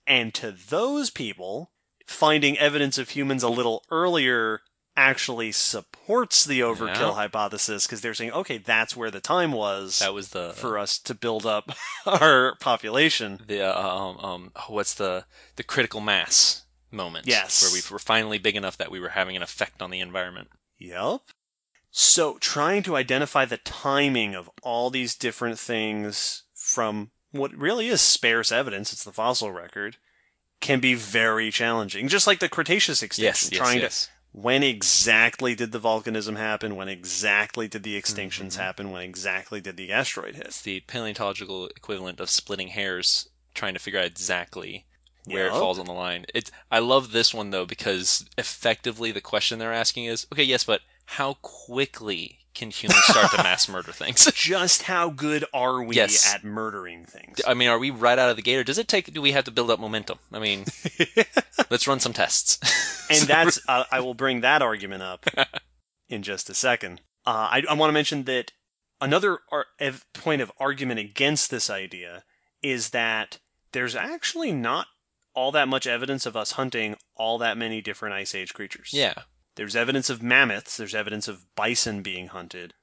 And 0.06 0.34
to 0.34 0.52
those 0.52 1.10
people, 1.10 1.72
finding 2.06 2.58
evidence 2.58 2.98
of 2.98 3.10
humans 3.10 3.42
a 3.42 3.48
little 3.48 3.82
earlier 3.90 4.60
actually 4.94 5.50
supports 5.52 6.44
the 6.44 6.60
overkill 6.60 6.96
Yeah. 6.98 7.12
hypothesis 7.14 7.86
because 7.86 8.02
they're 8.02 8.12
saying, 8.14 8.32
okay, 8.32 8.58
that's 8.58 8.94
where 8.94 9.10
the 9.10 9.20
time 9.20 9.52
was 9.52 10.00
That 10.00 10.12
was 10.12 10.28
the 10.30 10.52
for 10.54 10.78
us 10.78 10.98
to 10.98 11.14
build 11.14 11.46
up 11.46 11.70
our 12.06 12.56
population. 12.60 13.40
the 13.46 13.62
uh, 13.62 13.88
um 13.96 14.18
um 14.18 14.52
what's 14.68 14.92
the 14.94 15.24
the 15.56 15.62
critical 15.64 16.00
mass 16.02 16.66
moment? 16.90 17.26
Yes. 17.26 17.62
where 17.62 17.72
we 17.72 17.80
were 17.90 17.98
finally 17.98 18.36
big 18.38 18.54
enough 18.54 18.76
that 18.76 18.90
we 18.90 19.00
were 19.00 19.10
having 19.10 19.34
an 19.34 19.42
effect 19.42 19.80
on 19.80 19.90
the 19.90 20.00
environment. 20.00 20.48
Yep. 20.78 21.22
So 21.94 22.38
trying 22.38 22.82
to 22.84 22.96
identify 22.96 23.44
the 23.44 23.58
timing 23.58 24.34
of 24.34 24.50
all 24.62 24.88
these 24.88 25.14
different 25.14 25.58
things 25.58 26.44
from 26.54 27.10
what 27.32 27.54
really 27.54 27.88
is 27.88 28.00
sparse 28.00 28.50
evidence, 28.50 28.92
it's 28.92 29.04
the 29.04 29.12
fossil 29.12 29.52
record, 29.52 29.98
can 30.60 30.80
be 30.80 30.94
very 30.94 31.50
challenging. 31.50 32.08
Just 32.08 32.26
like 32.26 32.40
the 32.40 32.48
Cretaceous 32.48 33.02
extinction. 33.02 33.26
Yes, 33.26 33.52
yes, 33.52 33.58
trying 33.58 33.80
yes. 33.80 34.06
to 34.06 34.12
when 34.32 34.62
exactly 34.62 35.54
did 35.54 35.72
the 35.72 35.80
volcanism 35.80 36.38
happen? 36.38 36.74
When 36.74 36.88
exactly 36.88 37.68
did 37.68 37.82
the 37.82 38.00
extinctions 38.00 38.54
Mhm. 38.54 38.56
happen? 38.56 38.90
When 38.90 39.02
exactly 39.02 39.60
did 39.60 39.76
the 39.76 39.92
asteroid 39.92 40.36
hit? 40.36 40.46
It's 40.46 40.62
the 40.62 40.80
paleontological 40.80 41.66
equivalent 41.66 42.18
of 42.18 42.30
splitting 42.30 42.68
hairs, 42.68 43.28
trying 43.54 43.74
to 43.74 43.78
figure 43.78 44.00
out 44.00 44.06
exactly 44.06 44.86
where 45.24 45.48
it 45.48 45.50
falls 45.50 45.78
on 45.78 45.84
the 45.84 45.92
line. 45.92 46.24
It's 46.34 46.50
I 46.70 46.78
love 46.78 47.12
this 47.12 47.34
one 47.34 47.50
though 47.50 47.66
because 47.66 48.24
effectively 48.38 49.12
the 49.12 49.20
question 49.20 49.58
they're 49.58 49.72
asking 49.72 50.06
is 50.06 50.26
okay, 50.32 50.42
yes, 50.42 50.64
but 50.64 50.80
how 51.16 51.34
quickly 51.42 52.38
can 52.54 52.70
humans 52.70 53.02
start 53.04 53.30
to 53.30 53.38
mass 53.42 53.68
murder 53.68 53.92
things? 54.02 54.24
Just 54.34 54.82
how 54.84 55.08
good 55.10 55.44
are 55.54 55.82
we 55.82 55.96
Yes. 55.96 56.34
at 56.34 56.44
murdering 56.44 57.04
things? 57.06 57.40
I 57.46 57.54
mean, 57.54 57.68
are 57.68 57.78
we 57.78 57.90
right 57.90 58.18
out 58.18 58.28
of 58.30 58.36
the 58.36 58.42
gate, 58.42 58.56
or 58.58 58.64
does 58.64 58.78
it 58.78 58.88
take? 58.88 59.12
Do 59.12 59.22
we 59.22 59.32
have 59.32 59.44
to 59.44 59.50
build 59.50 59.70
up 59.70 59.80
momentum? 59.80 60.18
I 60.32 60.38
mean, 60.38 60.64
let's 61.70 61.86
run 61.88 62.00
some 62.00 62.12
tests. 62.12 62.58
and 63.10 63.26
that's 63.28 63.60
uh, 63.68 63.84
I 63.90 64.00
will 64.00 64.14
bring 64.14 64.40
that 64.42 64.62
argument 64.62 65.02
up 65.02 65.26
in 66.08 66.22
just 66.22 66.50
a 66.50 66.54
second. 66.54 67.00
Uh, 67.26 67.48
I, 67.50 67.62
I 67.70 67.74
want 67.74 67.88
to 67.88 67.94
mention 67.94 68.24
that 68.24 68.52
another 69.00 69.38
ar- 69.50 69.66
ev- 69.78 70.04
point 70.12 70.42
of 70.42 70.52
argument 70.58 71.00
against 71.00 71.50
this 71.50 71.70
idea 71.70 72.24
is 72.62 72.90
that 72.90 73.38
there's 73.72 73.96
actually 73.96 74.52
not 74.52 74.86
all 75.34 75.50
that 75.52 75.68
much 75.68 75.86
evidence 75.86 76.26
of 76.26 76.36
us 76.36 76.52
hunting 76.52 76.94
all 77.16 77.38
that 77.38 77.56
many 77.56 77.80
different 77.80 78.14
ice 78.14 78.34
age 78.34 78.52
creatures. 78.52 78.90
yeah, 78.92 79.14
There's 79.56 79.76
evidence 79.76 80.08
of 80.10 80.22
mammoths, 80.22 80.76
there's 80.76 80.94
evidence 80.94 81.28
of 81.28 81.44
bison 81.54 82.02
being 82.02 82.28
hunted, 82.28 82.74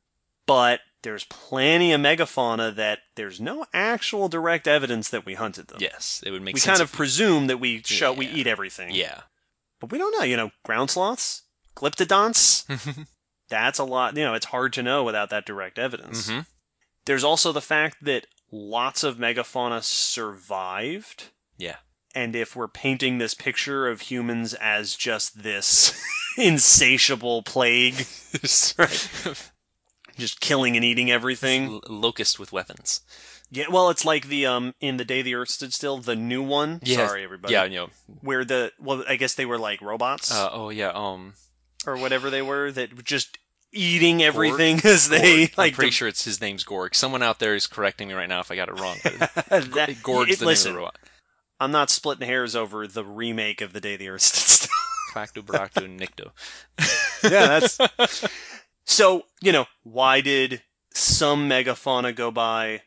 but 0.46 0.82
there's 1.02 1.24
plenty 1.26 1.91
of 1.94 2.02
megafauna 2.02 2.76
that 2.76 3.00
there's 3.16 3.40
no 3.40 3.66
actual 3.74 4.28
direct 4.30 4.68
evidence 4.68 5.10
that 5.10 5.26
we 5.26 5.34
hunted 5.36 5.68
them. 5.70 5.78
yes, 5.82 6.22
it 6.26 6.32
would 6.32 6.41
make 6.41 6.54
We 6.56 6.60
sense. 6.60 6.78
kind 6.80 6.82
of 6.90 6.91
presume 6.96 7.48
that 7.48 7.58
we 7.60 7.82
show 7.84 8.12
we 8.14 8.26
Yeah. 8.28 8.36
eat 8.36 8.48
everything. 8.48 8.94
yeah, 8.94 9.22
But 9.80 9.91
we 9.91 9.98
don't 9.98 10.12
know, 10.18 10.24
you 10.26 10.36
know, 10.38 10.52
ground 10.64 10.91
sloths, 10.91 11.44
glyptodonts. 11.76 13.08
That's 13.50 13.80
a 13.80 13.84
lot, 13.86 14.16
you 14.18 14.24
know, 14.24 14.34
it's 14.36 14.48
hard 14.48 14.74
to 14.74 14.84
know 14.84 15.04
without 15.04 15.30
that 15.32 15.46
direct 15.46 15.80
evidence. 15.80 16.28
Mhm. 16.30 16.46
There's 17.06 17.24
also 17.24 17.52
the 17.52 17.62
fact 17.62 18.04
that 18.04 18.28
lots 18.52 19.04
of 19.04 19.18
megafauna 19.18 19.82
survived. 19.84 21.30
yeah, 21.58 21.78
And 22.16 22.36
if 22.36 22.56
we're 22.56 22.68
painting 22.68 23.18
this 23.20 23.34
picture 23.34 23.88
of 23.88 24.02
humans 24.02 24.54
as 24.56 24.96
just 24.96 25.44
this 25.44 25.94
insatiable 26.40 27.44
plague, 27.44 28.06
right? 28.78 29.10
just 30.18 30.40
killing 30.41 30.76
and 30.76 30.84
eating 30.86 31.11
everything. 31.11 31.66
L- 31.74 31.82
locust 31.88 32.40
with 32.40 32.52
weapons. 32.52 33.02
Yeah, 33.52 33.66
well, 33.72 33.90
it's 33.90 34.06
like 34.06 34.28
the 34.28 34.45
um 34.45 34.76
in 34.80 34.98
the 34.98 35.06
day 35.06 35.22
the 35.22 35.36
Earth 35.36 35.49
stood 35.49 35.74
still, 35.74 35.98
the 35.98 36.16
new 36.16 36.44
one. 36.44 36.80
Yes. 36.84 37.10
Sorry, 37.10 37.24
everybody. 37.24 37.53
Yeah, 37.53 37.64
you 37.66 37.76
know. 37.78 37.90
Where 38.22 38.45
the 38.45 38.72
well, 38.80 39.03
I 39.07 39.16
guess 39.16 39.34
they 39.36 39.45
were 39.45 39.57
like 39.57 39.82
robots. 39.82 40.32
Uh, 40.32 40.49
oh 40.52 40.70
yeah, 40.70 40.91
um, 40.94 41.34
or 41.88 41.98
whatever 41.98 42.30
they 42.30 42.41
were 42.44 42.72
that 42.72 42.95
were 42.95 43.02
just 43.02 43.40
eating 43.72 44.22
everything 44.22 44.80
as 44.84 45.10
they 45.10 45.48
Gorg. 45.48 45.57
like 45.57 45.74
I'm 45.74 45.76
pretty 45.76 45.90
de- 45.90 45.95
sure 45.95 46.07
it's 46.07 46.26
his 46.26 46.40
name's 46.41 46.64
Gorg. 46.64 46.94
Someone 46.94 47.24
out 47.24 47.40
there 47.40 47.56
is 47.56 47.66
correcting 47.68 48.07
me 48.07 48.14
right 48.14 48.30
now 48.30 48.40
if 48.40 48.52
I 48.52 48.56
got 48.56 48.70
it 48.70 48.80
wrong. 48.80 48.98
That, 49.03 49.95
Gorg's 50.03 50.34
it- 50.34 50.40
the 50.40 50.45
listen, 50.45 50.74
name 50.74 50.76
of 50.76 50.76
the 50.76 50.86
robot. 50.86 50.95
I'm 51.60 51.72
not 51.72 51.90
splitting 51.90 52.28
hairs 52.28 52.56
over 52.56 52.88
the 52.88 53.03
remake 53.03 53.61
of 53.61 53.74
The 53.74 53.82
Day 53.82 53.98
the 53.98 54.10
Earth 54.10 54.22
Stood 54.22 54.70
Still. 54.70 54.70
Quacto, 55.10 55.41
Baracto, 55.44 55.81
Nicto. 55.88 56.31
yeah, 57.23 57.60
that's 57.60 58.27
so. 58.86 59.23
You 59.41 59.52
know, 59.52 59.65
why 59.84 60.22
did 60.22 60.61
some 60.94 61.49
megafauna 61.49 62.15
go 62.15 62.31
by 62.31 62.81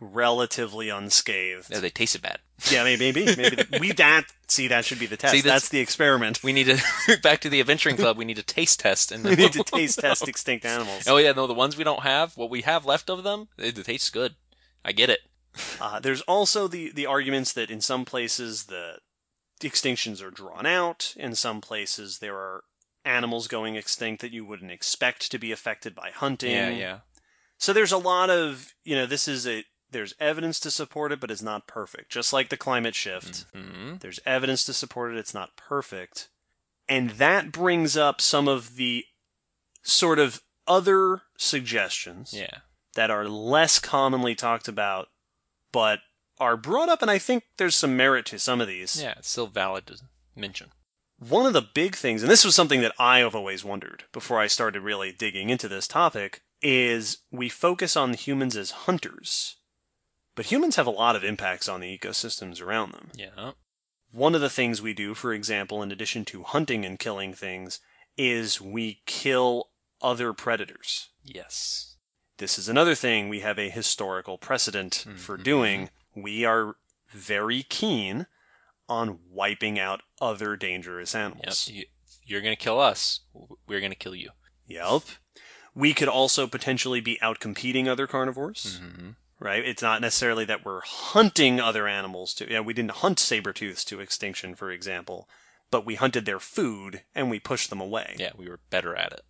relatively 0.00 0.88
unscathed? 0.88 1.70
Yeah, 1.70 1.80
they 1.80 1.90
tasted 1.90 2.22
bad. 2.22 2.38
yeah, 2.70 2.84
maybe, 2.84 3.12
maybe, 3.12 3.36
maybe 3.36 3.64
we 3.80 3.92
that 3.92 4.24
see 4.46 4.68
that 4.68 4.84
should 4.84 4.98
be 4.98 5.06
the 5.06 5.16
test. 5.16 5.32
See, 5.34 5.40
that's- 5.40 5.62
that's 5.62 5.68
the 5.70 5.80
experiment. 5.80 6.42
We 6.42 6.52
need 6.52 6.64
to 7.06 7.18
back 7.22 7.40
to 7.40 7.48
the 7.48 7.60
adventuring 7.60 7.96
club. 7.96 8.16
We 8.16 8.24
need 8.24 8.36
to 8.36 8.42
taste 8.42 8.80
test 8.80 9.12
and 9.12 9.24
We 9.24 9.36
need 9.36 9.52
to 9.52 9.64
taste 9.64 9.98
test 9.98 10.26
extinct 10.28 10.64
animals. 10.64 11.04
Oh 11.06 11.16
yeah, 11.16 11.32
no, 11.32 11.46
the 11.46 11.54
ones 11.54 11.76
we 11.76 11.84
don't 11.84 12.02
have, 12.02 12.36
what 12.36 12.50
we 12.50 12.62
have 12.62 12.84
left 12.86 13.10
of 13.10 13.22
them, 13.24 13.48
it, 13.58 13.78
it 13.78 13.84
tastes 13.84 14.10
good. 14.10 14.34
I 14.84 14.92
get 14.92 15.10
it. 15.10 15.20
Uh, 15.80 15.98
there's 15.98 16.20
also 16.22 16.68
the, 16.68 16.92
the 16.92 17.06
arguments 17.06 17.52
that 17.54 17.70
in 17.70 17.80
some 17.80 18.04
places 18.04 18.64
the 18.64 18.98
extinctions 19.60 20.22
are 20.22 20.30
drawn 20.30 20.66
out. 20.66 21.14
In 21.16 21.34
some 21.34 21.60
places 21.60 22.18
there 22.18 22.36
are 22.36 22.64
animals 23.04 23.48
going 23.48 23.74
extinct 23.76 24.20
that 24.22 24.32
you 24.32 24.44
wouldn't 24.44 24.70
expect 24.70 25.30
to 25.30 25.38
be 25.38 25.50
affected 25.52 25.94
by 25.94 26.10
hunting. 26.10 26.50
Yeah, 26.52 26.68
yeah. 26.70 26.98
So 27.56 27.72
there's 27.72 27.92
a 27.92 27.98
lot 27.98 28.30
of 28.30 28.72
you 28.84 28.94
know 28.96 29.06
this 29.06 29.26
is 29.28 29.46
a 29.46 29.64
there's 29.90 30.14
evidence 30.20 30.60
to 30.60 30.70
support 30.70 31.12
it, 31.12 31.20
but 31.20 31.30
it's 31.30 31.42
not 31.42 31.66
perfect. 31.66 32.10
Just 32.10 32.32
like 32.32 32.50
the 32.50 32.56
climate 32.58 32.94
shift, 32.94 33.46
hmm 33.54 33.96
there's 34.00 34.20
evidence 34.26 34.64
to 34.64 34.72
support 34.74 35.12
it. 35.12 35.18
It's 35.18 35.34
not 35.34 35.56
perfect, 35.56 36.28
and 36.88 37.10
that 37.10 37.50
brings 37.52 37.96
up 37.96 38.20
some 38.20 38.46
of 38.48 38.76
the 38.76 39.06
sort 39.82 40.18
of 40.18 40.42
other 40.66 41.22
suggestions 41.38 42.34
Yeah. 42.34 42.58
that 42.94 43.10
are 43.10 43.26
less 43.26 43.78
commonly 43.78 44.34
talked 44.34 44.68
about, 44.68 45.08
but 45.72 46.00
are 46.40 46.56
brought 46.56 46.88
up, 46.88 47.02
and 47.02 47.10
I 47.10 47.18
think 47.18 47.44
there's 47.56 47.74
some 47.76 47.96
merit 47.96 48.26
to 48.26 48.38
some 48.38 48.60
of 48.60 48.68
these. 48.68 49.00
Yeah, 49.02 49.14
it's 49.18 49.30
still 49.30 49.46
valid 49.46 49.86
to 49.88 49.96
mention. 50.36 50.70
One 51.18 51.46
of 51.46 51.52
the 51.52 51.62
big 51.62 51.96
things, 51.96 52.22
and 52.22 52.30
this 52.30 52.44
was 52.44 52.54
something 52.54 52.80
that 52.80 52.94
I 52.98 53.18
have 53.18 53.34
always 53.34 53.64
wondered 53.64 54.04
before 54.12 54.38
I 54.38 54.46
started 54.46 54.82
really 54.82 55.10
digging 55.12 55.50
into 55.50 55.66
this 55.68 55.88
topic, 55.88 56.42
is 56.62 57.18
we 57.30 57.48
focus 57.48 57.96
on 57.96 58.14
humans 58.14 58.56
as 58.56 58.70
hunters, 58.70 59.56
but 60.36 60.46
humans 60.46 60.76
have 60.76 60.86
a 60.86 60.90
lot 60.90 61.16
of 61.16 61.24
impacts 61.24 61.68
on 61.68 61.80
the 61.80 61.98
ecosystems 61.98 62.62
around 62.62 62.92
them. 62.92 63.10
Yeah. 63.14 63.52
One 64.12 64.34
of 64.34 64.40
the 64.40 64.48
things 64.50 64.80
we 64.80 64.94
do, 64.94 65.14
for 65.14 65.32
example, 65.34 65.82
in 65.82 65.90
addition 65.92 66.24
to 66.26 66.44
hunting 66.44 66.84
and 66.84 66.98
killing 66.98 67.34
things, 67.34 67.80
is 68.16 68.60
we 68.60 69.02
kill 69.06 69.70
other 70.00 70.32
predators. 70.32 71.08
Yes. 71.24 71.96
This 72.38 72.58
is 72.58 72.68
another 72.68 72.94
thing 72.94 73.28
we 73.28 73.40
have 73.40 73.58
a 73.58 73.68
historical 73.70 74.38
precedent 74.38 75.04
for 75.16 75.36
Mhm. 75.36 75.42
doing. 75.42 75.90
We 76.14 76.44
are 76.44 76.76
very 77.10 77.62
keen 77.62 78.26
on 78.88 79.18
wiping 79.30 79.78
out 79.78 80.00
other 80.20 80.56
dangerous 80.56 81.14
animals. 81.14 81.68
You, 81.72 81.84
you're 82.24 82.40
gonna 82.40 82.56
kill 82.56 82.80
us. 82.80 83.20
We're 83.66 83.80
gonna 83.80 83.94
kill 83.94 84.14
you. 84.14 84.30
Yep. 84.66 85.02
We 85.74 85.94
could 85.94 86.08
also 86.08 86.46
potentially 86.46 87.00
be 87.00 87.18
outcompeting 87.22 87.86
other 87.86 88.06
carnivores, 88.06 88.80
Mm-hmm. 88.82 89.10
right? 89.38 89.64
It's 89.64 89.82
not 89.82 90.00
necessarily 90.00 90.44
that 90.46 90.64
we're 90.64 90.80
hunting 90.84 91.60
other 91.60 91.86
animals 91.86 92.34
to, 92.34 92.50
yeah, 92.50 92.60
we 92.60 92.74
didn't 92.74 92.92
hunt 93.02 93.18
saber-tooths 93.20 93.84
to 93.86 94.00
extinction, 94.00 94.54
for 94.56 94.70
example, 94.72 95.28
but 95.70 95.86
we 95.86 95.94
hunted 95.94 96.24
their 96.26 96.40
food 96.40 97.02
and 97.14 97.30
we 97.30 97.38
pushed 97.38 97.70
them 97.70 97.80
away. 97.80 98.16
Yeah, 98.18 98.32
we 98.36 98.48
were 98.48 98.60
better 98.70 98.96
at 98.96 99.12
it. 99.12 99.22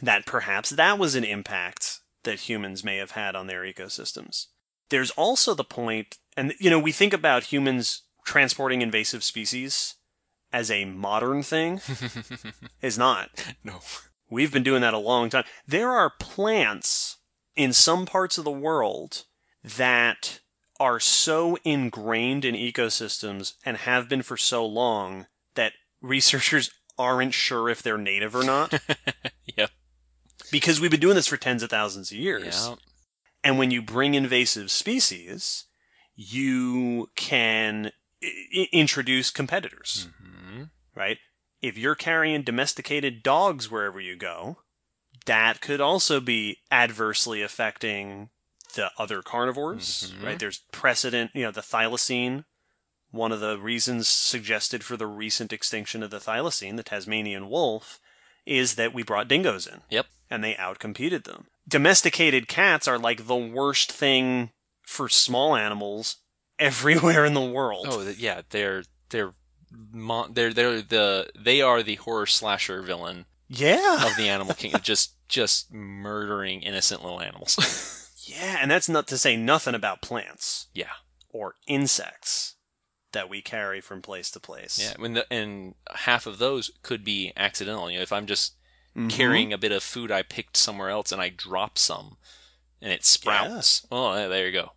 that 0.00 0.24
perhaps 0.26 0.70
that 0.70 0.98
was 0.98 1.14
an 1.16 1.24
impact 1.24 2.00
that 2.22 2.40
humans 2.40 2.84
may 2.84 2.98
have 2.98 3.12
had 3.12 3.34
on 3.34 3.46
their 3.48 3.62
ecosystems. 3.62 4.46
There's 4.90 5.10
also 5.12 5.54
the 5.54 5.64
point, 5.64 6.18
and 6.36 6.54
you 6.58 6.70
know, 6.70 6.78
we 6.78 6.92
think 6.92 7.12
about 7.12 7.44
humans 7.44 8.02
transporting 8.24 8.82
invasive 8.82 9.24
species 9.24 9.94
as 10.52 10.70
a 10.70 10.84
modern 10.84 11.42
thing. 11.42 11.80
Is 12.82 12.98
not. 12.98 13.54
no. 13.64 13.80
We've 14.30 14.52
been 14.52 14.62
doing 14.62 14.82
that 14.82 14.94
a 14.94 14.98
long 14.98 15.30
time. 15.30 15.44
There 15.66 15.90
are 15.90 16.12
plants 16.20 17.16
in 17.56 17.72
some 17.72 18.04
parts 18.04 18.36
of 18.38 18.44
the 18.44 18.50
world 18.50 19.24
that 19.64 20.40
are 20.78 21.00
so 21.00 21.58
ingrained 21.64 22.44
in 22.44 22.54
ecosystems 22.54 23.54
and 23.64 23.78
have 23.78 24.08
been 24.08 24.22
for 24.22 24.36
so 24.36 24.64
long 24.64 25.26
that 25.54 25.72
researchers 26.00 26.70
aren't 26.98 27.34
sure 27.34 27.68
if 27.68 27.82
they're 27.82 27.98
native 27.98 28.34
or 28.34 28.44
not 28.44 28.72
yep. 29.56 29.70
because 30.50 30.80
we've 30.80 30.90
been 30.90 31.00
doing 31.00 31.14
this 31.14 31.26
for 31.26 31.36
tens 31.36 31.62
of 31.62 31.70
thousands 31.70 32.10
of 32.10 32.18
years. 32.18 32.68
Yeah. 32.68 32.74
And 33.44 33.58
when 33.58 33.70
you 33.70 33.80
bring 33.82 34.14
invasive 34.14 34.70
species, 34.70 35.64
you 36.16 37.10
can 37.16 37.92
I- 38.22 38.68
introduce 38.72 39.30
competitors, 39.30 40.08
Mm-hmm. 40.22 40.64
right? 40.94 41.18
If 41.62 41.76
you're 41.78 41.94
carrying 41.94 42.42
domesticated 42.42 43.22
dogs 43.22 43.70
wherever 43.70 44.00
you 44.00 44.16
go, 44.16 44.58
that 45.26 45.60
could 45.60 45.80
also 45.80 46.20
be 46.20 46.58
adversely 46.70 47.42
affecting 47.42 48.30
the 48.74 48.90
other 48.98 49.22
carnivores, 49.22 50.12
Mhm. 50.12 50.24
right? 50.24 50.38
There's 50.38 50.58
precedent, 50.72 51.30
you 51.34 51.42
know, 51.42 51.50
the 51.50 51.60
thylacine. 51.62 52.44
One 53.10 53.32
of 53.32 53.40
the 53.40 53.58
reasons 53.58 54.06
suggested 54.08 54.84
for 54.84 54.96
the 54.96 55.06
recent 55.06 55.52
extinction 55.52 56.02
of 56.02 56.10
the 56.10 56.18
thylacine, 56.20 56.76
the 56.76 56.82
Tasmanian 56.82 57.48
wolf, 57.48 58.00
is 58.44 58.74
that 58.74 58.92
we 58.92 59.02
brought 59.02 59.28
dingoes 59.28 59.66
in 59.66 59.82
Yep. 59.90 60.06
And 60.30 60.42
they 60.42 60.54
outcompeted 60.54 61.24
them. 61.24 61.46
Domesticated 61.66 62.48
cats 62.48 62.88
are 62.88 62.98
like 62.98 63.26
the 63.26 63.36
worst 63.36 63.92
thing 63.92 64.50
for 64.82 65.08
small 65.08 65.54
animals 65.56 66.16
everywhere 66.58 67.24
in 67.24 67.34
the 67.34 67.40
world. 67.40 67.86
Oh, 67.88 68.12
yeah. 68.16 68.42
They're 68.50 68.84
they're 69.10 69.34
mon- 69.92 70.32
they're 70.32 70.52
they're 70.52 70.82
the 70.82 71.30
they 71.38 71.60
are 71.60 71.82
the 71.82 71.96
horror 71.96 72.26
slasher 72.26 72.82
villain 72.82 73.26
yeah. 73.48 74.06
of 74.06 74.16
the 74.16 74.28
animal 74.28 74.54
kingdom. 74.58 74.80
just 74.82 75.14
just 75.28 75.72
murdering 75.72 76.62
innocent 76.62 77.02
little 77.02 77.20
animals. 77.20 77.94
Yeah, 78.28 78.58
and 78.60 78.70
that's 78.70 78.90
not 78.90 79.08
to 79.08 79.16
say 79.16 79.36
nothing 79.36 79.74
about 79.74 80.02
plants 80.02 80.66
yeah. 80.74 80.92
or 81.30 81.54
insects 81.66 82.56
that 83.12 83.30
we 83.30 83.40
carry 83.40 83.80
from 83.80 84.02
place 84.02 84.30
to 84.32 84.40
place. 84.40 84.78
Yeah. 84.78 85.00
When 85.00 85.14
the 85.14 85.32
and 85.32 85.74
half 85.90 86.26
of 86.26 86.36
those 86.36 86.70
could 86.82 87.04
be 87.04 87.32
accidental. 87.36 87.90
You 87.90 87.96
know, 87.96 88.02
if 88.02 88.12
I'm 88.12 88.26
just 88.26 88.56
Mhm. 88.98 89.10
carrying 89.10 89.52
a 89.52 89.58
bit 89.58 89.72
of 89.72 89.82
food 89.82 90.10
I 90.10 90.22
picked 90.22 90.56
somewhere 90.56 90.90
else 90.90 91.12
and 91.12 91.20
I 91.22 91.28
drop 91.28 91.78
some 91.78 92.16
and 92.80 92.92
it 92.92 93.04
sprouts. 93.04 93.86
Oh, 93.90 94.28
there 94.28 94.46
you 94.46 94.52
go. 94.52 94.72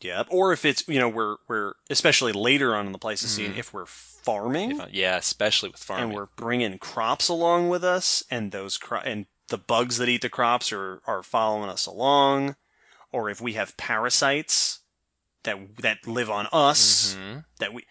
Yep. 0.00 0.28
Or 0.30 0.52
if 0.52 0.64
it's, 0.64 0.86
you 0.88 0.98
know, 0.98 1.08
we're, 1.08 1.36
we're, 1.48 1.74
especially 1.90 2.32
later 2.32 2.74
on 2.74 2.86
in 2.86 2.92
the 2.92 2.98
Pleistocene, 2.98 3.52
Mhm. 3.54 3.58
if 3.58 3.72
we're 3.74 3.86
farming 3.86 4.72
If 4.72 4.80
I- 4.80 4.88
yeah, 4.92 5.16
especially 5.16 5.68
with 5.68 5.82
farming. 5.82 6.04
and 6.10 6.14
we're 6.14 6.28
bringing 6.36 6.78
crops 6.78 7.28
along 7.28 7.68
with 7.68 7.84
us 7.84 8.22
and 8.30 8.50
those 8.50 8.78
cro- 8.78 9.00
and 9.00 9.26
the 9.48 9.58
bugs 9.58 9.98
that 9.98 10.08
eat 10.08 10.22
the 10.22 10.30
crops 10.30 10.72
are, 10.72 11.02
are 11.06 11.22
following 11.22 11.68
us 11.68 11.84
along, 11.86 12.56
or 13.12 13.28
if 13.28 13.40
we 13.40 13.54
have 13.54 13.76
parasites 13.76 14.80
that, 15.42 15.76
that 15.78 16.06
live 16.06 16.30
on 16.30 16.46
us, 16.52 17.14
Mhm. 17.18 17.44
that 17.58 17.72
we, 17.74 17.84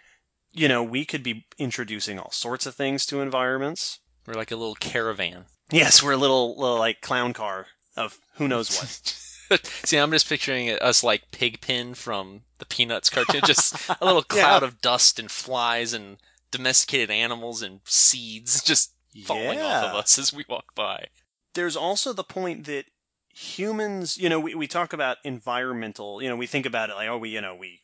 you 0.51 0.67
know, 0.67 0.81
we 0.83 1.05
could 1.05 1.21
be 1.23 1.45
introducing 1.57 2.17
all 2.17 2.31
sorts 2.31 2.65
of 2.65 2.75
things 2.75 3.05
to 3.07 3.21
environments. 3.21 3.99
We're 4.25 4.33
like 4.35 4.51
a 4.51 4.55
little 4.55 4.75
caravan. 4.75 5.45
Yes, 5.71 6.01
we're 6.03 6.13
a 6.13 6.17
little, 6.17 6.57
little 6.57 6.77
like 6.79 7.01
clown 7.01 7.33
car 7.33 7.67
of 7.95 8.17
who 8.35 8.47
knows 8.47 8.75
what. 8.77 9.61
See, 9.85 9.97
I'm 9.97 10.11
just 10.11 10.29
picturing 10.29 10.69
us 10.71 11.03
like 11.03 11.31
Pigpen 11.31 11.95
from 11.95 12.41
the 12.59 12.65
Peanuts 12.65 13.09
cartoon, 13.09 13.41
just 13.45 13.89
a 13.89 14.05
little 14.05 14.23
Yeah. 14.33 14.41
cloud 14.43 14.63
of 14.63 14.81
dust 14.81 15.19
and 15.19 15.29
flies 15.31 15.93
and 15.93 16.17
domesticated 16.51 17.09
animals 17.11 17.61
and 17.61 17.81
seeds 17.85 18.63
just 18.63 18.93
falling 19.25 19.59
off 19.59 19.85
of 19.85 19.95
us 19.95 20.17
as 20.19 20.33
we 20.33 20.45
walk 20.47 20.75
by. 20.75 21.07
There's 21.55 21.75
also 21.75 22.13
the 22.13 22.23
point 22.23 22.65
that 22.65 22.85
humans, 23.33 24.17
you 24.17 24.29
know, 24.29 24.39
we, 24.39 24.53
we 24.55 24.67
talk 24.67 24.93
about 24.93 25.17
environmental, 25.23 26.21
you 26.21 26.29
know, 26.29 26.35
we 26.35 26.47
think 26.47 26.65
about 26.65 26.89
it 26.89 26.95
like, 26.95 27.09
oh, 27.09 27.17
we, 27.17 27.29
you 27.29 27.41
know, 27.41 27.55
we 27.55 27.81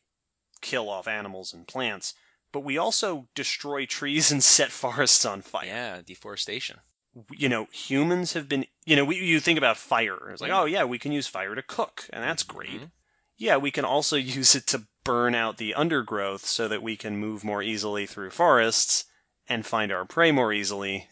kill 0.61 0.89
off 0.89 1.07
animals 1.07 1.53
and 1.53 1.67
plants, 1.67 2.13
but 2.51 2.61
we 2.61 2.77
also 2.77 3.27
destroy 3.35 3.85
trees 3.85 4.31
and 4.31 4.43
set 4.43 4.71
forests 4.71 5.25
on 5.25 5.41
fire. 5.41 5.65
Yeah, 5.65 6.01
deforestation. 6.05 6.77
You 7.31 7.47
know, 7.49 7.67
humans 7.71 8.33
have 8.33 8.49
been, 8.49 8.65
you 8.85 8.95
know, 8.95 9.05
we, 9.05 9.15
you 9.17 9.39
think 9.39 9.57
about 9.57 9.77
fire. 9.77 10.29
It's 10.31 10.41
like, 10.41 10.51
oh, 10.51 10.65
yeah, 10.65 10.83
we 10.83 10.99
can 10.99 11.11
use 11.11 11.27
fire 11.27 11.55
to 11.55 11.61
cook, 11.61 12.07
and 12.11 12.23
that's 12.23 12.43
great. 12.43 12.81
Mhm. 12.81 12.91
Yeah, 13.37 13.57
we 13.57 13.71
can 13.71 13.85
also 13.85 14.15
use 14.37 14.53
it 14.55 14.67
to 14.67 14.83
burn 15.03 15.35
out 15.35 15.57
the 15.57 15.73
undergrowth 15.75 16.45
so 16.45 16.67
that 16.67 16.81
we 16.83 16.95
can 16.97 17.17
move 17.17 17.43
more 17.43 17.61
easily 17.61 18.05
through 18.05 18.31
forests 18.31 19.05
and 19.47 19.65
find 19.65 19.91
our 19.91 20.03
prey 20.05 20.31
more 20.31 20.51
easily. 20.51 21.07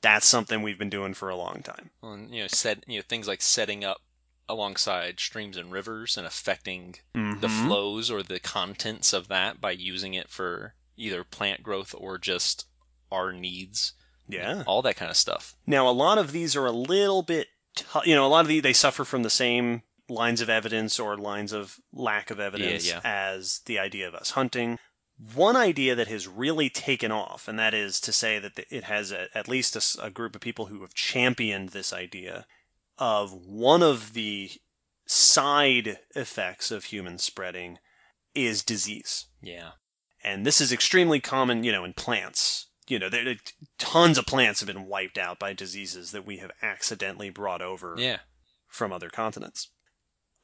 That's 0.00 0.26
something 0.26 0.62
we've 0.62 0.78
been 0.78 0.90
doing 0.90 1.14
for 1.14 1.28
a 1.28 1.36
long 1.36 1.62
time. 1.62 1.90
Well, 2.00 2.12
and, 2.14 2.34
you 2.34 2.42
know, 2.42 2.48
set 2.48 2.84
you 2.86 2.98
know 2.98 3.04
things 3.08 3.28
like 3.28 3.42
setting 3.42 3.84
up 3.84 3.98
alongside 4.48 5.18
streams 5.20 5.56
and 5.56 5.72
rivers 5.72 6.16
and 6.16 6.26
affecting 6.26 6.96
the 7.12 7.48
Mhm. 7.48 7.66
flows 7.66 8.10
or 8.10 8.22
the 8.22 8.38
contents 8.38 9.12
of 9.12 9.26
that 9.28 9.60
by 9.60 9.72
using 9.72 10.14
it 10.14 10.30
for 10.30 10.74
either 10.96 11.24
plant 11.24 11.62
growth 11.62 11.94
or 11.98 12.16
just 12.16 12.66
our 13.10 13.32
needs. 13.32 13.92
Yeah. 14.28 14.64
All 14.66 14.82
that 14.82 14.96
kind 14.96 15.10
of 15.10 15.16
stuff. 15.16 15.54
Now, 15.66 15.88
a 15.88 15.90
lot 15.90 16.18
of 16.18 16.32
these 16.32 16.56
are 16.56 16.66
a 16.66 16.72
little 16.72 17.22
bit, 17.22 17.48
tou- 17.74 18.02
you 18.04 18.14
know, 18.14 18.26
a 18.26 18.28
lot 18.28 18.40
of 18.40 18.48
these, 18.48 18.62
they 18.62 18.72
suffer 18.72 19.04
from 19.04 19.22
the 19.22 19.30
same 19.30 19.82
lines 20.08 20.40
of 20.40 20.48
evidence 20.48 20.98
or 21.00 21.16
lines 21.16 21.52
of 21.52 21.78
lack 21.92 22.30
of 22.30 22.40
evidence 22.40 22.88
yeah. 22.88 23.00
as 23.04 23.60
the 23.66 23.78
idea 23.78 24.06
of 24.06 24.14
us 24.14 24.30
hunting. 24.32 24.78
One 25.34 25.56
idea 25.56 25.94
that 25.94 26.08
has 26.08 26.28
really 26.28 26.68
taken 26.68 27.10
off, 27.10 27.48
and 27.48 27.58
that 27.58 27.72
is 27.72 28.00
to 28.00 28.12
say 28.12 28.38
that 28.38 28.52
it 28.70 28.84
has 28.84 29.12
a, 29.12 29.28
at 29.34 29.48
least 29.48 29.76
a 30.00 30.10
group 30.10 30.34
of 30.34 30.42
people 30.42 30.66
who 30.66 30.82
have 30.82 30.92
championed 30.92 31.70
this 31.70 31.92
idea 31.92 32.46
of 32.98 33.32
one 33.32 33.82
of 33.82 34.12
the 34.12 34.50
side 35.06 36.00
effects 36.14 36.70
of 36.70 36.84
human 36.84 37.18
spreading 37.18 37.78
is 38.34 38.62
disease. 38.62 39.26
Yeah. 39.40 39.70
And 40.22 40.44
this 40.44 40.60
is 40.60 40.72
extremely 40.72 41.20
common, 41.20 41.64
you 41.64 41.72
know, 41.72 41.84
in 41.84 41.94
plants. 41.94 42.66
You 42.88 42.98
know, 42.98 43.08
there, 43.08 43.36
tons 43.78 44.16
of 44.18 44.26
plants 44.26 44.60
have 44.60 44.66
been 44.68 44.86
wiped 44.86 45.18
out 45.18 45.38
by 45.38 45.52
diseases 45.52 46.12
that 46.12 46.24
we 46.26 46.36
have 46.38 46.52
accidentally 46.62 47.30
brought 47.30 47.62
over 47.62 47.94
Yeah. 47.98 48.18
from 48.68 48.92
other 48.92 49.08
continents. 49.10 49.68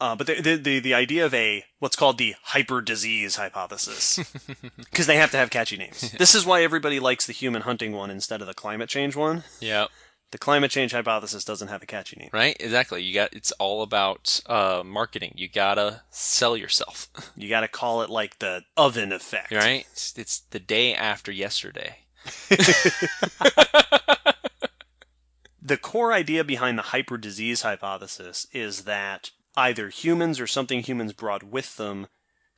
Uh, 0.00 0.16
but 0.16 0.26
the, 0.26 0.40
the 0.40 0.56
the 0.56 0.78
the 0.80 0.94
idea 0.94 1.24
of 1.24 1.32
a 1.32 1.64
what's 1.78 1.94
called 1.94 2.18
the 2.18 2.34
hyper 2.42 2.80
disease 2.80 3.36
hypothesis, 3.36 4.18
because 4.76 5.06
they 5.06 5.14
have 5.16 5.30
to 5.30 5.36
have 5.36 5.48
catchy 5.50 5.76
names. 5.76 6.10
this 6.18 6.34
is 6.34 6.44
why 6.44 6.64
everybody 6.64 6.98
likes 6.98 7.24
the 7.26 7.32
human 7.32 7.62
hunting 7.62 7.92
one 7.92 8.10
instead 8.10 8.40
of 8.40 8.48
the 8.48 8.54
climate 8.54 8.88
change 8.88 9.14
one. 9.14 9.44
yeah. 9.60 9.86
The 10.32 10.38
climate 10.38 10.70
change 10.70 10.92
hypothesis 10.92 11.44
doesn't 11.44 11.68
have 11.68 11.82
a 11.82 11.86
catchy 11.86 12.16
name. 12.18 12.30
Right? 12.32 12.56
Exactly. 12.58 13.02
You 13.02 13.12
got 13.14 13.34
it's 13.34 13.52
all 13.52 13.82
about 13.82 14.40
uh, 14.46 14.82
marketing. 14.84 15.34
You 15.36 15.46
gotta 15.46 16.02
sell 16.10 16.56
yourself. 16.56 17.08
You 17.36 17.48
got 17.50 17.60
to 17.60 17.68
call 17.68 18.02
it 18.02 18.08
like 18.10 18.38
the 18.40 18.62
oven 18.76 19.12
effect. 19.12 19.52
Right? 19.52 19.86
It's, 19.92 20.14
it's 20.18 20.40
the 20.50 20.58
day 20.58 20.94
after 20.94 21.30
yesterday. 21.30 21.98
The 25.64 25.76
core 25.76 26.12
idea 26.12 26.42
behind 26.42 26.76
the 26.76 26.82
hyper 26.82 27.16
disease 27.16 27.62
hypothesis 27.62 28.48
is 28.52 28.82
that 28.82 29.30
either 29.56 29.90
humans 29.90 30.40
or 30.40 30.46
something 30.48 30.80
humans 30.80 31.12
brought 31.12 31.44
with 31.44 31.76
them 31.76 32.08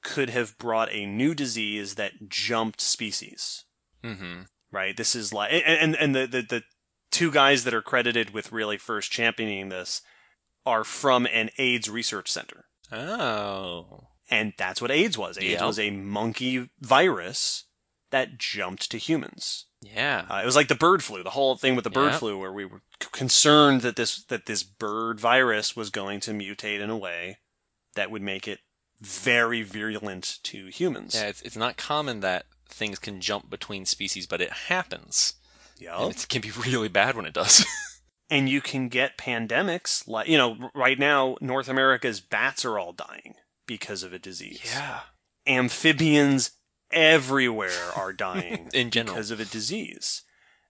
could 0.03 0.31
have 0.31 0.57
brought 0.57 0.91
a 0.91 1.05
new 1.05 1.35
disease 1.35 1.97
that 1.97 2.29
jumped 2.29 2.81
species. 2.81 3.65
Mm-hmm. 4.03 4.43
Right? 4.73 4.97
This 4.97 5.15
is 5.15 5.35
like, 5.35 5.51
and, 5.53 5.95
and, 5.95 6.15
the, 6.15 6.27
the, 6.27 6.43
the 6.43 6.63
two 7.11 7.31
guys 7.31 7.65
that 7.65 7.75
are 7.75 7.83
credited 7.83 8.31
with 8.31 8.53
really 8.53 8.79
first 8.79 9.13
championing 9.13 9.69
this 9.69 10.01
are 10.65 10.83
from 10.83 11.27
an 11.27 11.51
AIDS 11.59 11.91
research 11.91 12.33
center. 12.33 12.65
Oh. 12.91 14.09
And 14.31 14.55
that's 14.57 14.81
what 14.81 14.91
AIDS 14.91 15.19
was. 15.19 15.37
AIDS 15.37 15.61
Yep. 15.61 15.63
was 15.63 15.79
a 15.79 15.91
monkey 15.91 16.71
virus 16.81 17.67
that 18.15 18.39
jumped 18.39 18.93
to 18.93 18.97
humans. 18.97 19.67
Yeah. 19.83 20.25
Uh, 20.31 20.37
it 20.41 20.47
was 20.47 20.55
like 20.55 20.69
the 20.69 20.77
bird 20.77 21.03
flu, 21.03 21.25
the 21.25 21.31
whole 21.31 21.57
thing 21.57 21.75
with 21.75 21.83
the 21.83 21.91
bird 21.91 22.13
Yep. 22.13 22.21
flu, 22.21 22.39
where 22.39 22.53
we 22.53 22.65
were 22.65 22.81
c- 23.03 23.09
concerned 23.11 23.81
that 23.81 23.97
this 23.97 24.23
that 24.27 24.47
this 24.47 24.63
bird 24.63 25.19
virus 25.19 25.75
was 25.75 25.91
going 25.91 26.21
to 26.21 26.31
mutate 26.31 26.79
in 26.81 26.91
a 26.91 26.97
way 26.97 27.39
that 27.97 28.13
would 28.13 28.23
make 28.23 28.47
it 28.47 28.61
very 29.01 29.63
virulent 29.63 30.39
to 30.45 30.67
humans. 30.69 31.17
Yeah, 31.17 31.25
it's, 31.27 31.43
it's 31.43 31.57
not 31.57 31.77
common 31.77 32.21
that 32.21 32.47
things 32.69 33.01
can 33.01 33.21
jump 33.21 33.51
between 33.51 33.85
species, 33.85 34.29
but 34.29 34.41
it 34.41 34.53
happens. 34.69 35.35
And 35.85 36.13
it 36.13 36.27
can 36.29 36.41
be 36.41 36.51
really 36.67 36.87
bad 36.89 37.17
when 37.17 37.27
it 37.27 37.35
does. 37.35 37.67
and 38.31 38.49
you 38.49 38.61
can 38.61 38.89
get 38.89 39.19
pandemics 39.19 40.07
like 40.07 40.29
you 40.29 40.39
know 40.39 40.71
right 40.73 41.01
now 41.01 41.37
North 41.41 41.69
America's 41.69 42.21
bats 42.21 42.65
are 42.65 42.79
all 42.79 42.93
dying 42.93 43.35
because 43.67 44.05
of 44.05 44.13
a 44.13 44.21
disease. 44.21 44.61
Yeah, 44.73 45.01
amphibians 45.49 46.53
everywhere 46.95 47.93
are 47.97 48.13
dying 48.29 48.71
In 48.73 48.91
general. 48.91 49.15
because 49.17 49.31
of 49.31 49.41
a 49.41 49.45
disease. 49.45 50.23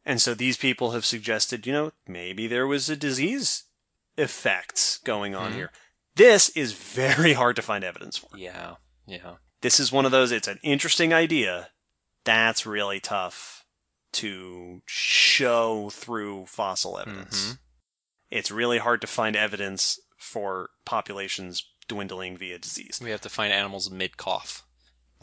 And 0.04 0.20
so 0.20 0.34
these 0.34 0.56
people 0.56 0.90
have 0.90 1.04
suggested, 1.04 1.66
you 1.66 1.72
know, 1.72 1.92
maybe 2.06 2.46
there 2.46 2.66
was 2.66 2.88
a 2.90 2.96
disease 2.96 3.64
effects 4.18 4.98
going 4.98 5.34
on 5.34 5.52
Mhm. 5.52 5.54
here. 5.56 5.72
This 6.14 6.50
is 6.50 6.72
very 6.72 7.32
hard 7.32 7.56
to 7.56 7.62
find 7.62 7.82
evidence 7.84 8.16
for. 8.18 8.28
Yeah. 8.36 8.76
Yeah. 9.06 9.36
This 9.60 9.80
is 9.80 9.90
one 9.92 10.04
of 10.04 10.12
those, 10.12 10.30
it's 10.30 10.48
an 10.48 10.60
interesting 10.62 11.12
idea. 11.12 11.70
That's 12.24 12.64
really 12.66 13.00
tough 13.00 13.64
to 14.12 14.82
show 14.86 15.90
through 15.90 16.46
fossil 16.46 16.98
evidence. 16.98 17.46
Mhm. 17.46 17.58
It's 18.30 18.50
really 18.50 18.78
hard 18.78 19.00
to 19.00 19.06
find 19.06 19.34
evidence 19.36 19.98
for 20.16 20.70
populations 20.84 21.64
dwindling 21.88 22.36
via 22.36 22.58
disease. 22.58 23.00
We 23.02 23.10
have 23.10 23.20
to 23.22 23.28
find 23.28 23.52
animals 23.52 23.90
mid 23.90 24.16
cough. 24.16 24.63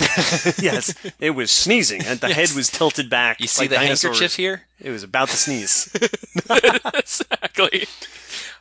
yes, 0.61 0.94
it 1.19 1.32
was 1.32 1.52
sneezing, 1.52 2.03
and 2.06 2.19
the 2.19 2.28
Yes. 2.30 2.49
head 2.49 2.56
was 2.56 2.69
tilted 2.69 3.10
back. 3.10 3.40
You 3.40 3.48
see 3.48 3.64
like 3.64 3.69
the 3.69 3.76
dinosaurs. 3.76 4.02
handkerchief 4.19 4.36
here? 4.36 4.64
It 4.80 4.90
was 4.91 5.03
about 5.03 5.30
to 5.30 5.38
sneeze. 5.38 5.90
exactly. 6.94 7.86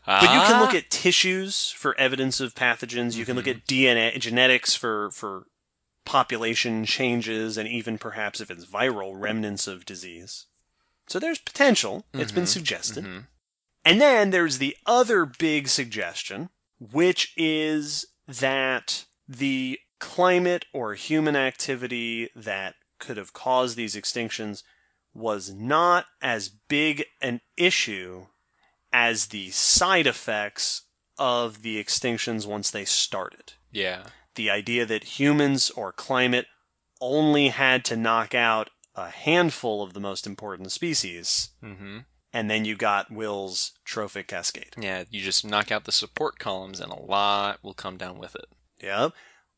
But 0.06 0.22
you 0.22 0.28
can 0.28 0.60
look 0.60 0.74
Ah. 0.74 0.78
at 0.78 0.90
tissues 0.90 1.70
for 1.70 1.96
evidence 1.98 2.40
of 2.40 2.54
pathogens. 2.54 3.14
You 3.16 3.24
can 3.24 3.36
look 3.36 3.44
Mm-hmm. 3.46 3.58
at 3.58 3.66
DNA, 3.66 4.18
genetics 4.18 4.74
for 4.74 5.10
for 5.12 5.44
population 6.04 6.84
changes, 6.84 7.56
and 7.56 7.68
even 7.68 7.98
perhaps 7.98 8.40
if 8.40 8.50
it's 8.50 8.64
viral 8.66 9.12
remnants 9.14 9.66
of 9.66 9.84
disease. 9.84 10.46
So 11.06 11.18
there's 11.18 11.38
potential. 11.38 12.06
It's 12.14 12.32
been 12.32 12.44
Mhm. 12.44 12.48
suggested. 12.48 13.04
Mhm. 13.04 13.26
And 13.84 14.00
then 14.00 14.30
there's 14.30 14.58
the 14.58 14.76
other 14.86 15.24
big 15.26 15.68
suggestion, 15.68 16.50
which 16.78 17.32
is 17.36 18.06
that 18.26 19.04
the 19.28 19.78
climate 20.00 20.64
or 20.72 20.94
human 20.94 21.36
activity 21.36 22.28
that 22.34 22.74
could 22.98 23.16
have 23.16 23.32
caused 23.32 23.76
these 23.76 23.94
extinctions 23.94 24.62
was 25.14 25.52
not 25.52 26.06
as 26.20 26.48
big 26.48 27.04
an 27.20 27.40
issue 27.56 28.26
as 28.92 29.26
the 29.26 29.50
side 29.50 30.06
effects 30.06 30.82
of 31.18 31.62
the 31.62 31.82
extinctions 31.82 32.46
once 32.46 32.70
they 32.70 32.84
started. 32.84 33.54
Yeah. 33.70 34.04
The 34.34 34.50
idea 34.50 34.86
that 34.86 35.18
humans 35.20 35.70
or 35.70 35.92
climate 35.92 36.46
only 37.00 37.48
had 37.48 37.84
to 37.86 37.96
knock 37.96 38.34
out 38.34 38.70
a 38.94 39.10
handful 39.10 39.82
of 39.82 39.92
the 39.94 40.00
most 40.00 40.26
important 40.26 40.72
species 40.72 41.50
hmm 41.62 42.00
and 42.32 42.50
then 42.50 42.64
you 42.64 42.76
got 42.76 43.10
Will's 43.10 43.72
trophic 43.84 44.28
cascade. 44.28 44.74
Yeah. 44.78 45.04
You 45.10 45.20
just 45.20 45.44
knock 45.44 45.72
out 45.72 45.84
the 45.84 45.92
support 45.92 46.38
columns, 46.38 46.80
and 46.80 46.92
a 46.92 47.00
lot 47.00 47.58
will 47.62 47.74
come 47.74 47.96
down 47.96 48.18
with 48.18 48.36
it. 48.36 48.46
Yep. 48.80 49.12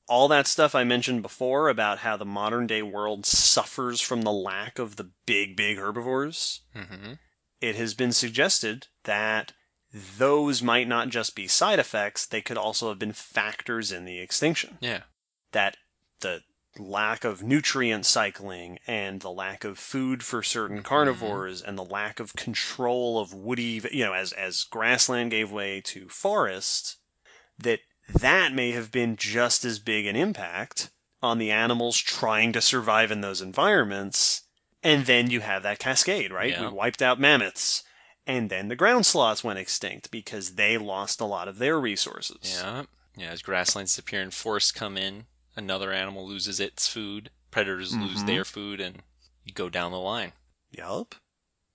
All 0.08 0.28
that 0.28 0.46
stuff 0.46 0.74
I 0.74 0.84
mentioned 0.84 1.22
before 1.22 1.68
about 1.68 1.98
how 1.98 2.16
the 2.16 2.24
modern 2.24 2.66
day 2.66 2.82
world 2.82 3.24
suffers 3.24 4.00
from 4.00 4.22
the 4.22 4.32
lack 4.32 4.78
of 4.78 4.96
the 4.96 5.10
big, 5.26 5.56
big 5.56 5.78
herbivores. 5.78 6.62
hmm 6.74 7.14
It 7.60 7.76
has 7.76 7.94
been 7.94 8.12
suggested 8.12 8.88
that 9.04 9.52
those 10.18 10.62
might 10.62 10.88
not 10.88 11.08
just 11.10 11.36
be 11.36 11.46
side 11.46 11.78
effects, 11.78 12.26
they 12.26 12.40
could 12.40 12.56
also 12.58 12.88
have 12.88 12.98
been 12.98 13.12
factors 13.12 13.92
in 13.92 14.04
the 14.04 14.18
extinction. 14.20 14.78
Yeah. 14.80 15.02
That 15.52 15.76
the 16.20 16.42
lack 16.78 17.24
of 17.24 17.42
nutrient 17.42 18.06
cycling 18.06 18.78
and 18.86 19.20
the 19.20 19.30
lack 19.30 19.62
of 19.64 19.78
food 19.78 20.22
for 20.22 20.42
certain 20.42 20.78
Mm-hmm. 20.78 20.86
carnivores 20.86 21.60
and 21.62 21.76
the 21.78 21.84
lack 21.84 22.18
of 22.18 22.34
control 22.34 23.20
of 23.20 23.34
woody, 23.34 23.82
you 23.92 24.04
know, 24.04 24.14
as, 24.14 24.32
as 24.32 24.64
grassland 24.64 25.30
gave 25.30 25.52
way 25.52 25.82
to 25.82 26.08
forest, 26.08 26.96
that 27.58 27.80
that 28.08 28.52
may 28.52 28.72
have 28.72 28.90
been 28.90 29.16
just 29.16 29.64
as 29.64 29.78
big 29.78 30.06
an 30.06 30.16
impact 30.16 30.90
on 31.22 31.38
the 31.38 31.50
animals 31.50 31.98
trying 31.98 32.52
to 32.52 32.60
survive 32.60 33.10
in 33.10 33.20
those 33.20 33.40
environments. 33.40 34.42
And 34.82 35.06
then 35.06 35.30
you 35.30 35.40
have 35.40 35.62
that 35.62 35.78
cascade, 35.78 36.32
right? 36.32 36.50
Yeah. 36.50 36.62
We 36.68 36.74
wiped 36.74 37.00
out 37.02 37.20
mammoths. 37.20 37.84
And 38.26 38.50
then 38.50 38.68
the 38.68 38.76
ground 38.76 39.06
sloths 39.06 39.44
went 39.44 39.58
extinct 39.58 40.10
because 40.10 40.54
they 40.54 40.76
lost 40.78 41.20
a 41.20 41.24
lot 41.24 41.48
of 41.48 41.58
their 41.58 41.78
resources. 41.78 42.58
Yeah. 42.60 42.84
Yeah. 43.16 43.30
As 43.30 43.42
grasslands 43.42 43.92
disappear 43.92 44.22
and 44.22 44.32
forests 44.34 44.72
come 44.72 44.96
in, 44.96 45.26
another 45.56 45.92
animal 45.92 46.26
loses 46.26 46.58
its 46.60 46.88
food. 46.88 47.30
Predators 47.50 47.94
lose 47.94 48.22
Mhm. 48.22 48.26
their 48.26 48.44
food, 48.44 48.80
and 48.80 49.02
you 49.44 49.52
go 49.52 49.68
down 49.68 49.92
the 49.92 49.98
line. 49.98 50.32
Yup. 50.70 51.14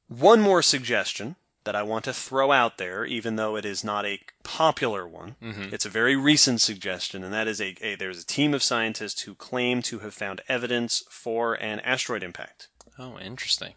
One 0.07 0.41
more 0.41 0.61
suggestion 0.63 1.35
that 1.67 1.75
I 1.75 1.83
want 1.83 2.05
to 2.05 2.13
throw 2.13 2.51
out 2.51 2.77
there, 2.77 3.05
even 3.05 3.35
though 3.35 3.55
it 3.57 3.65
is 3.65 3.83
not 3.83 4.05
a 4.05 4.19
popular 4.43 5.05
one. 5.07 5.35
Mhm. 5.41 5.71
It's 5.73 5.85
a 5.85 5.89
very 5.89 6.15
recent 6.15 6.61
suggestion, 6.61 7.23
and 7.23 7.33
that 7.33 7.47
is 7.47 7.59
a, 7.61 7.75
a 7.81 7.95
there's 7.95 8.21
a 8.23 8.25
team 8.25 8.53
of 8.53 8.63
scientists 8.63 9.21
who 9.21 9.35
claim 9.35 9.81
to 9.83 9.99
have 9.99 10.13
found 10.13 10.41
evidence 10.47 11.03
for 11.09 11.53
an 11.55 11.79
asteroid 11.81 12.23
impact 12.23 12.69
Oh, 12.97 13.19
interesting. 13.19 13.75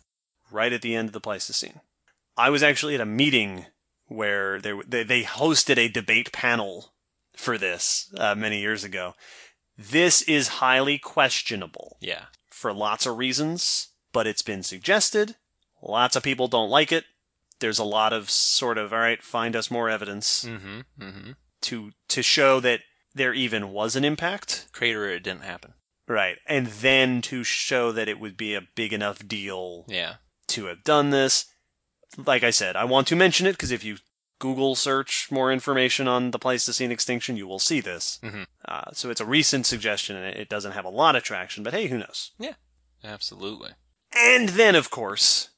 right 0.50 0.72
at 0.72 0.82
the 0.82 0.94
end 0.94 1.08
of 1.08 1.12
the 1.12 1.20
Pleistocene. 1.20 1.80
I 2.36 2.48
was 2.48 2.62
actually 2.62 2.94
at 2.94 3.00
a 3.00 3.06
meeting 3.06 3.66
where 4.06 4.60
they 4.60 4.72
they, 4.86 5.02
they 5.02 5.22
hosted 5.24 5.76
a 5.76 5.88
debate 5.88 6.32
panel 6.32 6.92
for 7.36 7.58
this 7.58 8.12
uh, 8.16 8.34
many 8.34 8.60
years 8.60 8.84
ago. 8.84 9.14
This 9.76 10.22
is 10.22 10.58
highly 10.62 10.98
questionable 10.98 11.96
Yeah. 12.00 12.26
for 12.50 12.72
lots 12.72 13.04
of 13.06 13.18
reasons, 13.18 13.88
but 14.12 14.26
it's 14.26 14.42
been 14.42 14.62
suggested. 14.62 15.36
Lots 15.82 16.14
of 16.16 16.22
people 16.22 16.48
don't 16.48 16.70
like 16.70 16.92
it. 16.92 17.04
There's 17.60 17.78
a 17.78 17.84
lot 17.84 18.12
of 18.12 18.28
sort 18.30 18.78
of, 18.78 18.92
all 18.92 18.98
right, 18.98 19.22
find 19.22 19.54
us 19.54 19.70
more 19.70 19.88
evidence 19.88 20.44
Mm-hmm. 20.44 20.80
Mm-hmm. 21.00 21.30
to 21.62 21.90
to 22.08 22.22
show 22.22 22.60
that 22.60 22.80
there 23.14 23.34
even 23.34 23.70
was 23.70 23.96
an 23.96 24.04
impact. 24.04 24.68
Crater, 24.72 25.08
it 25.08 25.22
didn't 25.22 25.44
happen. 25.44 25.74
Right. 26.08 26.38
And 26.46 26.66
then 26.68 27.22
to 27.22 27.44
show 27.44 27.92
that 27.92 28.08
it 28.08 28.18
would 28.18 28.36
be 28.36 28.54
a 28.54 28.62
big 28.74 28.92
enough 28.92 29.26
deal 29.26 29.84
Yeah. 29.88 30.14
to 30.48 30.66
have 30.66 30.82
done 30.84 31.10
this. 31.10 31.46
Like 32.16 32.42
I 32.42 32.50
said, 32.50 32.74
I 32.76 32.84
want 32.84 33.06
to 33.08 33.16
mention 33.16 33.46
it 33.46 33.52
because 33.52 33.70
if 33.70 33.84
you 33.84 33.98
Google 34.40 34.74
search 34.74 35.28
more 35.30 35.52
information 35.52 36.08
on 36.08 36.30
the 36.30 36.38
Pleistocene 36.38 36.90
extinction, 36.90 37.36
you 37.36 37.46
will 37.46 37.58
see 37.58 37.80
this. 37.80 38.18
Mhm. 38.22 38.46
Uh, 38.66 38.90
so 38.92 39.10
it's 39.10 39.20
a 39.20 39.26
recent 39.26 39.66
suggestion 39.66 40.16
and 40.16 40.34
it 40.36 40.48
doesn't 40.48 40.72
have 40.72 40.84
a 40.86 40.88
lot 40.88 41.14
of 41.14 41.22
traction, 41.22 41.62
but 41.62 41.74
hey, 41.74 41.88
who 41.88 41.98
knows? 41.98 42.32
Yeah, 42.38 42.54
absolutely. 43.04 43.72
And 44.12 44.48
then, 44.50 44.74
of 44.74 44.90
course, 44.90 45.49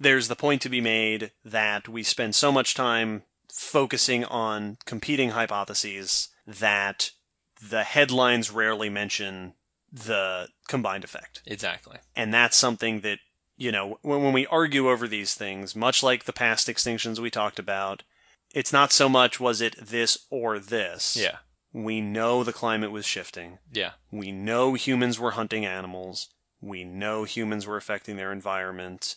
there's 0.00 0.28
the 0.28 0.36
point 0.36 0.62
to 0.62 0.68
be 0.68 0.80
made 0.80 1.32
that 1.44 1.88
we 1.88 2.02
spend 2.02 2.34
so 2.34 2.52
much 2.52 2.74
time 2.74 3.22
focusing 3.52 4.24
on 4.24 4.78
competing 4.84 5.30
hypotheses 5.30 6.28
that 6.46 7.10
the 7.60 7.82
headlines 7.82 8.50
rarely 8.50 8.88
mention 8.88 9.54
the 9.92 10.48
combined 10.68 11.04
effect. 11.04 11.42
Exactly. 11.46 11.98
And 12.14 12.32
that's 12.32 12.56
something 12.56 13.00
that, 13.00 13.18
you 13.56 13.72
know, 13.72 13.98
when, 14.02 14.22
when 14.22 14.32
we 14.32 14.46
argue 14.46 14.88
over 14.88 15.08
these 15.08 15.34
things, 15.34 15.74
much 15.74 16.02
like 16.02 16.24
the 16.24 16.32
past 16.32 16.68
extinctions 16.68 17.18
we 17.18 17.30
talked 17.30 17.58
about, 17.58 18.02
it's 18.54 18.72
not 18.72 18.92
so 18.92 19.08
much 19.08 19.40
was 19.40 19.60
it 19.60 19.74
this 19.80 20.26
or 20.30 20.58
this. 20.58 21.16
Yeah. 21.16 21.38
We 21.72 22.00
know 22.00 22.44
the 22.44 22.52
climate 22.52 22.90
was 22.90 23.04
shifting. 23.04 23.58
Yeah. 23.72 23.92
We 24.10 24.32
know 24.32 24.74
humans 24.74 25.18
were 25.18 25.32
hunting 25.32 25.66
animals. 25.66 26.28
We 26.60 26.84
know 26.84 27.24
humans 27.24 27.66
were 27.66 27.76
affecting 27.76 28.16
their 28.16 28.32
environment. 28.32 29.16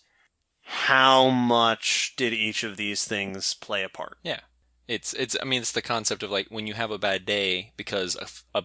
How 0.64 1.30
much 1.30 2.14
did 2.16 2.34
each 2.34 2.64
of 2.64 2.78
these 2.78 3.06
things 3.06 3.54
play 3.54 3.84
a 3.84 3.90
part? 3.90 4.18
Yeah. 4.24 4.42
It's 4.88 5.14
it's. 5.14 5.38
I 5.42 5.46
mean, 5.46 5.62
it's 5.62 5.72
the 5.72 5.82
concept 5.82 6.24
of 6.24 6.32
like 6.32 6.48
when 6.50 6.68
you 6.68 6.74
have 6.74 6.92
a 6.92 6.98
bad 6.98 7.26
day 7.26 7.74
because 7.78 8.16
of 8.16 8.44
a 8.54 8.64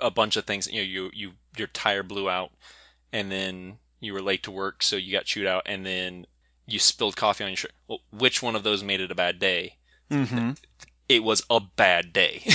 a 0.00 0.10
bunch 0.10 0.36
of 0.36 0.44
things. 0.44 0.66
You 0.66 0.80
know, 0.80 0.86
you 0.88 1.10
you 1.12 1.32
your 1.56 1.66
tire 1.68 2.02
blew 2.02 2.30
out, 2.30 2.50
and 3.12 3.30
then 3.32 3.78
you 4.00 4.12
were 4.12 4.22
late 4.22 4.42
to 4.44 4.50
work, 4.52 4.82
so 4.82 4.96
you 4.96 5.12
got 5.12 5.24
chewed 5.24 5.46
out, 5.46 5.62
and 5.66 5.84
then 5.84 6.26
you 6.66 6.78
spilled 6.78 7.16
coffee 7.16 7.44
on 7.44 7.50
your 7.50 7.56
shirt. 7.56 7.72
Well, 7.88 8.00
which 8.12 8.42
one 8.42 8.54
of 8.54 8.62
those 8.62 8.84
made 8.84 9.00
it 9.00 9.10
a 9.10 9.16
bad 9.16 9.40
day? 9.40 9.78
Mm-hmm. 10.10 10.52
It 11.08 11.24
was 11.24 11.42
a 11.50 11.60
bad 11.60 12.12
day. 12.12 12.44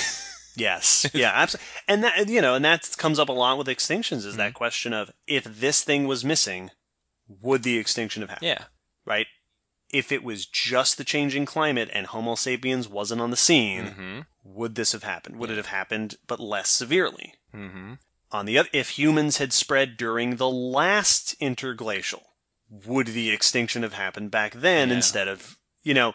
Yes. 0.56 1.10
Yeah. 1.14 1.32
Absolutely. 1.34 1.68
And 1.88 2.04
that 2.04 2.30
you 2.30 2.42
know, 2.42 2.56
and 2.56 2.64
that 2.66 2.88
comes 2.98 3.20
up 3.20 3.30
a 3.30 3.34
lot 3.34 3.58
with 3.58 3.68
extinctions 3.68 4.26
is 4.26 4.36
that 4.38 4.54
question 4.54 4.94
of 4.94 5.12
if 5.28 5.44
this 5.44 5.84
thing 5.84 6.06
was 6.06 6.24
missing, 6.24 6.70
would 7.42 7.64
the 7.64 7.78
extinction 7.78 8.22
have 8.22 8.30
happened? 8.30 8.48
yeah. 8.48 8.64
Right. 9.06 9.28
If 9.92 10.12
it 10.12 10.24
was 10.24 10.46
just 10.46 10.98
the 10.98 11.04
changing 11.04 11.46
climate 11.46 11.90
and 11.94 12.08
Homo 12.08 12.36
sapiens 12.36 12.88
wasn't 12.88 13.22
on 13.22 13.30
the 13.32 13.38
scene, 13.38 13.86
Mm-hmm. 13.86 14.20
would 14.44 14.76
this 14.76 14.92
have 14.94 15.04
happened? 15.04 15.38
Would 15.38 15.52
it 15.52 15.58
have 15.58 15.68
happened, 15.68 16.16
but 16.26 16.40
less 16.40 16.70
severely? 16.70 17.34
Mm-hmm. 17.54 17.94
On 18.32 18.46
the 18.48 18.58
other, 18.58 18.70
if 18.74 18.98
humans 18.98 19.38
had 19.38 19.54
spread 19.54 19.96
during 19.98 20.38
the 20.38 20.50
last 20.50 21.36
interglacial, 21.40 22.24
would 22.70 23.08
the 23.08 23.30
extinction 23.30 23.84
have 23.84 23.94
happened 23.94 24.32
back 24.32 24.54
then 24.54 24.90
Yeah. 24.90 24.96
instead 24.96 25.28
of, 25.28 25.58
you 25.84 25.94
know, 25.94 26.14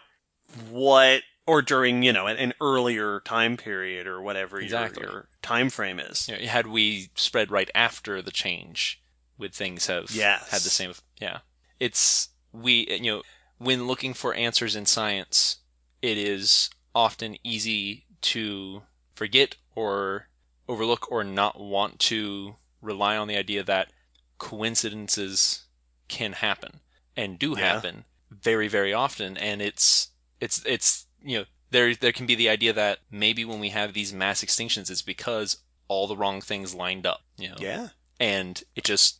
what, 0.69 1.21
or 1.47 1.61
during, 1.61 2.03
you 2.03 2.11
know, 2.11 2.27
an, 2.27 2.35
an 2.37 2.53
earlier 2.59 3.21
time 3.23 3.55
period 3.55 4.07
or 4.07 4.21
whatever 4.21 4.59
Exactly. 4.59 5.03
your, 5.03 5.11
your 5.11 5.29
time 5.41 5.69
frame 5.69 5.99
is? 5.99 6.27
You 6.27 6.37
know, 6.37 6.43
had 6.47 6.67
we 6.67 7.09
spread 7.15 7.49
right 7.51 7.69
after 7.73 8.21
the 8.21 8.31
change, 8.31 9.01
would 9.39 9.53
things 9.55 9.87
have 9.87 10.11
Yes. 10.11 10.49
had 10.51 10.61
the 10.61 10.69
same? 10.69 10.93
Yeah, 11.19 11.39
it's 11.79 12.29
we. 12.51 12.87
You 12.89 13.11
know, 13.11 13.23
when 13.57 13.87
looking 13.87 14.13
for 14.13 14.33
answers 14.35 14.75
in 14.75 14.85
science, 14.85 15.57
it 16.01 16.17
is 16.17 16.69
often 16.93 17.37
easy 17.43 18.05
to 18.21 18.83
forget 19.15 19.55
or 19.75 20.27
overlook 20.67 21.11
or 21.11 21.23
not 21.23 21.59
want 21.59 21.99
to 21.99 22.55
rely 22.81 23.17
on 23.17 23.27
the 23.27 23.35
idea 23.37 23.63
that 23.63 23.91
coincidences 24.37 25.65
can 26.07 26.33
happen 26.33 26.79
and 27.15 27.39
do 27.39 27.51
Yeah. 27.57 27.73
happen 27.73 28.05
very 28.29 28.67
very 28.67 28.93
often 28.93 29.37
and 29.37 29.61
it's 29.61 30.09
it's 30.39 30.63
it's 30.65 31.07
you 31.23 31.39
know 31.39 31.45
there 31.71 31.95
there 31.95 32.11
can 32.11 32.25
be 32.25 32.35
the 32.35 32.49
idea 32.49 32.71
that 32.73 32.99
maybe 33.09 33.43
when 33.43 33.59
we 33.59 33.69
have 33.69 33.93
these 33.93 34.13
mass 34.13 34.43
extinctions 34.43 34.89
it's 34.91 35.01
because 35.01 35.57
all 35.87 36.07
the 36.07 36.15
wrong 36.17 36.39
things 36.41 36.73
lined 36.75 37.05
up 37.07 37.21
you 37.37 37.49
know 37.49 37.55
Yeah. 37.59 37.89
and 38.19 38.61
it 38.75 38.83
just 38.83 39.19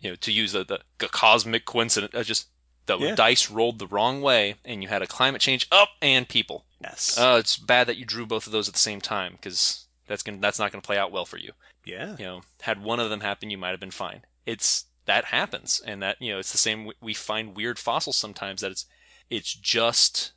you 0.00 0.10
know 0.10 0.16
to 0.16 0.32
use 0.32 0.52
the, 0.52 0.64
the, 0.64 0.80
the 0.98 1.08
cosmic 1.08 1.64
coincidence 1.64 2.14
uh, 2.14 2.22
just 2.22 2.48
the 2.86 2.98
Yeah. 2.98 3.14
dice 3.14 3.50
rolled 3.50 3.78
the 3.78 3.86
wrong 3.86 4.20
way 4.22 4.54
and 4.64 4.82
you 4.82 4.88
had 4.88 5.02
a 5.02 5.06
climate 5.06 5.40
change 5.40 5.66
up 5.70 5.90
and 6.00 6.28
people 6.28 6.64
Yes. 6.80 7.18
uh, 7.18 7.36
it's 7.40 7.56
bad 7.56 7.86
that 7.88 7.96
you 7.96 8.04
drew 8.04 8.24
both 8.26 8.46
of 8.46 8.52
those 8.52 8.68
at 8.68 8.74
the 8.74 8.80
same 8.80 9.00
time 9.00 9.32
because 9.32 9.86
that's 10.06 10.22
gonna 10.22 10.38
that's 10.40 10.58
not 10.58 10.70
gonna 10.72 10.82
play 10.82 10.96
out 10.98 11.12
well 11.12 11.24
for 11.26 11.36
you 11.38 11.52
yeah. 11.84 12.16
you 12.18 12.24
know 12.24 12.42
had 12.62 12.82
one 12.82 13.00
of 13.00 13.10
them 13.10 13.20
happen 13.20 13.50
you 13.50 13.58
might 13.58 13.70
have 13.70 13.80
been 13.80 13.90
fine 13.90 14.22
it's 14.46 14.84
that 15.06 15.26
happens 15.26 15.82
and 15.86 16.02
that 16.02 16.16
you 16.20 16.32
know 16.32 16.38
it's 16.38 16.52
the 16.52 16.58
same 16.58 16.84
we- 16.86 16.94
we 17.00 17.14
find 17.14 17.56
weird 17.56 17.78
fossils 17.78 18.16
sometimes 18.16 18.60
that 18.60 18.70
it's 18.70 18.86
it's 19.30 19.52
just 19.52 20.32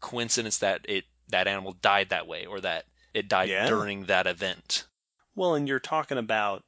coincidence 0.00 0.58
that 0.58 0.80
it 0.88 1.04
that 1.28 1.48
animal 1.48 1.72
died 1.82 2.08
that 2.10 2.26
way 2.26 2.46
or 2.46 2.60
that 2.60 2.84
it 3.14 3.28
died 3.28 3.48
Yeah. 3.48 3.66
during 3.66 4.04
that 4.06 4.26
event 4.26 4.86
Well, 5.34 5.54
and 5.54 5.66
you're 5.68 5.80
talking 5.80 6.16
about, 6.18 6.64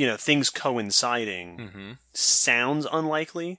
you 0.00 0.06
know, 0.06 0.16
things 0.16 0.48
coinciding 0.48 1.58
mm-hmm. 1.58 1.90
sounds 2.14 2.86
unlikely, 2.90 3.58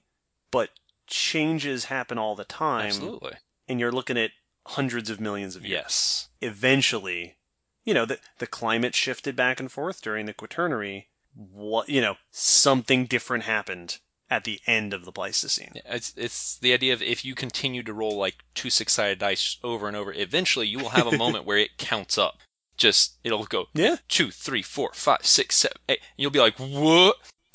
but 0.50 0.70
changes 1.06 1.84
happen 1.84 2.18
all 2.18 2.34
the 2.34 2.42
time. 2.42 2.86
absolutely 2.86 3.34
And 3.68 3.78
you're 3.78 3.92
looking 3.92 4.18
at 4.18 4.32
hundreds 4.66 5.08
of 5.08 5.20
millions 5.20 5.54
of 5.54 5.64
years. 5.64 5.70
yes 5.70 6.28
Eventually, 6.40 7.36
you 7.84 7.94
know, 7.94 8.04
the, 8.04 8.18
the 8.40 8.48
climate 8.48 8.96
shifted 8.96 9.36
back 9.36 9.60
and 9.60 9.70
forth 9.70 10.02
during 10.02 10.26
the 10.26 10.34
Quaternary. 10.34 11.10
What, 11.32 11.88
you 11.88 12.00
know, 12.00 12.16
something 12.32 13.06
different 13.06 13.44
happened 13.44 14.00
at 14.28 14.42
the 14.42 14.58
end 14.66 14.92
of 14.92 15.04
the 15.04 15.12
Pleistocene. 15.12 15.70
Yeah, 15.76 15.94
It's 15.94 16.12
it's 16.16 16.58
the 16.58 16.72
idea 16.72 16.92
of 16.92 17.00
if 17.02 17.24
you 17.24 17.36
continue 17.36 17.84
to 17.84 17.94
roll 17.94 18.16
like 18.16 18.38
two 18.56 18.68
six 18.68 18.94
sided 18.94 19.20
dice 19.20 19.58
over 19.62 19.86
and 19.86 19.96
over, 19.96 20.12
eventually 20.12 20.66
you 20.66 20.80
will 20.80 20.88
have 20.88 21.06
a 21.06 21.16
moment 21.24 21.46
where 21.46 21.58
it 21.58 21.78
counts 21.78 22.18
up. 22.18 22.38
Just 22.82 23.18
it'll 23.22 23.44
go 23.44 23.66
Yeah. 23.74 23.96
two, 24.08 24.30
three, 24.32 24.60
four, 24.62 24.90
five, 24.92 25.24
six, 25.24 25.54
seven, 25.56 25.76
eight. 25.88 25.98
And 26.00 26.14
you'll 26.16 26.30
be 26.32 26.40
like, 26.40 26.56
what? 26.58 27.16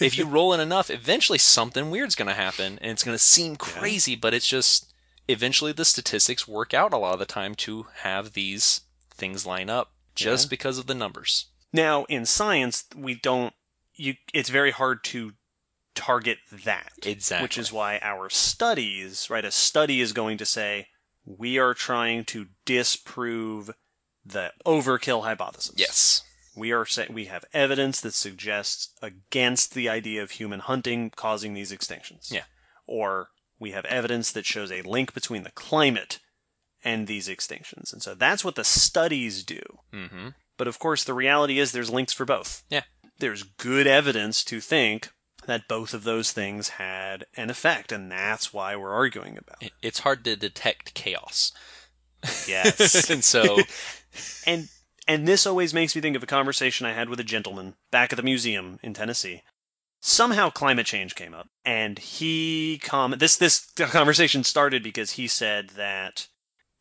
if 0.00 0.18
you 0.18 0.26
roll 0.26 0.52
in 0.52 0.60
enough, 0.60 0.90
eventually 0.90 1.38
something 1.38 1.90
weird's 1.90 2.14
gonna 2.14 2.34
happen, 2.34 2.78
and 2.82 2.90
it's 2.90 3.02
gonna 3.02 3.18
seem 3.18 3.56
crazy, 3.56 4.14
but 4.16 4.34
it's 4.34 4.46
just 4.46 4.92
eventually 5.28 5.72
the 5.72 5.84
statistics 5.84 6.46
work 6.46 6.74
out 6.74 6.92
a 6.92 6.98
lot 6.98 7.14
of 7.14 7.18
the 7.18 7.24
time 7.26 7.54
to 7.54 7.86
have 8.02 8.34
these 8.34 8.82
things 9.10 9.46
line 9.46 9.70
up 9.70 9.92
just 10.14 10.46
Yeah. 10.46 10.50
because 10.50 10.76
of 10.78 10.86
the 10.86 10.94
numbers. 10.94 11.46
Now, 11.72 12.04
in 12.04 12.26
science, 12.26 12.84
we 12.94 13.14
don't, 13.14 13.54
you, 13.94 14.16
it's 14.34 14.50
very 14.50 14.72
hard 14.72 15.02
to 15.04 15.32
target 15.94 16.38
that. 16.52 16.92
Exactly. 17.02 17.44
Which 17.44 17.56
is 17.58 17.72
why 17.72 17.98
our 18.02 18.28
studies, 18.28 19.30
right, 19.30 19.44
a 19.44 19.50
study 19.50 20.00
is 20.02 20.12
going 20.12 20.36
to 20.38 20.44
say, 20.46 20.88
we 21.24 21.58
are 21.58 21.72
trying 21.74 22.24
to 22.26 22.46
disprove 22.66 23.70
the 24.26 24.52
overkill 24.66 25.22
hypothesis. 25.22 25.74
Yes. 25.76 26.22
We 26.56 26.72
are 26.72 26.86
saying 26.86 27.10
we 27.12 27.26
have 27.26 27.44
evidence 27.52 28.00
that 28.00 28.14
suggests 28.14 28.90
against 29.02 29.74
the 29.74 29.88
idea 29.88 30.22
of 30.22 30.32
human 30.32 30.60
hunting 30.60 31.10
causing 31.14 31.54
these 31.54 31.70
extinctions. 31.72 32.32
Yeah. 32.32 32.44
Or 32.86 33.28
we 33.60 33.72
have 33.72 33.84
evidence 33.86 34.32
that 34.32 34.46
shows 34.46 34.72
a 34.72 34.82
link 34.82 35.12
between 35.14 35.42
the 35.42 35.50
climate 35.50 36.18
and 36.82 37.06
these 37.06 37.28
extinctions. 37.28 37.92
And 37.92 38.02
so 38.02 38.14
that's 38.14 38.44
what 38.44 38.54
the 38.54 38.64
studies 38.64 39.42
do. 39.44 39.60
Mm-hmm. 39.92 40.28
But 40.56 40.68
of 40.68 40.78
course, 40.78 41.04
the 41.04 41.14
reality 41.14 41.58
is 41.58 41.72
there's 41.72 41.90
links 41.90 42.12
for 42.14 42.24
both. 42.24 42.64
Yeah. 42.70 42.82
There's 43.18 43.42
good 43.42 43.86
evidence 43.86 44.42
to 44.44 44.60
think 44.60 45.10
that 45.46 45.68
both 45.68 45.94
of 45.94 46.04
those 46.04 46.32
things 46.32 46.70
had 46.70 47.24
an 47.36 47.50
effect, 47.50 47.92
and 47.92 48.10
that's 48.10 48.52
why 48.52 48.74
we're 48.76 48.92
arguing 48.94 49.36
about. 49.38 49.62
It- 49.62 49.72
It's 49.82 50.00
hard 50.00 50.24
to 50.24 50.36
detect 50.36 50.94
chaos. 50.94 51.52
Yes. 52.48 53.10
and 53.10 53.22
so 53.22 53.58
and 54.46 54.68
and 55.08 55.26
this 55.28 55.46
always 55.46 55.72
makes 55.72 55.94
me 55.94 56.02
think 56.02 56.16
of 56.16 56.22
a 56.22 56.26
conversation 56.26 56.86
I 56.86 56.92
had 56.92 57.08
with 57.08 57.20
a 57.20 57.24
gentleman 57.24 57.74
back 57.90 58.12
at 58.12 58.16
the 58.16 58.22
museum 58.22 58.78
in 58.82 58.94
Tennessee. 58.94 59.42
Somehow 60.00 60.50
climate 60.50 60.86
change 60.86 61.14
came 61.14 61.34
up, 61.34 61.48
and 61.64 61.98
he 61.98 62.80
com 62.82 63.12
this 63.18 63.36
this 63.36 63.70
conversation 63.76 64.44
started 64.44 64.82
because 64.82 65.12
he 65.12 65.26
said 65.26 65.70
that 65.70 66.28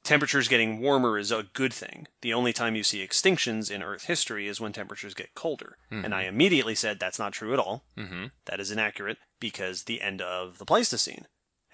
temperatures 0.03 0.47
getting 0.47 0.79
warmer 0.79 1.17
is 1.17 1.31
a 1.31 1.47
good 1.53 1.73
thing. 1.73 2.07
The 2.21 2.33
only 2.33 2.53
time 2.53 2.75
you 2.75 2.83
see 2.83 3.05
extinctions 3.05 3.71
in 3.71 3.81
Earth 3.81 4.03
history 4.03 4.47
is 4.47 4.61
when 4.61 4.71
temperatures 4.71 5.15
get 5.15 5.33
colder. 5.33 5.77
And 5.89 6.13
I 6.13 6.23
immediately 6.23 6.75
said 6.75 6.99
that's 6.99 7.17
not 7.17 7.33
true 7.33 7.53
at 7.53 7.59
all. 7.59 7.85
Mhm. 7.97 8.31
That 8.45 8.59
is 8.59 8.69
inaccurate 8.69 9.17
because 9.39 9.83
the 9.85 10.01
end 10.01 10.21
of 10.21 10.59
the 10.59 10.65
Pleistocene. 10.65 11.25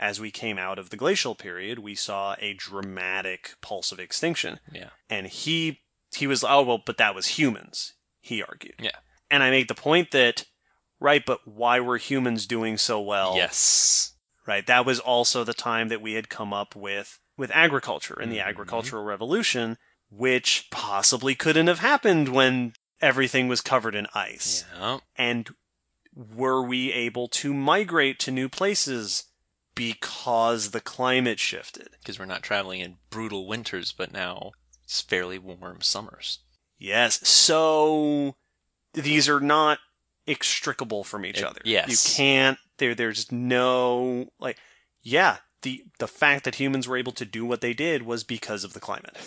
As 0.01 0.19
we 0.19 0.31
came 0.31 0.57
out 0.57 0.79
of 0.79 0.89
the 0.89 0.97
glacial 0.97 1.35
period, 1.35 1.77
we 1.79 1.93
saw 1.95 2.35
a 2.39 2.53
dramatic 2.55 3.53
pulse 3.61 3.91
of 3.91 3.99
extinction 3.99 4.59
yeah. 4.73 4.89
and 5.09 5.27
he 5.27 5.81
he 6.15 6.25
was 6.27 6.43
oh 6.43 6.63
well 6.63 6.81
but 6.85 6.97
that 6.97 7.15
was 7.15 7.37
humans 7.39 7.93
he 8.19 8.41
argued 8.43 8.75
Yeah. 8.79 8.97
and 9.29 9.41
i 9.43 9.49
made 9.49 9.67
the 9.69 9.73
point 9.75 10.11
that 10.11 10.43
right 10.99 11.23
but 11.25 11.47
why 11.47 11.79
were 11.79 11.97
humans 11.97 12.45
doing 12.47 12.77
so 12.77 12.99
well 12.99 13.35
Yes. 13.37 14.13
right 14.45 14.65
that 14.67 14.85
was 14.85 14.99
also 14.99 15.43
the 15.45 15.53
time 15.53 15.87
that 15.87 16.01
we 16.01 16.13
had 16.13 16.27
come 16.29 16.51
up 16.51 16.75
with 16.75 17.19
with 17.37 17.49
agriculture 17.51 18.17
and 18.19 18.29
the 18.31 18.37
Mhm. 18.39 18.45
agricultural 18.47 19.03
revolution 19.03 19.77
which 20.09 20.67
possibly 20.71 21.33
couldn't 21.35 21.67
have 21.67 21.79
happened 21.79 22.27
when 22.29 22.73
everything 22.99 23.47
was 23.47 23.61
covered 23.61 23.95
in 23.95 24.07
ice 24.13 24.65
Yeah. 24.75 24.99
and 25.15 25.49
were 26.13 26.61
we 26.61 26.91
able 26.91 27.29
to 27.29 27.53
migrate 27.53 28.19
to 28.19 28.31
new 28.31 28.49
places 28.49 29.23
because 29.81 30.71
the 30.71 30.81
climate 30.81 31.39
shifted 31.39 31.89
Because 31.99 32.19
we're 32.19 32.25
not 32.25 32.43
traveling 32.43 32.81
in 32.81 32.97
brutal 33.09 33.47
winters, 33.47 33.91
but 33.91 34.11
now 34.13 34.51
it's 34.83 35.01
fairly 35.01 35.39
warm 35.39 35.81
summers. 35.81 36.39
Yes. 36.77 37.27
So 37.27 38.35
these 38.93 39.27
are 39.29 39.39
not 39.39 39.79
extricable 40.27 41.03
from 41.03 41.25
each 41.25 41.39
It- 41.39 41.43
other. 41.45 41.61
yes. 41.63 41.89
You 41.89 42.15
can't 42.15 42.57
there 42.77 42.93
there's 42.95 43.31
no 43.31 44.29
like 44.39 44.57
yeah, 45.01 45.37
the 45.63 45.83
the 45.99 46.07
fact 46.07 46.43
that 46.45 46.55
humans 46.55 46.87
were 46.87 46.97
able 46.97 47.11
to 47.13 47.25
do 47.25 47.45
what 47.45 47.61
they 47.61 47.73
did 47.73 48.03
was 48.03 48.23
because 48.23 48.63
of 48.63 48.73
the 48.73 48.79
climate. 48.79 49.17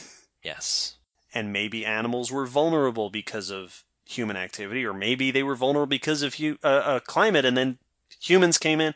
Yes. 0.43 0.97
And 1.35 1.53
maybe 1.53 1.85
animals 1.85 2.31
were 2.31 2.47
vulnerable 2.47 3.11
because 3.11 3.51
of 3.51 3.83
human 4.07 4.37
activity 4.37 4.85
or 4.85 4.93
maybe 4.93 5.31
they 5.31 5.43
were 5.43 5.57
vulnerable 5.57 5.87
because 5.89 6.23
of 6.23 6.35
hu- 6.35 6.59
uh, 6.63 6.67
uh, 6.67 7.01
climate 7.01 7.45
and 7.45 7.57
then 7.57 7.79
humans 8.21 8.59
came 8.59 8.81
in. 8.81 8.95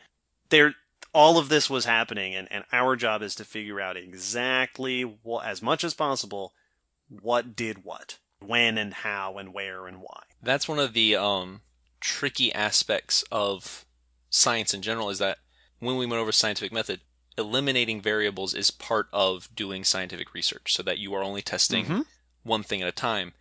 There 0.49 0.75
all 1.13 1.37
of 1.37 1.49
this 1.49 1.69
was 1.69 1.85
happening 1.85 2.35
and, 2.35 2.47
and 2.51 2.63
our 2.71 2.95
job 2.95 3.21
is 3.21 3.35
to 3.35 3.43
figure 3.45 3.79
out 3.81 3.97
exactly 3.97 5.01
what, 5.01 5.45
as 5.45 5.61
much 5.61 5.83
as 5.83 5.93
possible 5.93 6.53
what 7.09 7.55
did 7.55 7.83
what 7.83 8.19
when 8.39 8.77
and 8.77 8.93
how 8.93 9.37
and 9.37 9.53
where 9.53 9.87
and 9.87 9.97
why 10.01 10.21
That's 10.41 10.67
one 10.67 10.79
of 10.79 10.93
the 10.93 11.15
um, 11.15 11.61
tricky 11.99 12.53
aspects 12.53 13.23
of 13.31 13.85
science 14.29 14.73
in 14.73 14.81
general 14.81 15.09
is 15.09 15.19
that 15.19 15.39
when 15.79 15.97
we 15.97 16.05
went 16.05 16.21
over 16.21 16.31
scientific 16.31 16.71
method, 16.71 17.01
eliminating 17.37 18.01
variables 18.01 18.53
is 18.53 18.69
part 18.69 19.07
of 19.11 19.49
doing 19.55 19.83
scientific 19.83 20.33
research 20.33 20.73
so 20.73 20.83
that 20.83 20.99
you 20.99 21.13
are 21.15 21.23
only 21.23 21.41
testing 21.41 21.85
Mhm. 21.85 22.05
one 22.43 22.63
thing 22.63 22.81
at 22.81 22.87
a 22.87 22.91
time. 22.91 23.33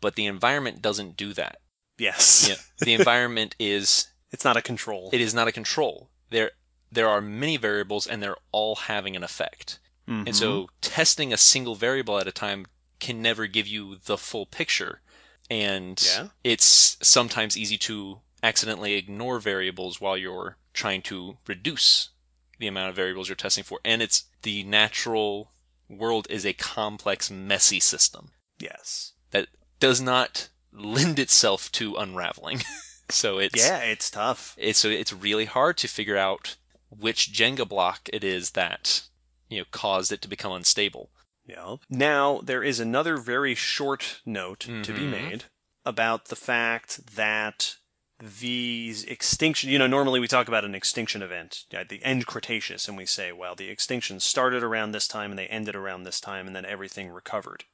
But 0.00 0.14
the 0.14 0.26
environment 0.26 0.82
doesn't 0.82 1.16
do 1.16 1.32
that. 1.34 1.60
yes 1.98 2.46
Yeah. 2.48 2.56
The 2.78 2.94
environment 2.94 3.56
is 3.58 4.08
it's 4.30 4.44
not 4.44 4.56
a 4.56 4.62
control 4.62 5.10
it 5.12 5.20
is 5.20 5.34
not 5.34 5.48
a 5.48 5.52
control. 5.52 6.10
There 6.30 6.52
there 6.96 7.08
are 7.08 7.20
many 7.20 7.56
variables 7.56 8.06
and 8.06 8.20
they're 8.22 8.36
all 8.50 8.74
having 8.74 9.14
an 9.14 9.22
effect. 9.22 9.78
Mhm. 10.08 10.26
And 10.26 10.36
so 10.36 10.68
testing 10.80 11.32
a 11.32 11.36
single 11.36 11.74
variable 11.76 12.18
at 12.18 12.26
a 12.26 12.32
time 12.32 12.66
can 12.98 13.20
never 13.22 13.46
give 13.46 13.66
you 13.66 13.98
the 14.04 14.18
full 14.18 14.46
picture. 14.46 15.02
And 15.50 16.00
Yeah. 16.04 16.28
it's 16.42 16.96
sometimes 17.02 17.56
easy 17.56 17.78
to 17.78 18.20
accidentally 18.42 18.94
ignore 18.94 19.38
variables 19.38 20.00
while 20.00 20.16
you're 20.16 20.56
trying 20.72 21.02
to 21.02 21.38
reduce 21.46 22.10
the 22.58 22.66
amount 22.66 22.90
of 22.90 22.96
variables 22.96 23.28
you're 23.28 23.36
testing 23.36 23.64
for. 23.64 23.80
And 23.84 24.02
it's 24.02 24.24
the 24.42 24.62
natural 24.64 25.52
world 25.88 26.26
is 26.30 26.44
a 26.44 26.52
complex, 26.52 27.30
messy 27.30 27.78
system 27.80 28.32
yes. 28.58 29.12
that 29.30 29.48
does 29.80 30.00
not 30.00 30.48
lend 30.72 31.18
itself 31.18 31.70
to 31.72 31.96
unraveling. 31.96 32.62
so 33.10 33.38
it's 33.38 33.56
Yeah, 33.56 33.78
it's 33.80 34.10
tough. 34.10 34.54
it's 34.58 34.78
so 34.78 34.88
it's 34.88 35.12
really 35.12 35.44
hard 35.44 35.76
to 35.78 35.88
figure 35.88 36.16
out 36.16 36.56
which 36.90 37.32
Jenga 37.32 37.68
block 37.68 38.08
it 38.12 38.22
is 38.24 38.50
that 38.52 39.02
you 39.48 39.58
know 39.58 39.64
caused 39.70 40.12
it 40.12 40.22
to 40.22 40.28
become 40.28 40.52
unstable. 40.52 41.10
Yep. 41.46 41.80
Now, 41.88 42.40
there 42.42 42.62
is 42.64 42.80
another 42.80 43.16
very 43.16 43.54
short 43.54 44.20
note 44.26 44.60
to 44.60 44.92
be 44.92 45.02
Mhm. 45.02 45.10
made 45.10 45.44
about 45.84 46.24
the 46.26 46.34
fact 46.36 47.14
that 47.14 47.76
these 48.18 49.04
extinction, 49.04 49.70
you 49.70 49.78
know, 49.78 49.86
normally 49.86 50.18
we 50.18 50.26
talk 50.26 50.48
about 50.48 50.64
an 50.64 50.74
extinction 50.74 51.22
event 51.22 51.64
at 51.70 51.88
the 51.88 52.02
end 52.02 52.26
Cretaceous, 52.26 52.88
and 52.88 52.96
we 52.96 53.06
say, 53.06 53.30
well, 53.30 53.54
the 53.54 53.68
extinction 53.68 54.18
started 54.18 54.62
around 54.64 54.90
this 54.92 55.06
time 55.06 55.30
and 55.30 55.38
they 55.38 55.46
ended 55.46 55.76
around 55.76 56.02
this 56.02 56.18
time, 56.18 56.46
and 56.46 56.56
then 56.56 56.64
everything 56.64 57.10
recovered. 57.10 57.64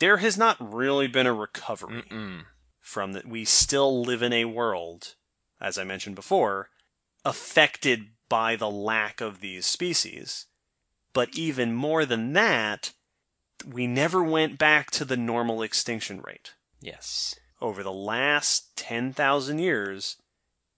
There 0.00 0.18
has 0.18 0.36
not 0.36 0.56
really 0.60 1.06
been 1.06 1.26
a 1.26 1.32
recovery 1.32 2.02
Mm-mm. 2.02 2.44
from 2.80 3.12
that. 3.14 3.26
We 3.26 3.44
still 3.46 4.02
live 4.02 4.22
in 4.22 4.32
a 4.34 4.44
world, 4.46 5.14
as 5.60 5.78
I 5.78 5.84
mentioned 5.84 6.16
before, 6.16 6.68
affected 7.24 8.08
by 8.28 8.56
the 8.56 8.70
lack 8.70 9.20
of 9.20 9.40
these 9.40 9.66
species. 9.66 10.46
But 11.12 11.34
even 11.34 11.72
more 11.72 12.04
than 12.04 12.32
that, 12.34 12.92
we 13.66 13.86
never 13.86 14.22
went 14.22 14.58
back 14.58 14.90
to 14.92 15.04
the 15.04 15.16
normal 15.16 15.62
extinction 15.62 16.20
rate. 16.20 16.54
Yes. 16.80 17.34
Over 17.60 17.82
the 17.82 17.92
last 17.92 18.76
10,000 18.76 19.58
years, 19.58 20.16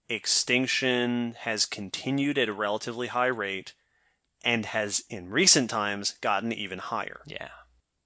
extinction 0.07 1.35
has 1.39 1.65
continued 1.65 2.37
at 2.37 2.49
a 2.49 2.53
relatively 2.53 3.07
high 3.07 3.27
rate 3.27 3.73
and 4.43 4.65
has 4.67 5.03
in 5.09 5.29
recent 5.29 5.69
times 5.69 6.15
gotten 6.21 6.53
even 6.53 6.79
higher 6.79 7.21
Yeah. 7.25 7.49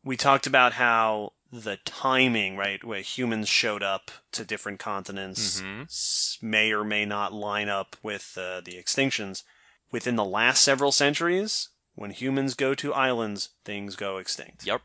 we 0.03 0.17
talked 0.17 0.47
about 0.47 0.73
how 0.73 1.32
the 1.61 1.77
timing, 1.85 2.57
right, 2.57 2.83
where 2.83 3.01
humans 3.01 3.47
showed 3.47 3.83
up 3.83 4.09
to 4.31 4.43
different 4.43 4.79
continents 4.79 5.61
Mhm. 5.61 6.41
may 6.41 6.71
or 6.71 6.83
may 6.83 7.05
not 7.05 7.31
line 7.31 7.69
up 7.69 7.95
with 8.01 8.35
uh, 8.37 8.59
the 8.61 8.73
extinctions. 8.73 9.43
Within 9.91 10.15
the 10.15 10.25
last 10.25 10.63
several 10.63 10.91
centuries, 10.91 11.69
when 11.93 12.09
humans 12.11 12.55
go 12.55 12.73
to 12.73 12.93
islands, 12.93 13.49
things 13.63 13.95
go 13.95 14.17
extinct. 14.17 14.65
Yep. 14.65 14.81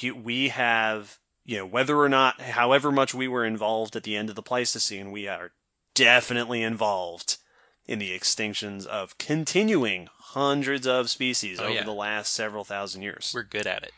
Hu- 0.00 0.14
We 0.14 0.50
have, 0.50 1.18
you 1.42 1.56
know, 1.56 1.66
whether 1.66 1.96
or 1.98 2.08
not, 2.10 2.40
however 2.42 2.92
much 2.92 3.14
we 3.14 3.26
were 3.26 3.46
involved 3.46 3.96
at 3.96 4.02
the 4.02 4.14
end 4.16 4.28
of 4.28 4.36
the 4.36 4.42
Pleistocene, 4.42 5.10
we 5.10 5.26
are 5.26 5.52
definitely 5.94 6.62
involved 6.62 7.38
in 7.86 7.98
the 7.98 8.10
extinctions 8.16 8.84
of 8.86 9.16
continuing 9.16 10.08
hundreds 10.18 10.86
of 10.86 11.08
species 11.08 11.58
Oh, 11.58 11.64
over 11.64 11.72
yeah. 11.76 11.82
the 11.84 11.92
last 11.92 12.34
several 12.34 12.64
thousand 12.64 13.00
years 13.02 13.32
We're 13.34 13.42
good 13.42 13.66
at 13.66 13.82
it. 13.84 13.92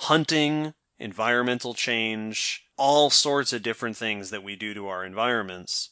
hunting, 0.00 0.74
environmental 1.00 1.74
change, 1.74 2.64
all 2.76 3.10
sorts 3.10 3.52
of 3.52 3.62
different 3.62 3.96
things 3.96 4.30
that 4.30 4.42
we 4.44 4.54
do 4.54 4.74
to 4.74 4.86
our 4.86 5.04
environments. 5.04 5.90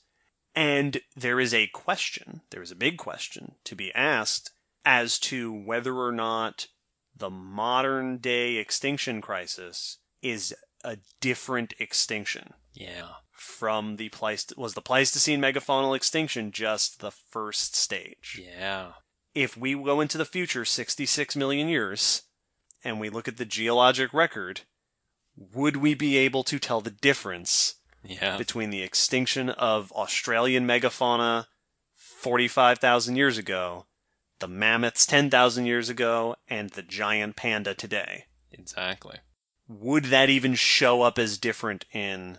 And 0.54 1.00
there 1.16 1.40
is 1.40 1.52
a 1.54 1.68
question, 1.68 2.42
there 2.50 2.62
is 2.62 2.70
a 2.70 2.76
big 2.76 2.98
question 2.98 3.54
to 3.64 3.74
be 3.74 3.92
asked 3.94 4.52
as 4.84 5.18
to 5.20 5.52
whether 5.52 5.94
or 5.96 6.12
not 6.12 6.68
the 7.16 7.30
modern 7.30 8.18
day 8.18 8.56
extinction 8.56 9.20
crisis 9.20 9.98
is 10.22 10.54
a 10.84 10.98
different 11.20 11.74
extinction 11.80 12.54
Yeah. 12.72 13.08
from 13.32 13.96
the 13.96 14.08
Pleist 14.10 14.56
was 14.56 14.74
the 14.74 14.80
Pleistocene 14.82 15.40
megafaunal 15.40 15.96
extinction 15.96 16.52
just 16.52 17.00
the 17.00 17.10
first 17.10 17.74
stage 17.74 18.40
Yeah. 18.42 18.92
if 19.34 19.56
we 19.56 19.74
go 19.74 20.00
into 20.00 20.16
the 20.18 20.24
future 20.24 20.64
66 20.64 21.34
million 21.36 21.68
years 21.68 22.22
and 22.84 23.00
we 23.00 23.10
look 23.10 23.26
at 23.28 23.36
the 23.36 23.44
geologic 23.44 24.12
record, 24.14 24.62
would 25.54 25.76
we 25.76 25.94
be 25.94 26.16
able 26.16 26.42
to 26.44 26.58
tell 26.58 26.80
the 26.80 26.90
difference 26.90 27.76
Yeah. 28.02 28.36
between 28.36 28.70
the 28.70 28.82
extinction 28.82 29.50
of 29.50 29.92
Australian 29.92 30.66
megafauna 30.66 31.46
45,000 31.94 33.16
years 33.16 33.38
ago, 33.38 33.86
the 34.40 34.48
mammoths 34.48 35.06
10,000 35.06 35.66
years 35.66 35.88
ago, 35.88 36.36
and 36.48 36.70
the 36.70 36.82
giant 36.82 37.36
panda 37.36 37.74
today? 37.74 38.26
Exactly. 38.50 39.18
Would 39.68 40.06
that 40.06 40.30
even 40.30 40.54
show 40.54 41.02
up 41.02 41.18
as 41.18 41.38
different 41.38 41.84
in 41.92 42.38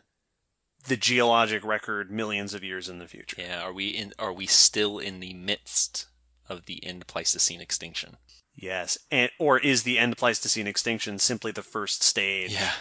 the 0.88 0.98
geologic 0.98 1.64
record 1.64 2.10
millions 2.10 2.54
of 2.54 2.64
years 2.64 2.90
in 2.90 3.00
the 3.00 3.08
future? 3.08 3.36
Yeah. 3.40 3.62
Are 3.62 3.74
we 3.74 3.90
in? 3.90 4.14
Are 4.18 4.34
we 4.34 4.48
still 4.48 4.98
in 4.98 5.20
the 5.20 5.34
midst 5.34 6.08
of 6.48 6.66
the 6.66 6.84
end 6.84 7.06
Pleistocene 7.08 7.62
extinction? 7.62 8.18
Yes, 8.56 8.98
and 9.12 9.30
or 9.40 9.60
is 9.60 9.84
the 9.84 10.00
end 10.00 10.18
Pleistocene 10.18 10.68
extinction 10.68 11.20
simply 11.20 11.52
the 11.52 11.62
first 11.62 12.02
stage 12.04 12.52
Yeah. 12.52 12.72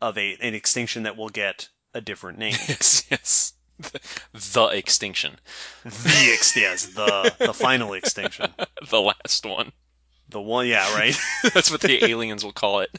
Of 0.00 0.16
a 0.18 0.36
an 0.40 0.54
extinction 0.54 1.02
that 1.04 1.16
will 1.16 1.28
get 1.28 1.68
a 1.94 2.00
different 2.00 2.38
name? 2.38 2.54
Yes. 2.68 3.04
Yes. 3.10 3.52
The, 3.78 4.00
the 4.32 4.66
extinction. 4.76 5.38
the 5.84 6.30
ex- 6.34 6.54
yes, 6.54 6.84
the 6.86 7.34
the 7.38 7.54
final 7.54 7.94
extinction, 7.94 8.52
the 8.90 9.00
last 9.00 9.46
one. 9.46 9.72
the 10.28 10.40
one. 10.40 10.66
Yeah, 10.66 10.92
right. 10.94 11.16
That's 11.54 11.70
what 11.70 11.80
the 11.80 12.04
aliens 12.04 12.44
will 12.44 12.52
call 12.52 12.80
it. 12.80 12.90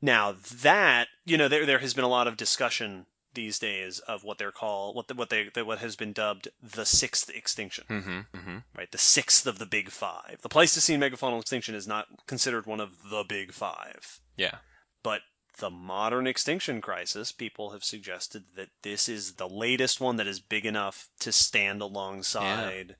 now 0.00 0.34
that 0.62 1.08
you 1.24 1.36
know, 1.36 1.48
there 1.48 1.66
there 1.66 1.80
has 1.80 1.92
been 1.94 2.04
a 2.04 2.08
lot 2.08 2.28
of 2.28 2.36
discussion 2.36 3.06
these 3.34 3.58
days 3.58 3.98
of 4.00 4.22
what 4.22 4.38
they're 4.38 4.52
called, 4.52 4.94
what 4.94 5.08
the, 5.08 5.14
what 5.14 5.30
they 5.30 5.48
what 5.62 5.78
has 5.78 5.96
been 5.96 6.12
dubbed 6.12 6.48
the 6.62 6.84
sixth 6.84 7.28
extinction. 7.30 7.84
Mm-hmm. 7.88 8.20
Mm-hmm. 8.36 8.56
Right, 8.76 8.92
the 8.92 8.98
sixth 8.98 9.46
of 9.46 9.58
the 9.58 9.66
big 9.66 9.90
five. 9.90 10.38
The 10.42 10.48
Pleistocene 10.48 11.00
megafaunal 11.00 11.40
extinction 11.40 11.74
is 11.74 11.88
not 11.88 12.06
considered 12.28 12.66
one 12.66 12.78
of 12.80 13.10
the 13.10 13.24
big 13.28 13.52
five. 13.52 14.20
Yeah. 14.36 14.56
But 15.02 15.22
the 15.62 15.70
modern 15.70 16.26
extinction 16.26 16.80
crisis, 16.80 17.30
people 17.30 17.70
have 17.70 17.84
suggested 17.84 18.42
that 18.56 18.70
this 18.82 19.08
is 19.08 19.34
the 19.34 19.48
latest 19.48 20.00
one 20.00 20.16
that 20.16 20.26
is 20.26 20.40
big 20.40 20.66
enough 20.66 21.08
to 21.20 21.30
stand 21.30 21.80
alongside 21.80 22.96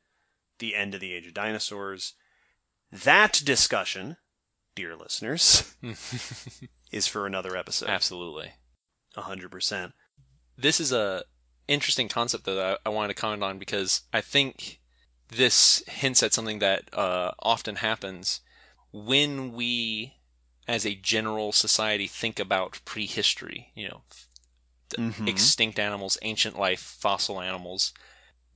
the 0.61 0.77
end 0.77 0.95
of 0.95 1.01
the 1.01 1.13
age 1.13 1.27
of 1.27 1.35
dinosaurs. 1.35 2.15
That 2.93 3.43
discussion, 3.45 4.17
dear 4.77 4.95
listeners, 4.95 5.75
is 6.93 7.09
for 7.09 7.27
another 7.27 7.57
episode. 7.57 7.89
Absolutely. 7.89 8.53
A 9.17 9.23
hundred 9.23 9.51
percent. 9.51 9.93
This 10.57 10.79
is 10.79 10.93
a 10.93 11.25
interesting 11.67 12.09
concept 12.09 12.45
though, 12.45 12.55
that 12.55 12.79
I, 12.87 12.89
I 12.89 12.93
wanted 12.93 13.09
to 13.09 13.21
comment 13.21 13.43
on 13.43 13.59
because 13.59 14.03
I 14.13 14.21
think 14.21 14.79
this 15.29 15.83
hints 15.89 16.23
at 16.23 16.33
something 16.33 16.61
that 16.61 16.85
uh, 16.95 17.33
often 17.41 17.77
happens 17.77 18.41
when 18.93 19.53
we, 19.53 20.15
as 20.73 20.87
a 20.87 20.95
general 20.95 21.53
society, 21.53 22.07
think 22.07 22.39
about 22.41 22.81
prehistory. 22.85 23.71
You 23.75 23.89
know, 23.89 24.03
Mhm. 24.99 25.29
extinct 25.29 25.79
animals, 25.79 26.19
ancient 26.23 26.59
life, 26.59 26.81
fossil 26.81 27.41
animals. 27.41 27.93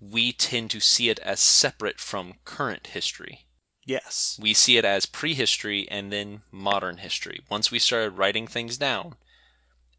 We 0.01 0.33
tend 0.33 0.71
to 0.73 0.81
see 0.81 1.09
it 1.09 1.19
as 1.21 1.41
separate 1.41 1.99
from 2.01 2.35
current 2.45 2.89
history. 2.89 3.47
Yes. 3.89 4.37
we 4.43 4.53
see 4.53 4.77
it 4.79 4.85
as 4.85 5.07
prehistory 5.07 5.89
and 5.89 6.13
then 6.13 6.43
modern 6.51 6.97
history 6.99 7.39
once 7.49 7.71
we 7.71 7.79
started 7.79 8.11
writing 8.19 8.49
things 8.49 8.77
down 8.77 9.15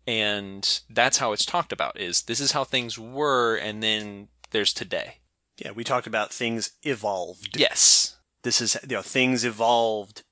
and 0.05 0.81
that's 0.89 1.19
how 1.19 1.31
it's 1.31 1.45
talked 1.45 1.71
about 1.71 1.97
is 1.99 2.23
this 2.23 2.39
is 2.41 2.51
how 2.51 2.63
things 2.65 2.97
were 2.99 3.55
and 3.55 3.81
then 3.81 4.27
there's 4.51 4.73
today 4.73 5.19
Yeah, 5.57 5.71
we 5.71 5.83
talked 5.85 6.05
about 6.07 6.33
things 6.33 6.71
evolved. 6.83 7.57
yes 7.57 8.17
This 8.43 8.59
is 8.61 8.77
you 8.83 8.97
know 8.97 9.01
things 9.01 9.45
evolved 9.45 10.23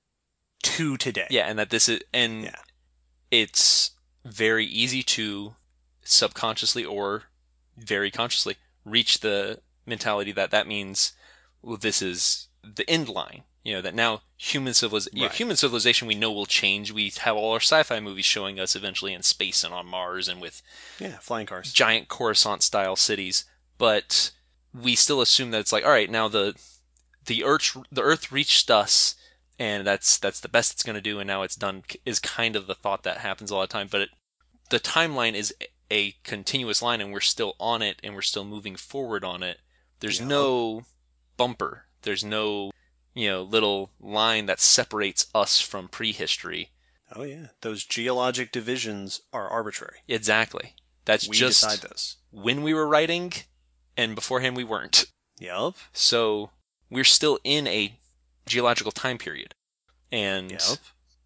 to 0.66 0.98
today. 0.98 1.28
yeah 1.30 1.46
and 1.50 1.58
that 1.60 1.70
this 1.70 1.88
is 1.90 2.00
and 2.14 2.44
Yeah. 2.46 2.56
it's 3.32 3.92
very 4.24 4.66
easy 4.66 5.04
to 5.04 5.56
subconsciously 6.04 6.86
or 6.86 7.24
very 7.78 8.12
consciously 8.12 8.56
reach 8.86 9.20
the 9.20 9.60
mentality 9.86 10.32
that 10.32 10.52
that 10.52 10.68
means 10.68 11.14
well 11.62 11.78
this 11.78 12.02
is 12.02 12.48
the 12.64 12.88
end 12.90 13.10
line 13.10 13.44
you 13.64 13.74
know 13.74 13.82
that 13.82 13.96
now 13.96 14.22
human 14.38 14.74
civilization 14.74 15.20
Right. 15.22 15.32
human 15.32 15.56
civilization 15.58 16.08
we 16.08 16.16
know 16.16 16.32
will 16.32 16.46
change 16.46 16.92
we 16.92 17.12
have 17.22 17.36
all 17.36 17.52
our 17.52 17.60
sci-fi 17.60 18.00
movies 18.00 18.26
showing 18.26 18.60
us 18.60 18.76
eventually 18.76 19.14
in 19.14 19.24
space 19.24 19.64
and 19.64 19.74
on 19.74 19.86
mars 19.88 20.28
and 20.28 20.40
with 20.42 20.62
Yeah, 21.00 21.18
flying 21.20 21.48
cars. 21.48 21.74
giant 21.74 22.08
coruscant 22.08 22.64
style 22.64 22.96
cities 22.96 23.46
but 23.78 24.32
we 24.74 24.96
still 24.96 25.22
assume 25.22 25.52
that 25.52 25.60
it's 25.60 25.72
like 25.72 25.84
all 25.84 25.92
right 25.92 26.10
now 26.10 26.28
the 26.28 26.56
the 27.26 27.44
earth 27.44 27.76
the 27.92 28.02
earth 28.04 28.32
reached 28.32 28.70
us 28.72 29.16
and 29.60 29.86
that's 29.88 30.18
that's 30.18 30.40
the 30.40 30.50
best 30.50 30.74
it's 30.74 30.84
going 30.84 30.96
to 30.96 31.02
do 31.02 31.20
and 31.20 31.28
now 31.28 31.42
it's 31.44 31.56
done 31.56 31.84
is 32.06 32.20
kind 32.20 32.56
of 32.56 32.68
the 32.68 32.76
thought 32.76 33.04
that 33.04 33.20
happens 33.20 33.50
a 33.52 33.56
lot 33.56 33.64
of 33.64 33.70
time 33.70 33.88
but 33.90 34.02
it, 34.02 34.10
the 34.70 34.80
timeline 34.80 35.34
is 35.34 35.54
a 35.92 36.14
continuous 36.24 36.82
line 36.82 37.00
and 37.02 37.14
we're 37.14 37.20
still 37.20 37.56
on 37.60 37.82
it 37.82 38.00
and 38.04 38.16
we're 38.16 38.22
still 38.22 38.44
moving 38.46 38.76
forward 38.76 39.24
on 39.24 39.44
it 39.44 39.60
there's 40.00 40.20
Yeah. 40.20 40.28
no 40.28 40.84
bumper 41.38 41.86
There's 42.02 42.24
no, 42.24 42.72
you 43.14 43.30
know, 43.30 43.42
little 43.44 43.92
line 44.00 44.46
that 44.46 44.60
separates 44.60 45.26
us 45.34 45.60
from 45.60 45.88
prehistory. 45.88 46.70
Oh 47.16 47.24
yeah, 47.24 47.48
those 47.62 47.84
geologic 47.86 48.52
divisions 48.52 49.22
are 49.34 49.48
arbitrary. 49.48 50.00
Exactly. 50.08 50.76
That's 51.06 51.28
We 51.28 51.36
just 51.38 51.62
decide 51.64 51.80
those. 51.90 52.18
when 52.32 52.62
we 52.62 52.74
were 52.74 52.88
writing, 52.88 53.34
and 53.98 54.14
beforehand 54.16 54.56
we 54.56 54.64
weren't. 54.64 55.06
Yep. 55.40 55.74
So 55.94 56.52
we're 56.92 57.04
still 57.04 57.40
in 57.44 57.66
a 57.68 57.98
geological 58.46 58.92
time 58.92 59.18
period, 59.18 59.56
and 60.12 60.52
Yep. 60.52 60.62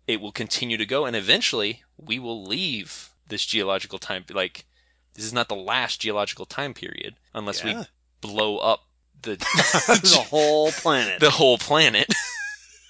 it 0.07 0.21
will 0.21 0.31
continue 0.31 0.77
to 0.77 0.85
go, 0.85 1.05
and 1.05 1.15
eventually 1.15 1.83
we 1.97 2.19
will 2.19 2.43
leave 2.43 3.09
this 3.27 3.45
geological 3.45 3.99
time. 3.99 4.25
Like 4.29 4.65
this 5.13 5.25
is 5.25 5.33
not 5.33 5.49
the 5.49 5.55
last 5.55 5.99
geological 6.01 6.45
time 6.45 6.73
period, 6.73 7.15
unless 7.33 7.63
Yeah. 7.63 7.79
we 7.79 7.85
blow 8.21 8.57
up 8.57 8.87
the 9.21 9.35
the 10.03 10.25
whole 10.29 10.71
planet. 10.71 11.19
the 11.19 11.31
whole 11.31 11.57
planet. 11.57 12.13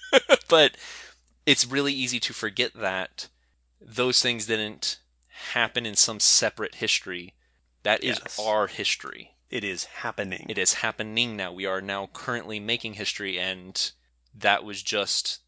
but 0.48 0.76
it's 1.46 1.66
really 1.66 1.92
easy 1.92 2.20
to 2.20 2.32
forget 2.32 2.74
that 2.74 3.28
those 3.80 4.20
things 4.22 4.46
didn't 4.46 4.98
happen 5.52 5.86
in 5.86 5.96
some 5.96 6.20
separate 6.20 6.76
history. 6.76 7.34
That 7.82 8.04
is 8.04 8.18
Yes. 8.22 8.38
our 8.38 8.66
history. 8.66 9.34
it 9.48 9.64
is 9.64 9.84
happening. 9.84 10.46
It 10.48 10.58
is 10.58 10.74
happening 10.74 11.36
now. 11.36 11.50
We 11.52 11.66
are 11.66 11.80
now 11.80 12.08
currently 12.12 12.60
making 12.60 12.94
history, 12.94 13.36
and 13.38 13.90
that 14.34 14.64
was 14.64 14.82
just 14.82 15.40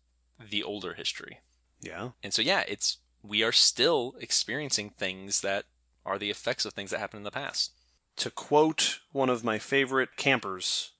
the 0.50 0.62
older 0.62 0.94
history. 0.94 1.38
yeah. 1.80 2.10
And 2.22 2.32
so, 2.34 2.42
yeah, 2.42 2.64
it's 2.68 2.98
we 3.22 3.42
are 3.42 3.52
still 3.52 4.14
experiencing 4.20 4.90
things 4.90 5.40
that 5.42 5.64
are 6.04 6.18
the 6.18 6.30
effects 6.30 6.64
of 6.64 6.72
things 6.72 6.90
that 6.90 6.98
happened 7.00 7.20
in 7.20 7.24
the 7.24 7.30
past. 7.30 7.72
To 8.16 8.30
quote 8.30 9.00
one 9.12 9.30
of 9.30 9.44
my 9.44 9.58
favorite 9.58 10.16
campers 10.16 10.90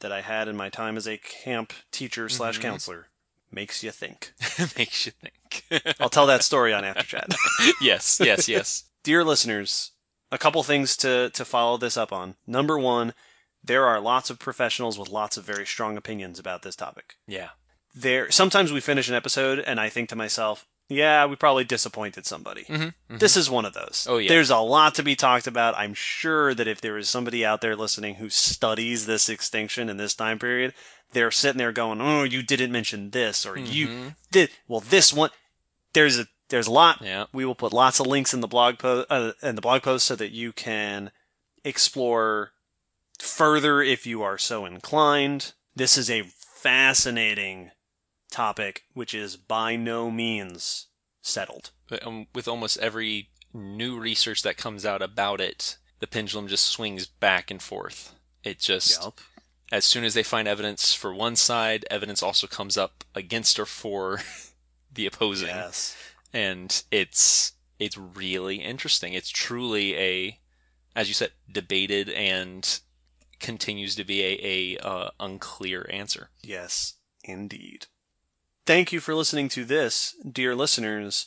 that 0.00 0.12
I 0.12 0.20
had 0.20 0.46
in 0.48 0.56
my 0.56 0.68
time 0.68 0.96
as 0.96 1.06
a 1.08 1.18
camp 1.18 1.72
teacher 1.90 2.28
slash 2.28 2.58
Mhm. 2.58 2.62
counselor, 2.62 3.08
makes 3.50 3.82
you 3.82 3.90
think. 3.90 4.32
Makes 4.78 5.06
you 5.06 5.12
think. 5.12 5.96
I'll 6.00 6.08
tell 6.08 6.26
that 6.26 6.42
story 6.42 6.72
on 6.72 6.84
After 6.84 7.02
Chat. 7.04 7.34
yes, 7.82 8.18
yes, 8.22 8.48
yes. 8.48 8.84
Dear 9.02 9.22
listeners, 9.24 9.90
a 10.30 10.38
couple 10.38 10.62
things 10.62 10.96
to, 10.98 11.30
to 11.30 11.44
follow 11.44 11.76
this 11.76 11.96
up 11.96 12.12
on. 12.12 12.36
Number 12.46 12.78
one, 12.78 13.12
there 13.64 13.84
are 13.86 14.00
lots 14.00 14.30
of 14.30 14.38
professionals 14.38 14.98
with 14.98 15.08
lots 15.08 15.36
of 15.36 15.44
very 15.44 15.66
strong 15.66 15.96
opinions 15.96 16.38
about 16.38 16.62
this 16.62 16.76
topic. 16.76 17.14
Yeah. 17.26 17.50
There, 17.94 18.30
sometimes 18.30 18.72
we 18.72 18.80
finish 18.80 19.08
an 19.08 19.14
episode 19.14 19.58
and 19.60 19.78
I 19.78 19.88
think 19.88 20.08
to 20.08 20.16
myself, 20.16 20.66
yeah, 20.88 21.24
we 21.26 21.36
probably 21.36 21.64
disappointed 21.64 22.26
somebody. 22.26 22.64
Mm-hmm. 22.64 23.16
This 23.18 23.36
is 23.36 23.48
one 23.48 23.64
of 23.64 23.72
those. 23.72 24.06
Oh, 24.10 24.18
yeah. 24.18 24.28
There's 24.28 24.50
a 24.50 24.58
lot 24.58 24.94
to 24.96 25.02
be 25.02 25.14
talked 25.14 25.46
about. 25.46 25.76
I'm 25.78 25.94
sure 25.94 26.52
that 26.54 26.66
if 26.68 26.80
there 26.80 26.98
is 26.98 27.08
somebody 27.08 27.44
out 27.46 27.60
there 27.60 27.76
listening 27.76 28.16
who 28.16 28.28
studies 28.28 29.06
this 29.06 29.28
extinction 29.28 29.88
in 29.88 29.96
this 29.96 30.14
time 30.14 30.38
period, 30.38 30.74
they're 31.12 31.30
sitting 31.30 31.58
there 31.58 31.72
going, 31.72 32.00
"Oh, 32.02 32.24
you 32.24 32.42
didn't 32.42 32.72
mention 32.72 33.10
this, 33.10 33.46
or 33.46 33.56
you 33.58 33.86
Mhm. 33.88 34.16
did." 34.30 34.50
Well, 34.68 34.80
this 34.80 35.12
one, 35.12 35.30
there's 35.94 36.18
a 36.18 36.26
there's 36.50 36.66
a 36.66 36.72
lot. 36.72 37.00
Yeah. 37.00 37.26
We 37.32 37.44
will 37.46 37.54
put 37.54 37.72
lots 37.72 37.98
of 38.00 38.06
links 38.06 38.34
in 38.34 38.40
the 38.40 38.48
blog 38.48 38.78
post 38.78 39.06
uh, 39.10 39.32
in 39.42 39.54
the 39.54 39.62
blog 39.62 39.82
post 39.82 40.04
so 40.06 40.16
that 40.16 40.32
you 40.32 40.52
can 40.52 41.10
explore 41.64 42.52
further 43.22 43.80
if 43.80 44.04
you 44.04 44.22
are 44.22 44.36
so 44.36 44.66
inclined. 44.66 45.52
This 45.76 45.96
is 45.96 46.10
a 46.10 46.24
fascinating 46.24 47.70
topic, 48.30 48.82
which 48.94 49.14
is 49.14 49.36
by 49.36 49.76
no 49.76 50.10
means 50.10 50.88
settled. 51.20 51.70
But 51.88 52.04
um, 52.04 52.26
with 52.34 52.48
almost 52.48 52.78
every 52.78 53.30
new 53.54 53.98
research 53.98 54.42
that 54.42 54.56
comes 54.56 54.84
out 54.84 55.02
about 55.02 55.40
it, 55.40 55.78
the 56.00 56.06
pendulum 56.08 56.48
just 56.48 56.66
swings 56.66 57.06
back 57.06 57.50
and 57.50 57.62
forth. 57.62 58.14
It 58.42 58.58
just, 58.58 59.00
Yup. 59.00 59.20
as 59.70 59.84
soon 59.84 60.02
as 60.02 60.14
they 60.14 60.24
find 60.24 60.48
evidence 60.48 60.92
for 60.92 61.14
one 61.14 61.36
side, 61.36 61.84
evidence 61.90 62.22
also 62.22 62.48
comes 62.48 62.76
up 62.76 63.04
against 63.14 63.58
or 63.58 63.66
for 63.66 64.20
the 64.92 65.06
opposing. 65.06 65.48
Yes. 65.48 65.96
And 66.32 66.82
it's, 66.90 67.52
it's 67.78 67.96
really 67.96 68.56
interesting. 68.56 69.12
It's 69.12 69.30
truly 69.30 69.96
a, 69.96 70.40
as 70.96 71.06
you 71.06 71.14
said, 71.14 71.30
debated 71.50 72.08
and 72.10 72.80
continues 73.42 73.94
to 73.96 74.04
be 74.04 74.22
a, 74.22 74.78
a 74.78 74.86
uh, 74.86 75.10
unclear 75.20 75.86
answer. 75.90 76.30
Yes, 76.42 76.94
indeed. 77.22 77.86
Thank 78.64 78.92
you 78.92 79.00
for 79.00 79.14
listening 79.14 79.48
to 79.50 79.64
this, 79.64 80.14
dear 80.30 80.54
listeners. 80.54 81.26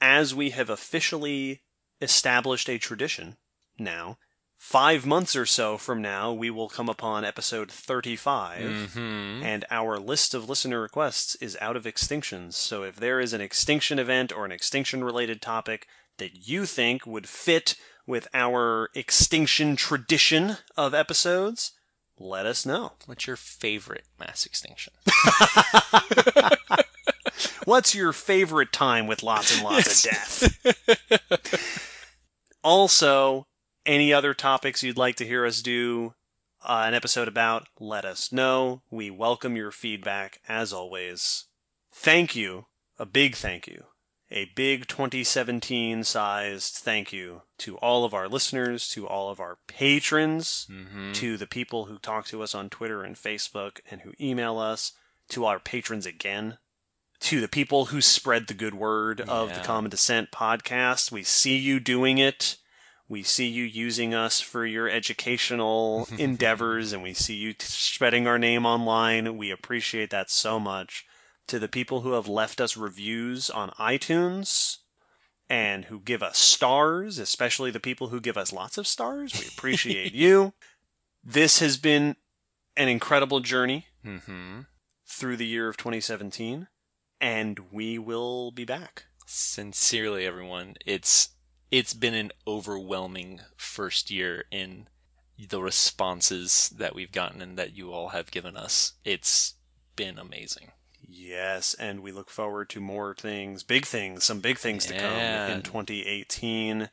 As 0.00 0.34
we 0.34 0.50
have 0.50 0.70
officially 0.70 1.62
established 2.00 2.70
a 2.70 2.78
tradition 2.78 3.36
now, 3.78 4.18
five 4.56 5.04
months 5.04 5.34
or 5.34 5.46
so 5.46 5.76
from 5.76 6.00
now, 6.00 6.32
we 6.32 6.48
will 6.48 6.68
come 6.68 6.88
upon 6.88 7.24
episode 7.24 7.70
35. 7.70 8.62
Mm-hmm. 8.62 9.42
And 9.42 9.64
our 9.70 9.98
list 9.98 10.32
of 10.32 10.48
listener 10.48 10.80
requests 10.80 11.34
is 11.36 11.58
out 11.60 11.76
of 11.76 11.84
extinctions. 11.84 12.54
So 12.54 12.82
if 12.82 12.96
there 12.96 13.20
is 13.20 13.32
an 13.32 13.40
extinction 13.40 13.98
event 13.98 14.32
or 14.32 14.44
an 14.44 14.52
extinction 14.52 15.02
related 15.02 15.42
topic 15.42 15.86
that 16.18 16.46
you 16.46 16.66
think 16.66 17.06
would 17.06 17.28
fit 17.28 17.74
with 18.10 18.26
our 18.34 18.90
extinction 18.92 19.76
tradition 19.76 20.56
of 20.76 20.92
episodes, 20.92 21.72
let 22.18 22.44
us 22.44 22.66
know. 22.66 22.94
What's 23.06 23.28
your 23.28 23.36
favorite 23.36 24.04
mass 24.18 24.44
extinction? 24.44 24.92
What's 27.64 27.94
your 27.94 28.12
favorite 28.12 28.72
time 28.72 29.06
with 29.06 29.22
lots 29.22 29.54
and 29.54 29.64
lots 29.64 30.04
of 30.04 30.10
death? 30.10 31.70
also, 32.64 33.46
any 33.86 34.12
other 34.12 34.34
topics 34.34 34.82
you'd 34.82 34.98
like 34.98 35.14
to 35.16 35.24
hear 35.24 35.46
us 35.46 35.62
do 35.62 36.14
uh, 36.62 36.82
an 36.86 36.94
episode 36.94 37.28
about, 37.28 37.68
let 37.78 38.04
us 38.04 38.32
know. 38.32 38.82
We 38.90 39.10
welcome 39.10 39.54
your 39.54 39.70
feedback 39.70 40.40
as 40.48 40.72
always. 40.72 41.44
Thank 41.94 42.34
you, 42.34 42.66
a 42.98 43.06
big 43.06 43.36
thank 43.36 43.68
you, 43.68 43.84
a 44.30 44.46
big 44.54 44.86
2017 44.86 46.04
sized 46.04 46.74
thank 46.74 47.12
you 47.12 47.42
to 47.58 47.76
all 47.78 48.04
of 48.04 48.14
our 48.14 48.28
listeners, 48.28 48.88
to 48.90 49.06
all 49.06 49.30
of 49.30 49.40
our 49.40 49.58
patrons, 49.66 50.66
Mm-hmm. 50.70 51.12
to 51.12 51.36
the 51.36 51.46
people 51.46 51.86
who 51.86 51.98
talk 51.98 52.26
to 52.26 52.42
us 52.42 52.54
on 52.54 52.70
Twitter 52.70 53.02
and 53.02 53.16
Facebook 53.16 53.80
and 53.90 54.02
who 54.02 54.12
email 54.20 54.58
us, 54.58 54.92
to 55.30 55.44
our 55.46 55.58
patrons 55.58 56.06
again, 56.06 56.58
to 57.20 57.40
the 57.40 57.48
people 57.48 57.86
who 57.86 58.00
spread 58.00 58.46
the 58.46 58.54
good 58.54 58.74
word 58.74 59.20
of 59.22 59.52
the 59.54 59.60
Common 59.60 59.90
Descent 59.90 60.30
podcast. 60.30 61.10
We 61.12 61.22
see 61.22 61.56
you 61.56 61.78
doing 61.80 62.18
it. 62.18 62.56
We 63.08 63.22
see 63.24 63.48
you 63.48 63.64
using 63.64 64.14
us 64.14 64.40
for 64.40 64.64
your 64.64 64.88
educational 64.88 66.06
endeavors, 66.18 66.92
and 66.92 67.02
we 67.02 67.12
see 67.12 67.34
you 67.34 67.52
t- 67.52 67.64
spreading 67.66 68.26
our 68.28 68.38
name 68.38 68.64
online. 68.64 69.36
We 69.36 69.50
appreciate 69.50 70.10
that 70.10 70.30
so 70.30 70.60
much. 70.60 71.04
To 71.50 71.58
the 71.58 71.66
people 71.68 72.02
who 72.02 72.12
have 72.12 72.28
left 72.28 72.60
us 72.60 72.76
reviews 72.76 73.50
on 73.50 73.70
iTunes 73.70 74.76
and 75.48 75.86
who 75.86 75.98
give 75.98 76.22
us 76.22 76.38
stars, 76.38 77.18
especially 77.18 77.72
the 77.72 77.80
people 77.80 78.06
who 78.10 78.20
give 78.20 78.36
us 78.36 78.52
lots 78.52 78.78
of 78.78 78.86
stars, 78.86 79.32
we 79.36 79.48
appreciate 79.48 80.12
you. 80.14 80.52
This 81.24 81.58
has 81.58 81.76
been 81.76 82.14
an 82.76 82.88
incredible 82.88 83.40
journey 83.40 83.86
Mm-hmm. 84.06 84.60
through 85.06 85.36
the 85.36 85.46
year 85.46 85.68
of 85.68 85.76
2017, 85.76 86.68
and 87.20 87.58
we 87.72 87.98
will 87.98 88.52
be 88.52 88.64
back. 88.64 89.06
Sincerely, 89.26 90.24
everyone, 90.24 90.76
it's 90.86 91.30
it's 91.72 91.94
been 91.94 92.14
an 92.14 92.30
overwhelming 92.46 93.40
first 93.56 94.08
year 94.08 94.44
in 94.52 94.88
the 95.36 95.60
responses 95.60 96.70
that 96.78 96.94
we've 96.94 97.12
gotten 97.12 97.42
and 97.42 97.58
that 97.58 97.76
you 97.76 97.92
all 97.92 98.10
have 98.10 98.30
given 98.30 98.56
us. 98.56 98.92
It's 99.04 99.54
been 99.96 100.16
amazing. 100.16 100.70
Yes, 101.12 101.74
and 101.74 102.00
we 102.00 102.12
look 102.12 102.30
forward 102.30 102.68
to 102.70 102.80
more 102.80 103.14
things, 103.14 103.64
big 103.64 103.84
things, 103.84 104.22
some 104.24 104.38
big 104.40 104.58
things 104.58 104.86
to 104.86 104.94
Yeah. 104.94 105.00
come 105.48 105.56
in 105.56 105.62
2018. 105.62 106.88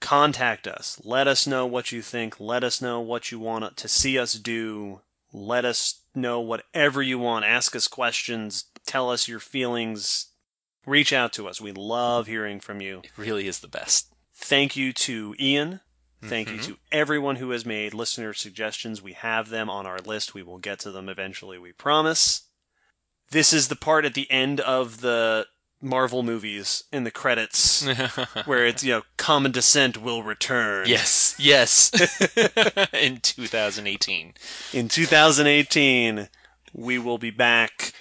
Contact 0.00 0.66
us. 0.68 1.00
Let 1.04 1.26
us 1.26 1.46
know 1.46 1.66
what 1.66 1.90
you 1.90 2.00
think. 2.00 2.38
Let 2.38 2.62
us 2.62 2.80
know 2.80 3.00
what 3.00 3.32
you 3.32 3.38
want 3.40 3.76
to 3.76 3.88
see 3.88 4.18
us 4.18 4.34
do. 4.34 5.02
Let 5.32 5.64
us 5.64 6.02
know 6.14 6.40
whatever 6.40 7.02
you 7.02 7.18
want. 7.18 7.44
Ask 7.44 7.74
us 7.74 7.88
questions. 7.88 8.64
Tell 8.86 9.10
us 9.10 9.26
your 9.28 9.40
feelings. 9.40 10.28
Reach 10.86 11.12
out 11.12 11.32
to 11.34 11.48
us. 11.48 11.60
We 11.60 11.72
love 11.72 12.26
hearing 12.28 12.60
from 12.60 12.80
you. 12.80 13.00
It 13.04 13.10
really 13.16 13.46
is 13.48 13.58
the 13.60 13.68
best. 13.68 14.12
Thank 14.34 14.76
you 14.76 14.92
to 14.94 15.34
Ian. 15.38 15.80
Thank 16.22 16.48
Mhm. 16.48 16.52
you 16.56 16.62
to 16.62 16.78
everyone 16.92 17.36
who 17.36 17.50
has 17.50 17.64
made 17.66 17.94
listener 17.94 18.32
suggestions. 18.32 19.02
We 19.02 19.12
have 19.14 19.48
them 19.48 19.68
on 19.68 19.86
our 19.86 19.98
list. 19.98 20.34
We 20.34 20.42
will 20.42 20.58
get 20.58 20.78
to 20.80 20.90
them 20.90 21.08
eventually, 21.08 21.58
we 21.58 21.72
promise. 21.72 22.42
This 23.30 23.52
is 23.52 23.68
the 23.68 23.76
part 23.76 24.04
at 24.04 24.14
the 24.14 24.30
end 24.30 24.60
of 24.60 25.00
the 25.00 25.46
Marvel 25.82 26.22
movies 26.22 26.84
in 26.92 27.04
the 27.04 27.10
credits 27.10 27.86
where 28.44 28.66
it's, 28.66 28.84
you 28.84 28.92
know, 28.92 29.02
Common 29.16 29.52
Descent 29.52 30.02
will 30.02 30.22
return. 30.22 30.86
yes, 30.88 31.34
yes. 31.38 31.90
in 32.92 33.18
2018. 33.18 34.34
In 34.72 34.88
2018, 34.88 36.28
we 36.72 36.98
will 36.98 37.18
be 37.18 37.30
back. 37.30 37.92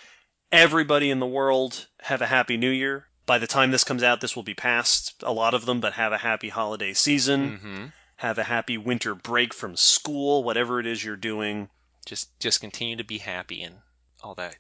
Everybody 0.52 1.10
in 1.12 1.20
the 1.20 1.28
world, 1.28 1.88
have 2.04 2.22
a 2.22 2.28
happy 2.28 2.58
new 2.58 2.70
year. 2.70 3.06
By 3.26 3.38
the 3.38 3.48
time 3.48 3.72
this 3.72 3.84
comes 3.84 4.02
out, 4.02 4.22
this 4.22 4.36
will 4.36 4.44
be 4.44 4.56
past 4.56 5.22
a 5.24 5.32
lot 5.32 5.54
of 5.54 5.66
them, 5.66 5.80
but 5.80 5.94
have 5.94 6.12
a 6.12 6.18
happy 6.18 6.50
holiday 6.50 6.94
season. 6.94 7.52
Mm-hmm. 7.52 7.86
Have 8.18 8.38
a 8.40 8.46
happy 8.46 8.78
winter 8.78 9.14
break 9.14 9.54
from 9.54 9.76
school, 9.76 10.44
whatever 10.44 10.80
it 10.80 10.88
is 10.88 11.06
you're 11.06 11.16
doing. 11.16 11.70
Just 12.06 12.38
just 12.40 12.60
continue 12.60 12.96
to 12.96 13.04
be 13.04 13.20
happy 13.20 13.62
and 13.62 13.76
all 14.24 14.34
that. 14.36 14.58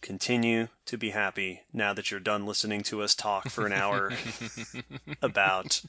Continue 0.00 0.68
to 0.86 0.96
be 0.96 1.10
happy 1.10 1.62
now 1.72 1.92
that 1.92 2.10
you're 2.10 2.20
done 2.20 2.46
listening 2.46 2.82
to 2.84 3.02
us 3.02 3.14
talk 3.14 3.48
for 3.50 3.66
an 3.66 3.72
hour 3.72 4.12
about 5.22 5.82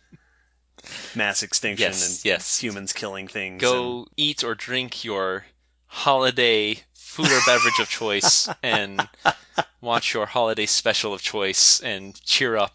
mass 1.15 1.41
extinction 1.43 1.88
Yes, 1.88 2.07
and 2.17 2.25
yes. 2.25 2.59
humans 2.61 2.91
killing 2.93 3.27
things. 3.27 3.53
and- 3.53 3.61
Go 3.61 4.07
eat 4.17 4.43
or 4.43 4.53
drink 4.55 5.03
your 5.05 5.45
holiday 5.88 6.79
food 6.93 7.31
or 7.31 7.39
beverage 7.45 7.79
of 7.79 7.89
choice 7.89 8.49
and 8.61 9.07
watch 9.81 10.13
your 10.13 10.25
holiday 10.27 10.65
special 10.65 11.13
of 11.13 11.21
choice 11.21 11.79
and 11.81 12.21
cheer 12.23 12.57
up. 12.57 12.73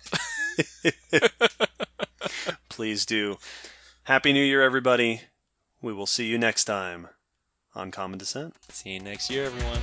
please 2.68 3.04
do. 3.06 3.36
Happy 4.04 4.32
New 4.32 4.44
Year, 4.44 4.62
everybody. 4.62 5.22
We 5.82 5.92
will 5.92 6.06
see 6.06 6.26
you 6.26 6.38
next 6.38 6.64
time 6.64 7.08
on 7.74 7.90
Common 7.90 8.18
Descent. 8.18 8.54
See 8.70 8.90
you 8.94 9.00
next 9.00 9.30
year, 9.30 9.44
everyone. 9.46 9.80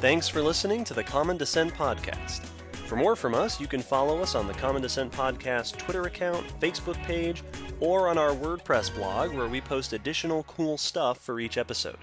Thanks 0.00 0.28
for 0.28 0.40
listening 0.40 0.82
to 0.84 0.94
the 0.94 1.04
Common 1.04 1.36
Descent 1.36 1.74
Podcast. 1.74 2.46
For 2.86 2.96
more 2.96 3.14
from 3.14 3.34
us, 3.34 3.60
you 3.60 3.66
can 3.66 3.82
follow 3.82 4.22
us 4.22 4.34
on 4.34 4.46
the 4.46 4.54
Common 4.54 4.80
Descent 4.80 5.12
Podcast 5.12 5.76
Twitter 5.76 6.04
account, 6.04 6.58
Facebook 6.58 6.96
page, 7.02 7.44
or 7.80 8.08
on 8.08 8.16
our 8.16 8.30
WordPress 8.30 8.94
blog 8.94 9.34
where 9.34 9.46
we 9.46 9.60
post 9.60 9.92
additional 9.92 10.44
cool 10.44 10.78
stuff 10.78 11.18
for 11.18 11.38
each 11.38 11.58
episode. 11.58 11.98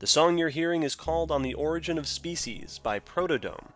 The 0.00 0.06
song 0.08 0.36
you're 0.36 0.48
hearing 0.48 0.82
is 0.82 0.96
called 0.96 1.30
On 1.30 1.42
the 1.42 1.54
Origin 1.54 1.96
of 1.96 2.08
Species 2.08 2.80
by 2.82 2.98
Protodome. 2.98 3.68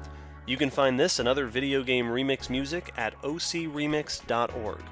You 0.45 0.57
can 0.57 0.69
find 0.69 0.99
this 0.99 1.21
and 1.21 1.29
other 1.29 1.47
video 1.47 1.85
game 1.85 2.07
remix 2.07 2.51
music 2.51 2.93
at 2.97 3.15
ocremix.org. 3.23 4.83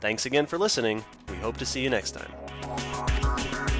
Thanks 0.00 0.24
again 0.24 0.46
for 0.46 0.56
listening. 0.56 1.04
We 1.28 1.36
hope 1.36 1.58
to 1.58 1.66
see 1.66 1.82
you 1.82 1.90
next 1.90 2.12
time. 2.12 3.73